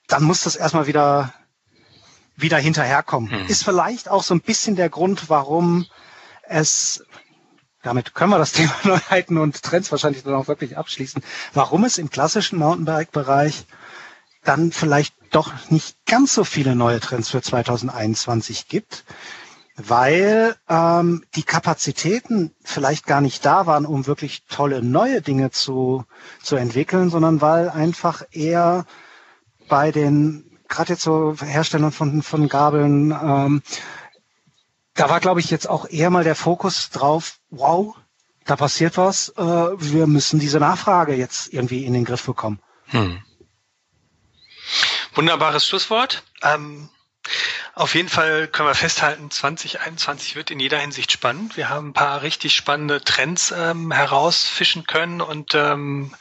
dann 0.07 0.23
muss 0.23 0.41
das 0.43 0.57
erstmal 0.57 0.87
wieder, 0.87 1.33
wieder 2.35 2.57
hinterherkommen. 2.57 3.31
Hm. 3.31 3.47
Ist 3.47 3.63
vielleicht 3.63 4.09
auch 4.09 4.21
so 4.21 4.33
ein 4.35 4.41
bisschen 4.41 4.75
der 4.75 4.89
Grund, 4.89 5.29
warum 5.29 5.85
es, 6.43 7.05
damit 7.81 8.13
können 8.13 8.31
wir 8.31 8.37
das 8.39 8.51
Thema 8.51 8.73
Neuheiten 8.83 9.37
und 9.37 9.63
Trends 9.63 9.89
wahrscheinlich 9.89 10.23
dann 10.23 10.33
auch 10.35 10.49
wirklich 10.49 10.77
abschließen, 10.77 11.23
warum 11.53 11.85
es 11.85 11.97
im 11.97 12.09
klassischen 12.09 12.59
Mountainbike-Bereich 12.59 13.65
dann 14.45 14.71
vielleicht 14.71 15.13
doch 15.31 15.51
nicht 15.69 15.97
ganz 16.05 16.33
so 16.33 16.43
viele 16.43 16.75
neue 16.75 16.99
Trends 16.99 17.29
für 17.29 17.41
2021 17.41 18.67
gibt, 18.67 19.03
weil 19.75 20.55
ähm, 20.69 21.23
die 21.35 21.43
Kapazitäten 21.43 22.51
vielleicht 22.63 23.05
gar 23.05 23.19
nicht 23.19 23.45
da 23.45 23.65
waren, 23.65 23.85
um 23.85 24.07
wirklich 24.07 24.43
tolle 24.49 24.81
neue 24.81 25.21
Dinge 25.21 25.51
zu, 25.51 26.05
zu 26.41 26.55
entwickeln, 26.55 27.09
sondern 27.09 27.41
weil 27.41 27.69
einfach 27.69 28.23
eher 28.31 28.85
bei 29.67 29.91
den, 29.91 30.57
gerade 30.69 30.93
jetzt 30.93 31.03
so 31.03 31.35
Herstellern 31.37 31.91
von, 31.91 32.21
von 32.21 32.47
Gabeln, 32.47 33.11
ähm, 33.11 33.61
da 34.93 35.09
war, 35.09 35.19
glaube 35.19 35.41
ich, 35.41 35.51
jetzt 35.51 35.69
auch 35.69 35.89
eher 35.89 36.09
mal 36.09 36.23
der 36.23 36.35
Fokus 36.35 36.89
drauf, 36.89 37.39
wow, 37.49 37.95
da 38.45 38.55
passiert 38.55 38.95
was, 38.95 39.29
äh, 39.37 39.41
wir 39.41 40.07
müssen 40.07 40.39
diese 40.39 40.59
Nachfrage 40.59 41.15
jetzt 41.15 41.51
irgendwie 41.51 41.83
in 41.83 41.91
den 41.91 42.05
Griff 42.05 42.25
bekommen. 42.25 42.59
Hm. 42.85 43.19
Wunderbares 45.15 45.65
Schlusswort. 45.67 46.23
Ähm, 46.43 46.89
auf 47.73 47.95
jeden 47.95 48.09
Fall 48.09 48.47
können 48.47 48.69
wir 48.69 48.75
festhalten, 48.75 49.31
2021 49.31 50.35
wird 50.35 50.51
in 50.51 50.59
jeder 50.59 50.77
Hinsicht 50.79 51.11
spannend. 51.11 51.57
Wir 51.57 51.69
haben 51.69 51.89
ein 51.89 51.93
paar 51.93 52.21
richtig 52.21 52.55
spannende 52.55 53.01
Trends 53.03 53.51
ähm, 53.51 53.91
herausfischen 53.91 54.85
können 54.87 55.21
und 55.21 55.55
ähm, 55.55 56.13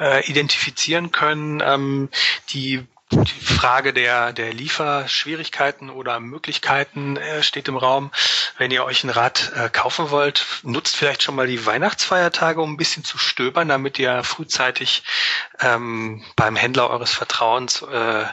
äh, 0.00 0.26
identifizieren 0.28 1.12
können, 1.12 1.62
ähm, 1.64 2.08
die 2.50 2.86
die 3.12 3.44
Frage 3.44 3.92
der, 3.92 4.32
der 4.32 4.52
Lieferschwierigkeiten 4.52 5.90
oder 5.90 6.18
Möglichkeiten 6.18 7.16
äh, 7.16 7.42
steht 7.42 7.68
im 7.68 7.76
Raum. 7.76 8.10
Wenn 8.58 8.72
ihr 8.72 8.84
euch 8.84 9.04
ein 9.04 9.10
Rad 9.10 9.52
äh, 9.54 9.68
kaufen 9.68 10.10
wollt, 10.10 10.44
nutzt 10.62 10.96
vielleicht 10.96 11.22
schon 11.22 11.36
mal 11.36 11.46
die 11.46 11.64
Weihnachtsfeiertage, 11.64 12.60
um 12.60 12.72
ein 12.72 12.76
bisschen 12.76 13.04
zu 13.04 13.16
stöbern, 13.16 13.68
damit 13.68 13.98
ihr 13.98 14.24
frühzeitig 14.24 15.04
ähm, 15.60 16.24
beim 16.34 16.56
Händler 16.56 16.90
eures 16.90 17.12
Vertrauens 17.12 17.82
äh, 17.82 18.24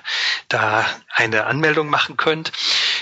da 0.50 0.86
eine 1.10 1.45
Anmeldung 1.45 1.88
machen 1.88 2.18
könnt. 2.18 2.52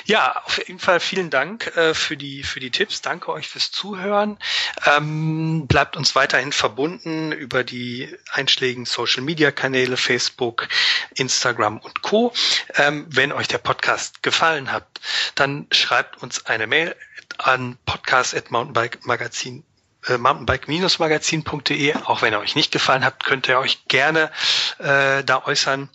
Ja, 0.06 0.42
auf 0.46 0.58
jeden 0.58 0.80
Fall 0.80 1.00
vielen 1.00 1.30
Dank 1.30 1.76
äh, 1.78 1.94
für 1.94 2.18
die 2.18 2.44
für 2.44 2.60
die 2.60 2.72
Tipps. 2.72 3.02
Danke 3.02 3.32
euch 3.32 3.48
fürs 3.48 3.72
Zuhören. 3.72 4.38
Ähm, 4.86 5.68
bleibt 5.68 5.96
uns 5.96 6.16
weiterhin 6.16 6.52
verbunden 6.52 7.32
über 7.32 7.64
die 7.64 8.14
einschlägigen 8.32 8.86
Social 8.86 9.24
Media 9.24 9.52
Kanäle 9.52 9.98
Facebook, 9.98 10.68
Instagram 11.62 11.78
und 11.78 12.02
Co. 12.02 12.34
Ähm, 12.76 13.06
wenn 13.10 13.32
euch 13.32 13.48
der 13.48 13.60
Podcast 13.60 14.24
gefallen 14.24 14.72
hat, 14.72 14.86
dann 15.36 15.68
schreibt 15.72 16.22
uns 16.22 16.46
eine 16.46 16.68
Mail 16.68 16.96
an 17.38 17.78
podcast@mountainbike-magazin 17.86 19.64
äh, 20.08 20.18
mountainbike-magazin.de. 20.18 21.96
Auch 22.06 22.22
wenn 22.22 22.34
er 22.34 22.40
euch 22.40 22.56
nicht 22.56 22.72
gefallen 22.72 23.06
hat, 23.06 23.24
könnt 23.24 23.48
ihr 23.48 23.60
euch 23.60 23.86
gerne 23.88 24.32
äh, 24.80 25.24
da 25.24 25.44
äußern. 25.46 25.90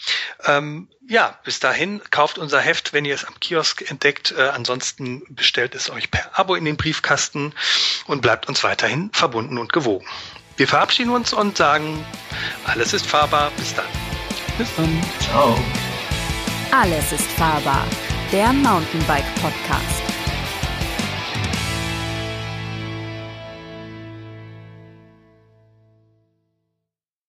Ähm, 0.44 0.88
ja, 1.08 1.38
bis 1.44 1.60
dahin 1.60 2.00
kauft 2.10 2.38
unser 2.38 2.60
Heft, 2.60 2.92
wenn 2.92 3.04
ihr 3.04 3.14
es 3.14 3.24
am 3.24 3.38
Kiosk 3.40 3.88
entdeckt. 3.90 4.32
Äh, 4.36 4.48
ansonsten 4.48 5.22
bestellt 5.28 5.74
es 5.74 5.90
euch 5.90 6.10
per 6.10 6.38
Abo 6.38 6.54
in 6.54 6.64
den 6.64 6.76
Briefkasten 6.76 7.52
und 8.06 8.22
bleibt 8.22 8.48
uns 8.48 8.62
weiterhin 8.64 9.10
verbunden 9.12 9.58
und 9.58 9.72
gewogen. 9.72 10.06
Wir 10.56 10.68
verabschieden 10.68 11.10
uns 11.10 11.32
und 11.32 11.56
sagen, 11.58 12.04
alles 12.64 12.92
ist 12.94 13.06
fahrbar. 13.06 13.50
Bis 13.56 13.74
dann. 13.74 14.15
Bis 14.58 14.74
dann. 14.76 15.00
Ciao. 15.20 15.54
Alles 16.70 17.12
ist 17.12 17.30
fahrbar. 17.32 17.84
Der 18.32 18.52
Mountainbike 18.52 19.34
Podcast. 19.42 20.05